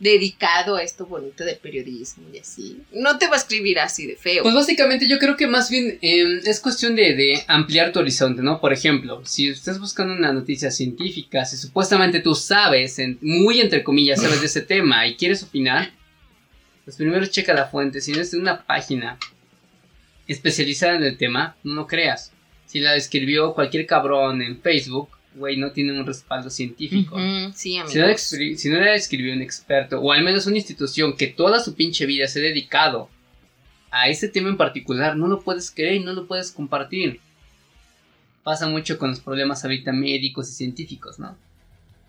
dedicado 0.00 0.76
a 0.76 0.82
esto 0.82 1.04
bonito 1.06 1.44
del 1.44 1.58
periodismo 1.58 2.24
y 2.32 2.38
así, 2.38 2.80
no 2.92 3.18
te 3.18 3.26
va 3.28 3.34
a 3.34 3.38
escribir 3.38 3.78
así 3.78 4.06
de 4.06 4.16
feo. 4.16 4.42
Pues 4.42 4.54
básicamente 4.54 5.06
yo 5.06 5.18
creo 5.18 5.36
que 5.36 5.46
más 5.46 5.70
bien 5.70 5.98
eh, 6.00 6.40
es 6.44 6.58
cuestión 6.58 6.96
de, 6.96 7.42
ampliar 7.46 7.92
tu 7.92 8.00
horizonte, 8.00 8.42
¿no? 8.42 8.60
Por 8.60 8.72
ejemplo, 8.72 9.22
si 9.26 9.48
estás 9.48 9.78
buscando 9.78 10.14
una 10.14 10.32
noticia 10.32 10.70
científica, 10.70 11.44
si 11.44 11.56
supuestamente 11.58 12.20
tú 12.20 12.34
sabes, 12.34 12.98
en- 12.98 13.18
muy 13.20 13.60
entre 13.60 13.84
comillas, 13.84 14.20
sabes 14.22 14.40
de 14.40 14.46
ese 14.46 14.62
tema 14.62 15.06
y 15.06 15.16
quieres 15.16 15.42
opinar, 15.42 15.92
pues 16.84 16.96
primero 16.96 17.24
checa 17.26 17.52
la 17.52 17.66
fuente. 17.66 18.00
Si 18.00 18.12
no 18.12 18.20
es 18.22 18.32
una 18.32 18.64
página 18.64 19.18
especializada 20.26 20.96
en 20.96 21.04
el 21.04 21.16
tema, 21.18 21.56
no 21.62 21.86
creas. 21.86 22.32
Si 22.66 22.80
la 22.80 22.96
escribió 22.96 23.52
cualquier 23.54 23.86
cabrón 23.86 24.42
en 24.42 24.60
Facebook, 24.60 25.10
güey, 25.34 25.56
no 25.56 25.72
tiene 25.72 25.98
un 25.98 26.06
respaldo 26.06 26.50
científico. 26.50 27.16
Sí, 27.54 27.78
Si 27.86 27.98
no, 27.98 28.06
la 28.06 28.16
si 28.18 28.68
no 28.68 28.80
la 28.80 28.94
escribió 28.94 29.32
un 29.32 29.42
experto, 29.42 30.00
o 30.00 30.12
al 30.12 30.24
menos 30.24 30.46
una 30.46 30.56
institución 30.56 31.16
que 31.16 31.28
toda 31.28 31.60
su 31.60 31.74
pinche 31.74 32.06
vida 32.06 32.26
se 32.26 32.40
ha 32.40 32.42
dedicado 32.42 33.08
a 33.90 34.08
ese 34.08 34.28
tema 34.28 34.48
en 34.48 34.56
particular, 34.56 35.16
no 35.16 35.26
lo 35.26 35.40
puedes 35.40 35.70
creer 35.70 35.94
y 35.94 36.04
no 36.04 36.12
lo 36.12 36.26
puedes 36.26 36.50
compartir. 36.50 37.20
Pasa 38.42 38.68
mucho 38.68 38.98
con 38.98 39.10
los 39.10 39.20
problemas 39.20 39.64
ahorita 39.64 39.92
médicos 39.92 40.48
y 40.50 40.52
científicos, 40.52 41.18
¿no? 41.18 41.36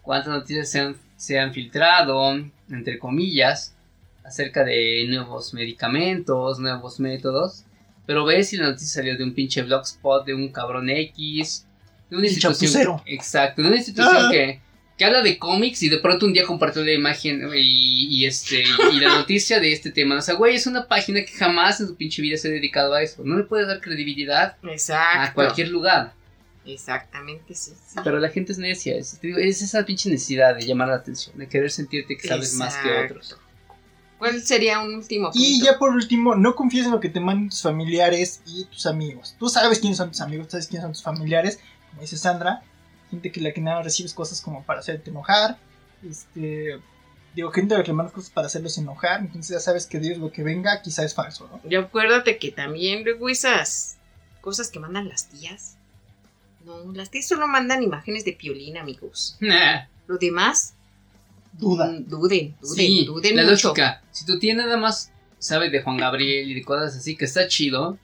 Cuántas 0.02 0.34
noticias 0.34 0.70
se 0.70 0.80
han, 0.80 0.96
se 1.16 1.40
han 1.40 1.54
filtrado, 1.54 2.34
entre 2.70 2.98
comillas, 2.98 3.76
acerca 4.24 4.64
de 4.64 5.06
nuevos 5.10 5.54
medicamentos, 5.54 6.60
nuevos 6.60 7.00
métodos, 7.00 7.66
pero 8.06 8.26
ves 8.26 8.50
si 8.50 8.58
la 8.58 8.68
noticia 8.70 9.02
salió 9.02 9.18
de 9.18 9.24
un 9.24 9.34
pinche 9.34 9.62
blogspot, 9.62 10.26
de 10.26 10.34
un 10.34 10.50
cabrón 10.50 10.90
X, 10.90 11.66
de 12.12 12.18
una 12.18 12.28
institución... 12.28 12.54
chapucero. 12.54 13.04
Exacto, 13.08 13.62
de 13.64 13.68
una 13.70 13.78
institución 13.78 14.16
Ah. 14.16 14.30
que, 14.32 14.60
que 14.98 15.06
habla 15.06 15.22
de 15.24 15.40
cómics 15.40 15.82
y 15.82 15.90
de 15.90 15.98
pronto 15.98 16.28
un 16.28 16.34
día 16.34 16.46
compartió 16.46 16.84
la 16.84 16.92
imagen 16.94 17.50
y, 17.56 18.08
y 18.20 18.26
este 18.26 18.64
y 18.94 19.00
la 19.00 19.16
noticia 19.16 19.60
de 19.60 19.72
este 19.74 19.90
tema. 19.92 20.18
O 20.18 20.22
sea, 20.22 20.36
güey, 20.36 20.56
es 20.56 20.68
una 20.68 20.88
página 20.88 21.22
que 21.22 21.32
jamás 21.32 21.82
en 21.82 21.88
su 21.88 21.96
pinche 21.96 22.22
vida 22.22 22.38
se 22.38 22.50
ha 22.50 22.52
dedicado 22.52 22.94
a 22.94 23.02
eso. 23.02 23.24
No 23.26 23.38
le 23.38 23.46
puedes 23.46 23.66
dar 23.68 23.82
credibilidad 23.82 24.58
Exacto. 24.64 25.20
a 25.22 25.34
cualquier 25.34 25.70
lugar. 25.70 26.14
Exactamente, 26.64 27.56
sí. 27.56 27.72
sí. 27.88 28.00
Pero 28.04 28.20
la 28.20 28.30
gente 28.30 28.52
es 28.52 28.60
necia. 28.60 28.96
Es, 28.96 29.18
te 29.20 29.28
digo, 29.28 29.40
es 29.40 29.62
esa 29.64 29.84
pinche 29.84 30.10
necesidad 30.12 30.56
de 30.56 30.66
llamar 30.66 30.90
la 30.90 30.96
atención, 30.96 31.36
de 31.38 31.48
querer 31.48 31.72
sentirte 31.72 32.16
que 32.18 32.28
sabes 32.28 32.54
más 32.54 32.76
que 32.78 32.90
otros. 33.06 33.36
¿Cuál 34.20 34.40
sería 34.44 34.80
un 34.80 34.94
último 34.94 35.32
punto? 35.32 35.40
Y 35.44 35.64
ya 35.64 35.80
por 35.80 35.90
último, 35.90 36.36
no 36.36 36.54
confíes 36.54 36.86
en 36.86 36.92
lo 36.92 37.00
que 37.00 37.10
te 37.10 37.20
mandan 37.20 37.50
tus 37.50 37.64
familiares 37.64 38.42
y 38.46 38.66
tus 38.66 38.86
amigos. 38.86 39.36
Tú 39.40 39.50
sabes 39.50 39.80
quiénes 39.80 39.98
son 39.98 40.12
tus 40.12 40.22
amigos, 40.22 40.48
sabes 40.52 40.68
quiénes 40.68 40.84
son 40.84 40.94
tus 40.94 41.02
familiares. 41.02 41.60
Como 41.92 42.02
dice 42.02 42.18
Sandra, 42.18 42.64
gente 43.10 43.32
que 43.32 43.40
la 43.42 43.52
que 43.54 43.62
nada 43.62 43.82
recibes 43.84 44.14
cosas 44.14 44.42
como 44.42 44.64
para 44.64 44.80
hacerte 44.80 45.10
enojar. 45.12 45.58
Este, 46.08 46.80
digo, 47.36 47.52
gente 47.52 47.76
a 47.76 47.78
la 47.80 47.84
que 47.84 47.92
le 47.92 47.96
mandas 47.98 48.14
cosas 48.14 48.32
para 48.32 48.48
hacerlos 48.48 48.78
enojar. 48.78 49.20
Entonces 49.22 49.50
ya 49.56 49.60
sabes 49.60 49.86
que 49.86 50.00
Dios 50.00 50.18
lo 50.18 50.32
que 50.32 50.44
venga 50.44 50.82
quizá 50.82 51.04
es 51.04 51.14
falso, 51.14 51.48
¿no? 51.52 51.62
Y 51.70 51.76
acuérdate 51.76 52.38
que 52.38 52.52
también 52.52 53.04
luego 53.04 53.30
esas 53.30 53.98
cosas 54.42 54.70
que 54.70 54.80
mandan 54.80 55.08
las 55.10 55.28
tías. 55.28 55.78
No, 56.66 56.92
las 56.94 57.10
tías 57.10 57.28
solo 57.28 57.48
mandan 57.48 57.84
imágenes 57.84 58.24
de 58.26 58.34
piolín, 58.34 58.78
amigos. 58.78 59.38
Nah. 59.42 59.86
Lo 60.08 60.18
demás, 60.18 60.74
Duda. 61.54 61.88
mm, 61.88 62.08
duden, 62.08 62.56
duden, 62.60 62.76
Sí, 62.76 63.06
duden 63.06 63.36
la 63.36 63.44
mucho. 63.44 63.70
lógica. 63.70 64.02
Si 64.12 64.26
tu 64.26 64.40
tía 64.40 64.56
nada 64.56 64.78
más 64.78 65.12
sabe 65.40 65.70
de 65.70 65.82
Juan 65.82 65.98
Gabriel 65.98 66.50
y 66.50 66.54
de 66.54 66.64
cosas 66.64 66.96
así 66.96 67.16
que 67.16 67.26
está 67.26 67.48
chido, 67.48 67.98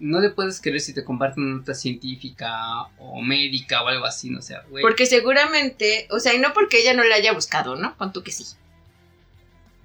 no 0.00 0.20
le 0.20 0.30
puedes 0.30 0.60
creer 0.60 0.80
si 0.80 0.94
te 0.94 1.04
comparten 1.04 1.44
una 1.44 1.56
nota 1.56 1.74
científica 1.74 2.84
o 2.98 3.20
médica 3.20 3.82
o 3.82 3.88
algo 3.88 4.04
así, 4.04 4.30
no 4.30 4.40
sé, 4.42 4.56
güey. 4.70 4.82
Porque 4.82 5.06
seguramente, 5.06 6.06
o 6.10 6.20
sea, 6.20 6.34
y 6.34 6.38
no 6.38 6.52
porque 6.52 6.80
ella 6.80 6.94
no 6.94 7.04
la 7.04 7.16
haya 7.16 7.32
buscado, 7.32 7.76
¿no? 7.76 7.96
Pon 7.96 8.12
tú 8.12 8.22
que 8.22 8.30
sí. 8.30 8.44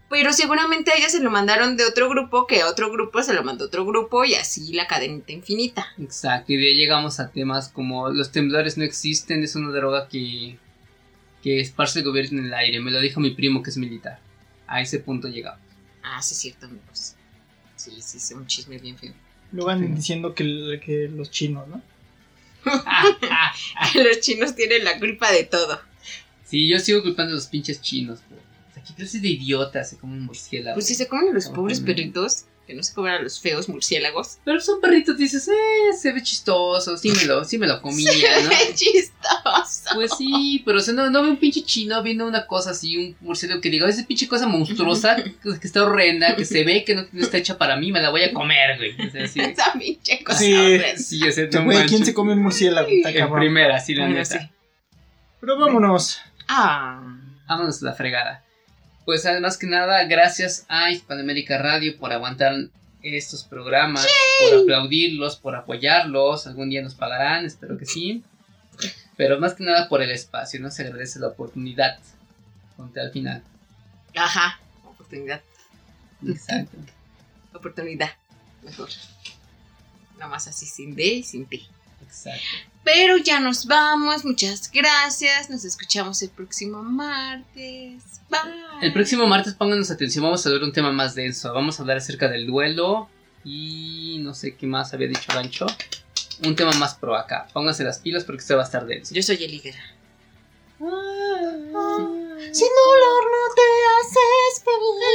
Pero 0.09 0.32
seguramente 0.32 0.91
a 0.91 0.95
ella 0.95 1.09
se 1.09 1.22
lo 1.22 1.32
mandaron 1.32 1.76
de 1.76 1.86
otro 1.86 2.07
grupo, 2.07 2.45
que 2.45 2.61
a 2.61 2.68
otro 2.68 2.91
grupo 2.91 3.24
se 3.24 3.34
lo 3.34 3.43
mandó 3.43 3.66
otro 3.66 3.84
grupo, 3.84 4.24
y 4.26 4.36
así 4.36 4.72
la 4.74 4.86
cadenita 4.86 5.32
infinita. 5.32 5.88
Exacto, 5.97 6.53
y 6.53 6.57
de 6.57 6.68
ahí 6.68 6.76
llegamos 6.76 7.20
a 7.20 7.32
temas 7.32 7.70
como 7.70 8.09
los 8.09 8.32
temblores 8.32 8.78
no 8.78 8.84
existen, 8.84 9.41
es 9.41 9.55
una 9.55 9.72
droga 9.72 10.07
que, 10.07 10.59
que 11.41 11.59
esparce 11.59 11.99
el 11.99 12.05
gobierno 12.05 12.39
en 12.39 12.45
el 12.45 12.53
aire. 12.53 12.80
Me 12.80 12.91
lo 12.91 12.99
dijo 12.99 13.20
mi 13.20 13.32
primo 13.32 13.64
que 13.64 13.72
es 13.72 13.78
militar. 13.78 14.20
A 14.68 14.82
ese 14.82 14.99
punto 14.99 15.28
llegamos. 15.28 15.59
Ah, 16.03 16.22
sí, 16.22 16.36
es 16.36 16.41
cierto, 16.41 16.68
amigos. 16.68 17.16
Sí, 17.76 17.99
sí, 17.99 18.18
es 18.18 18.32
un 18.32 18.45
chisme 18.45 18.78
bien 18.78 18.97
feo. 18.97 19.14
Luego 19.54 19.70
andan 19.70 19.89
Sí. 19.91 19.95
diciendo 19.95 20.36
que, 20.36 20.82
que 20.86 21.10
los 21.16 21.32
chinos, 21.32 21.68
¿no? 21.70 21.82
Los 24.04 24.20
chinos 24.22 24.56
tienen 24.56 24.84
la 24.84 24.99
culpa 24.99 25.32
de 25.32 25.43
todo. 25.43 25.80
sí, 26.45 26.68
yo 26.70 26.80
sigo 26.80 27.01
culpando 27.01 27.32
a 27.34 27.36
los 27.36 27.47
pinches 27.47 27.82
chinos. 27.82 28.20
po. 28.30 28.36
O 28.36 28.74
sea, 28.74 28.84
¿qué 28.84 28.93
clase 28.93 29.20
de 29.20 29.28
idiotas 29.30 29.89
se 29.89 29.97
comen 29.97 30.20
un 30.20 30.26
murciélago? 30.26 30.76
Pues 30.76 30.88
si 30.88 30.95
se 30.95 31.08
comen 31.08 31.30
a 31.30 31.34
los 31.34 31.49
pobres 31.49 31.80
perritos, 31.80 32.45
que 32.66 32.74
no 32.74 32.82
se 32.84 32.93
comen 32.93 33.14
a 33.14 33.20
los 33.22 33.39
feos 33.41 33.68
murciélagos. 33.68 34.38
Pero 34.45 34.61
son 34.61 34.80
perritos, 34.80 35.18
dices, 35.18 35.47
eh, 35.49 35.93
se 35.99 36.14
ve 36.14 36.24
chistoso, 36.24 36.95
sí 36.97 37.11
me 37.11 37.26
lo, 37.26 37.43
sí 37.43 37.57
me 37.57 37.68
lo 37.68 37.82
comía, 37.82 38.11
¿no? 38.43 38.49
¡Qué 38.49 38.74
chistoso! 38.74 39.95
Pues 39.95 40.11
sí, 40.18 40.61
pero 40.66 40.78
o 40.78 40.82
sea, 40.82 40.93
no, 40.93 41.09
no 41.09 41.22
veo 41.22 41.32
un 41.32 41.38
pinche 41.38 41.61
chino 41.64 42.01
viendo 42.03 42.26
una 42.26 42.45
cosa 42.47 42.72
así, 42.72 42.97
un 42.97 43.16
murciélago 43.22 43.61
que 43.61 43.70
diga, 43.70 43.88
esa 43.89 44.05
pinche 44.05 44.28
cosa 44.28 44.47
monstruosa, 44.47 45.16
que, 45.16 45.34
que 45.59 45.68
está 45.68 45.84
horrenda, 45.84 46.36
que 46.36 46.45
se 46.45 46.64
ve 46.64 46.84
que 46.86 46.95
no, 46.95 47.05
no 47.11 47.22
está 47.22 47.38
hecha 47.38 47.57
para 47.57 47.76
mí, 47.76 47.91
me 47.91 48.01
la 48.01 48.09
voy 48.09 48.24
a 48.24 48.34
comer, 48.34 48.78
güey. 48.78 49.07
O 49.07 49.11
sea, 49.11 49.28
sí, 49.28 49.39
Esa 49.41 49.74
pinche 49.74 50.24
cosa 50.24 50.39
Sí. 50.39 50.53
horrenda. 50.53 50.97
sí, 50.97 51.28
o 51.28 51.32
sea, 51.32 51.47
Güey, 51.64 51.80
no 51.80 51.86
¿quién 51.86 52.05
se 52.05 52.14
come 52.14 52.34
un 52.34 52.41
murciélago? 52.43 52.88
En 52.89 53.34
primera, 53.34 53.80
sí, 53.80 53.93
la 53.95 54.03
Bueno, 54.05 54.20
neta. 54.20 54.39
sí. 54.39 54.47
Pero 55.41 55.59
vámonos. 55.59 56.20
Ah. 56.47 57.01
Vámonos 57.47 57.82
a 57.83 57.86
la 57.88 57.93
fregada. 57.93 58.42
Pues 59.05 59.25
además 59.25 59.58
que 59.58 59.67
nada, 59.67 60.04
gracias 60.05 60.66
a 60.70 60.89
Hispanoamérica 60.92 61.58
Radio 61.58 61.97
por 61.97 62.13
aguantar 62.13 62.54
estos 63.01 63.43
programas, 63.43 64.08
por 64.39 64.62
aplaudirlos, 64.62 65.36
por 65.36 65.55
apoyarlos. 65.55 66.47
Algún 66.47 66.70
día 66.70 66.82
nos 66.82 66.96
pagarán, 66.96 67.46
espero 67.46 67.78
que 67.78 67.86
sí. 67.86 68.24
Pero 69.17 69.39
más 69.39 69.54
que 69.54 69.63
nada 69.63 69.89
por 69.89 70.01
el 70.01 70.12
espacio, 70.12 70.59
¿no? 70.59 70.71
Se 70.71 70.84
agradece 70.84 71.20
la 71.20 71.28
oportunidad. 71.28 72.00
Ponte 72.78 73.00
al 73.00 73.12
final. 73.12 73.43
Ajá. 74.16 74.59
Oportunidad. 74.86 75.42
Exacto. 76.25 76.78
Oportunidad. 77.54 78.09
Mejor. 78.63 78.89
Nomás 80.17 80.47
así 80.47 80.66
sin 80.66 80.96
D 80.96 81.04
y 81.04 81.24
sin 81.24 81.46
T. 81.46 81.62
Exacto. 82.01 82.72
Pero 82.84 83.18
ya 83.18 83.39
nos 83.39 83.66
vamos. 83.66 84.26
Muchas 84.26 84.70
gracias. 84.72 85.50
Nos 85.50 85.64
escuchamos 85.66 86.22
el 86.22 86.30
próximo 86.30 86.84
martes. 86.84 88.04
Bye. 88.30 88.42
El 88.82 88.93
próximo 88.93 89.26
martes 89.28 89.54
pónganos 89.54 89.89
atención, 89.92 90.24
vamos 90.24 90.46
a 90.46 90.50
ver 90.50 90.64
un 90.64 90.74
tema 90.74 90.92
más 90.92 91.16
denso. 91.16 91.54
Vamos 91.54 91.80
a 91.80 91.84
hablar 91.84 91.97
acerca 91.97 92.28
del 92.28 92.46
duelo 92.46 93.10
y 93.43 94.18
no 94.22 94.34
sé 94.34 94.55
qué 94.55 94.68
más 94.68 94.93
había 94.93 95.08
dicho 95.08 95.32
Gancho. 95.34 95.68
Un 96.46 96.55
tema 96.55 96.72
más 96.74 96.96
pro 96.96 97.16
acá. 97.16 97.47
Pónganse 97.54 97.84
las 97.84 98.00
pilas 98.00 98.24
porque 98.26 98.42
este 98.42 98.55
va 98.55 98.64
a 98.64 98.66
estar 98.66 98.86
denso. 98.86 99.14
Yo 99.14 99.24
soy 99.24 99.43
el 99.43 99.51
líder. 99.51 99.76
Sin 100.80 102.68
dolor 102.68 103.24
no 103.32 103.54
te 103.55 103.62
haces 103.96 104.64
feliz. 104.64 105.14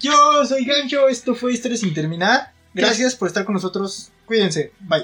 Yo 0.00 0.44
soy 0.44 0.64
Gancho, 0.66 1.08
esto 1.08 1.34
fue 1.34 1.54
Historia 1.54 1.78
sin 1.78 1.94
terminar. 1.94 2.52
Gracias 2.74 3.14
por 3.14 3.28
estar 3.28 3.44
con 3.44 3.54
nosotros. 3.54 4.10
Cuídense. 4.26 4.72
Bye. 4.80 5.02